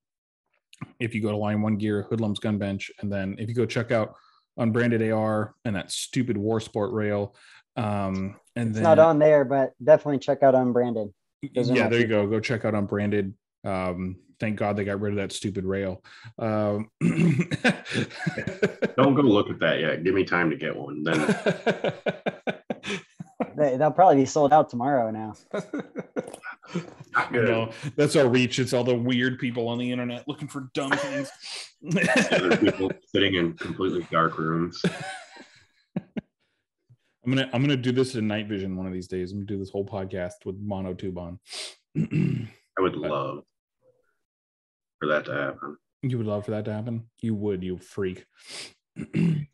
if 1.00 1.16
you 1.16 1.24
go 1.24 1.32
to 1.32 1.38
Line 1.38 1.64
One 1.64 1.78
Gear, 1.78 2.06
Hoodlums 2.08 2.38
Gun 2.38 2.60
Bench, 2.60 2.92
and 3.02 3.12
then 3.12 3.36
if 3.40 3.50
you 3.50 3.56
go 3.56 3.66
check 3.66 3.92
out 3.92 4.14
unbranded 4.60 5.10
AR 5.12 5.56
and 5.66 5.76
that 5.76 5.92
stupid 5.92 6.38
War 6.38 6.60
Sport 6.60 6.92
rail. 6.92 7.36
Um, 7.80 8.36
and 8.56 8.70
It's 8.70 8.76
then 8.76 8.84
not 8.84 9.00
on 9.00 9.20
there, 9.20 9.46
but 9.46 9.74
definitely 9.84 10.20
check 10.20 10.44
out 10.44 10.54
unbranded. 10.56 11.10
those 11.56 11.72
are 11.72 11.76
yeah, 11.76 11.88
there 11.88 12.00
you 12.02 12.08
go. 12.08 12.28
Go 12.28 12.40
check 12.40 12.66
out 12.66 12.76
unbranded. 12.76 13.34
Um, 13.64 14.18
thank 14.40 14.58
God 14.58 14.76
they 14.76 14.84
got 14.84 15.00
rid 15.00 15.14
of 15.14 15.18
that 15.18 15.32
stupid 15.32 15.64
rail. 15.66 16.04
Um, 16.38 16.90
Don't 17.02 19.16
go 19.16 19.22
look 19.22 19.50
at 19.50 19.60
that 19.60 19.80
yet. 19.80 20.04
Give 20.04 20.14
me 20.14 20.26
time 20.26 20.50
to 20.50 20.56
get 20.58 20.76
one. 20.76 21.04
Then 21.04 21.20
They, 23.56 23.78
they'll 23.78 23.92
probably 23.92 24.18
be 24.18 24.26
sold 24.26 24.54
out 24.54 24.70
tomorrow 24.70 25.12
now. 25.12 25.34
Not 25.54 25.66
I 27.16 27.28
good. 27.32 27.48
know 27.50 27.72
that's 27.98 28.16
our 28.16 28.28
reach. 28.28 28.58
It's 28.60 28.74
all 28.74 28.84
the 28.86 28.96
weird 28.96 29.38
people 29.40 29.68
on 29.68 29.78
the 29.78 29.92
internet 29.92 30.26
looking 30.28 30.48
for 30.48 30.70
dumb 30.74 30.92
things. 30.92 31.30
Other 32.32 32.56
people 32.56 32.90
sitting 33.14 33.36
in 33.36 33.54
completely 33.54 34.08
dark 34.12 34.38
rooms. 34.38 34.82
I'm 37.30 37.36
gonna 37.36 37.50
I'm 37.54 37.62
gonna 37.62 37.78
do 37.78 37.92
this 37.92 38.16
in 38.16 38.28
night 38.28 38.48
vision 38.48 38.76
one 38.76 38.88
of 38.88 38.94
these 38.94 39.08
days. 39.08 39.32
I'm 39.32 39.38
gonna 39.38 39.46
do 39.46 39.60
this 39.60 39.70
whole 39.70 39.86
podcast 39.86 40.46
with 40.46 40.56
mono 40.60 40.96
tube 40.96 41.20
on. 41.20 41.40
I 41.96 42.82
would 42.82 42.96
love 42.96 43.44
for 45.00 45.10
that 45.10 45.26
to 45.26 45.34
happen. 45.34 45.78
You 46.02 46.18
would 46.18 46.26
love 46.26 46.46
for 46.46 46.52
that 46.52 46.66
to 46.66 46.74
happen. 46.74 47.08
You 47.22 47.36
would, 47.36 47.62
you 47.62 47.78
freak. 47.78 48.26
but 48.96 49.46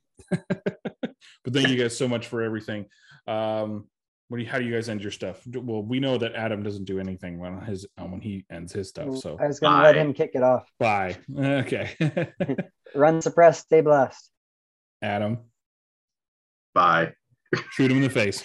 thank 1.52 1.68
you 1.68 1.76
guys 1.76 1.98
so 1.98 2.08
much 2.08 2.28
for 2.28 2.44
everything. 2.44 2.86
Um, 3.28 3.90
what 4.30 4.38
do 4.38 4.44
you, 4.44 4.50
how 4.50 4.58
do 4.58 4.64
you 4.64 4.74
guys 4.74 4.88
end 4.88 5.02
your 5.02 5.12
stuff? 5.12 5.42
Well, 5.46 5.84
we 5.84 6.00
know 6.00 6.18
that 6.18 6.34
Adam 6.34 6.64
doesn't 6.64 6.86
do 6.86 6.98
anything 6.98 7.40
when 7.40 7.60
his 7.60 7.86
uh, 7.98 8.06
when 8.06 8.22
he 8.22 8.46
ends 8.50 8.72
his 8.72 8.88
stuff. 8.88 9.18
So 9.18 9.38
I 9.38 9.48
was 9.48 9.60
gonna 9.60 9.84
let 9.84 9.98
him 9.98 10.14
kick 10.14 10.32
it 10.34 10.44
off. 10.44 10.66
bye. 10.80 11.18
Okay, 11.38 12.30
Run 12.96 13.22
suppressed, 13.22 13.66
stay 13.66 13.82
blessed. 13.82 14.32
Adam, 15.02 15.40
Bye. 16.76 17.14
Shoot 17.72 17.92
him 17.92 17.98
in 17.98 18.04
the 18.04 18.10
face. 18.10 18.44